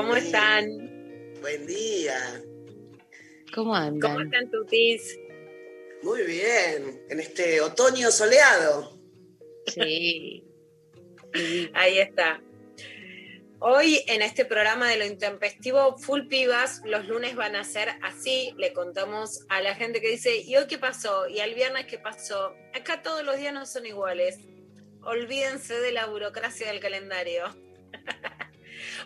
Buen 0.00 0.08
¿cómo 0.08 0.14
día. 0.14 0.24
están? 0.24 1.40
Buen 1.42 1.66
día. 1.66 2.42
¿Cómo 3.54 3.74
andan? 3.74 4.00
¿Cómo 4.00 4.20
están 4.24 4.50
tutis? 4.50 5.18
Muy 6.02 6.22
bien. 6.22 7.04
En 7.10 7.20
este 7.20 7.60
otoño 7.60 8.10
soleado. 8.10 8.98
Sí. 9.66 10.42
Ahí 11.74 11.98
está. 11.98 12.42
Hoy 13.58 14.02
en 14.06 14.22
este 14.22 14.46
programa 14.46 14.88
de 14.88 14.96
lo 14.96 15.04
intempestivo 15.04 15.98
Full 15.98 16.28
Pibas, 16.28 16.80
los 16.86 17.06
lunes 17.06 17.36
van 17.36 17.54
a 17.54 17.62
ser 17.64 17.90
así. 18.02 18.54
Le 18.56 18.72
contamos 18.72 19.44
a 19.50 19.60
la 19.60 19.74
gente 19.74 20.00
que 20.00 20.08
dice, 20.08 20.34
¿y 20.38 20.56
hoy 20.56 20.66
qué 20.66 20.78
pasó? 20.78 21.28
¿Y 21.28 21.40
al 21.40 21.52
viernes 21.52 21.84
qué 21.84 21.98
pasó? 21.98 22.54
Acá 22.72 23.02
todos 23.02 23.22
los 23.22 23.36
días 23.36 23.52
no 23.52 23.66
son 23.66 23.84
iguales. 23.84 24.38
Olvídense 25.02 25.78
de 25.78 25.92
la 25.92 26.06
burocracia 26.06 26.68
del 26.68 26.80
calendario. 26.80 27.44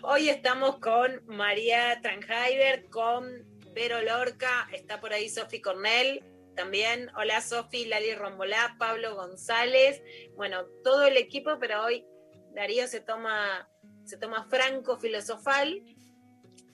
Hoy 0.02 0.28
estamos 0.28 0.78
con 0.78 1.22
María 1.26 2.00
Tranheiber, 2.00 2.88
con 2.90 3.44
Vero 3.72 4.00
Lorca, 4.02 4.68
está 4.72 5.00
por 5.00 5.12
ahí 5.12 5.28
Sofi 5.28 5.60
Cornell 5.60 6.22
también. 6.54 7.10
Hola 7.16 7.40
Sofi, 7.40 7.86
Lali 7.86 8.14
Rombolá, 8.14 8.76
Pablo 8.78 9.14
González. 9.16 10.02
Bueno, 10.36 10.64
todo 10.82 11.06
el 11.06 11.16
equipo, 11.16 11.58
pero 11.58 11.84
hoy 11.84 12.06
Darío 12.54 12.86
se 12.86 13.00
toma, 13.00 13.68
se 14.04 14.16
toma 14.16 14.46
franco 14.48 14.96
filosofal, 14.96 15.82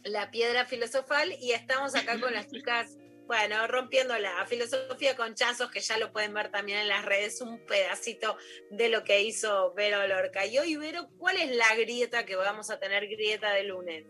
la 0.04 0.30
piedra 0.30 0.66
filosofal, 0.66 1.32
y 1.40 1.52
estamos 1.52 1.94
acá 1.94 2.20
con 2.20 2.32
las 2.32 2.48
chicas, 2.50 2.96
bueno, 3.30 3.64
rompiendo 3.68 4.18
la 4.18 4.44
filosofía 4.44 5.14
con 5.14 5.36
chazos, 5.36 5.70
que 5.70 5.78
ya 5.78 5.96
lo 5.98 6.12
pueden 6.12 6.34
ver 6.34 6.50
también 6.50 6.80
en 6.80 6.88
las 6.88 7.04
redes, 7.04 7.40
un 7.40 7.60
pedacito 7.60 8.36
de 8.70 8.88
lo 8.88 9.04
que 9.04 9.22
hizo 9.22 9.72
Vero 9.72 10.04
Lorca. 10.08 10.46
Y 10.46 10.58
hoy, 10.58 10.74
Vero, 10.74 11.08
¿cuál 11.16 11.36
es 11.36 11.54
la 11.54 11.76
grieta 11.76 12.26
que 12.26 12.34
vamos 12.34 12.70
a 12.70 12.80
tener 12.80 13.06
grieta 13.06 13.52
de 13.52 13.62
lunes? 13.62 14.04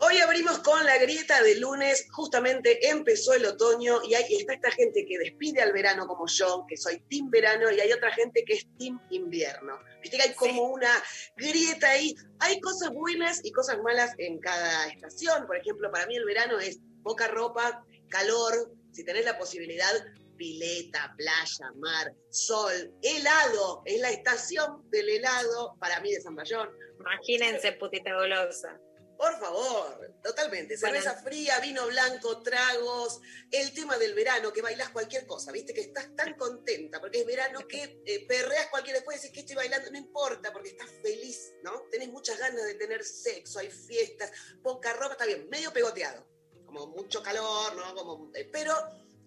Hoy 0.00 0.18
abrimos 0.18 0.58
con 0.58 0.84
la 0.84 0.98
grieta 0.98 1.40
de 1.40 1.54
lunes, 1.54 2.08
justamente 2.10 2.88
empezó 2.90 3.32
el 3.32 3.46
otoño 3.46 4.00
y 4.02 4.14
hay, 4.14 4.24
está 4.34 4.54
esta 4.54 4.72
gente 4.72 5.06
que 5.06 5.18
despide 5.18 5.62
al 5.62 5.72
verano 5.72 6.08
como 6.08 6.26
yo, 6.26 6.66
que 6.68 6.76
soy 6.76 6.98
team 7.08 7.30
verano, 7.30 7.70
y 7.70 7.78
hay 7.78 7.92
otra 7.92 8.10
gente 8.10 8.42
que 8.44 8.54
es 8.54 8.66
team 8.76 9.00
invierno. 9.10 9.78
Viste 10.02 10.16
que 10.16 10.24
hay 10.24 10.34
como 10.34 10.64
una 10.64 10.90
grieta 11.36 11.90
ahí. 11.90 12.12
Hay 12.40 12.60
cosas 12.60 12.90
buenas 12.90 13.40
y 13.44 13.52
cosas 13.52 13.78
malas 13.84 14.16
en 14.18 14.40
cada 14.40 14.88
estación. 14.88 15.46
Por 15.46 15.58
ejemplo, 15.58 15.92
para 15.92 16.06
mí 16.06 16.16
el 16.16 16.24
verano 16.24 16.58
es 16.58 16.80
poca 17.04 17.28
ropa, 17.28 17.84
calor, 18.08 18.72
si 18.92 19.04
tenés 19.04 19.24
la 19.24 19.38
posibilidad, 19.38 19.92
pileta, 20.36 21.14
playa, 21.16 21.72
mar, 21.76 22.14
sol, 22.30 22.94
helado, 23.02 23.82
es 23.84 24.00
la 24.00 24.10
estación 24.10 24.88
del 24.90 25.08
helado 25.08 25.76
para 25.78 26.00
mí 26.00 26.12
de 26.12 26.20
San 26.20 26.34
Bayón. 26.34 26.70
Imagínense, 26.98 27.72
putita 27.72 28.14
golosa. 28.14 28.80
Por 29.18 29.36
favor, 29.40 30.14
totalmente. 30.22 30.76
Bueno. 30.80 30.94
Cerveza 30.94 31.20
fría, 31.20 31.58
vino 31.58 31.88
blanco, 31.88 32.40
tragos, 32.40 33.20
el 33.50 33.74
tema 33.74 33.98
del 33.98 34.14
verano, 34.14 34.52
que 34.52 34.62
bailás 34.62 34.90
cualquier 34.90 35.26
cosa, 35.26 35.50
viste 35.50 35.74
que 35.74 35.80
estás 35.80 36.14
tan 36.14 36.34
contenta 36.34 37.00
porque 37.00 37.20
es 37.20 37.26
verano 37.26 37.66
que 37.66 38.00
eh, 38.06 38.26
perreas 38.28 38.68
cualquier 38.68 38.94
después 38.94 39.20
decís 39.20 39.34
que 39.34 39.40
estoy 39.40 39.56
bailando, 39.56 39.90
no 39.90 39.98
importa, 39.98 40.52
porque 40.52 40.68
estás 40.68 40.88
feliz, 41.02 41.52
¿no? 41.64 41.88
Tenés 41.90 42.10
muchas 42.10 42.38
ganas 42.38 42.64
de 42.64 42.74
tener 42.76 43.04
sexo, 43.04 43.58
hay 43.58 43.72
fiestas, 43.72 44.30
poca 44.62 44.92
ropa, 44.92 45.14
está 45.14 45.26
bien, 45.26 45.48
medio 45.48 45.72
pegoteado, 45.72 46.24
como 46.68 46.86
mucho 46.88 47.22
calor, 47.22 47.74
¿no? 47.74 47.94
Como, 47.96 48.30
eh, 48.34 48.48
pero 48.52 48.72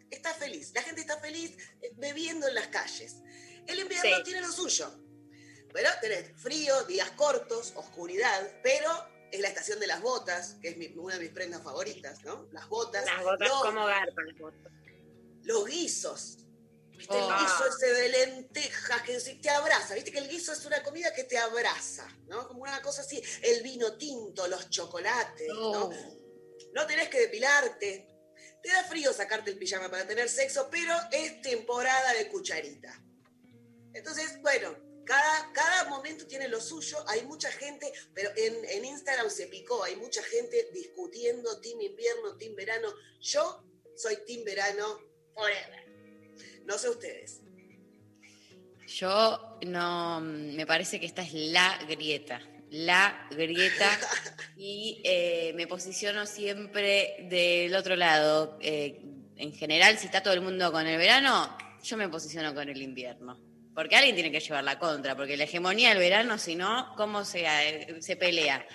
estás 0.09 0.37
feliz, 0.37 0.71
la 0.73 0.81
gente 0.83 1.01
está 1.01 1.19
feliz 1.19 1.57
eh, 1.81 1.91
bebiendo 1.97 2.47
en 2.47 2.55
las 2.55 2.67
calles. 2.67 3.17
El 3.67 3.79
invierno 3.79 4.17
Sí. 4.17 4.23
tiene 4.23 4.41
lo 4.41 4.51
suyo. 4.51 4.89
Pero 5.73 5.89
tenés 6.01 6.31
frío, 6.41 6.83
días 6.85 7.11
cortos, 7.11 7.73
oscuridad, 7.75 8.51
pero 8.61 8.89
es 9.31 9.39
la 9.39 9.47
estación 9.47 9.79
de 9.79 9.87
las 9.87 10.01
botas, 10.01 10.55
que 10.61 10.69
es 10.69 10.77
mi- 10.77 10.87
una 10.97 11.15
de 11.15 11.21
mis 11.21 11.29
prendas 11.31 11.61
favoritas, 11.63 12.23
¿no? 12.23 12.47
Las 12.51 12.67
botas. 12.67 13.05
Las 13.05 13.23
botas 13.23 13.47
los, 13.47 13.61
como 13.63 13.85
garpan 13.85 14.27
las 14.27 14.37
botas. 14.39 14.71
los 15.43 15.65
guisos. 15.65 16.37
¿Viste? 16.91 17.15
Oh. 17.15 17.31
El 17.31 17.39
guiso 17.39 17.65
ese 17.67 17.93
de 17.93 18.09
lentejas 18.09 19.01
que 19.03 19.17
te 19.41 19.49
abraza. 19.49 19.95
¿Viste 19.95 20.11
que 20.11 20.19
el 20.19 20.27
guiso 20.29 20.51
es 20.53 20.65
una 20.65 20.83
comida 20.83 21.11
que 21.13 21.23
te 21.23 21.37
abraza? 21.37 22.05
¿No? 22.27 22.47
Como 22.47 22.61
una 22.63 22.81
cosa 22.81 23.01
así. 23.01 23.23
El 23.41 23.63
vino 23.63 23.93
tinto, 23.97 24.47
los 24.47 24.69
chocolates, 24.69 25.47
¿no? 25.47 25.71
Oh. 25.85 25.89
No 25.89 26.20
tenés 26.87 27.09
que 27.09 27.19
depilarte. 27.19 28.07
Te 28.61 28.69
da 28.69 28.83
frío 28.83 29.11
sacarte 29.13 29.51
el 29.51 29.57
pijama 29.57 29.89
para 29.89 30.05
tener 30.05 30.29
sexo, 30.29 30.69
pero 30.69 30.93
es 31.11 31.41
temporada 31.41 32.13
de 32.13 32.27
cucharita. 32.27 33.03
Entonces, 33.93 34.39
bueno, 34.41 34.75
cada, 35.05 35.51
cada 35.53 35.89
momento 35.89 36.27
tiene 36.27 36.47
lo 36.47 36.61
suyo. 36.61 36.97
Hay 37.07 37.23
mucha 37.23 37.51
gente, 37.51 37.91
pero 38.13 38.29
en, 38.35 38.63
en 38.65 38.85
Instagram 38.85 39.29
se 39.29 39.47
picó. 39.47 39.83
Hay 39.83 39.95
mucha 39.95 40.23
gente 40.23 40.69
discutiendo 40.73 41.59
team 41.59 41.81
invierno, 41.81 42.37
team 42.37 42.55
verano. 42.55 42.93
Yo 43.19 43.63
soy 43.95 44.17
team 44.25 44.43
verano 44.45 44.99
forever. 45.33 45.85
No 46.65 46.77
sé 46.77 46.89
ustedes. 46.89 47.41
Yo 48.87 49.57
no, 49.65 50.19
me 50.21 50.65
parece 50.65 50.99
que 50.99 51.05
esta 51.05 51.21
es 51.21 51.33
la 51.33 51.79
grieta, 51.87 52.41
la 52.71 53.27
grieta 53.29 53.99
y 54.55 55.01
eh, 55.03 55.51
me 55.55 55.67
posiciono 55.67 56.25
siempre 56.25 57.27
del 57.29 57.75
otro 57.75 57.95
lado. 57.95 58.57
Eh, 58.61 59.01
en 59.35 59.53
general, 59.53 59.97
si 59.97 60.05
está 60.05 60.23
todo 60.23 60.33
el 60.33 60.41
mundo 60.41 60.71
con 60.71 60.87
el 60.87 60.97
verano, 60.97 61.55
yo 61.83 61.97
me 61.97 62.07
posiciono 62.07 62.55
con 62.55 62.69
el 62.69 62.81
invierno. 62.81 63.37
Porque 63.75 63.95
alguien 63.95 64.15
tiene 64.15 64.31
que 64.31 64.39
llevar 64.39 64.63
la 64.63 64.79
contra, 64.79 65.15
porque 65.15 65.35
la 65.35 65.43
hegemonía 65.43 65.89
del 65.89 65.97
verano, 65.97 66.37
si 66.37 66.55
no, 66.55 66.93
¿cómo 66.95 67.25
se, 67.25 67.45
eh, 67.45 68.01
se 68.01 68.15
pelea? 68.15 68.65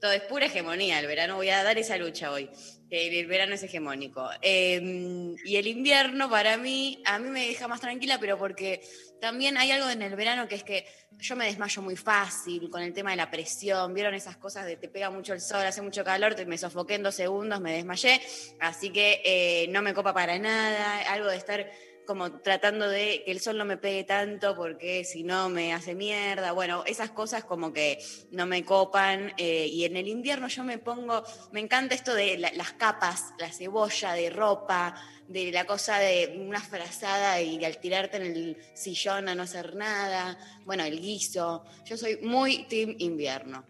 Todo 0.00 0.12
es 0.12 0.22
pura 0.22 0.46
hegemonía, 0.46 0.98
el 0.98 1.06
verano 1.06 1.36
voy 1.36 1.50
a 1.50 1.62
dar 1.62 1.76
esa 1.76 1.96
lucha 1.98 2.30
hoy, 2.32 2.48
que 2.88 3.20
el 3.20 3.26
verano 3.26 3.54
es 3.54 3.62
hegemónico. 3.62 4.28
Eh, 4.40 5.34
y 5.44 5.56
el 5.56 5.66
invierno 5.66 6.30
para 6.30 6.56
mí, 6.56 7.02
a 7.04 7.18
mí 7.18 7.28
me 7.28 7.46
deja 7.48 7.68
más 7.68 7.80
tranquila, 7.80 8.18
pero 8.18 8.38
porque 8.38 8.80
también 9.20 9.58
hay 9.58 9.72
algo 9.72 9.90
en 9.90 10.00
el 10.00 10.16
verano 10.16 10.48
que 10.48 10.54
es 10.54 10.64
que 10.64 10.86
yo 11.18 11.36
me 11.36 11.44
desmayo 11.44 11.82
muy 11.82 11.96
fácil 11.96 12.70
con 12.70 12.80
el 12.82 12.94
tema 12.94 13.10
de 13.10 13.16
la 13.18 13.30
presión. 13.30 13.92
¿Vieron 13.92 14.14
esas 14.14 14.38
cosas 14.38 14.64
de 14.64 14.76
te 14.78 14.88
pega 14.88 15.10
mucho 15.10 15.34
el 15.34 15.40
sol, 15.42 15.66
hace 15.66 15.82
mucho 15.82 16.02
calor, 16.02 16.34
te- 16.34 16.46
me 16.46 16.56
sofoqué 16.56 16.94
en 16.94 17.02
dos 17.02 17.14
segundos, 17.14 17.60
me 17.60 17.72
desmayé? 17.74 18.22
Así 18.58 18.90
que 18.90 19.20
eh, 19.22 19.66
no 19.68 19.82
me 19.82 19.92
copa 19.92 20.14
para 20.14 20.38
nada. 20.38 21.00
Algo 21.12 21.28
de 21.28 21.36
estar 21.36 21.70
como 22.10 22.40
tratando 22.40 22.88
de 22.88 23.22
que 23.24 23.30
el 23.30 23.38
sol 23.38 23.56
no 23.56 23.64
me 23.64 23.76
pegue 23.76 24.02
tanto 24.02 24.56
porque 24.56 25.04
si 25.04 25.22
no 25.22 25.48
me 25.48 25.72
hace 25.72 25.94
mierda. 25.94 26.50
Bueno, 26.50 26.82
esas 26.84 27.12
cosas 27.12 27.44
como 27.44 27.72
que 27.72 28.02
no 28.32 28.46
me 28.46 28.64
copan. 28.64 29.32
eh, 29.36 29.68
y 29.68 29.84
en 29.84 29.96
el 29.96 30.08
invierno 30.08 30.48
yo 30.48 30.64
me 30.64 30.78
pongo, 30.78 31.22
me 31.52 31.60
encanta 31.60 31.94
esto 31.94 32.12
de 32.12 32.36
la- 32.36 32.50
las 32.54 32.72
capas, 32.72 33.26
la 33.38 33.52
cebolla 33.52 34.14
de 34.14 34.28
ropa, 34.28 35.00
de 35.28 35.52
la 35.52 35.64
cosa 35.66 36.00
de 36.00 36.34
una 36.36 36.60
frazada 36.60 37.40
y 37.40 37.58
de 37.58 37.66
al 37.66 37.78
tirarte 37.78 38.16
en 38.16 38.24
el 38.24 38.56
sillón 38.74 39.28
a 39.28 39.36
no 39.36 39.44
hacer 39.44 39.76
nada. 39.76 40.36
Bueno, 40.64 40.82
el 40.82 41.00
guiso. 41.00 41.64
Yo 41.84 41.96
soy 41.96 42.16
muy 42.22 42.64
team 42.64 42.96
invierno. 42.98 43.64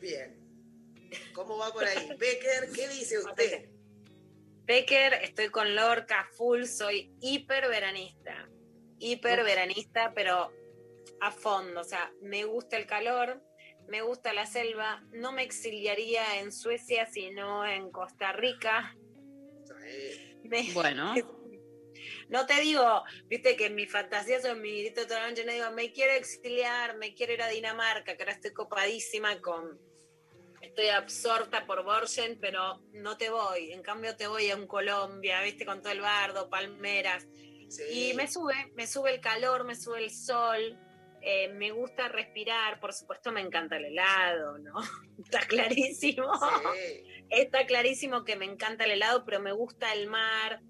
Bien. 0.00 0.36
¿Cómo 1.34 1.58
va 1.58 1.72
por 1.72 1.84
ahí? 1.84 2.06
Becker, 2.16 2.70
¿qué 2.72 2.86
dice 2.88 3.18
usted? 3.18 3.68
Becker, 4.66 5.14
estoy 5.22 5.48
con 5.48 5.74
Lorca 5.76 6.28
full, 6.36 6.64
soy 6.64 7.12
hiper 7.20 7.68
veranista. 7.68 8.48
Hiper 8.98 9.44
veranista, 9.44 10.12
pero 10.14 10.52
a 11.20 11.30
fondo. 11.30 11.80
O 11.80 11.84
sea, 11.84 12.12
me 12.20 12.44
gusta 12.44 12.76
el 12.76 12.86
calor, 12.86 13.42
me 13.88 14.02
gusta 14.02 14.32
la 14.32 14.44
selva, 14.46 15.02
no 15.12 15.30
me 15.32 15.42
exiliaría 15.44 16.40
en 16.40 16.50
Suecia, 16.50 17.06
sino 17.06 17.64
en 17.66 17.90
Costa 17.90 18.32
Rica. 18.32 18.96
Me- 20.42 20.72
Bueno, 20.72 21.14
No 22.28 22.44
te 22.46 22.60
digo, 22.60 23.02
viste 23.26 23.56
que 23.56 23.66
en 23.66 23.74
mi 23.74 23.86
fantasía 23.86 24.40
son 24.40 24.60
mi 24.60 24.82
grito 24.82 25.06
toda 25.06 25.20
la 25.22 25.28
noche, 25.30 25.44
no 25.44 25.52
digo, 25.52 25.70
me 25.72 25.92
quiero 25.92 26.12
exiliar, 26.12 26.96
me 26.98 27.14
quiero 27.14 27.32
ir 27.32 27.42
a 27.42 27.48
Dinamarca, 27.48 28.16
que 28.16 28.22
ahora 28.22 28.32
estoy 28.32 28.52
copadísima 28.52 29.40
con. 29.40 29.80
Estoy 30.66 30.88
absorta 30.88 31.64
por 31.64 31.84
Borgen, 31.84 32.38
pero 32.40 32.82
no 32.92 33.16
te 33.16 33.30
voy. 33.30 33.72
En 33.72 33.82
cambio, 33.82 34.16
te 34.16 34.26
voy 34.26 34.50
a 34.50 34.56
un 34.56 34.66
Colombia, 34.66 35.40
viste, 35.42 35.64
con 35.64 35.80
todo 35.80 35.92
el 35.92 36.00
bardo, 36.00 36.50
palmeras. 36.50 37.26
sí. 37.68 38.10
Y 38.10 38.14
me 38.14 38.26
sube, 38.26 38.72
me 38.74 38.86
sube 38.86 39.14
el 39.14 39.20
calor, 39.20 39.64
me 39.64 39.76
sube 39.76 40.02
el 40.02 40.10
sol, 40.10 40.76
eh, 41.22 41.48
me 41.54 41.70
gusta 41.70 42.08
respirar, 42.08 42.78
por 42.80 42.92
supuesto 42.92 43.32
me 43.32 43.40
encanta 43.40 43.76
el 43.76 43.86
helado, 43.86 44.58
¿no? 44.58 44.74
Está 45.24 45.40
clarísimo. 45.40 46.32
Sí. 46.74 47.04
Está 47.30 47.66
clarísimo 47.66 48.24
que 48.24 48.36
me 48.36 48.44
encanta 48.44 48.84
el 48.84 48.92
helado, 48.92 49.24
pero 49.24 49.40
me 49.40 49.52
gusta 49.52 49.92
el 49.92 50.08
mar. 50.08 50.60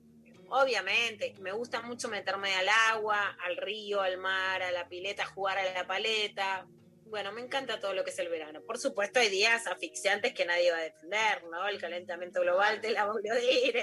Obviamente, 0.48 1.34
me 1.40 1.52
gusta 1.52 1.82
mucho 1.82 2.08
meterme 2.08 2.54
al 2.54 2.68
agua, 2.68 3.36
al 3.44 3.56
río, 3.56 4.00
al 4.00 4.18
mar, 4.18 4.62
a 4.62 4.70
la 4.72 4.88
pileta, 4.88 5.26
jugar 5.26 5.58
a 5.58 5.72
la 5.72 5.86
paleta. 5.86 6.66
Bueno, 7.08 7.32
me 7.32 7.40
encanta 7.40 7.78
todo 7.80 7.94
lo 7.94 8.04
que 8.04 8.10
es 8.10 8.18
el 8.18 8.28
verano. 8.28 8.62
Por 8.62 8.78
supuesto, 8.78 9.20
hay 9.20 9.28
días 9.28 9.66
asfixiantes 9.66 10.34
que 10.34 10.44
nadie 10.44 10.70
va 10.70 10.78
a 10.78 10.82
defender, 10.82 11.44
¿no? 11.50 11.66
El 11.68 11.80
calentamiento 11.80 12.40
global 12.40 12.80
te 12.80 12.90
la 12.90 13.06
voy 13.06 13.28
a 13.28 13.34
decir. 13.34 13.74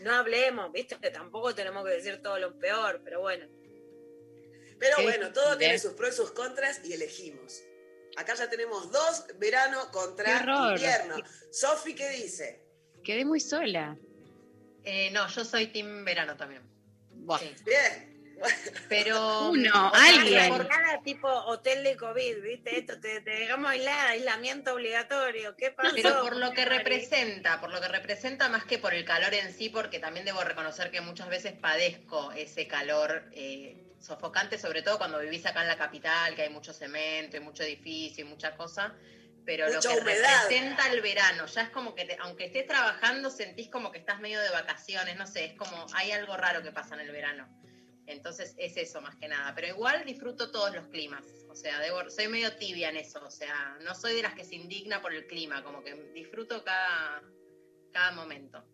No 0.00 0.14
hablemos, 0.14 0.72
¿viste? 0.72 0.96
Que 0.98 1.10
tampoco 1.10 1.54
tenemos 1.54 1.84
que 1.84 1.90
decir 1.90 2.22
todo 2.22 2.38
lo 2.38 2.58
peor, 2.58 3.02
pero 3.04 3.20
bueno. 3.20 3.46
Pero 4.78 4.96
Sí, 4.96 5.02
bueno, 5.02 5.32
todo 5.32 5.58
tiene 5.58 5.78
sus 5.78 5.92
pros 5.92 6.14
y 6.14 6.16
sus 6.16 6.30
contras 6.30 6.80
y 6.84 6.92
elegimos. 6.92 7.62
Acá 8.16 8.34
ya 8.34 8.48
tenemos 8.48 8.90
dos 8.90 9.26
verano 9.36 9.90
contra 9.92 10.40
invierno. 10.40 11.16
Sofi, 11.50 11.94
¿qué 11.94 12.08
dice? 12.10 12.64
quedé 13.04 13.24
muy 13.24 13.40
sola. 13.40 13.96
Eh, 14.84 15.10
no, 15.12 15.26
yo 15.28 15.44
soy 15.44 15.68
team 15.68 16.04
verano 16.04 16.36
también. 16.36 16.62
Buah. 17.10 17.38
Sí. 17.38 17.54
Bien. 17.64 18.07
Pero. 18.88 19.50
Uno, 19.50 19.90
sea, 19.92 20.08
alguien. 20.20 20.68
tipo 21.04 21.28
hotel 21.28 21.84
de 21.84 21.96
COVID, 21.96 22.42
¿viste? 22.42 22.78
Esto 22.78 22.98
te, 23.00 23.20
te 23.20 23.30
dejamos 23.30 23.70
aislada, 23.70 24.08
aislamiento 24.10 24.74
obligatorio. 24.74 25.56
¿Qué 25.56 25.70
pasó? 25.70 25.94
Pero 25.94 26.20
por 26.22 26.36
lo 26.36 26.52
que 26.52 26.64
representa, 26.64 27.60
por 27.60 27.70
lo 27.70 27.80
que 27.80 27.88
representa 27.88 28.48
más 28.48 28.64
que 28.64 28.78
por 28.78 28.94
el 28.94 29.04
calor 29.04 29.34
en 29.34 29.52
sí, 29.52 29.68
porque 29.68 29.98
también 29.98 30.24
debo 30.24 30.42
reconocer 30.44 30.90
que 30.90 31.00
muchas 31.00 31.28
veces 31.28 31.52
padezco 31.54 32.32
ese 32.32 32.66
calor 32.66 33.24
eh, 33.32 33.76
sofocante, 34.00 34.58
sobre 34.58 34.82
todo 34.82 34.98
cuando 34.98 35.18
vivís 35.18 35.44
acá 35.46 35.62
en 35.62 35.68
la 35.68 35.76
capital, 35.76 36.34
que 36.34 36.42
hay 36.42 36.50
mucho 36.50 36.72
cemento 36.72 37.36
y 37.36 37.40
mucho 37.40 37.62
edificio 37.62 38.24
y 38.24 38.28
mucha 38.28 38.56
cosa. 38.56 38.94
Pero 39.44 39.66
Mucha 39.66 39.76
lo 39.88 39.94
que 39.96 40.02
humedad. 40.02 40.42
representa 40.42 40.92
el 40.92 41.00
verano, 41.00 41.46
ya 41.46 41.62
es 41.62 41.70
como 41.70 41.94
que 41.94 42.04
te- 42.04 42.18
aunque 42.20 42.44
estés 42.44 42.66
trabajando, 42.66 43.30
sentís 43.30 43.70
como 43.70 43.90
que 43.90 43.96
estás 43.98 44.20
medio 44.20 44.38
de 44.40 44.50
vacaciones, 44.50 45.16
no 45.16 45.26
sé, 45.26 45.46
es 45.46 45.52
como 45.54 45.86
hay 45.94 46.12
algo 46.12 46.36
raro 46.36 46.62
que 46.62 46.70
pasa 46.70 46.94
en 46.96 47.00
el 47.00 47.10
verano. 47.12 47.48
Entonces 48.08 48.54
es 48.56 48.76
eso 48.76 49.00
más 49.00 49.16
que 49.16 49.28
nada. 49.28 49.54
Pero 49.54 49.68
igual 49.68 50.04
disfruto 50.04 50.50
todos 50.50 50.74
los 50.74 50.86
climas. 50.88 51.22
O 51.48 51.54
sea, 51.54 51.80
debo- 51.80 52.08
soy 52.10 52.28
medio 52.28 52.56
tibia 52.56 52.88
en 52.88 52.96
eso. 52.96 53.22
O 53.24 53.30
sea, 53.30 53.78
no 53.84 53.94
soy 53.94 54.14
de 54.14 54.22
las 54.22 54.34
que 54.34 54.44
se 54.44 54.54
indigna 54.56 55.00
por 55.02 55.12
el 55.12 55.26
clima. 55.26 55.62
Como 55.62 55.82
que 55.84 55.94
disfruto 56.14 56.64
cada, 56.64 57.22
cada 57.92 58.12
momento. 58.12 58.64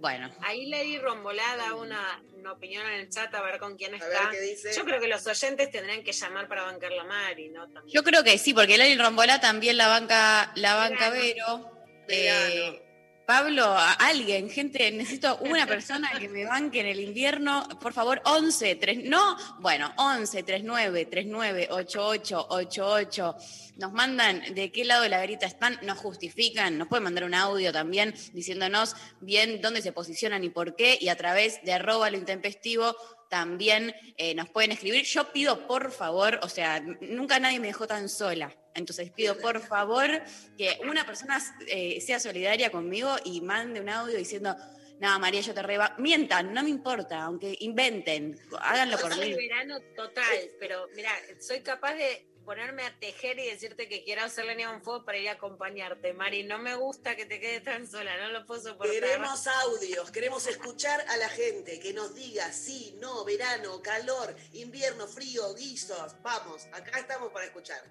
Bueno, 0.00 0.30
Ahí 0.42 0.66
Lady 0.66 0.96
Rombolada 0.98 1.74
una, 1.74 2.22
una 2.34 2.52
opinión 2.52 2.86
en 2.86 3.00
el 3.00 3.08
chat 3.10 3.34
a 3.34 3.42
ver 3.42 3.58
con 3.58 3.76
quién 3.76 3.96
A 3.96 3.98
ver 3.98 4.12
está. 4.12 4.30
qué 4.30 4.40
dice. 4.42 4.72
Yo 4.72 4.84
creo 4.84 5.00
que 5.00 5.08
los 5.08 5.26
oyentes 5.26 5.72
tendrían 5.72 6.04
que 6.04 6.12
llamar 6.12 6.46
para 6.46 6.62
bancar 6.62 6.92
la 6.92 7.02
Mari, 7.02 7.48
¿no? 7.48 7.64
También. 7.64 7.88
yo 7.92 8.04
creo 8.04 8.22
que 8.22 8.38
sí, 8.38 8.54
porque 8.54 8.78
Lali 8.78 8.96
Rombolá 8.96 9.40
también 9.40 9.76
la 9.76 9.88
banca, 9.88 10.52
la 10.54 10.76
banca 10.76 11.10
Verano. 11.10 11.64
Vero. 11.64 12.06
Verano. 12.06 12.54
Eh, 12.76 12.82
Pablo, 13.28 13.76
alguien, 13.98 14.48
gente, 14.48 14.90
necesito 14.90 15.36
una 15.42 15.66
persona 15.66 16.08
que 16.18 16.30
me 16.30 16.46
banque 16.46 16.80
en 16.80 16.86
el 16.86 16.98
invierno. 16.98 17.68
Por 17.78 17.92
favor, 17.92 18.22
11, 18.24 18.76
3, 18.76 19.04
no, 19.04 19.36
bueno, 19.58 19.92
11, 19.98 20.44
39, 20.44 21.04
39, 21.04 21.68
88, 21.70 22.46
88. 22.48 23.36
Nos 23.76 23.92
mandan 23.92 24.54
de 24.54 24.72
qué 24.72 24.82
lado 24.86 25.02
de 25.02 25.10
la 25.10 25.20
verita 25.20 25.44
están, 25.44 25.78
nos 25.82 25.98
justifican, 25.98 26.78
nos 26.78 26.88
pueden 26.88 27.04
mandar 27.04 27.24
un 27.24 27.34
audio 27.34 27.70
también 27.70 28.14
diciéndonos 28.32 28.96
bien 29.20 29.60
dónde 29.60 29.82
se 29.82 29.92
posicionan 29.92 30.42
y 30.42 30.48
por 30.48 30.74
qué, 30.74 30.96
y 30.98 31.10
a 31.10 31.16
través 31.16 31.62
de 31.64 31.74
arroba 31.74 32.08
lo 32.08 32.16
intempestivo 32.16 32.96
también 33.28 33.94
eh, 34.16 34.34
nos 34.34 34.48
pueden 34.48 34.72
escribir. 34.72 35.04
Yo 35.04 35.32
pido 35.32 35.66
por 35.66 35.90
favor, 35.92 36.40
o 36.42 36.48
sea, 36.48 36.80
nunca 36.80 37.38
nadie 37.38 37.60
me 37.60 37.68
dejó 37.68 37.86
tan 37.86 38.08
sola. 38.08 38.54
Entonces 38.74 39.10
pido 39.10 39.36
por 39.38 39.60
favor 39.60 40.08
que 40.56 40.78
una 40.88 41.04
persona 41.04 41.38
eh, 41.66 42.00
sea 42.00 42.20
solidaria 42.20 42.70
conmigo 42.70 43.16
y 43.24 43.40
mande 43.40 43.80
un 43.80 43.88
audio 43.88 44.16
diciendo, 44.16 44.56
no, 45.00 45.18
María, 45.18 45.40
yo 45.40 45.54
te 45.54 45.62
reba. 45.62 45.94
Mientan, 45.98 46.52
no 46.52 46.62
me 46.62 46.70
importa, 46.70 47.22
aunque 47.22 47.56
inventen, 47.60 48.38
háganlo 48.60 48.98
por 48.98 49.14
Soy 49.14 49.30
mí. 49.30 49.34
verano 49.34 49.80
total, 49.94 50.50
pero 50.58 50.88
mira, 50.94 51.10
soy 51.40 51.60
capaz 51.60 51.94
de 51.94 52.27
ponerme 52.48 52.86
a 52.86 52.98
tejer 52.98 53.38
y 53.38 53.44
decirte 53.44 53.90
que 53.90 54.04
quiero 54.04 54.22
hacer 54.22 54.46
leña 54.46 54.70
un 54.70 54.80
fuego 54.80 55.04
para 55.04 55.18
ir 55.18 55.28
a 55.28 55.32
acompañarte, 55.32 56.14
Mari. 56.14 56.44
No 56.44 56.56
me 56.56 56.74
gusta 56.76 57.14
que 57.14 57.26
te 57.26 57.38
quedes 57.38 57.62
tan 57.62 57.86
sola, 57.86 58.16
no 58.16 58.30
lo 58.30 58.46
puedo 58.46 58.62
soportar. 58.62 58.90
Queremos 58.90 59.46
audios, 59.46 60.10
queremos 60.10 60.46
escuchar 60.46 60.98
a 61.10 61.18
la 61.18 61.28
gente 61.28 61.78
que 61.78 61.92
nos 61.92 62.14
diga 62.14 62.50
sí, 62.50 62.96
no, 63.02 63.22
verano, 63.26 63.82
calor, 63.82 64.34
invierno, 64.54 65.06
frío, 65.06 65.54
guisos. 65.56 66.16
Vamos, 66.22 66.66
acá 66.72 66.98
estamos 67.00 67.30
para 67.32 67.44
escuchar. 67.44 67.82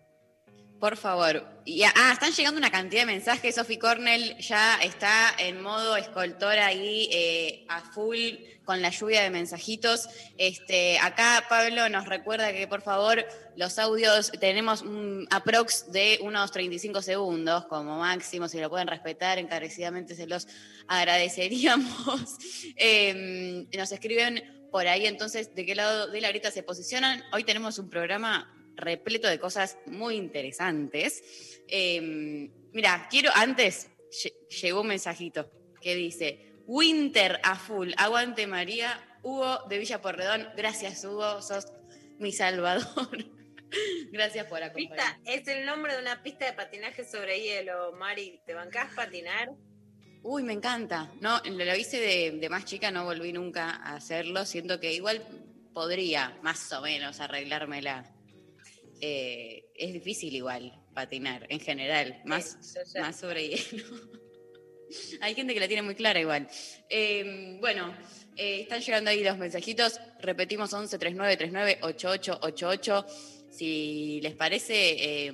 Por 0.80 0.96
favor. 0.96 1.44
Ah, 1.96 2.12
están 2.14 2.32
llegando 2.34 2.60
una 2.60 2.70
cantidad 2.70 3.02
de 3.02 3.08
mensajes. 3.08 3.56
Sophie 3.56 3.80
Cornell 3.80 4.38
ya 4.38 4.76
está 4.76 5.34
en 5.40 5.62
modo 5.62 5.98
escoltora 5.98 6.68
ahí 6.68 7.10
eh, 7.12 7.66
a 7.68 7.82
full 7.82 8.20
con 8.64 8.84
la 8.84 8.90
lluvia 8.90 9.24
de 9.24 9.32
mensajitos. 9.32 10.08
Este, 10.38 11.00
acá 11.00 11.46
Pablo 11.50 11.90
nos 11.90 12.06
recuerda 12.06 12.54
que 12.54 12.68
por 12.68 12.84
favor 12.84 13.26
los 13.56 13.80
audios 13.80 14.32
tenemos 14.40 14.84
un 14.84 15.28
aprox 15.32 15.92
de 15.92 16.20
unos 16.22 16.52
35 16.52 17.02
segundos 17.02 17.66
como 17.66 17.98
máximo. 17.98 18.48
Si 18.48 18.60
lo 18.60 18.70
pueden 18.70 18.88
respetar 18.88 19.40
encarecidamente 19.40 20.16
se 20.16 20.28
los 20.28 20.48
agradeceríamos. 20.88 21.88
Eh, 22.80 23.66
nos 23.76 23.92
escriben 23.92 24.44
por 24.72 24.88
ahí 24.88 25.08
entonces 25.08 25.56
de 25.56 25.66
qué 25.66 25.74
lado 25.74 26.08
de 26.08 26.22
la 26.22 26.28
ahorita 26.28 26.52
se 26.52 26.62
posicionan. 26.62 27.24
Hoy 27.32 27.44
tenemos 27.44 27.80
un 27.80 27.90
programa 27.90 28.57
repleto 28.78 29.28
de 29.28 29.40
cosas 29.40 29.78
muy 29.86 30.16
interesantes. 30.16 31.62
Eh, 31.68 32.50
mira, 32.72 33.08
quiero, 33.10 33.32
antes 33.36 33.90
lle- 34.10 34.34
llegó 34.62 34.82
un 34.82 34.88
mensajito 34.88 35.52
que 35.82 35.96
dice, 35.96 36.54
Winter 36.66 37.40
a 37.44 37.56
full, 37.58 37.92
aguante 37.98 38.48
María, 38.48 39.04
Hugo 39.24 39.60
de 39.68 39.78
Villa 39.80 40.02
Porredón, 40.02 40.48
gracias 40.56 41.04
Hugo, 41.04 41.42
sos 41.42 41.66
mi 42.20 42.32
salvador. 42.32 42.86
gracias 44.12 44.46
por 44.48 44.64
acompañarme. 44.64 44.96
Pista, 44.96 45.20
es 45.26 45.48
el 45.48 45.66
nombre 45.66 45.94
de 45.96 46.02
una 46.02 46.24
pista 46.24 46.46
de 46.46 46.54
patinaje 46.54 47.04
sobre 47.04 47.42
hielo, 47.42 47.94
Mari. 47.94 48.42
¿Te 48.46 48.54
bancás 48.54 48.94
patinar? 48.94 49.50
Uy, 50.24 50.44
me 50.44 50.54
encanta. 50.54 51.12
No, 51.22 51.42
lo, 51.46 51.64
lo 51.66 51.76
hice 51.76 52.00
de, 52.00 52.32
de 52.40 52.50
más 52.50 52.66
chica, 52.66 52.92
no 52.92 53.06
volví 53.06 53.32
nunca 53.34 53.70
a 53.70 53.96
hacerlo. 53.96 54.46
Siento 54.46 54.80
que 54.80 54.94
igual 54.94 55.22
podría 55.74 56.38
más 56.42 56.72
o 56.74 56.82
menos 56.82 57.20
arreglármela. 57.20 58.14
Eh, 59.02 59.66
es 59.76 59.94
difícil 59.94 60.36
igual 60.36 60.74
patinar 60.94 61.46
en 61.50 61.60
general, 61.60 62.22
más, 62.26 62.58
Sí, 62.62 63.00
más 63.00 63.20
sobre 63.20 63.48
hielo. 63.50 63.86
Hay 65.22 65.36
gente 65.36 65.54
que 65.54 65.60
la 65.60 65.68
tiene 65.68 65.82
muy 65.82 65.96
clara 65.96 66.20
igual. 66.20 66.48
Eh, 66.90 67.58
bueno, 67.60 67.94
eh, 68.36 68.62
están 68.62 68.80
llegando 68.82 69.10
ahí 69.10 69.24
los 69.24 69.38
mensajitos. 69.38 70.00
Repetimos 70.22 70.72
11 70.74 70.98
39 70.98 71.38
39 71.38 71.80
88 71.82 72.40
88. 72.42 73.06
Si 73.50 74.20
les 74.22 74.36
parece, 74.36 74.76
eh, 75.28 75.32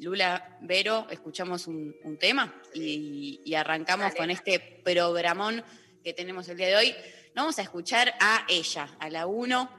Lula, 0.00 0.58
Vero, 0.62 1.06
escuchamos 1.10 1.66
un, 1.66 1.94
un 2.04 2.18
tema 2.18 2.54
y, 2.74 3.40
y 3.44 3.54
arrancamos 3.54 4.06
Dale. 4.08 4.16
con 4.16 4.30
este 4.30 4.58
programón 4.84 5.62
que 6.02 6.12
tenemos 6.12 6.48
el 6.48 6.56
día 6.56 6.68
de 6.68 6.76
hoy. 6.76 6.94
Vamos 7.34 7.58
a 7.58 7.62
escuchar 7.62 8.14
a 8.18 8.44
ella, 8.48 8.96
a 8.98 9.08
la 9.08 9.26
uno, 9.26 9.70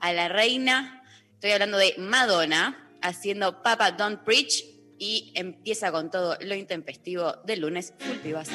a 0.00 0.12
la 0.12 0.28
reina. 0.28 1.03
Estoy 1.34 1.52
hablando 1.52 1.76
de 1.78 1.94
Madonna 1.98 2.90
haciendo 3.02 3.62
Papa 3.62 3.92
Don't 3.92 4.24
Preach 4.24 4.64
y 4.98 5.32
empieza 5.34 5.92
con 5.92 6.10
todo 6.10 6.38
lo 6.40 6.54
intempestivo 6.54 7.34
del 7.44 7.60
lunes. 7.60 7.92
Full 7.98 8.16
Pibas. 8.18 8.48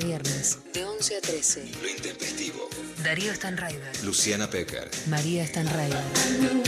viernes, 0.00 0.58
de 0.72 0.84
11 0.84 1.16
a 1.16 1.20
13. 1.20 1.70
Lo 1.82 1.88
intempestivo. 1.88 2.68
Darío 3.02 3.34
Stanraiver. 3.34 4.04
Luciana 4.04 4.48
Pecker. 4.48 4.90
María 5.06 5.46
Stanraiver. 5.46 6.02
I 6.16 6.38
knew 6.38 6.64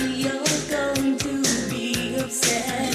going 0.71 1.17
to 1.19 1.43
be 1.71 2.17
upset, 2.19 2.93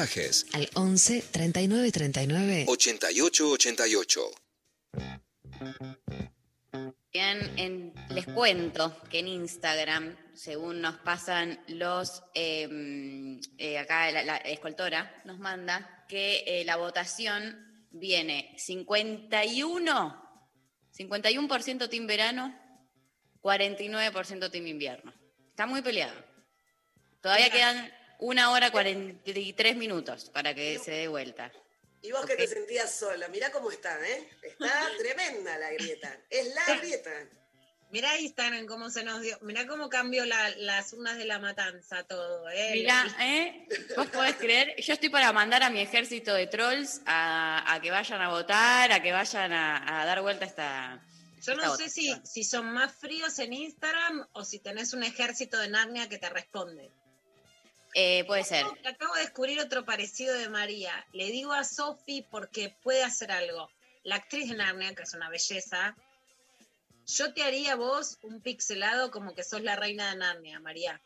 Mensajes 0.00 0.44
Al 0.52 0.68
11 0.74 1.22
39 1.32 1.90
39. 1.90 2.64
88 2.68 3.48
88. 3.48 4.30
Bien, 7.10 7.52
en- 7.56 7.94
les 8.10 8.26
cuento 8.26 8.94
que 9.08 9.20
en 9.20 9.28
Instagram, 9.28 10.14
según 10.34 10.82
nos 10.82 10.96
pasan 10.96 11.58
los, 11.68 12.22
eh, 12.34 13.40
eh, 13.56 13.78
acá 13.78 14.10
la, 14.10 14.22
la 14.22 14.36
escoltora 14.36 15.22
nos 15.24 15.38
manda 15.38 16.04
que 16.10 16.44
eh, 16.46 16.64
la 16.66 16.76
votación 16.76 17.86
viene 17.90 18.54
51, 18.58 20.44
51% 20.94 21.88
team 21.88 22.06
verano, 22.06 22.54
49% 23.40 24.50
team 24.50 24.66
invierno. 24.66 25.14
Está 25.48 25.64
muy 25.64 25.80
peleado. 25.80 26.22
Todavía 27.22 27.48
quedan 27.50 27.90
una 28.18 28.50
hora 28.50 28.70
43 28.70 29.76
minutos 29.76 30.30
para 30.30 30.54
que 30.54 30.78
se 30.78 30.90
dé 30.92 31.08
vuelta. 31.08 31.52
Y 32.02 32.12
vos 32.12 32.24
que 32.26 32.36
te 32.36 32.46
sentías 32.46 32.94
sola, 32.94 33.26
mirá 33.28 33.50
cómo 33.50 33.70
está, 33.70 33.98
¿eh? 34.06 34.28
Está 34.42 34.88
tremenda 34.98 35.58
la 35.58 35.70
grieta. 35.72 36.16
Es 36.30 36.54
la 36.54 36.76
grieta. 36.76 37.10
Mirá 37.90 38.18
Instagram 38.18 38.66
cómo 38.66 38.90
se 38.90 39.04
nos 39.04 39.22
dio, 39.22 39.38
mirá 39.42 39.66
cómo 39.66 39.88
cambió 39.88 40.24
la- 40.24 40.50
las 40.56 40.92
unas 40.92 41.16
de 41.18 41.24
la 41.24 41.38
matanza 41.38 42.02
todo, 42.04 42.48
¿eh? 42.50 42.72
Mirá, 42.74 43.06
¿eh? 43.20 43.68
Vos 43.96 44.08
podés 44.08 44.34
creer, 44.36 44.74
yo 44.80 44.92
estoy 44.92 45.08
para 45.08 45.32
mandar 45.32 45.62
a 45.62 45.70
mi 45.70 45.80
ejército 45.80 46.34
de 46.34 46.48
trolls 46.48 47.00
a, 47.06 47.72
a 47.72 47.80
que 47.80 47.90
vayan 47.92 48.20
a 48.20 48.28
votar, 48.30 48.90
a 48.92 49.00
que 49.02 49.12
vayan 49.12 49.52
a, 49.52 50.00
a 50.02 50.04
dar 50.04 50.20
vuelta 50.20 50.44
esta. 50.44 51.00
Yo 51.42 51.52
esta 51.52 51.66
no 51.66 51.76
sé 51.76 51.88
si, 51.88 52.12
si 52.24 52.42
son 52.42 52.66
más 52.72 52.92
fríos 52.92 53.38
en 53.38 53.52
Instagram 53.52 54.26
o 54.32 54.44
si 54.44 54.58
tenés 54.58 54.92
un 54.92 55.04
ejército 55.04 55.56
de 55.58 55.68
Narnia 55.68 56.08
que 56.08 56.18
te 56.18 56.28
responde. 56.28 56.90
Eh, 57.98 58.24
puede 58.26 58.44
ser. 58.44 58.66
Acabo 58.84 59.14
de 59.14 59.22
descubrir 59.22 59.58
otro 59.58 59.86
parecido 59.86 60.34
de 60.36 60.50
María. 60.50 61.06
Le 61.14 61.30
digo 61.30 61.54
a 61.54 61.64
Sofi 61.64 62.20
porque 62.30 62.68
puede 62.82 63.02
hacer 63.02 63.32
algo. 63.32 63.70
la 64.04 64.16
actriz 64.16 64.50
de 64.50 64.56
Narnia, 64.56 64.94
que 64.94 65.02
es 65.02 65.14
una 65.14 65.28
belleza, 65.30 65.96
yo 67.06 67.32
te 67.34 67.42
haría 67.42 67.74
vos 67.74 68.18
un 68.22 68.40
pixelado 68.40 69.10
como 69.10 69.34
que 69.34 69.42
sos 69.42 69.62
la 69.62 69.74
reina 69.76 70.10
de 70.10 70.16
Narnia, 70.18 70.60
María. 70.60 71.00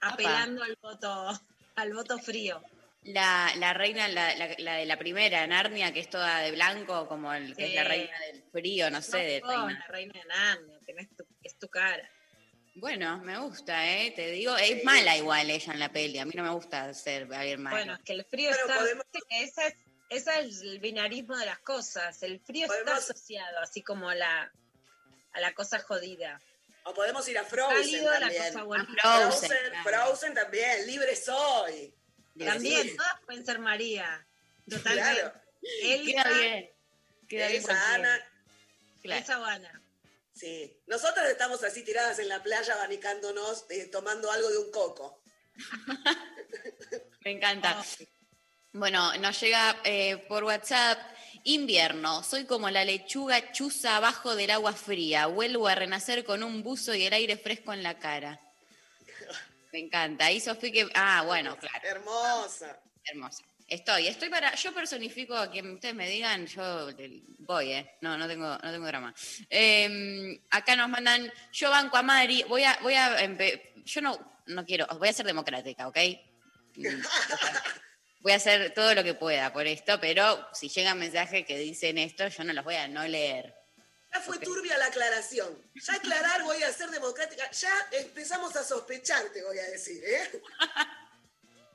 Apelando 0.00 0.62
al 0.62 0.76
voto, 0.82 1.40
al 1.76 1.92
voto 1.94 2.18
frío. 2.18 2.62
La, 3.04 3.50
la 3.56 3.72
reina, 3.72 4.06
la, 4.08 4.34
la- 4.36 4.54
la 4.58 4.74
de 4.74 4.86
la 4.86 4.96
primera, 4.98 5.46
Narnia, 5.46 5.92
que 5.92 6.00
es 6.00 6.10
toda 6.10 6.40
de 6.40 6.52
blanco, 6.52 7.08
como 7.08 7.32
el, 7.32 7.56
que 7.56 7.66
es 7.68 7.74
la 7.74 7.84
reina 7.84 8.18
del 8.30 8.42
frío, 8.52 8.90
no 8.90 9.00
sé, 9.02 9.18
de 9.18 9.40
reina. 9.40 9.78
la 9.80 9.86
reina 9.88 10.12
de 10.12 10.24
Narnia, 10.26 10.78
tenés 10.86 11.08
tu- 11.16 11.26
es 11.42 11.58
tu 11.58 11.68
cara. 11.68 12.08
Bueno, 12.80 13.18
me 13.18 13.38
gusta, 13.38 13.86
¿eh? 13.90 14.12
Te 14.14 14.30
digo, 14.30 14.56
es 14.56 14.84
mala 14.84 15.16
igual 15.16 15.50
ella 15.50 15.72
en 15.72 15.80
la 15.80 15.90
peli. 15.92 16.18
A 16.18 16.24
mí 16.24 16.32
no 16.34 16.42
me 16.44 16.50
gusta 16.50 16.92
ser 16.94 17.32
alguien 17.34 17.62
malo. 17.62 17.76
Bueno, 17.76 17.94
es 17.94 18.00
que 18.04 18.12
el 18.12 18.24
frío 18.24 18.50
Pero 18.52 18.66
está. 18.66 18.78
podemos- 18.78 19.04
Esa 19.30 19.66
es, 19.66 19.74
esa 20.10 20.38
es 20.40 20.60
el 20.62 20.78
binarismo 20.78 21.36
de 21.36 21.46
las 21.46 21.58
cosas. 21.58 22.22
El 22.22 22.40
frío 22.40 22.66
está 22.72 22.96
asociado, 22.96 23.58
así 23.60 23.82
como 23.82 24.08
a 24.08 24.14
la, 24.14 24.52
a 25.32 25.40
la 25.40 25.54
cosa 25.54 25.80
jodida. 25.80 26.40
O 26.84 26.94
podemos 26.94 27.28
ir 27.28 27.36
a 27.38 27.44
Frozen 27.44 27.76
Cálido, 27.76 28.10
la 28.12 28.20
también. 28.20 28.44
cosa 28.52 28.62
bonita. 28.62 28.92
Frozen, 29.02 29.48
Frozen, 29.50 29.70
claro. 29.82 30.06
Frozen 30.06 30.34
también, 30.34 30.86
libre 30.86 31.16
soy. 31.16 31.92
También, 32.38 32.82
Sí. 32.82 32.96
todas 32.96 33.20
pueden 33.26 33.44
ser 33.44 33.58
María. 33.58 34.24
Totalmente. 34.68 35.20
Claro. 35.20 35.32
Elsa, 35.82 36.04
Queda 36.22 36.28
bien. 36.38 36.70
Queda 37.28 37.48
bien. 37.48 37.70
Ana, 37.70 38.24
Claro. 39.02 39.20
Elsa 39.20 39.40
o 39.40 39.44
Ana. 39.44 39.77
Sí. 40.38 40.82
Nosotras 40.86 41.28
estamos 41.28 41.62
así 41.64 41.82
tiradas 41.82 42.18
en 42.18 42.28
la 42.28 42.42
playa, 42.42 42.74
abanicándonos, 42.74 43.66
eh, 43.70 43.86
tomando 43.86 44.30
algo 44.30 44.48
de 44.50 44.58
un 44.58 44.70
coco. 44.70 45.22
Me 47.24 47.32
encanta. 47.32 47.84
Bueno, 48.72 49.16
nos 49.18 49.40
llega 49.40 49.80
eh, 49.84 50.16
por 50.28 50.44
WhatsApp. 50.44 50.98
Invierno, 51.44 52.22
soy 52.22 52.44
como 52.44 52.68
la 52.68 52.84
lechuga 52.84 53.52
chuza 53.52 53.96
abajo 53.96 54.36
del 54.36 54.50
agua 54.50 54.72
fría. 54.72 55.26
Vuelvo 55.26 55.66
a 55.68 55.74
renacer 55.74 56.24
con 56.24 56.42
un 56.42 56.62
buzo 56.62 56.94
y 56.94 57.04
el 57.04 57.12
aire 57.12 57.36
fresco 57.36 57.72
en 57.72 57.82
la 57.82 57.98
cara. 57.98 58.40
Me 59.72 59.80
encanta. 59.80 60.30
Y 60.30 60.40
Sofía 60.40 60.72
que. 60.72 60.90
Ah, 60.94 61.22
bueno, 61.26 61.56
claro. 61.56 61.80
Hermosa. 61.82 62.80
Hermosa. 63.04 63.44
Estoy, 63.68 64.08
estoy 64.08 64.30
para. 64.30 64.54
Yo 64.54 64.72
personifico 64.72 65.36
a 65.36 65.50
quien 65.50 65.74
ustedes 65.74 65.94
me 65.94 66.08
digan, 66.08 66.46
yo 66.46 66.88
voy, 67.40 67.72
¿eh? 67.72 67.98
No, 68.00 68.16
no 68.16 68.26
tengo, 68.26 68.46
no 68.46 68.72
tengo 68.72 68.86
drama. 68.86 69.14
Eh, 69.50 70.40
acá 70.50 70.74
nos 70.74 70.88
mandan. 70.88 71.30
Yo 71.52 71.68
banco 71.68 71.98
a 71.98 72.02
Mari. 72.02 72.44
Voy 72.48 72.64
a. 72.64 72.78
Voy 72.80 72.94
a 72.94 73.18
yo 73.84 74.00
no, 74.00 74.40
no 74.46 74.64
quiero. 74.64 74.86
Voy 74.98 75.08
a 75.08 75.12
ser 75.12 75.26
democrática, 75.26 75.86
¿ok? 75.86 75.98
Voy 78.20 78.32
a 78.32 78.36
hacer 78.36 78.72
todo 78.74 78.94
lo 78.94 79.04
que 79.04 79.14
pueda 79.14 79.52
por 79.52 79.66
esto, 79.66 80.00
pero 80.00 80.48
si 80.52 80.68
llegan 80.68 80.98
mensajes 80.98 81.46
que 81.46 81.56
dicen 81.56 81.98
esto, 81.98 82.26
yo 82.26 82.42
no 82.44 82.52
los 82.52 82.64
voy 82.64 82.74
a 82.74 82.88
no 82.88 83.06
leer. 83.06 83.54
Ya 84.12 84.20
fue 84.20 84.38
turbia 84.38 84.76
la 84.76 84.86
aclaración. 84.86 85.56
Ya 85.74 85.94
aclarar 85.94 86.42
voy 86.42 86.60
a 86.62 86.72
ser 86.72 86.90
democrática. 86.90 87.48
Ya 87.52 87.72
empezamos 87.92 88.56
a 88.56 88.64
sospechar, 88.64 89.22
te 89.32 89.44
voy 89.44 89.58
a 89.58 89.64
decir, 89.70 90.02
¿eh? 90.04 90.42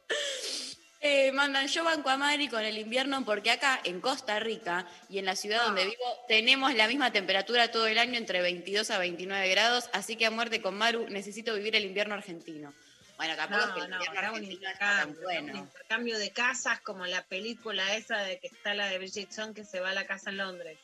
Eh, 1.05 1.33
mandan, 1.33 1.67
yo 1.67 1.83
banco 1.83 2.09
a 2.09 2.15
Mari 2.15 2.47
con 2.47 2.63
el 2.63 2.77
invierno 2.77 3.25
porque 3.25 3.51
acá 3.51 3.77
en 3.83 3.99
Costa 3.99 4.39
Rica 4.39 4.87
y 5.09 5.17
en 5.19 5.25
la 5.25 5.35
ciudad 5.35 5.65
donde 5.65 5.83
vivo 5.83 6.25
tenemos 6.29 6.73
la 6.75 6.87
misma 6.87 7.11
temperatura 7.11 7.69
todo 7.71 7.87
el 7.87 7.97
año 7.97 8.17
entre 8.17 8.41
22 8.41 8.89
a 8.89 8.99
29 8.99 9.49
grados, 9.49 9.89
así 9.91 10.15
que 10.15 10.25
a 10.25 10.31
muerte 10.31 10.61
con 10.61 10.77
Maru 10.77 11.09
necesito 11.09 11.53
vivir 11.55 11.75
el 11.75 11.83
invierno 11.83 12.15
argentino. 12.15 12.73
Bueno, 13.17 13.35
tampoco 13.35 13.63
es 13.65 13.73
que 13.73 13.79
No, 13.79 13.83
el 13.83 13.89
no, 13.91 13.97
invierno 13.97 14.29
argentino 14.29 14.69
está 14.69 14.79
tan 14.79 14.97
era 14.97 15.05
un 15.07 15.23
bueno. 15.23 15.57
intercambio 15.57 16.17
de 16.17 16.31
casas 16.31 16.79
como 16.79 17.05
la 17.05 17.21
película 17.25 17.97
esa 17.97 18.19
de 18.19 18.39
que 18.39 18.47
está 18.47 18.73
la 18.73 18.87
de 18.87 18.97
Bridget 18.97 19.29
Jones 19.35 19.55
que 19.55 19.65
se 19.65 19.81
va 19.81 19.89
a 19.89 19.93
la 19.93 20.05
casa 20.07 20.29
en 20.29 20.37
Londres. 20.37 20.79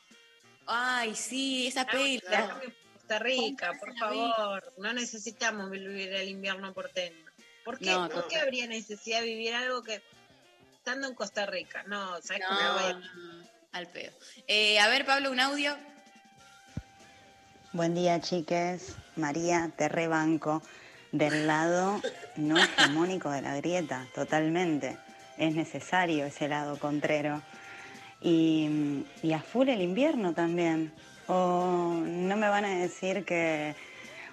Ay, 0.65 1.15
sí, 1.15 1.67
esa 1.67 1.87
en 1.93 2.19
Costa 2.93 3.19
Rica, 3.19 3.71
por 3.79 3.97
favor, 3.97 4.73
no 4.79 4.91
necesitamos 4.91 5.71
vivir 5.71 6.11
el 6.11 6.27
invierno 6.27 6.73
porteño. 6.73 7.28
¿Por 7.69 7.77
qué, 7.77 7.91
No, 7.91 8.09
¿Por 8.09 8.27
qué 8.27 8.37
no. 8.37 8.41
habría 8.41 8.65
necesidad 8.65 9.19
de 9.19 9.25
vivir 9.27 9.53
algo 9.53 9.83
que 9.83 10.01
estando 10.75 11.07
en 11.07 11.13
Costa 11.13 11.45
Rica? 11.45 11.83
No, 11.83 12.19
¿sabes 12.19 12.41
cómo 12.47 12.59
me 12.59 12.71
voy 12.71 12.83
a- 12.91 12.93
No, 12.93 13.47
al 13.73 13.87
pedo. 13.89 14.11
Eh, 14.47 14.79
a 14.79 14.87
ver, 14.87 15.05
Pablo, 15.05 15.29
un 15.29 15.39
audio. 15.39 15.77
Buen 17.73 17.93
día, 17.93 18.19
chiques. 18.21 18.95
María, 19.15 19.71
te 19.77 19.87
rebanco. 19.87 20.63
Del 21.11 21.45
lado 21.45 22.01
no 22.37 22.57
hegemónico 22.57 23.29
de 23.29 23.43
la 23.43 23.55
grieta, 23.57 24.07
totalmente. 24.15 24.97
Es 25.37 25.53
necesario 25.53 26.25
ese 26.25 26.47
lado 26.47 26.79
contrero. 26.79 27.43
Y, 28.19 29.05
y 29.21 29.33
a 29.33 29.41
full 29.43 29.69
el 29.69 29.83
invierno 29.83 30.33
también. 30.33 30.91
O 31.27 32.01
no 32.03 32.35
me 32.35 32.49
van 32.49 32.65
a 32.65 32.79
decir 32.79 33.25
que 33.25 33.75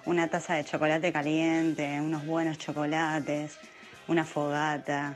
una 0.07 0.29
taza 0.29 0.55
de 0.55 0.63
chocolate 0.63 1.11
caliente, 1.11 1.99
unos 1.99 2.25
buenos 2.25 2.57
chocolates, 2.57 3.57
una 4.07 4.23
fogata, 4.23 5.15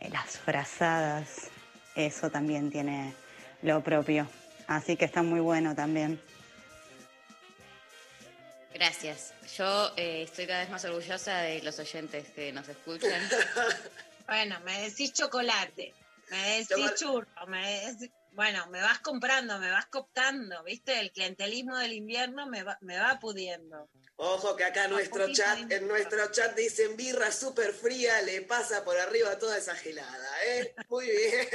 eh, 0.00 0.08
las 0.10 0.38
frazadas, 0.38 1.50
eso 1.96 2.30
también 2.30 2.70
tiene 2.70 3.14
lo 3.62 3.82
propio. 3.82 4.28
Así 4.68 4.96
que 4.96 5.04
está 5.04 5.22
muy 5.22 5.40
bueno 5.40 5.74
también. 5.74 6.20
Gracias. 8.72 9.32
Yo 9.56 9.90
eh, 9.96 10.22
estoy 10.22 10.46
cada 10.46 10.60
vez 10.60 10.70
más 10.70 10.84
orgullosa 10.84 11.38
de 11.38 11.62
los 11.62 11.78
oyentes 11.78 12.28
que 12.30 12.52
nos 12.52 12.68
escuchan. 12.68 13.20
Bueno, 14.28 14.58
me 14.64 14.82
decís 14.82 15.12
chocolate, 15.12 15.94
me 16.32 16.58
decís 16.58 16.94
churro, 16.96 17.46
me 17.46 17.80
decís... 17.80 18.10
Bueno, 18.32 18.66
me 18.66 18.82
vas 18.82 18.98
comprando, 18.98 19.58
me 19.60 19.70
vas 19.70 19.86
cooptando, 19.86 20.64
¿viste? 20.64 20.98
El 20.98 21.12
clientelismo 21.12 21.78
del 21.78 21.92
invierno 21.92 22.46
me 22.46 22.64
va, 22.64 22.76
me 22.80 22.98
va 22.98 23.20
pudiendo. 23.20 23.88
Ojo 24.16 24.56
que 24.56 24.64
acá 24.64 24.88
nuestro 24.88 25.22
poquito 25.26 25.42
chat, 25.42 25.70
en 25.70 25.86
nuestro 25.86 26.30
chat 26.32 26.56
dicen 26.56 26.96
birra 26.96 27.30
súper 27.30 27.72
fría, 27.72 28.22
le 28.22 28.42
pasa 28.42 28.82
por 28.84 28.96
arriba 28.96 29.38
toda 29.38 29.58
esa 29.58 29.74
gelada, 29.74 30.28
¿eh? 30.46 30.74
Muy 30.88 31.06
bien. 31.06 31.48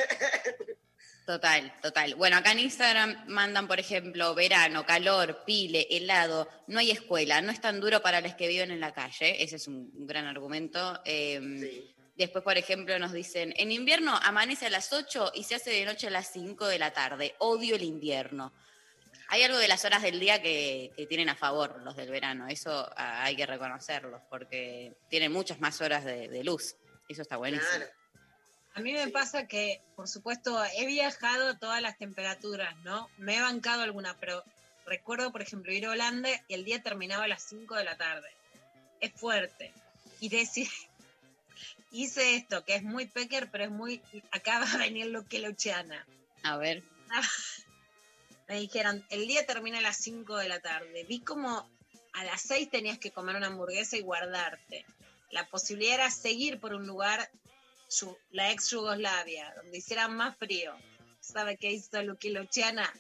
Total, 1.26 1.74
total. 1.82 2.16
Bueno, 2.16 2.38
acá 2.38 2.52
en 2.52 2.60
Instagram 2.60 3.26
mandan, 3.28 3.68
por 3.68 3.80
ejemplo, 3.80 4.36
verano, 4.36 4.86
calor, 4.86 5.44
pile, 5.46 5.88
helado, 5.90 6.50
no 6.68 6.80
hay 6.80 6.92
escuela, 6.92 7.42
no 7.42 7.52
es 7.52 7.62
tan 7.62 7.80
duro 7.80 8.02
para 8.02 8.22
los 8.22 8.36
que 8.36 8.48
viven 8.48 8.72
en 8.72 8.80
la 8.80 8.94
calle. 8.94 9.42
Ese 9.42 9.56
es 9.56 9.68
un, 9.68 9.92
un 9.96 10.08
gran 10.08 10.26
argumento. 10.26 11.00
Eh, 11.06 11.40
Sí. 11.60 11.96
Después, 12.16 12.44
por 12.44 12.58
ejemplo, 12.58 13.00
nos 13.00 13.14
dicen, 13.14 13.54
en 13.58 13.72
invierno 13.72 14.16
amanece 14.22 14.68
a 14.68 14.70
las 14.70 14.94
8 14.94 15.32
y 15.34 15.44
se 15.44 15.56
hace 15.56 15.72
de 15.72 15.86
noche 15.86 16.08
a 16.08 16.12
las 16.12 16.32
5 16.32 16.68
de 16.68 16.78
la 16.78 16.92
tarde. 16.92 17.34
Odio 17.40 17.76
el 17.76 17.84
invierno. 17.84 18.54
Hay 19.32 19.44
algo 19.44 19.58
de 19.58 19.70
las 19.70 19.86
horas 19.86 20.02
del 20.02 20.20
día 20.20 20.42
que, 20.42 20.92
que 20.94 21.08
tienen 21.08 21.30
a 21.30 21.36
favor 21.38 21.82
los 21.84 21.96
del 21.96 22.12
verano. 22.12 22.50
Eso 22.50 22.92
hay 22.98 23.38
que 23.38 23.46
reconocerlos 23.46 24.22
porque 24.30 24.94
tienen 25.08 25.32
muchas 25.32 25.62
más 25.62 25.80
horas 25.80 26.04
de, 26.04 26.28
de 26.28 26.44
luz. 26.44 26.76
Eso 27.08 27.22
está 27.22 27.38
buenísimo. 27.38 27.70
Claro. 27.78 27.92
A 28.74 28.82
mí 28.82 28.92
me 28.92 29.08
pasa 29.08 29.48
que, 29.48 29.82
por 29.96 30.10
supuesto, 30.10 30.62
he 30.76 30.86
viajado 30.86 31.48
a 31.48 31.58
todas 31.58 31.82
las 31.82 31.98
temperaturas, 31.98 32.76
¿no? 32.84 33.10
Me 33.18 33.38
he 33.38 33.42
bancado 33.42 33.84
alguna, 33.84 34.18
pero 34.20 34.44
recuerdo, 34.86 35.32
por 35.32 35.42
ejemplo, 35.42 35.72
ir 35.72 35.86
a 35.86 35.92
Holanda 35.92 36.30
y 36.50 36.54
el 36.54 36.66
día 36.66 36.84
terminaba 36.84 37.24
a 37.24 37.30
las 37.30 37.44
5 37.44 37.74
de 37.76 37.86
la 37.86 37.96
tarde. 37.96 38.28
Es 39.00 39.14
fuerte. 39.14 39.72
Y 40.20 40.28
decir, 40.28 40.68
hice 41.92 42.36
esto, 42.36 42.66
que 42.66 42.76
es 42.76 42.84
muy 42.84 43.06
pecker, 43.06 43.50
pero 43.50 43.64
es 43.64 43.72
muy, 43.72 44.02
acá 44.32 44.60
va 44.60 44.74
a 44.74 44.78
venir 44.78 45.06
lo 45.06 45.26
que 45.26 45.40
luchiana. 45.40 46.06
A 46.44 46.58
ver. 46.58 46.84
Me 48.52 48.60
dijeron, 48.60 49.02
el 49.10 49.30
día 49.30 49.46
termina 49.46 49.78
a 49.78 49.82
las 49.82 49.96
5 49.96 50.36
de 50.36 50.50
la 50.50 50.60
tarde. 50.60 51.06
Vi 51.08 51.22
como 51.22 51.72
a 52.12 52.24
las 52.26 52.42
6 52.42 52.70
tenías 52.70 53.00
que 53.00 53.10
comer 53.10 53.38
una 53.38 53.48
hamburguesa 53.48 53.96
y 53.96 54.02
guardarte. 54.02 54.86
La 55.30 55.48
posibilidad 55.48 55.94
era 55.94 56.12
seguir 56.12 56.60
por 56.60 56.74
un 56.74 56.86
lugar, 56.86 57.32
la 58.32 58.52
ex 58.52 58.72
Yugoslavia, 58.72 59.54
donde 59.56 59.78
hiciera 59.78 60.10
más 60.10 60.36
frío. 60.36 60.76
¿Sabe 61.22 61.56
qué 61.56 61.72
hizo 61.72 62.04
Luqui 62.04 62.32
Luciana? 62.32 62.94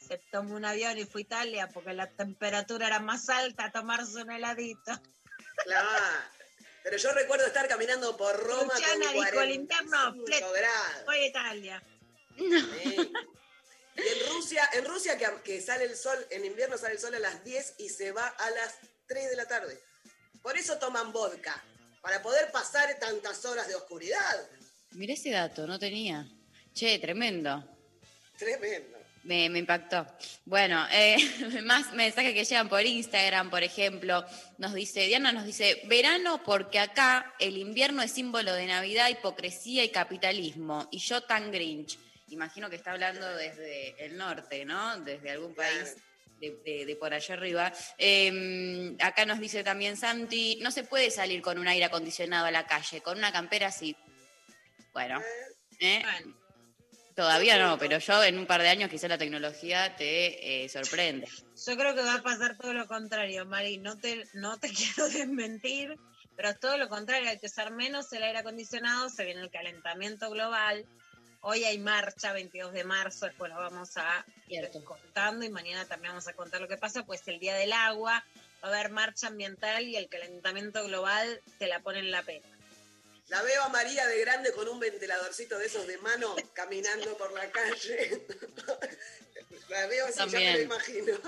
Se 0.00 0.18
tomó 0.32 0.56
un 0.56 0.64
avión 0.64 0.98
y 0.98 1.04
fue 1.04 1.20
a 1.20 1.26
Italia 1.26 1.68
porque 1.72 1.92
la 1.92 2.10
temperatura 2.10 2.88
era 2.88 2.98
más 2.98 3.28
alta 3.28 3.66
a 3.66 3.70
tomarse 3.70 4.20
un 4.20 4.32
heladito. 4.32 5.00
Claro. 5.64 5.88
Pero 6.82 6.96
yo 6.96 7.12
recuerdo 7.12 7.46
estar 7.46 7.68
caminando 7.68 8.16
por 8.16 8.36
Roma 8.36 8.74
Luciana 8.74 9.04
con 9.04 9.14
dijo, 9.14 9.26
el 9.28 9.34
45 9.34 9.84
invierno, 9.84 10.26
flet. 10.26 10.44
grados. 10.56 11.04
Voy 11.06 11.18
a 11.18 11.26
Italia. 11.28 11.82
Sí. 12.36 13.12
Y 13.96 14.00
en 14.00 14.34
Rusia, 14.34 14.68
en 14.72 14.84
Rusia 14.84 15.18
que, 15.18 15.26
que 15.44 15.60
sale 15.60 15.84
el 15.84 15.96
sol, 15.96 16.18
en 16.30 16.44
invierno 16.44 16.78
sale 16.78 16.94
el 16.94 17.00
sol 17.00 17.14
a 17.14 17.18
las 17.18 17.44
10 17.44 17.74
y 17.78 17.88
se 17.88 18.12
va 18.12 18.26
a 18.26 18.50
las 18.50 18.76
3 19.06 19.30
de 19.30 19.36
la 19.36 19.46
tarde. 19.46 19.78
Por 20.42 20.56
eso 20.56 20.78
toman 20.78 21.12
vodka, 21.12 21.62
para 22.00 22.20
poder 22.20 22.50
pasar 22.50 22.98
tantas 22.98 23.44
horas 23.44 23.68
de 23.68 23.74
oscuridad. 23.74 24.48
Mirá 24.90 25.14
ese 25.14 25.30
dato, 25.30 25.66
no 25.66 25.78
tenía. 25.78 26.26
Che, 26.74 26.98
tremendo. 26.98 27.64
Tremendo. 28.36 28.98
Me, 29.24 29.48
me 29.48 29.60
impactó. 29.60 30.04
Bueno, 30.44 30.84
eh, 30.90 31.16
más 31.62 31.92
mensajes 31.92 32.34
que 32.34 32.44
llegan 32.44 32.68
por 32.68 32.84
Instagram, 32.84 33.50
por 33.50 33.62
ejemplo, 33.62 34.24
nos 34.58 34.74
dice, 34.74 35.06
Diana 35.06 35.32
nos 35.32 35.44
dice, 35.44 35.80
verano 35.84 36.42
porque 36.42 36.80
acá 36.80 37.32
el 37.38 37.56
invierno 37.56 38.02
es 38.02 38.10
símbolo 38.10 38.52
de 38.52 38.66
Navidad, 38.66 39.08
hipocresía 39.10 39.84
y 39.84 39.90
capitalismo, 39.90 40.88
y 40.90 40.98
yo 40.98 41.22
tan 41.22 41.52
grinch. 41.52 41.98
Imagino 42.34 42.68
que 42.70 42.76
está 42.76 42.92
hablando 42.92 43.26
desde 43.36 44.04
el 44.04 44.16
norte, 44.16 44.64
¿no? 44.64 44.98
Desde 45.00 45.30
algún 45.30 45.54
país 45.54 45.96
de, 46.40 46.56
de- 46.64 46.86
de 46.86 46.96
por 46.96 47.12
allá 47.14 47.34
arriba. 47.34 47.72
Eh, 47.98 48.96
acá 49.00 49.24
nos 49.24 49.38
dice 49.38 49.62
también 49.62 49.96
Santi, 49.96 50.58
no 50.60 50.70
se 50.70 50.84
puede 50.84 51.10
salir 51.10 51.40
con 51.42 51.58
un 51.58 51.68
aire 51.68 51.84
acondicionado 51.84 52.46
a 52.46 52.50
la 52.50 52.66
calle, 52.66 53.00
con 53.00 53.18
una 53.18 53.30
campera 53.32 53.70
sí. 53.70 53.96
Bueno, 54.92 55.20
¿eh? 55.80 56.02
Bueno, 56.02 56.36
todavía 57.14 57.58
no, 57.58 57.78
pero 57.78 57.98
yo 57.98 58.24
en 58.24 58.38
un 58.38 58.46
par 58.46 58.60
de 58.62 58.68
años 58.68 58.90
quizá 58.90 59.08
la 59.08 59.18
tecnología 59.18 59.94
te 59.96 60.64
eh, 60.64 60.68
sorprende. 60.68 61.26
yo 61.66 61.76
creo 61.76 61.94
que 61.94 62.02
va 62.02 62.14
a 62.14 62.22
pasar 62.22 62.56
todo 62.58 62.72
lo 62.72 62.86
contrario, 62.86 63.46
Mari. 63.46 63.78
No 63.78 63.98
te, 63.98 64.24
no 64.34 64.58
te 64.58 64.68
quiero 64.72 65.08
desmentir, 65.08 65.96
pero 66.36 66.50
es 66.50 66.58
todo 66.60 66.76
lo 66.76 66.88
contrario. 66.88 67.30
Hay 67.30 67.38
que 67.38 67.46
usar 67.46 67.70
menos 67.72 68.12
el 68.12 68.22
aire 68.22 68.38
acondicionado. 68.38 69.08
Se 69.08 69.24
viene 69.24 69.42
el 69.42 69.50
calentamiento 69.50 70.28
global. 70.30 70.84
Hoy 71.42 71.64
hay 71.64 71.78
marcha, 71.78 72.32
22 72.32 72.72
de 72.72 72.84
marzo. 72.84 73.26
Después 73.26 73.50
lo 73.50 73.56
vamos 73.58 73.96
a 73.96 74.24
ir 74.48 74.68
contando 74.84 75.44
y 75.44 75.50
mañana 75.50 75.84
también 75.86 76.12
vamos 76.12 76.28
a 76.28 76.32
contar 76.34 76.60
lo 76.60 76.68
que 76.68 76.76
pasa. 76.76 77.04
Pues 77.04 77.22
el 77.26 77.38
día 77.40 77.54
del 77.56 77.72
agua 77.72 78.24
va 78.64 78.68
a 78.68 78.70
haber 78.72 78.90
marcha 78.90 79.26
ambiental 79.26 79.82
y 79.84 79.96
el 79.96 80.08
calentamiento 80.08 80.84
global 80.84 81.40
te 81.58 81.66
la 81.66 81.80
pone 81.80 81.98
en 81.98 82.10
la 82.12 82.22
pena. 82.22 82.46
La 83.28 83.42
veo 83.42 83.62
a 83.62 83.68
María 83.70 84.06
de 84.06 84.20
grande 84.20 84.52
con 84.52 84.68
un 84.68 84.78
ventiladorcito 84.78 85.58
de 85.58 85.66
esos 85.66 85.86
de 85.86 85.98
mano 85.98 86.34
caminando 86.54 87.16
por 87.16 87.32
la 87.32 87.50
calle. 87.50 88.24
La 89.68 89.86
veo 89.86 90.04
así, 90.06 90.18
ya 90.18 90.26
me 90.26 90.32
También. 90.32 90.54
lo 90.56 90.62
imagino. 90.62 91.18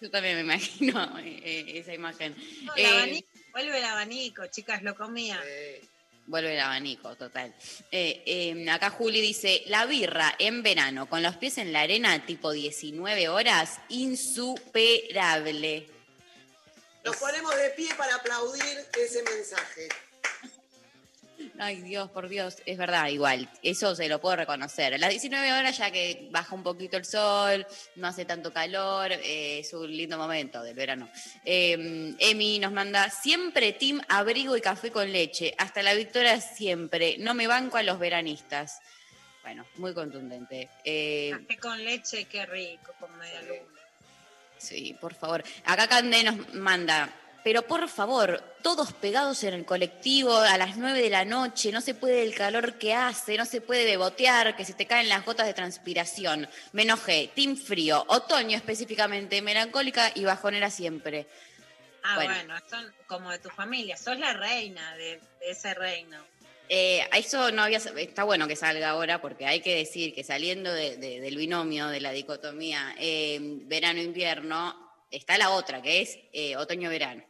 Yo 0.00 0.10
también 0.10 0.34
me 0.36 0.40
imagino 0.40 1.18
eh, 1.20 1.78
esa 1.78 1.94
imagen. 1.94 2.34
No, 2.64 2.74
el 2.74 2.84
Eh, 2.84 2.88
abanico, 2.88 3.28
vuelve 3.52 3.78
el 3.78 3.84
abanico, 3.84 4.46
chicas, 4.48 4.82
lo 4.82 4.96
comía. 4.96 5.40
Eh, 5.44 5.84
Vuelve 6.26 6.54
el 6.54 6.60
abanico, 6.60 7.16
total. 7.16 7.52
Eh, 7.90 8.22
eh, 8.24 8.70
acá 8.70 8.90
Juli 8.90 9.20
dice, 9.20 9.64
la 9.66 9.86
birra 9.86 10.34
en 10.38 10.62
verano 10.62 11.08
con 11.08 11.22
los 11.22 11.36
pies 11.36 11.58
en 11.58 11.72
la 11.72 11.80
arena 11.80 12.24
tipo 12.24 12.52
19 12.52 13.28
horas, 13.28 13.80
insuperable. 13.88 15.88
Nos 17.04 17.16
ponemos 17.16 17.56
de 17.56 17.70
pie 17.70 17.92
para 17.96 18.14
aplaudir 18.14 18.86
ese 18.98 19.22
mensaje. 19.24 19.88
Ay, 21.58 21.82
Dios, 21.82 22.10
por 22.10 22.28
Dios, 22.28 22.56
es 22.64 22.78
verdad, 22.78 23.08
igual, 23.08 23.48
eso 23.62 23.94
se 23.94 24.08
lo 24.08 24.20
puedo 24.20 24.36
reconocer. 24.36 24.94
A 24.94 24.98
las 24.98 25.10
19 25.10 25.52
horas 25.52 25.76
ya 25.76 25.90
que 25.90 26.28
baja 26.30 26.54
un 26.54 26.62
poquito 26.62 26.96
el 26.96 27.04
sol, 27.04 27.66
no 27.96 28.08
hace 28.08 28.24
tanto 28.24 28.52
calor, 28.52 29.12
eh, 29.12 29.58
es 29.60 29.72
un 29.74 29.94
lindo 29.94 30.16
momento 30.16 30.62
del 30.62 30.74
verano. 30.74 31.10
Eh, 31.44 32.14
Emi 32.18 32.58
nos 32.58 32.72
manda, 32.72 33.10
siempre 33.10 33.72
team 33.72 34.00
abrigo 34.08 34.56
y 34.56 34.60
café 34.60 34.90
con 34.90 35.12
leche, 35.12 35.54
hasta 35.58 35.82
la 35.82 35.94
victoria 35.94 36.40
siempre, 36.40 37.16
no 37.18 37.34
me 37.34 37.46
banco 37.46 37.76
a 37.76 37.82
los 37.82 37.98
veranistas. 37.98 38.80
Bueno, 39.42 39.66
muy 39.76 39.92
contundente. 39.92 40.70
Eh, 40.84 41.30
Café 41.32 41.58
con 41.58 41.84
leche, 41.84 42.24
qué 42.26 42.46
rico, 42.46 42.94
con 42.98 43.16
media 43.18 43.42
luna. 43.42 43.80
Sí, 44.56 44.96
por 45.00 45.14
favor. 45.14 45.42
Acá 45.64 45.88
Cande 45.88 46.22
nos 46.22 46.54
manda, 46.54 47.12
pero 47.44 47.62
por 47.62 47.88
favor, 47.88 48.42
todos 48.62 48.92
pegados 48.92 49.42
en 49.44 49.54
el 49.54 49.64
colectivo 49.64 50.36
a 50.36 50.56
las 50.58 50.76
9 50.76 51.00
de 51.02 51.10
la 51.10 51.24
noche, 51.24 51.72
no 51.72 51.80
se 51.80 51.94
puede 51.94 52.22
el 52.22 52.34
calor 52.34 52.78
que 52.78 52.94
hace, 52.94 53.36
no 53.36 53.44
se 53.44 53.60
puede 53.60 53.84
bebotear, 53.84 54.54
que 54.56 54.64
se 54.64 54.74
te 54.74 54.86
caen 54.86 55.08
las 55.08 55.24
gotas 55.24 55.46
de 55.46 55.54
transpiración. 55.54 56.48
Me 56.72 56.82
enojé, 56.82 57.30
team 57.34 57.56
frío, 57.56 58.04
otoño 58.08 58.56
específicamente, 58.56 59.42
melancólica 59.42 60.12
y 60.14 60.24
bajonera 60.24 60.70
siempre. 60.70 61.26
Ah, 62.04 62.14
Bueno. 62.16 62.34
bueno, 62.34 62.54
son 62.68 62.92
como 63.06 63.30
de 63.30 63.38
tu 63.38 63.48
familia, 63.50 63.96
sos 63.96 64.18
la 64.18 64.32
reina 64.32 64.94
de, 64.96 65.20
de 65.40 65.50
ese 65.50 65.74
reino. 65.74 66.18
Eh, 66.68 67.06
eso 67.12 67.50
no 67.52 67.62
había, 67.64 67.78
está 67.78 68.24
bueno 68.24 68.48
que 68.48 68.56
salga 68.56 68.90
ahora 68.90 69.20
porque 69.20 69.46
hay 69.46 69.60
que 69.60 69.74
decir 69.76 70.14
que 70.14 70.24
saliendo 70.24 70.72
de- 70.72 70.96
de- 70.96 71.20
del 71.20 71.36
binomio, 71.36 71.88
de 71.88 72.00
la 72.00 72.12
dicotomía 72.12 72.94
eh, 72.98 73.38
verano-invierno, 73.66 74.74
está 75.10 75.36
la 75.38 75.50
otra 75.50 75.82
que 75.82 76.00
es 76.00 76.18
eh, 76.32 76.56
otoño-verano. 76.56 77.22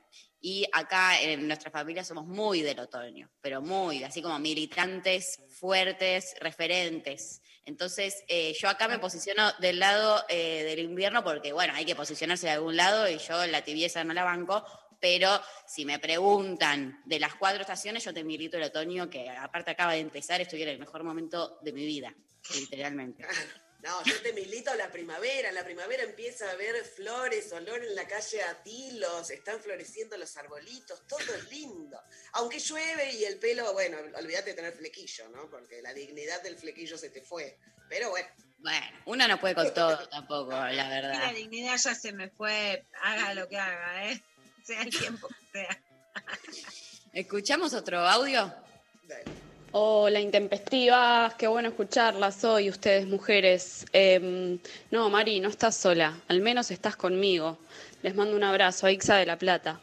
Y 0.45 0.67
acá 0.73 1.23
en 1.23 1.47
nuestra 1.47 1.71
familia 1.71 2.03
somos 2.03 2.27
muy 2.27 2.63
del 2.63 2.81
otoño, 2.81 3.31
pero 3.41 3.63
muy, 3.63 4.03
así 4.03 4.21
como 4.21 4.41
militantes 4.41 5.41
fuertes, 5.49 6.35
referentes. 6.41 7.41
Entonces, 7.65 8.25
eh, 8.27 8.53
yo 8.61 8.69
acá 8.69 8.89
me 8.89 8.99
posiciono 8.99 9.53
del 9.61 9.79
lado 9.79 10.25
eh, 10.29 10.65
del 10.65 10.81
invierno 10.81 11.23
porque, 11.23 11.53
bueno, 11.53 11.75
hay 11.75 11.85
que 11.85 11.95
posicionarse 11.95 12.47
de 12.47 12.55
algún 12.55 12.77
lado 12.77 13.09
y 13.09 13.19
yo 13.19 13.47
la 13.47 13.63
tibieza 13.63 14.03
no 14.03 14.13
la 14.15 14.25
banco, 14.25 14.65
pero 15.01 15.41
si 15.65 15.85
me 15.85 16.01
preguntan 16.01 17.01
de 17.05 17.21
las 17.21 17.37
cuatro 17.37 17.61
estaciones, 17.61 18.05
yo 18.05 18.13
te 18.13 18.25
milito 18.25 18.57
el 18.57 18.65
otoño, 18.65 19.09
que 19.09 19.31
aparte 19.31 19.71
acaba 19.71 19.93
de 19.93 20.01
empezar, 20.01 20.41
estoy 20.41 20.63
en 20.63 20.71
el 20.71 20.79
mejor 20.81 21.05
momento 21.05 21.61
de 21.63 21.73
mi 21.73 21.87
vida, 21.87 22.13
literalmente. 22.59 23.25
No, 23.83 24.03
yo 24.05 24.23
te 24.23 24.33
milito 24.33 24.73
la 24.77 24.91
primavera. 24.93 25.49
En 25.49 25.57
la 25.57 25.65
primavera 25.65 26.05
empieza 26.05 26.49
a 26.49 26.53
haber 26.53 26.85
flores, 26.85 27.53
olor 27.53 27.85
en 27.85 27.95
la 27.97 28.07
calle 28.07 28.41
a 28.43 28.63
tilos, 28.63 29.31
están 29.31 29.61
floreciendo 29.61 30.17
los 30.17 30.37
arbolitos, 30.37 31.05
todo 31.09 31.35
es 31.35 31.51
lindo. 31.51 32.01
Aunque 32.35 32.61
llueve 32.61 33.13
y 33.13 33.25
el 33.25 33.39
pelo, 33.39 33.73
bueno, 33.73 33.99
olvídate 34.17 34.51
de 34.51 34.55
tener 34.55 34.73
flequillo, 34.73 35.29
¿no? 35.31 35.51
Porque 35.51 35.83
la 35.83 35.93
dignidad 35.93 36.41
del 36.43 36.57
flequillo 36.57 36.97
se 36.97 37.11
te 37.11 37.23
fue. 37.23 37.59
Pero 37.89 38.11
bueno, 38.11 38.29
Bueno, 38.59 38.87
uno 39.07 39.27
no 39.27 39.41
puede 39.41 39.57
con 39.57 39.75
todo 39.75 40.09
tampoco, 40.09 40.53
la 40.53 40.73
Y 40.73 40.77
la 40.77 40.89
verdad. 40.89 41.35
dignidad 41.35 41.77
ya 41.77 41.95
se 41.97 42.13
me 42.13 42.31
fue, 42.31 42.85
haga 43.03 43.35
lo 43.35 43.49
que 43.49 43.59
haga, 43.59 44.11
¿eh? 44.13 44.23
Sea 44.65 44.83
el 44.83 44.97
tiempo 44.97 45.27
que 45.29 45.59
sea. 45.59 45.83
¿Escuchamos 47.13 47.75
otro 47.75 47.99
audio? 47.99 48.55
dale. 49.03 49.25
Hola, 49.73 50.21
intempestivas, 50.21 51.35
qué 51.35 51.47
bueno 51.47 51.71
escucharlas 51.71 52.45
hoy, 52.45 52.69
ustedes 52.69 53.07
mujeres. 53.07 53.87
Em, 53.93 54.59
no, 54.91 55.09
Mari, 55.09 55.41
no 55.41 55.49
estás 55.49 55.77
sola, 55.77 56.19
al 56.29 56.41
menos 56.41 56.71
estás 56.71 56.95
conmigo. 56.97 57.59
Les 58.03 58.15
mando 58.15 58.37
un 58.37 58.45
abrazo 58.45 58.87
a 58.87 58.93
Ixa 58.93 59.17
de 59.17 59.25
La 59.27 59.39
Plata. 59.39 59.81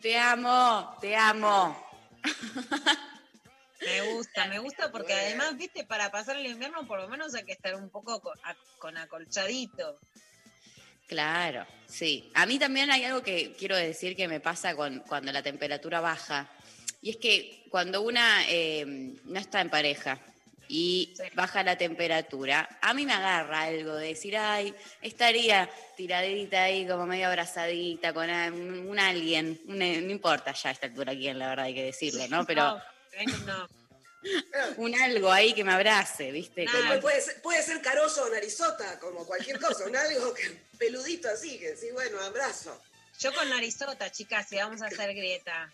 Te 0.00 0.16
amo, 0.16 0.96
te 1.00 1.14
amo. 1.16 1.76
Me 3.78 4.00
gusta, 4.14 4.46
me 4.46 4.58
gusta 4.58 4.90
porque 4.90 5.12
además, 5.12 5.54
viste, 5.56 5.84
para 5.84 6.10
pasar 6.10 6.36
el 6.36 6.46
invierno 6.46 6.86
por 6.88 6.98
lo 6.98 7.08
menos 7.08 7.34
hay 7.34 7.44
que 7.44 7.52
estar 7.52 7.74
un 7.76 7.88
poco 7.90 8.20
con, 8.20 8.36
a- 8.42 8.56
con 8.78 8.96
acolchadito. 8.96 10.00
Claro, 11.06 11.64
sí. 11.86 12.32
A 12.34 12.46
mí 12.46 12.58
también 12.58 12.90
hay 12.90 13.04
algo 13.04 13.22
que 13.22 13.52
quiero 13.56 13.76
decir 13.76 14.16
que 14.16 14.26
me 14.28 14.40
pasa 14.40 14.74
con, 14.74 15.00
cuando 15.00 15.30
la 15.30 15.42
temperatura 15.42 16.00
baja. 16.00 16.48
Y 17.06 17.10
es 17.10 17.18
que 17.18 17.62
cuando 17.70 18.02
una 18.02 18.42
eh, 18.48 18.84
no 18.84 19.38
está 19.38 19.60
en 19.60 19.70
pareja 19.70 20.18
y 20.66 21.14
Sí. 21.16 21.22
baja 21.34 21.62
la 21.62 21.78
temperatura, 21.78 22.68
a 22.82 22.92
mí 22.94 23.06
me 23.06 23.12
agarra 23.12 23.60
algo 23.62 23.94
de 23.94 24.08
decir, 24.08 24.36
ay, 24.36 24.74
estaría 25.00 25.70
tiradita 25.96 26.64
ahí 26.64 26.84
como 26.84 27.06
medio 27.06 27.28
abrazadita 27.28 28.12
con 28.12 28.28
un, 28.28 28.88
un 28.88 28.98
alguien. 28.98 29.60
Un- 29.68 29.78
no 29.78 30.10
importa 30.10 30.52
ya 30.52 30.70
a 30.70 30.72
esta 30.72 30.86
altura 30.86 31.12
quién, 31.12 31.38
la 31.38 31.50
verdad 31.50 31.66
hay 31.66 31.74
que 31.76 31.84
decirlo, 31.84 32.26
¿no? 32.26 32.44
Pero 32.44 32.62
No, 32.64 33.38
no. 33.46 33.68
un 34.78 34.92
algo 34.96 35.30
ahí 35.30 35.52
que 35.54 35.62
me 35.62 35.74
abrace, 35.74 36.32
¿viste? 36.32 36.64
Nah. 36.64 36.72
Como- 36.72 36.86
Puede, 36.88 37.00
puede 37.02 37.20
ser, 37.20 37.40
puede 37.42 37.62
ser 37.62 37.80
carozo 37.82 38.24
o 38.24 38.30
narizota, 38.30 38.98
como 38.98 39.24
cualquier 39.24 39.60
cosa, 39.60 39.84
un 39.86 39.94
algo 39.94 40.34
que, 40.34 40.42
peludito 40.76 41.28
así, 41.28 41.56
que 41.56 41.76
sí, 41.76 41.86
bueno, 41.92 42.18
abrazo. 42.20 42.82
Yo 43.20 43.32
con 43.32 43.48
narizota, 43.48 44.10
chicas, 44.10 44.50
y 44.50 44.56
vamos 44.56 44.82
a 44.82 44.86
hacer 44.86 45.14
grieta. 45.14 45.70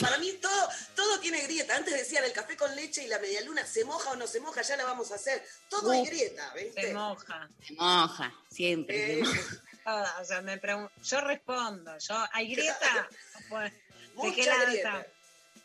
Para 0.00 0.18
mí 0.18 0.32
todo, 0.34 0.68
todo 0.94 1.20
tiene 1.20 1.40
grieta. 1.42 1.76
Antes 1.76 1.94
decían 1.94 2.24
el 2.24 2.32
café 2.32 2.56
con 2.56 2.74
leche 2.74 3.04
y 3.04 3.08
la 3.08 3.18
media 3.18 3.40
luna, 3.42 3.66
¿se 3.66 3.84
moja 3.84 4.10
o 4.10 4.16
no 4.16 4.26
se 4.26 4.40
moja? 4.40 4.62
Ya 4.62 4.76
la 4.76 4.84
vamos 4.84 5.12
a 5.12 5.16
hacer. 5.16 5.44
Todo 5.68 5.90
Uf. 5.90 6.04
es 6.04 6.10
grieta, 6.10 6.52
¿viste? 6.54 6.82
Se 6.82 6.94
moja. 6.94 7.48
se 7.66 7.74
moja, 7.74 8.34
siempre. 8.50 8.96
se 8.96 9.12
Eh, 9.12 9.22
moja. 9.22 9.40
Toda, 9.84 10.18
o 10.22 10.24
sea, 10.24 10.40
me 10.42 10.60
yo 11.04 11.20
respondo, 11.20 11.98
yo, 11.98 12.24
¿hay 12.32 12.54
grieta? 12.54 13.08
Pues, 13.48 13.72
¿De 13.72 14.34
qué 14.34 14.50
grieta. 14.66 15.06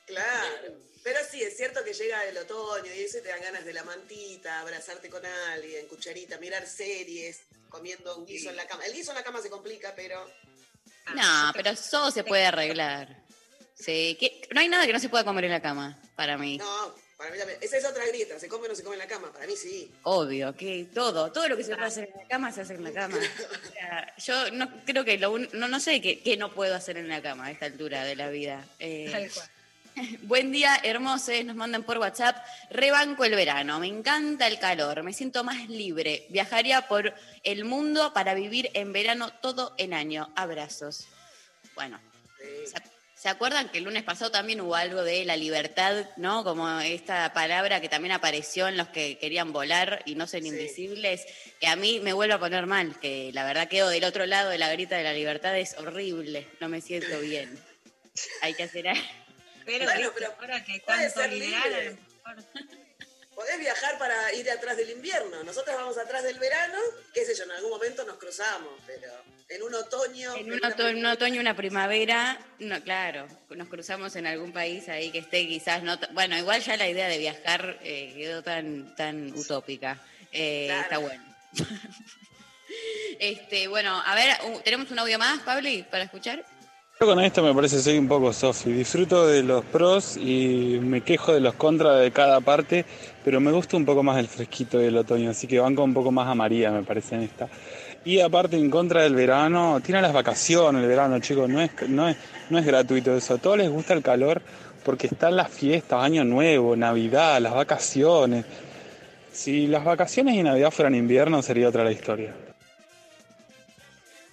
Claro. 0.06 0.73
Pero 1.04 1.19
sí, 1.30 1.41
es 1.41 1.56
cierto 1.56 1.84
que 1.84 1.93
llega 1.93 2.26
el 2.26 2.38
otoño 2.38 2.93
y 2.93 3.00
eso 3.02 3.19
te 3.21 3.30
dan 3.30 3.41
ganas 3.41 3.63
de 3.63 3.73
la 3.73 3.84
mantita, 3.84 4.60
abrazarte 4.60 5.10
con 5.10 5.26
alguien, 5.26 5.88
cucharita, 5.88 6.38
mirar 6.38 6.67
series, 6.67 7.41
comiendo 7.69 8.17
un 8.17 8.26
guiso 8.26 8.50
en 8.50 8.58
la 8.58 8.67
cama. 8.67 8.86
El 8.86 8.93
guiso 8.93 9.12
en 9.12 9.17
la 9.17 9.23
cama 9.23 9.41
se 9.41 9.50
complica, 9.50 9.93
pero 9.95 10.30
Ah, 11.06 11.13
No, 11.13 11.54
pero 11.54 11.71
todo 11.89 12.12
se 12.12 12.23
puede 12.26 12.45
arreglar. 12.45 13.23
Sí, 13.79 14.17
que, 14.19 14.47
no 14.53 14.59
hay 14.59 14.67
nada 14.69 14.85
que 14.85 14.93
no 14.93 14.99
se 14.99 15.09
pueda 15.09 15.23
comer 15.23 15.45
en 15.45 15.51
la 15.51 15.61
cama, 15.61 15.99
para 16.15 16.37
mí. 16.37 16.57
no, 16.57 16.95
para 17.17 17.29
mí 17.31 17.37
también. 17.37 17.59
Esa 17.61 17.77
es 17.77 17.85
otra 17.85 18.05
grieta, 18.07 18.39
¿se 18.39 18.47
come 18.47 18.65
o 18.65 18.69
no 18.69 18.75
se 18.75 18.83
come 18.83 18.95
en 18.95 18.99
la 18.99 19.07
cama? 19.07 19.31
Para 19.31 19.45
mí 19.47 19.55
sí. 19.55 19.91
Obvio, 20.03 20.55
que 20.55 20.87
todo, 20.93 21.31
todo 21.31 21.47
lo 21.47 21.55
que 21.57 21.63
se 21.63 21.73
puede 21.75 21.87
hacer 21.87 22.09
en 22.13 22.21
la 22.21 22.27
cama 22.27 22.51
se 22.51 22.61
hace 22.61 22.73
en 22.75 22.83
la 22.83 22.91
cama. 22.93 23.17
O 23.17 23.71
sea, 23.71 24.15
yo 24.17 24.51
no 24.51 24.69
creo 24.85 25.05
que 25.05 25.17
lo 25.17 25.31
un- 25.31 25.49
no, 25.53 25.67
no 25.67 25.79
sé 25.79 26.01
qué, 26.01 26.19
qué 26.21 26.37
no 26.37 26.51
puedo 26.53 26.75
hacer 26.75 26.97
en 26.97 27.07
la 27.07 27.21
cama 27.21 27.45
a 27.45 27.51
esta 27.51 27.65
altura 27.67 28.03
de 28.03 28.15
la 28.15 28.29
vida. 28.29 28.65
Eh, 28.79 29.09
Tal 29.11 29.31
cual. 29.31 29.49
Buen 30.23 30.51
día, 30.51 30.79
hermosos, 30.83 31.43
nos 31.43 31.55
mandan 31.55 31.81
por 31.83 31.97
WhatsApp. 31.97 32.37
Rebanco 32.69 33.25
el 33.25 33.33
verano, 33.35 33.79
me 33.79 33.87
encanta 33.87 34.45
el 34.47 34.59
calor, 34.59 35.01
me 35.01 35.11
siento 35.13 35.43
más 35.43 35.67
libre. 35.69 36.25
Viajaría 36.29 36.87
por 36.87 37.13
el 37.43 37.65
mundo 37.65 38.13
para 38.13 38.35
vivir 38.35 38.69
en 38.75 38.93
verano 38.93 39.31
todo 39.41 39.73
el 39.77 39.93
año. 39.93 40.31
Abrazos. 40.35 41.07
Bueno, 41.75 41.99
Sí. 42.65 42.73
Se, 43.17 43.21
¿Se 43.23 43.30
acuerdan 43.30 43.69
que 43.69 43.80
el 43.80 43.84
lunes 43.84 44.03
pasado 44.03 44.32
también 44.32 44.62
hubo 44.62 44.75
algo 44.75 45.03
de 45.03 45.25
la 45.25 45.36
libertad, 45.36 46.06
¿no? 46.17 46.43
Como 46.43 46.80
esta 46.80 47.34
palabra 47.34 47.82
que 47.82 47.89
también 47.89 48.12
apareció 48.13 48.67
en 48.67 48.77
los 48.77 48.88
que 48.89 49.17
querían 49.17 49.51
volar 49.51 50.01
y 50.06 50.15
no 50.15 50.27
ser 50.27 50.43
Sí. 50.43 50.49
invisibles, 50.49 51.25
que 51.60 51.67
a 51.67 51.75
mí 51.75 51.99
me 51.99 52.13
vuelve 52.13 52.36
a 52.36 52.39
poner 52.39 52.65
mal, 52.67 52.99
que 52.99 53.32
la 53.34 53.43
verdad 53.43 53.67
quedo 53.67 53.89
del 53.89 54.03
otro 54.03 54.25
lado 54.25 54.49
de 54.49 54.58
la 54.58 54.71
grita 54.71 54.95
de 54.97 55.03
la 55.03 55.13
libertad, 55.13 55.58
es 55.58 55.75
horrible, 55.77 56.47
no 56.60 56.69
me 56.69 56.80
siento 56.82 57.19
bien. 57.19 57.60
Hay 58.41 58.53
que 58.53 58.63
hacer 58.63 58.88
algo. 58.88 59.03
Pero, 59.65 59.86
Bueno, 59.86 59.99
viste, 59.99 60.13
pero 60.17 60.34
ahora 60.39 60.63
que 60.63 60.80
tanto 60.80 61.27
liberal, 61.27 61.97
a 62.23 62.34
lo 62.34 62.41
mejor- 62.41 62.87
Podés 63.38 63.60
viajar 63.60 64.00
para 64.00 64.34
ir 64.34 64.50
atrás 64.50 64.76
del 64.78 64.89
invierno. 64.89 65.43
Nosotros 65.43 65.76
vamos 65.76 65.95
atrás 66.00 66.23
del 66.23 66.39
verano, 66.39 66.80
qué 67.13 67.23
sé 67.23 67.36
yo, 67.36 67.43
en 67.43 67.52
algún 67.52 67.69
momento 67.69 68.04
nos 68.04 68.17
cruzamos, 68.17 68.73
pero 68.88 69.12
en 69.47 69.62
un 69.62 69.76
otoño. 69.76 70.36
En 70.36 70.47
un, 70.52 70.54
una 70.58 70.69
oto- 70.69 70.88
en 70.89 70.97
un 70.97 71.06
otoño, 71.06 71.39
una 71.39 71.56
primavera, 71.56 72.39
no, 72.58 72.82
claro, 72.82 73.28
nos 73.52 73.67
cruzamos 73.67 74.15
en 74.15 74.26
algún 74.26 74.52
país 74.52 74.89
ahí 74.89 75.12
que 75.12 75.19
esté 75.19 75.47
quizás 75.47 75.84
no... 75.84 76.00
Bueno, 76.13 76.36
igual 76.36 76.63
ya 76.63 76.78
la 76.78 76.89
idea 76.89 77.08
de 77.08 77.19
viajar 77.19 77.78
eh, 77.84 78.12
quedó 78.17 78.41
tan, 78.41 78.95
tan 78.95 79.32
utópica. 79.38 80.00
Eh, 80.32 80.65
Claro. 80.65 80.82
Está 80.82 80.97
bueno. 80.97 81.23
este, 83.19 83.67
bueno, 83.67 84.02
a 84.04 84.15
ver, 84.15 84.36
¿tenemos 84.63 84.89
un 84.91 85.00
audio 85.00 85.19
más, 85.19 85.41
Pabli, 85.43 85.84
para 85.84 86.04
escuchar? 86.06 86.43
Yo 86.99 87.05
con 87.05 87.19
esto 87.19 87.43
me 87.43 87.53
parece 87.53 87.79
soy 87.79 87.99
un 87.99 88.07
poco 88.07 88.33
Sofi. 88.33 88.71
Disfruto 88.71 89.27
de 89.27 89.43
los 89.43 89.63
pros 89.65 90.17
y 90.17 90.79
me 90.81 91.01
quejo 91.01 91.31
de 91.31 91.39
los 91.39 91.53
contras 91.53 92.01
de 92.01 92.10
cada 92.10 92.41
parte, 92.41 92.86
pero 93.23 93.39
me 93.39 93.51
gusta 93.51 93.77
un 93.77 93.86
poco 93.86 94.01
más 94.01 94.17
el 94.17 94.27
fresquito 94.27 94.79
del 94.79 94.97
otoño, 94.97 95.29
así 95.29 95.45
que 95.45 95.60
banco 95.60 95.83
un 95.83 95.93
poco 95.93 96.12
más 96.12 96.27
a 96.27 96.33
me 96.33 96.81
parece 96.81 97.13
en 97.13 97.21
esta. 97.21 97.49
Y 98.03 98.19
aparte 98.19 98.57
en 98.57 98.71
contra 98.71 99.03
del 99.03 99.13
verano, 99.13 99.79
tiene 99.86 100.01
las 100.01 100.12
vacaciones 100.12 100.81
el 100.81 100.88
verano, 100.88 101.19
chicos, 101.19 101.47
no 101.47 101.62
es, 101.62 101.69
no 101.88 102.10
es, 102.10 102.17
no 102.49 102.57
es 102.57 102.65
gratuito 102.65 103.15
eso. 103.15 103.36
A 103.36 103.38
todos 103.38 103.60
les 103.60 103.69
gusta 103.69 103.93
el 103.93 104.01
calor 104.01 104.41
porque 104.83 105.05
están 105.05 105.36
las 105.36 105.51
fiestas, 105.51 106.03
Año 106.03 106.23
Nuevo, 106.23 106.75
Navidad, 106.75 107.39
las 107.39 107.53
vacaciones. 107.53 108.43
Si 109.31 109.67
las 109.67 109.83
vacaciones 109.83 110.33
y 110.33 110.41
Navidad 110.41 110.71
fueran 110.71 110.95
invierno 110.95 111.43
sería 111.43 111.69
otra 111.69 111.83
la 111.83 111.91
historia. 111.91 112.33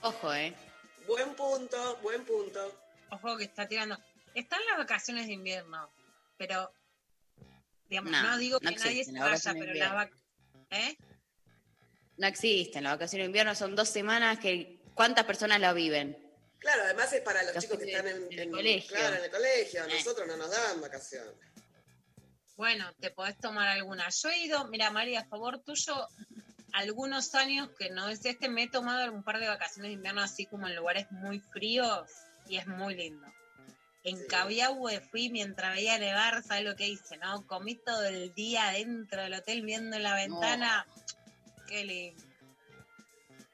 Ojo, 0.00 0.32
¿eh? 0.32 0.54
Buen 1.06 1.34
punto, 1.34 1.96
buen 2.02 2.24
punto. 2.24 2.80
Ojo 3.10 3.36
que 3.36 3.44
está 3.44 3.66
tirando. 3.68 3.96
Están 4.34 4.60
las 4.66 4.78
vacaciones 4.78 5.26
de 5.26 5.34
invierno, 5.34 5.90
pero 6.36 6.72
digamos, 7.88 8.10
No, 8.12 8.22
no, 8.22 8.38
digo 8.38 8.58
no 8.60 8.70
que 8.70 8.76
nadie 8.76 8.82
se 8.92 9.00
existen 9.00 9.14
las 9.14 9.22
vaya, 9.24 9.32
vacaciones 9.34 9.60
de 9.66 9.72
pero 9.72 9.84
las 9.84 9.94
vacaciones. 9.94 10.24
¿Eh? 10.70 10.98
No 12.16 12.26
existen, 12.26 12.84
las 12.84 12.92
vacaciones 12.94 13.24
de 13.24 13.26
invierno 13.26 13.54
son 13.54 13.76
dos 13.76 13.88
semanas 13.88 14.38
que... 14.38 14.80
¿Cuántas 14.94 15.24
personas 15.24 15.60
la 15.60 15.72
viven? 15.72 16.16
Claro, 16.58 16.82
además 16.84 17.12
es 17.12 17.20
para 17.22 17.42
los, 17.42 17.54
Los 17.54 17.64
chicos 17.64 17.78
que 17.78 17.90
están 17.90 18.06
en, 18.06 18.16
en 18.16 18.32
el 18.32 18.38
en- 18.40 18.50
colegio. 18.52 18.96
Claro, 18.96 19.16
en 19.16 19.24
el 19.24 19.30
colegio. 19.30 19.82
A 19.82 19.86
Eh. 19.86 19.94
nosotros 19.94 20.26
no 20.28 20.36
nos 20.36 20.50
dan 20.50 20.80
vacaciones. 20.80 21.34
Bueno, 22.56 22.92
te 23.00 23.10
podés 23.10 23.36
tomar 23.38 23.66
alguna. 23.68 24.08
Yo 24.10 24.28
he 24.30 24.38
ido, 24.38 24.64
mira 24.68 24.90
María, 24.90 25.20
a 25.20 25.24
favor 25.26 25.58
tuyo, 25.64 26.06
algunos 26.74 27.34
años 27.36 27.68
que 27.78 27.90
no 27.90 28.08
es 28.08 28.24
este, 28.24 28.48
me 28.48 28.64
he 28.64 28.68
tomado 28.68 29.10
un 29.12 29.22
par 29.22 29.38
de 29.38 29.48
vacaciones 29.48 29.90
de 29.90 29.94
invierno 29.94 30.22
así 30.22 30.44
como 30.46 30.66
en 30.66 30.74
lugares 30.74 31.06
muy 31.12 31.38
fríos 31.40 32.10
y 32.48 32.56
es 32.56 32.66
muy 32.66 32.94
lindo. 32.96 33.26
En 34.02 34.18
Sí. 34.18 34.24
Cabiahue 34.28 35.00
fui 35.00 35.30
mientras 35.30 35.74
veía 35.74 35.98
nevar, 35.98 36.42
¿sabes 36.42 36.64
lo 36.64 36.76
que 36.76 36.88
hice? 36.88 37.16
no? 37.18 37.46
Comí 37.46 37.76
todo 37.76 38.04
el 38.04 38.34
día 38.34 38.70
dentro 38.72 39.22
del 39.22 39.34
hotel 39.34 39.62
viendo 39.62 39.96
en 39.96 40.02
la 40.02 40.14
ventana. 40.16 40.86
Qué 41.68 41.84
lindo. 41.84 42.22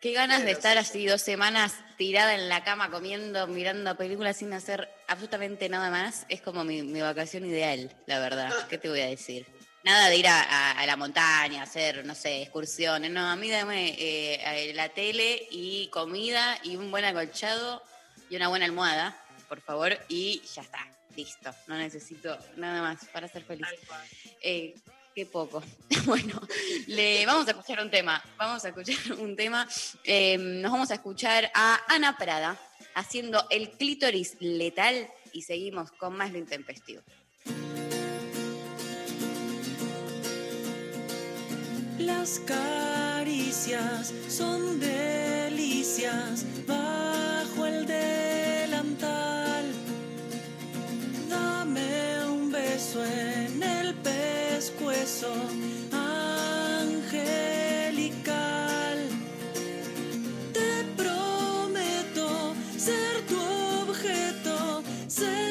Qué 0.01 0.13
ganas 0.15 0.43
de 0.43 0.53
estar 0.53 0.73
sí. 0.73 0.79
así 0.79 1.07
dos 1.07 1.21
semanas 1.21 1.75
tirada 1.99 2.35
en 2.35 2.49
la 2.49 2.65
cama 2.65 2.91
comiendo, 2.91 3.47
mirando 3.47 3.97
películas 3.99 4.39
sin 4.39 4.53
hacer 4.55 4.89
absolutamente 5.09 5.69
nada 5.69 5.91
más. 5.91 6.25
Es 6.31 6.41
como 6.41 6.65
mi, 6.65 6.83
mi 6.83 7.03
vacación 7.03 7.45
ideal, 7.45 7.95
la 8.07 8.19
verdad. 8.19 8.51
¿Qué 8.71 8.79
te 8.79 8.89
voy 8.89 9.03
a 9.03 9.07
decir? 9.07 9.47
Nada 9.83 10.09
de 10.11 10.16
ir 10.16 10.27
a, 10.29 10.43
a- 10.43 10.71
a 10.81 10.87
la 10.87 10.97
montaña, 10.97 11.62
hacer, 11.62 12.05
no 12.05 12.14
sé, 12.14 12.43
excursiones. 12.43 13.11
No, 13.11 13.27
a 13.27 13.37
mí 13.37 13.51
dame 13.51 13.90
eh, 13.99 14.40
eh, 14.69 14.73
la 14.75 14.90
tele 14.90 15.47
y 15.51 15.88
comida 15.88 16.59
y 16.62 16.77
un 16.77 16.90
buen 16.90 17.05
acolchado 17.05 17.83
y 18.29 18.37
una 18.37 18.49
buena 18.49 18.66
almohada, 18.66 19.16
por 19.49 19.61
favor. 19.62 19.99
Y 20.09 20.43
ya 20.55 20.62
está, 20.62 20.87
listo. 21.16 21.51
No 21.66 21.77
necesito 21.79 22.37
nada 22.57 22.83
más 22.83 23.07
para 23.07 23.27
ser 23.27 23.43
feliz. 23.43 23.66
Eh, 24.43 24.75
qué 25.14 25.25
poco. 25.25 25.62
bueno, 26.05 26.40
le 26.87 27.25
vamos 27.25 27.49
a 27.49 27.53
escuchar 27.53 27.81
un 27.81 27.90
tema. 27.90 28.23
Vamos 28.37 28.62
a 28.64 28.69
escuchar 28.69 29.12
un 29.19 29.35
tema. 29.35 29.66
Eh, 30.05 30.37
nos 30.37 30.73
vamos 30.73 30.90
a 30.90 30.95
escuchar 30.95 31.51
a 31.55 31.81
Ana 31.88 32.19
Prada 32.19 32.59
haciendo 32.95 33.47
el 33.49 33.71
clítoris 33.71 34.37
letal 34.40 35.09
y 35.33 35.40
seguimos 35.43 35.90
con 35.93 36.14
más 36.16 36.31
lo 36.33 36.38
intempestivo. 36.38 37.03
Las 42.01 42.41
caricias 42.47 44.13
son 44.27 44.81
delicias 44.81 46.47
bajo 46.67 47.67
el 47.67 47.85
delantal. 47.85 49.67
Dame 51.29 52.25
un 52.25 52.51
beso 52.51 53.05
en 53.05 53.63
el 53.63 53.95
pescuezo 53.97 55.31
angelical. 55.93 57.11
Te 60.55 60.85
prometo 60.97 62.55
ser 62.79 63.27
tu 63.29 63.39
objeto 63.83 64.83
sexual. 65.07 65.50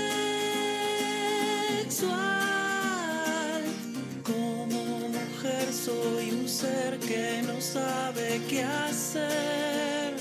Sabe 7.73 8.41
qué 8.49 8.63
hacer. 8.63 10.15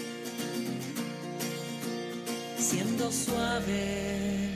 Siendo 2.58 3.10
suave. 3.10 4.47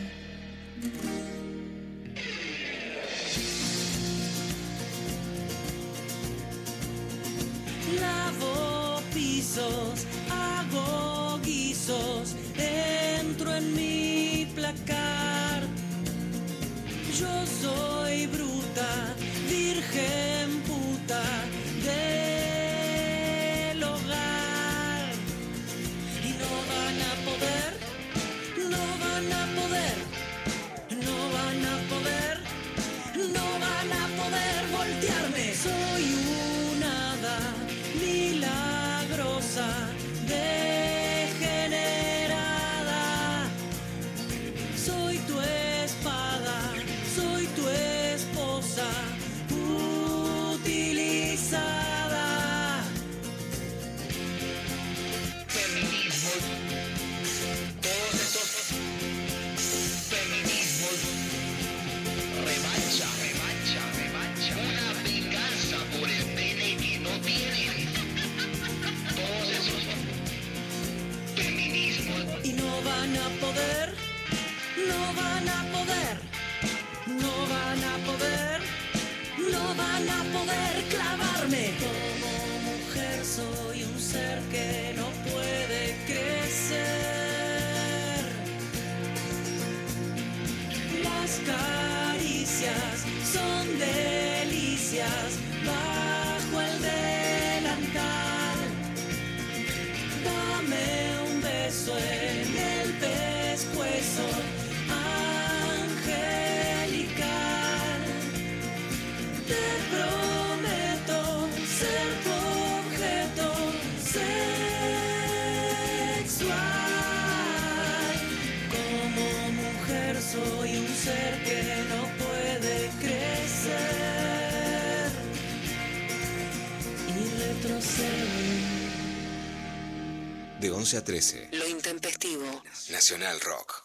11 130.93 130.99
a 130.99 131.05
13. 131.05 131.49
Lo 131.53 131.67
intempestivo. 131.69 132.63
Nacional 132.91 133.41
Rock. 133.41 133.83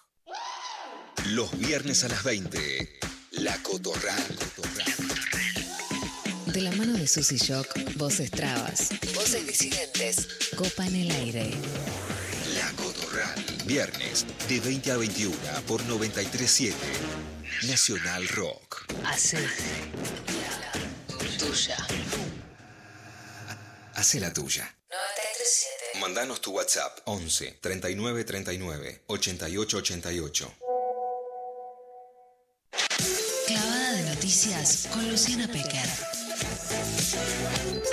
Los 1.28 1.58
viernes 1.58 2.04
a 2.04 2.10
las 2.10 2.22
20. 2.24 3.00
La 3.32 3.56
Cotorral. 3.63 4.38
De 6.48 6.62
la 6.62 6.72
mano 6.72 6.98
de 6.98 7.08
Susy 7.08 7.38
Shock, 7.38 7.67
voces 7.96 8.30
trabas, 8.30 8.89
voces 9.15 9.48
disidentes, 9.48 10.28
copa 10.58 10.86
en 10.86 10.96
el 10.96 11.12
aire. 11.12 11.52
La 12.56 12.70
Cotorral. 12.74 13.46
Viernes 13.65 14.26
de 14.50 14.60
20 14.60 14.91
a 14.91 14.98
21 14.98 15.38
por 15.65 15.82
937. 15.86 16.76
Nacional 17.67 18.28
Rock. 18.30 18.86
Hace 19.06 19.39
la 19.39 19.50
tuya. 21.38 21.88
Hace 23.93 24.20
la 24.20 24.34
tuya. 24.34 24.76
937. 24.89 26.00
Mandanos 26.00 26.41
tu 26.41 26.52
WhatsApp 26.52 26.87
11 27.08 27.58
39 27.62 28.24
39 28.26 29.02
88 29.08 29.78
88. 29.78 30.54
Clavada 33.48 33.91
de 33.93 34.04
noticias 34.10 34.89
con 34.91 35.10
Luciana 35.10 35.48
Pecker. 35.48 35.88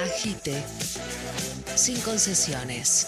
Agite. 0.02 0.62
Sin 1.76 2.00
concesiones. 2.00 3.06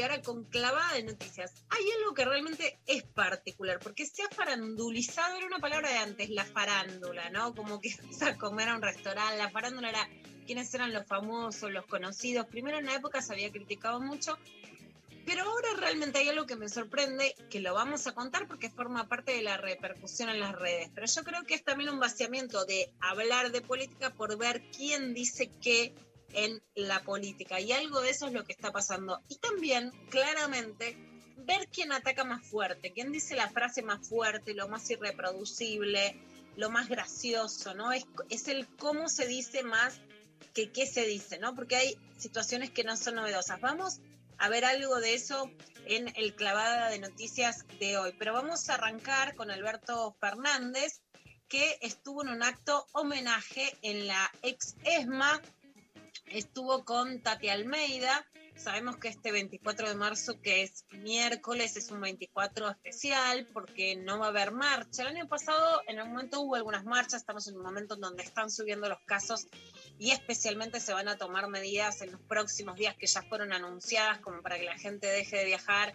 Y 0.00 0.02
ahora 0.02 0.22
con 0.22 0.44
clavada 0.44 0.94
de 0.94 1.02
noticias. 1.02 1.52
Hay 1.68 1.84
algo 1.98 2.14
que 2.14 2.24
realmente 2.24 2.80
es 2.86 3.02
particular, 3.02 3.78
porque 3.80 4.06
se 4.06 4.22
ha 4.22 4.30
farandulizado, 4.30 5.36
era 5.36 5.44
una 5.44 5.58
palabra 5.58 5.90
de 5.90 5.98
antes, 5.98 6.30
la 6.30 6.46
farándula, 6.46 7.28
¿no? 7.28 7.54
Como 7.54 7.82
que 7.82 7.94
vas 8.06 8.22
a 8.22 8.38
comer 8.38 8.70
a 8.70 8.76
un 8.76 8.82
restaurante, 8.82 9.36
la 9.36 9.50
farándula 9.50 9.90
era 9.90 10.08
quiénes 10.46 10.72
eran 10.72 10.94
los 10.94 11.06
famosos, 11.06 11.70
los 11.70 11.84
conocidos. 11.84 12.46
Primero 12.46 12.78
en 12.78 12.86
la 12.86 12.94
época 12.94 13.20
se 13.20 13.34
había 13.34 13.52
criticado 13.52 14.00
mucho, 14.00 14.38
pero 15.26 15.42
ahora 15.42 15.68
realmente 15.76 16.20
hay 16.20 16.30
algo 16.30 16.46
que 16.46 16.56
me 16.56 16.70
sorprende, 16.70 17.34
que 17.50 17.60
lo 17.60 17.74
vamos 17.74 18.06
a 18.06 18.14
contar 18.14 18.48
porque 18.48 18.70
forma 18.70 19.06
parte 19.06 19.32
de 19.32 19.42
la 19.42 19.58
repercusión 19.58 20.30
en 20.30 20.40
las 20.40 20.58
redes. 20.58 20.90
Pero 20.94 21.06
yo 21.06 21.24
creo 21.24 21.44
que 21.44 21.52
es 21.52 21.62
también 21.62 21.90
un 21.90 22.00
vaciamiento 22.00 22.64
de 22.64 22.90
hablar 23.00 23.52
de 23.52 23.60
política 23.60 24.14
por 24.14 24.38
ver 24.38 24.62
quién 24.74 25.12
dice 25.12 25.50
qué 25.60 25.92
en 26.34 26.62
la 26.74 27.02
política. 27.02 27.60
Y 27.60 27.72
algo 27.72 28.00
de 28.00 28.10
eso 28.10 28.26
es 28.26 28.32
lo 28.32 28.44
que 28.44 28.52
está 28.52 28.72
pasando. 28.72 29.20
Y 29.28 29.36
también, 29.38 29.90
claramente, 30.10 30.96
ver 31.36 31.68
quién 31.68 31.92
ataca 31.92 32.24
más 32.24 32.46
fuerte, 32.46 32.92
quién 32.92 33.12
dice 33.12 33.36
la 33.36 33.48
frase 33.48 33.82
más 33.82 34.06
fuerte, 34.08 34.54
lo 34.54 34.68
más 34.68 34.88
irreproducible, 34.90 36.20
lo 36.56 36.70
más 36.70 36.88
gracioso, 36.88 37.74
¿no? 37.74 37.92
Es, 37.92 38.04
es 38.28 38.48
el 38.48 38.66
cómo 38.76 39.08
se 39.08 39.26
dice 39.26 39.62
más 39.62 40.00
que 40.54 40.70
qué 40.72 40.86
se 40.86 41.06
dice, 41.06 41.38
¿no? 41.38 41.54
Porque 41.54 41.76
hay 41.76 41.98
situaciones 42.18 42.70
que 42.70 42.84
no 42.84 42.96
son 42.96 43.16
novedosas. 43.16 43.60
Vamos 43.60 44.00
a 44.38 44.48
ver 44.48 44.64
algo 44.64 45.00
de 45.00 45.14
eso 45.14 45.50
en 45.86 46.12
el 46.16 46.34
clavada 46.34 46.88
de 46.88 46.98
noticias 46.98 47.66
de 47.78 47.98
hoy. 47.98 48.14
Pero 48.18 48.32
vamos 48.32 48.68
a 48.68 48.74
arrancar 48.74 49.34
con 49.34 49.50
Alberto 49.50 50.16
Fernández, 50.20 51.00
que 51.48 51.78
estuvo 51.82 52.22
en 52.22 52.30
un 52.30 52.42
acto 52.42 52.86
homenaje 52.92 53.76
en 53.82 54.06
la 54.06 54.30
ex 54.42 54.76
ESMA, 54.84 55.40
estuvo 56.30 56.84
con 56.84 57.22
Tati 57.22 57.48
Almeida. 57.48 58.26
Sabemos 58.56 58.96
que 58.98 59.08
este 59.08 59.32
24 59.32 59.88
de 59.88 59.94
marzo, 59.94 60.40
que 60.40 60.62
es 60.62 60.84
miércoles, 60.90 61.76
es 61.76 61.90
un 61.90 62.00
24 62.00 62.70
especial 62.70 63.46
porque 63.52 63.96
no 63.96 64.18
va 64.18 64.26
a 64.26 64.28
haber 64.28 64.52
marcha. 64.52 65.02
El 65.02 65.08
año 65.08 65.28
pasado, 65.28 65.82
en 65.86 65.98
algún 65.98 66.14
momento 66.14 66.40
hubo 66.40 66.56
algunas 66.56 66.84
marchas, 66.84 67.22
estamos 67.22 67.48
en 67.48 67.56
un 67.56 67.62
momento 67.62 67.94
en 67.94 68.00
donde 68.00 68.22
están 68.22 68.50
subiendo 68.50 68.88
los 68.88 69.00
casos 69.06 69.46
y 69.98 70.10
especialmente 70.10 70.80
se 70.80 70.92
van 70.92 71.08
a 71.08 71.16
tomar 71.16 71.48
medidas 71.48 72.02
en 72.02 72.12
los 72.12 72.20
próximos 72.22 72.76
días 72.76 72.96
que 72.96 73.06
ya 73.06 73.22
fueron 73.22 73.52
anunciadas 73.52 74.18
como 74.18 74.42
para 74.42 74.58
que 74.58 74.64
la 74.64 74.78
gente 74.78 75.06
deje 75.06 75.36
de 75.38 75.44
viajar 75.46 75.94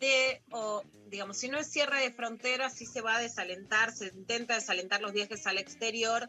de, 0.00 0.42
o 0.50 0.82
digamos, 1.08 1.36
si 1.36 1.48
no 1.48 1.58
es 1.58 1.70
cierre 1.70 2.00
de 2.00 2.10
fronteras, 2.10 2.74
sí 2.74 2.86
se 2.86 3.02
va 3.02 3.16
a 3.16 3.20
desalentar, 3.20 3.92
se 3.92 4.06
intenta 4.08 4.54
desalentar 4.54 5.00
los 5.00 5.12
viajes 5.12 5.46
al 5.46 5.58
exterior 5.58 6.28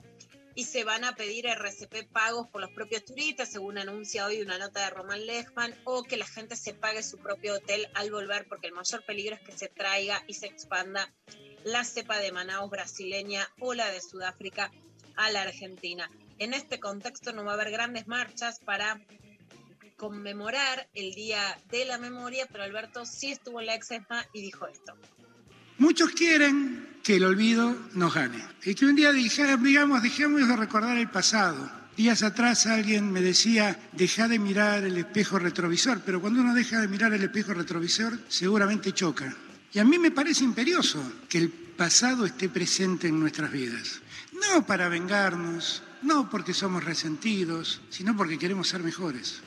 y 0.62 0.64
se 0.64 0.84
van 0.84 1.04
a 1.04 1.16
pedir 1.16 1.48
RCP 1.48 2.12
pagos 2.12 2.48
por 2.50 2.62
los 2.62 2.70
propios 2.70 3.04
turistas, 3.04 3.52
según 3.52 3.80
anuncia 3.80 4.28
hoy 4.28 4.42
una 4.42 4.60
nota 4.60 4.82
de 4.82 4.92
Román 4.92 5.26
Lechman, 5.26 5.74
o 5.86 6.04
que 6.04 6.18
la 6.18 6.28
gente 6.28 6.56
se 6.56 6.76
pague 6.76 7.02
su 7.02 7.18
propio 7.18 7.56
hotel 7.56 7.90
al 7.96 8.12
volver, 8.12 8.48
porque 8.48 8.68
el 8.68 8.74
mayor 8.74 9.04
peligro 9.04 9.34
es 9.34 9.42
que 9.42 9.58
se 9.58 9.70
traiga 9.70 10.24
y 10.28 10.36
se 10.36 10.46
expanda 10.46 11.12
la 11.64 11.84
cepa 11.84 12.20
de 12.20 12.32
Manaus 12.32 12.70
brasileña 12.70 13.50
o 13.60 13.74
la 13.74 13.90
de 13.90 14.02
Sudáfrica 14.02 14.72
a 15.16 15.32
la 15.32 15.42
Argentina. 15.42 16.12
En 16.38 16.54
este 16.54 16.80
contexto 16.80 17.34
no 17.34 17.44
va 17.44 17.54
a 17.54 17.56
haber 17.56 17.72
grandes 17.72 18.08
marchas 18.08 18.60
para 18.60 19.02
conmemorar 19.98 20.88
el 20.94 21.16
Día 21.16 21.60
de 21.72 21.86
la 21.86 21.98
Memoria, 21.98 22.48
pero 22.52 22.66
Alberto 22.66 23.04
sí 23.08 23.32
estuvo 23.32 23.62
en 23.62 23.66
la 23.66 23.74
EXESMA 23.74 24.28
y 24.32 24.42
dijo 24.42 24.68
esto. 24.68 24.94
Muchos 25.82 26.12
quieren 26.12 27.00
que 27.02 27.16
el 27.16 27.24
olvido 27.24 27.76
nos 27.96 28.14
gane 28.14 28.38
y 28.64 28.76
que 28.76 28.86
un 28.86 28.96
día 28.96 29.12
digamos, 29.12 30.04
dejemos 30.04 30.48
de 30.48 30.56
recordar 30.56 30.96
el 30.96 31.10
pasado. 31.10 31.72
Días 31.98 32.22
atrás 32.22 32.68
alguien 32.68 33.12
me 33.12 33.20
decía, 33.20 33.90
deja 33.92 34.28
de 34.28 34.38
mirar 34.38 34.84
el 34.84 34.96
espejo 35.00 35.40
retrovisor, 35.40 36.02
pero 36.06 36.22
cuando 36.22 36.42
uno 36.42 36.54
deja 36.54 36.80
de 36.80 36.88
mirar 36.88 37.14
el 37.14 37.24
espejo 37.24 37.56
retrovisor, 37.56 38.16
seguramente 38.28 38.94
choca. 38.94 39.36
Y 39.74 39.80
a 39.80 39.84
mí 39.84 39.98
me 39.98 40.12
parece 40.12 40.44
imperioso 40.44 41.02
que 41.28 41.40
el 41.40 41.50
pasado 41.50 42.28
esté 42.28 42.48
presente 42.48 43.08
en 43.08 43.20
nuestras 43.20 43.52
vidas. 43.52 44.02
No 44.34 44.64
para 44.68 44.88
vengarnos, 44.88 45.82
no 46.04 46.30
porque 46.30 46.54
somos 46.54 46.84
resentidos, 46.84 47.82
sino 47.90 48.16
porque 48.16 48.38
queremos 48.38 48.68
ser 48.68 48.84
mejores. 48.84 49.42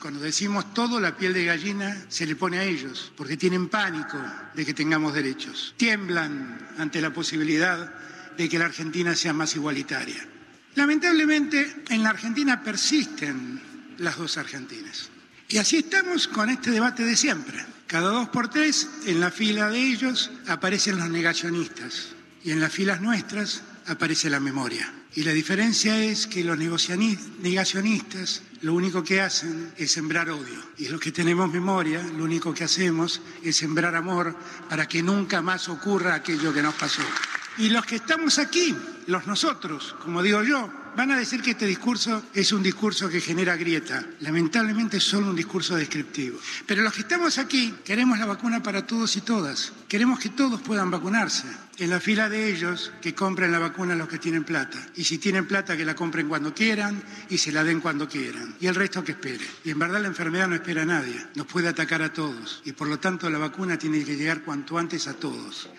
Cuando 0.00 0.20
decimos 0.20 0.74
todo, 0.74 1.00
la 1.00 1.16
piel 1.16 1.32
de 1.32 1.44
gallina 1.44 2.04
se 2.08 2.26
le 2.26 2.36
pone 2.36 2.58
a 2.58 2.64
ellos, 2.64 3.12
porque 3.16 3.36
tienen 3.36 3.68
pánico 3.68 4.18
de 4.54 4.66
que 4.66 4.74
tengamos 4.74 5.14
derechos. 5.14 5.74
Tiemblan 5.76 6.68
ante 6.78 7.00
la 7.00 7.12
posibilidad 7.12 7.92
de 8.36 8.48
que 8.48 8.58
la 8.58 8.66
Argentina 8.66 9.14
sea 9.14 9.32
más 9.32 9.56
igualitaria. 9.56 10.26
Lamentablemente, 10.74 11.84
en 11.88 12.02
la 12.02 12.10
Argentina 12.10 12.62
persisten 12.62 13.60
las 13.98 14.18
dos 14.18 14.36
Argentinas. 14.38 15.10
Y 15.48 15.58
así 15.58 15.78
estamos 15.78 16.28
con 16.28 16.48
este 16.48 16.70
debate 16.70 17.04
de 17.04 17.16
siempre. 17.16 17.64
Cada 17.86 18.10
dos 18.10 18.28
por 18.28 18.48
tres, 18.48 18.88
en 19.06 19.18
la 19.18 19.30
fila 19.30 19.68
de 19.68 19.80
ellos 19.80 20.30
aparecen 20.46 20.96
los 20.96 21.10
negacionistas 21.10 22.10
y 22.44 22.52
en 22.52 22.60
las 22.60 22.72
filas 22.72 23.00
nuestras 23.00 23.62
aparece 23.90 24.30
la 24.30 24.40
memoria. 24.40 24.92
Y 25.14 25.24
la 25.24 25.32
diferencia 25.32 26.02
es 26.02 26.26
que 26.26 26.44
los 26.44 26.56
negacionistas 26.56 28.42
lo 28.62 28.74
único 28.74 29.02
que 29.02 29.20
hacen 29.20 29.72
es 29.76 29.90
sembrar 29.90 30.30
odio. 30.30 30.62
Y 30.78 30.88
los 30.88 31.00
que 31.00 31.12
tenemos 31.12 31.50
memoria, 31.50 32.02
lo 32.02 32.24
único 32.24 32.54
que 32.54 32.64
hacemos 32.64 33.20
es 33.42 33.56
sembrar 33.56 33.96
amor 33.96 34.36
para 34.68 34.86
que 34.86 35.02
nunca 35.02 35.42
más 35.42 35.68
ocurra 35.68 36.14
aquello 36.14 36.52
que 36.52 36.62
nos 36.62 36.74
pasó. 36.74 37.02
Y 37.58 37.70
los 37.70 37.84
que 37.84 37.96
estamos 37.96 38.38
aquí, 38.38 38.76
los 39.06 39.26
nosotros, 39.26 39.94
como 40.02 40.22
digo 40.22 40.42
yo, 40.42 40.70
van 40.96 41.10
a 41.10 41.18
decir 41.18 41.42
que 41.42 41.52
este 41.52 41.66
discurso 41.66 42.22
es 42.34 42.52
un 42.52 42.62
discurso 42.62 43.08
que 43.08 43.20
genera 43.20 43.56
grieta. 43.56 44.04
Lamentablemente 44.20 44.98
es 44.98 45.04
solo 45.04 45.30
un 45.30 45.36
discurso 45.36 45.76
descriptivo. 45.76 46.38
Pero 46.66 46.82
los 46.82 46.92
que 46.92 47.00
estamos 47.00 47.38
aquí 47.38 47.74
queremos 47.84 48.18
la 48.18 48.26
vacuna 48.26 48.62
para 48.62 48.86
todos 48.86 49.16
y 49.16 49.20
todas. 49.20 49.72
Queremos 49.88 50.18
que 50.18 50.30
todos 50.30 50.60
puedan 50.60 50.90
vacunarse. 50.90 51.46
En 51.78 51.90
la 51.90 51.98
fila 51.98 52.28
de 52.28 52.50
ellos, 52.52 52.92
que 53.00 53.14
compren 53.14 53.52
la 53.52 53.58
vacuna 53.58 53.94
los 53.94 54.08
que 54.08 54.18
tienen 54.18 54.44
plata. 54.44 54.78
Y 54.96 55.04
si 55.04 55.18
tienen 55.18 55.46
plata, 55.46 55.76
que 55.76 55.84
la 55.84 55.94
compren 55.94 56.28
cuando 56.28 56.54
quieran 56.54 57.02
y 57.28 57.38
se 57.38 57.52
la 57.52 57.64
den 57.64 57.80
cuando 57.80 58.08
quieran. 58.08 58.54
Y 58.60 58.66
el 58.66 58.74
resto 58.74 59.02
que 59.02 59.12
espere. 59.12 59.44
Y 59.64 59.70
en 59.70 59.78
verdad 59.78 60.00
la 60.00 60.08
enfermedad 60.08 60.48
no 60.48 60.54
espera 60.54 60.82
a 60.82 60.86
nadie. 60.86 61.26
Nos 61.34 61.46
puede 61.46 61.68
atacar 61.68 62.02
a 62.02 62.12
todos. 62.12 62.62
Y 62.64 62.72
por 62.72 62.88
lo 62.88 62.98
tanto 62.98 63.30
la 63.30 63.38
vacuna 63.38 63.78
tiene 63.78 64.04
que 64.04 64.16
llegar 64.16 64.42
cuanto 64.42 64.78
antes 64.78 65.08
a 65.08 65.14
todos. 65.14 65.70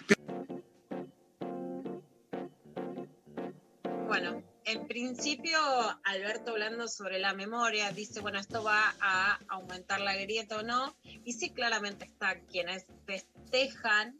Bueno, 4.07 4.43
en 4.65 4.87
principio, 4.87 5.59
Alberto 6.03 6.51
hablando 6.51 6.87
sobre 6.87 7.19
la 7.19 7.33
memoria, 7.33 7.91
dice, 7.91 8.19
bueno, 8.21 8.39
esto 8.39 8.63
va 8.63 8.95
a 8.99 9.39
aumentar 9.47 10.01
la 10.01 10.15
grieta 10.15 10.57
o 10.57 10.63
no. 10.63 10.95
Y 11.03 11.33
sí, 11.33 11.51
claramente 11.51 12.05
está 12.05 12.39
quienes 12.41 12.85
festejan 13.05 14.19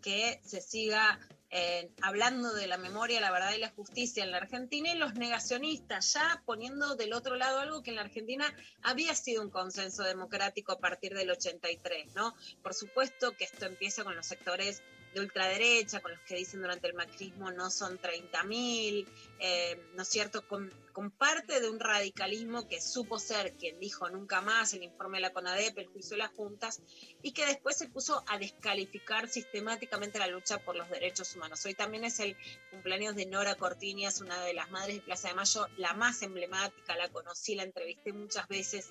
que 0.00 0.40
se 0.44 0.60
siga 0.60 1.18
eh, 1.50 1.90
hablando 2.02 2.52
de 2.52 2.66
la 2.66 2.76
memoria, 2.76 3.20
la 3.20 3.30
verdad 3.30 3.54
y 3.54 3.58
la 3.58 3.70
justicia 3.70 4.22
en 4.22 4.30
la 4.30 4.36
Argentina 4.36 4.92
y 4.92 4.98
los 4.98 5.14
negacionistas, 5.14 6.12
ya 6.12 6.42
poniendo 6.44 6.94
del 6.94 7.14
otro 7.14 7.36
lado 7.36 7.60
algo 7.60 7.82
que 7.82 7.90
en 7.90 7.96
la 7.96 8.02
Argentina 8.02 8.44
había 8.82 9.14
sido 9.14 9.42
un 9.42 9.50
consenso 9.50 10.02
democrático 10.02 10.72
a 10.72 10.78
partir 10.78 11.14
del 11.14 11.30
83, 11.30 12.14
¿no? 12.14 12.34
Por 12.62 12.74
supuesto 12.74 13.34
que 13.36 13.44
esto 13.44 13.64
empieza 13.64 14.04
con 14.04 14.14
los 14.14 14.26
sectores 14.26 14.82
de 15.18 15.24
ultraderecha, 15.24 16.00
con 16.00 16.12
los 16.12 16.20
que 16.20 16.36
dicen 16.36 16.60
durante 16.60 16.86
el 16.86 16.94
macrismo 16.94 17.50
no 17.50 17.70
son 17.70 17.98
30.000, 18.00 19.06
eh, 19.40 19.80
¿no 19.94 20.02
es 20.02 20.08
cierto? 20.08 20.46
Con, 20.46 20.72
parte 21.16 21.60
de 21.60 21.70
un 21.70 21.78
radicalismo 21.78 22.66
que 22.66 22.80
supo 22.80 23.20
ser 23.20 23.52
quien 23.52 23.78
dijo 23.78 24.10
nunca 24.10 24.40
más 24.40 24.74
el 24.74 24.82
informe 24.82 25.18
de 25.18 25.22
la 25.22 25.32
CONADEP, 25.32 25.78
el 25.78 25.86
juicio 25.86 26.16
de 26.16 26.24
las 26.24 26.32
juntas, 26.32 26.80
y 27.22 27.30
que 27.30 27.46
después 27.46 27.76
se 27.78 27.88
puso 27.88 28.24
a 28.26 28.36
descalificar 28.36 29.28
sistemáticamente 29.28 30.18
la 30.18 30.26
lucha 30.26 30.58
por 30.58 30.74
los 30.74 30.90
derechos 30.90 31.36
humanos. 31.36 31.64
Hoy 31.66 31.74
también 31.74 32.04
es 32.04 32.18
el 32.18 32.36
cumpleaños 32.72 33.14
de 33.14 33.26
Nora 33.26 33.54
Cortiñas, 33.54 34.20
una 34.20 34.42
de 34.42 34.54
las 34.54 34.72
madres 34.72 34.96
de 34.96 35.02
Plaza 35.02 35.28
de 35.28 35.34
Mayo, 35.34 35.68
la 35.76 35.92
más 35.94 36.20
emblemática, 36.22 36.96
la 36.96 37.08
conocí, 37.08 37.54
la 37.54 37.62
entrevisté 37.62 38.12
muchas 38.12 38.48
veces, 38.48 38.88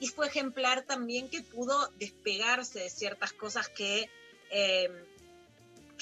y 0.00 0.08
fue 0.08 0.28
ejemplar 0.28 0.86
también 0.86 1.28
que 1.28 1.42
pudo 1.42 1.90
despegarse 1.98 2.78
de 2.78 2.88
ciertas 2.88 3.34
cosas 3.34 3.68
que... 3.68 4.08
eh, 4.50 5.10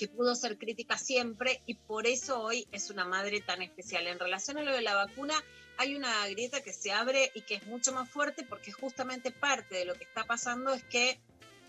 que 0.02 0.08
pudo 0.08 0.34
ser 0.34 0.58
crítica 0.58 0.98
siempre 0.98 1.62
y 1.64 1.74
por 1.74 2.08
eso 2.08 2.42
hoy 2.42 2.66
es 2.72 2.90
una 2.90 3.04
madre 3.04 3.40
tan 3.40 3.62
especial. 3.62 4.08
En 4.08 4.18
relación 4.18 4.58
a 4.58 4.64
lo 4.64 4.72
de 4.72 4.82
la 4.82 4.96
vacuna, 4.96 5.34
hay 5.78 5.94
una 5.94 6.26
grieta 6.26 6.60
que 6.60 6.72
se 6.72 6.90
abre 6.90 7.30
y 7.36 7.42
que 7.42 7.54
es 7.54 7.68
mucho 7.68 7.92
más 7.92 8.10
fuerte 8.10 8.42
porque 8.42 8.72
justamente 8.72 9.30
parte 9.30 9.76
de 9.76 9.84
lo 9.84 9.94
que 9.94 10.02
está 10.02 10.24
pasando 10.24 10.72
es 10.72 10.82
que 10.82 11.20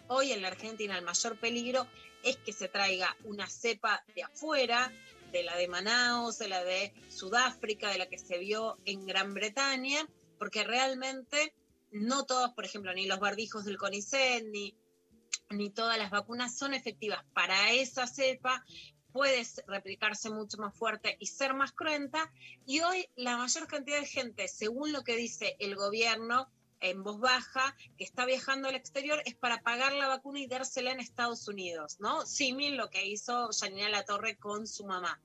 hoy 0.07 0.31
en 0.31 0.41
la 0.41 0.47
Argentina 0.47 0.97
el 0.97 1.05
mayor 1.05 1.37
peligro 1.37 1.85
es 2.23 2.37
que 2.37 2.53
se 2.53 2.67
traiga 2.67 3.15
una 3.23 3.47
cepa 3.47 4.03
de 4.15 4.23
afuera, 4.23 4.91
de 5.31 5.43
la 5.43 5.55
de 5.55 5.67
Manaus, 5.67 6.39
de 6.39 6.47
la 6.47 6.63
de 6.63 6.91
Sudáfrica, 7.09 7.91
de 7.91 7.99
la 7.99 8.09
que 8.09 8.17
se 8.17 8.39
vio 8.39 8.79
en 8.85 9.05
Gran 9.05 9.35
Bretaña, 9.35 10.09
porque 10.39 10.63
realmente 10.63 11.53
no 11.91 12.25
todos, 12.25 12.51
por 12.55 12.65
ejemplo, 12.65 12.91
ni 12.95 13.05
los 13.05 13.19
barbijos 13.19 13.63
del 13.63 13.77
CONICET, 13.77 14.45
ni 14.45 14.75
ni 15.49 15.69
todas 15.69 15.97
las 15.97 16.11
vacunas 16.11 16.57
son 16.57 16.73
efectivas 16.73 17.23
para 17.33 17.71
esa 17.71 18.07
cepa, 18.07 18.63
puede 19.11 19.45
replicarse 19.67 20.29
mucho 20.29 20.57
más 20.57 20.75
fuerte 20.75 21.15
y 21.19 21.27
ser 21.27 21.53
más 21.53 21.71
cruenta. 21.71 22.31
Y 22.65 22.81
hoy 22.81 23.07
la 23.15 23.37
mayor 23.37 23.67
cantidad 23.67 23.99
de 23.99 24.07
gente, 24.07 24.47
según 24.47 24.91
lo 24.91 25.03
que 25.03 25.15
dice 25.15 25.55
el 25.59 25.75
gobierno 25.75 26.49
en 26.79 27.01
voz 27.01 27.19
baja, 27.19 27.77
que 27.97 28.03
está 28.03 28.25
viajando 28.25 28.67
al 28.67 28.75
exterior, 28.75 29.21
es 29.25 29.35
para 29.35 29.61
pagar 29.61 29.93
la 29.93 30.09
vacuna 30.09 30.39
y 30.39 30.47
dársela 30.47 30.91
en 30.91 30.99
Estados 30.99 31.47
Unidos, 31.47 31.97
¿no? 31.99 32.25
Símil 32.25 32.75
lo 32.75 32.89
que 32.89 33.05
hizo 33.05 33.49
Janina 33.57 33.87
La 33.87 34.03
Torre 34.03 34.35
con 34.35 34.67
su 34.67 34.85
mamá. 34.85 35.21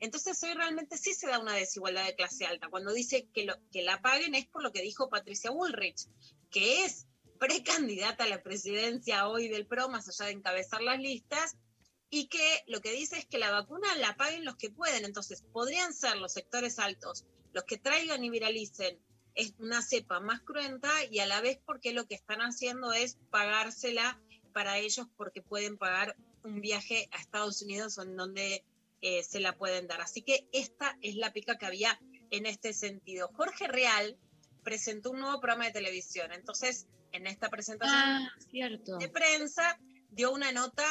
Entonces 0.00 0.42
hoy 0.42 0.54
realmente 0.54 0.96
sí 0.96 1.12
se 1.12 1.26
da 1.26 1.38
una 1.38 1.54
desigualdad 1.54 2.06
de 2.06 2.14
clase 2.14 2.46
alta. 2.46 2.68
Cuando 2.68 2.92
dice 2.92 3.28
que, 3.34 3.44
lo, 3.44 3.54
que 3.70 3.82
la 3.82 4.00
paguen 4.00 4.34
es 4.34 4.46
por 4.46 4.62
lo 4.62 4.72
que 4.72 4.80
dijo 4.80 5.10
Patricia 5.10 5.50
Bullrich, 5.50 6.06
que 6.50 6.84
es 6.84 7.06
precandidata 7.42 8.22
a 8.22 8.28
la 8.28 8.40
presidencia 8.40 9.26
hoy 9.26 9.48
del 9.48 9.66
PRO, 9.66 9.88
más 9.88 10.08
allá 10.08 10.26
de 10.26 10.32
encabezar 10.38 10.80
las 10.80 11.00
listas, 11.00 11.56
y 12.08 12.28
que 12.28 12.62
lo 12.68 12.80
que 12.80 12.92
dice 12.92 13.18
es 13.18 13.26
que 13.26 13.38
la 13.38 13.50
vacuna 13.50 13.96
la 13.96 14.14
paguen 14.16 14.44
los 14.44 14.54
que 14.54 14.70
pueden. 14.70 15.04
Entonces, 15.04 15.42
podrían 15.52 15.92
ser 15.92 16.18
los 16.18 16.32
sectores 16.32 16.78
altos 16.78 17.24
los 17.52 17.64
que 17.64 17.78
traigan 17.78 18.24
y 18.24 18.30
viralicen 18.30 18.98
es 19.34 19.54
una 19.58 19.82
cepa 19.82 20.20
más 20.20 20.40
cruenta 20.40 20.90
y 21.10 21.20
a 21.20 21.26
la 21.26 21.40
vez 21.40 21.58
porque 21.64 21.92
lo 21.92 22.06
que 22.06 22.14
están 22.14 22.40
haciendo 22.40 22.92
es 22.92 23.18
pagársela 23.30 24.20
para 24.52 24.78
ellos 24.78 25.06
porque 25.16 25.40
pueden 25.40 25.78
pagar 25.78 26.16
un 26.44 26.60
viaje 26.60 27.08
a 27.12 27.20
Estados 27.20 27.62
Unidos 27.62 27.98
en 27.98 28.16
donde 28.16 28.64
eh, 29.00 29.22
se 29.22 29.40
la 29.40 29.56
pueden 29.56 29.86
dar. 29.86 30.00
Así 30.00 30.22
que 30.22 30.46
esta 30.52 30.98
es 31.00 31.16
la 31.16 31.32
pica 31.32 31.56
que 31.56 31.66
había 31.66 31.98
en 32.30 32.46
este 32.46 32.72
sentido. 32.74 33.30
Jorge 33.34 33.68
Real 33.68 34.18
presentó 34.62 35.10
un 35.10 35.20
nuevo 35.20 35.40
programa 35.40 35.66
de 35.66 35.72
televisión. 35.72 36.32
Entonces, 36.32 36.86
en 37.12 37.26
esta 37.26 37.48
presentación 37.48 37.96
Ah, 37.96 38.28
cierto. 38.50 38.96
de 38.98 39.08
prensa, 39.08 39.78
dio 40.10 40.32
una 40.32 40.52
nota 40.52 40.84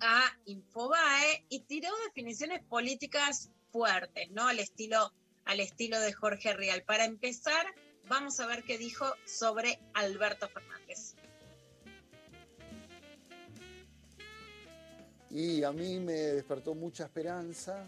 a 0.00 0.24
Infobae 0.44 1.44
y 1.48 1.60
tiró 1.60 1.88
definiciones 2.06 2.62
políticas 2.64 3.50
fuertes, 3.70 4.30
¿no? 4.30 4.46
Al 4.48 4.58
estilo, 4.58 5.12
al 5.44 5.60
estilo 5.60 5.98
de 6.00 6.12
Jorge 6.12 6.52
Real. 6.54 6.82
Para 6.82 7.04
empezar, 7.04 7.66
vamos 8.08 8.38
a 8.40 8.46
ver 8.46 8.62
qué 8.64 8.78
dijo 8.78 9.06
sobre 9.24 9.78
Alberto 9.94 10.48
Fernández. 10.48 11.14
Y 15.30 15.62
a 15.64 15.72
mí 15.72 15.98
me 15.98 16.12
despertó 16.12 16.74
mucha 16.74 17.04
esperanza, 17.04 17.86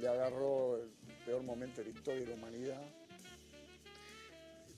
le 0.00 0.08
agarró 0.08 0.76
el 0.76 0.90
peor 1.24 1.42
momento 1.42 1.80
de 1.80 1.90
la 1.90 1.98
historia 1.98 2.20
de 2.22 2.26
la 2.26 2.34
humanidad, 2.34 2.82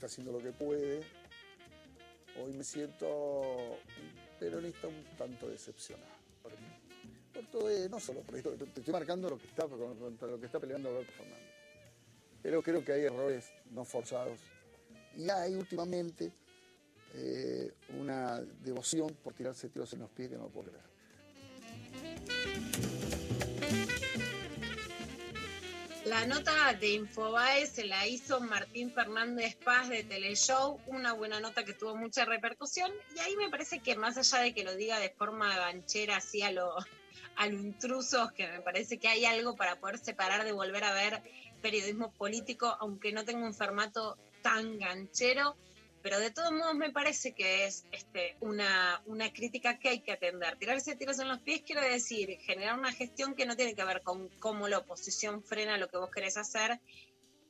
haciendo 0.06 0.32
lo 0.32 0.38
que 0.38 0.52
puede. 0.52 1.02
Hoy 2.42 2.52
me 2.52 2.64
siento 2.64 3.78
peronista 4.38 4.88
un 4.88 5.04
tanto 5.16 5.48
decepcionado. 5.48 6.10
Por, 6.42 6.52
por 7.32 7.50
todo, 7.50 7.70
eh, 7.70 7.88
no 7.88 8.00
solo 8.00 8.20
por 8.20 8.36
esto, 8.36 8.52
te 8.52 8.64
estoy 8.64 8.92
marcando 8.92 9.30
lo 9.30 9.38
que 9.38 9.46
está, 9.46 9.66
lo 9.66 10.40
que 10.40 10.46
está 10.46 10.58
peleando 10.58 10.88
Alberto 10.88 11.12
Fernández. 11.12 11.52
Pero 12.42 12.62
creo 12.62 12.84
que 12.84 12.92
hay 12.92 13.02
errores 13.02 13.52
no 13.70 13.84
forzados. 13.84 14.40
Y 15.16 15.28
hay 15.28 15.54
últimamente 15.54 16.32
eh, 17.14 17.72
una 18.00 18.40
devoción 18.40 19.14
por 19.22 19.34
tirarse 19.34 19.68
tiros 19.68 19.92
en 19.92 20.00
los 20.00 20.10
pies 20.10 20.30
que 20.30 20.36
no 20.36 20.48
puedo 20.48 20.70
creer. 20.70 20.92
La 26.04 26.26
nota 26.26 26.72
de 26.80 26.94
Infobae 26.94 27.64
se 27.66 27.84
la 27.84 28.08
hizo 28.08 28.40
Martín 28.40 28.92
Fernández 28.92 29.54
Paz 29.64 29.88
de 29.88 30.02
Teleshow, 30.02 30.80
una 30.88 31.12
buena 31.12 31.38
nota 31.38 31.64
que 31.64 31.74
tuvo 31.74 31.94
mucha 31.94 32.24
repercusión 32.24 32.90
y 33.14 33.20
ahí 33.20 33.36
me 33.36 33.48
parece 33.48 33.78
que 33.78 33.94
más 33.94 34.16
allá 34.16 34.42
de 34.42 34.52
que 34.52 34.64
lo 34.64 34.74
diga 34.74 34.98
de 34.98 35.10
forma 35.10 35.56
ganchera 35.56 36.16
así 36.16 36.42
a 36.42 36.50
lo, 36.50 36.74
a 37.36 37.46
intrusos, 37.46 38.32
que 38.32 38.48
me 38.48 38.60
parece 38.60 38.98
que 38.98 39.06
hay 39.06 39.24
algo 39.26 39.54
para 39.54 39.78
poder 39.78 39.98
separar 39.98 40.44
de 40.44 40.50
volver 40.50 40.82
a 40.82 40.92
ver 40.92 41.22
periodismo 41.60 42.10
político, 42.10 42.76
aunque 42.80 43.12
no 43.12 43.24
tenga 43.24 43.46
un 43.46 43.54
formato 43.54 44.18
tan 44.42 44.78
ganchero, 44.80 45.56
pero 46.02 46.18
de 46.18 46.30
todos 46.30 46.52
modos 46.52 46.74
me 46.74 46.90
parece 46.90 47.32
que 47.32 47.64
es 47.64 47.84
este, 47.92 48.36
una, 48.40 49.02
una 49.06 49.32
crítica 49.32 49.78
que 49.78 49.88
hay 49.88 50.00
que 50.00 50.12
atender. 50.12 50.58
Tirarse 50.58 50.96
tiros 50.96 51.18
en 51.18 51.28
los 51.28 51.40
pies 51.40 51.62
quiere 51.62 51.88
decir 51.88 52.38
generar 52.40 52.78
una 52.78 52.92
gestión 52.92 53.34
que 53.34 53.46
no 53.46 53.56
tiene 53.56 53.74
que 53.74 53.84
ver 53.84 54.02
con 54.02 54.28
cómo 54.40 54.68
la 54.68 54.78
oposición 54.78 55.42
frena 55.42 55.78
lo 55.78 55.88
que 55.88 55.98
vos 55.98 56.10
querés 56.10 56.36
hacer, 56.36 56.80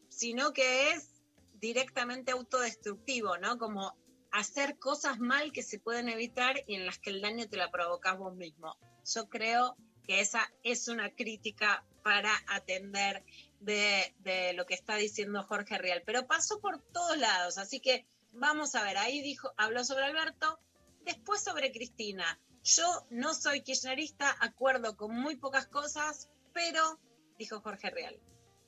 sino 0.09 0.53
que 0.53 0.91
es 0.91 1.23
directamente 1.61 2.33
autodestructivo, 2.33 3.39
¿no? 3.39 3.59
Como 3.59 3.97
hacer 4.31 4.79
cosas 4.79 5.19
mal 5.19 5.53
que 5.53 5.63
se 5.63 5.79
pueden 5.79 6.09
evitar 6.09 6.57
y 6.67 6.75
en 6.75 6.87
las 6.87 6.99
que 6.99 7.11
el 7.11 7.21
daño 7.21 7.49
te 7.49 7.57
la 7.57 7.71
provocas 7.71 8.19
vos 8.19 8.35
mismo. 8.35 8.77
Yo 9.05 9.29
creo 9.29 9.77
que 10.05 10.21
esa 10.21 10.53
es 10.63 10.89
una 10.89 11.11
crítica 11.11 11.85
para 12.03 12.33
atender 12.49 13.25
de, 13.61 14.15
de 14.19 14.53
lo 14.55 14.67
que 14.67 14.75
está 14.75 14.97
diciendo 14.97 15.43
Jorge 15.45 15.79
Real, 15.79 16.03
pero 16.05 16.27
pasó 16.27 16.61
por 16.61 16.81
todos 16.93 17.17
lados, 17.19 17.59
así 17.59 17.81
que 17.81 18.07
vamos 18.33 18.75
a 18.75 18.83
ver, 18.83 18.97
ahí 18.99 19.23
dijo, 19.23 19.53
habló 19.57 19.85
sobre 19.85 20.05
Alberto, 20.05 20.59
después 21.05 21.43
sobre 21.43 21.73
Cristina. 21.73 22.39
Yo 22.65 22.85
no 23.11 23.35
soy 23.35 23.63
kirchnerista, 23.63 24.37
acuerdo 24.41 24.97
con 24.97 25.15
muy 25.15 25.37
pocas 25.37 25.67
cosas, 25.67 26.29
pero, 26.53 27.01
dijo 27.39 27.61
Jorge 27.61 27.91
Real. 27.91 28.19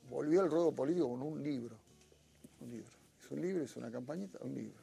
Volvió 0.09 0.41
al 0.41 0.51
ruedo 0.51 0.73
político 0.73 1.09
con 1.11 1.23
un 1.23 1.43
libro. 1.43 1.79
Un 2.61 2.71
libro. 2.71 2.91
Es 3.21 3.31
un 3.31 3.41
libro, 3.41 3.65
es 3.65 3.77
una 3.77 3.91
campañita, 3.91 4.39
un 4.43 4.55
libro. 4.55 4.83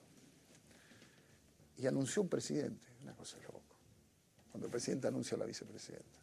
Y 1.77 1.87
anunció 1.87 2.21
un 2.21 2.29
presidente, 2.29 2.89
una 3.01 3.13
cosa 3.13 3.37
de 3.37 3.43
loco. 3.43 3.61
Cuando 4.51 4.67
el 4.67 4.71
presidente 4.71 5.07
anuncia 5.07 5.35
a 5.35 5.39
la 5.39 5.45
vicepresidenta. 5.45 6.19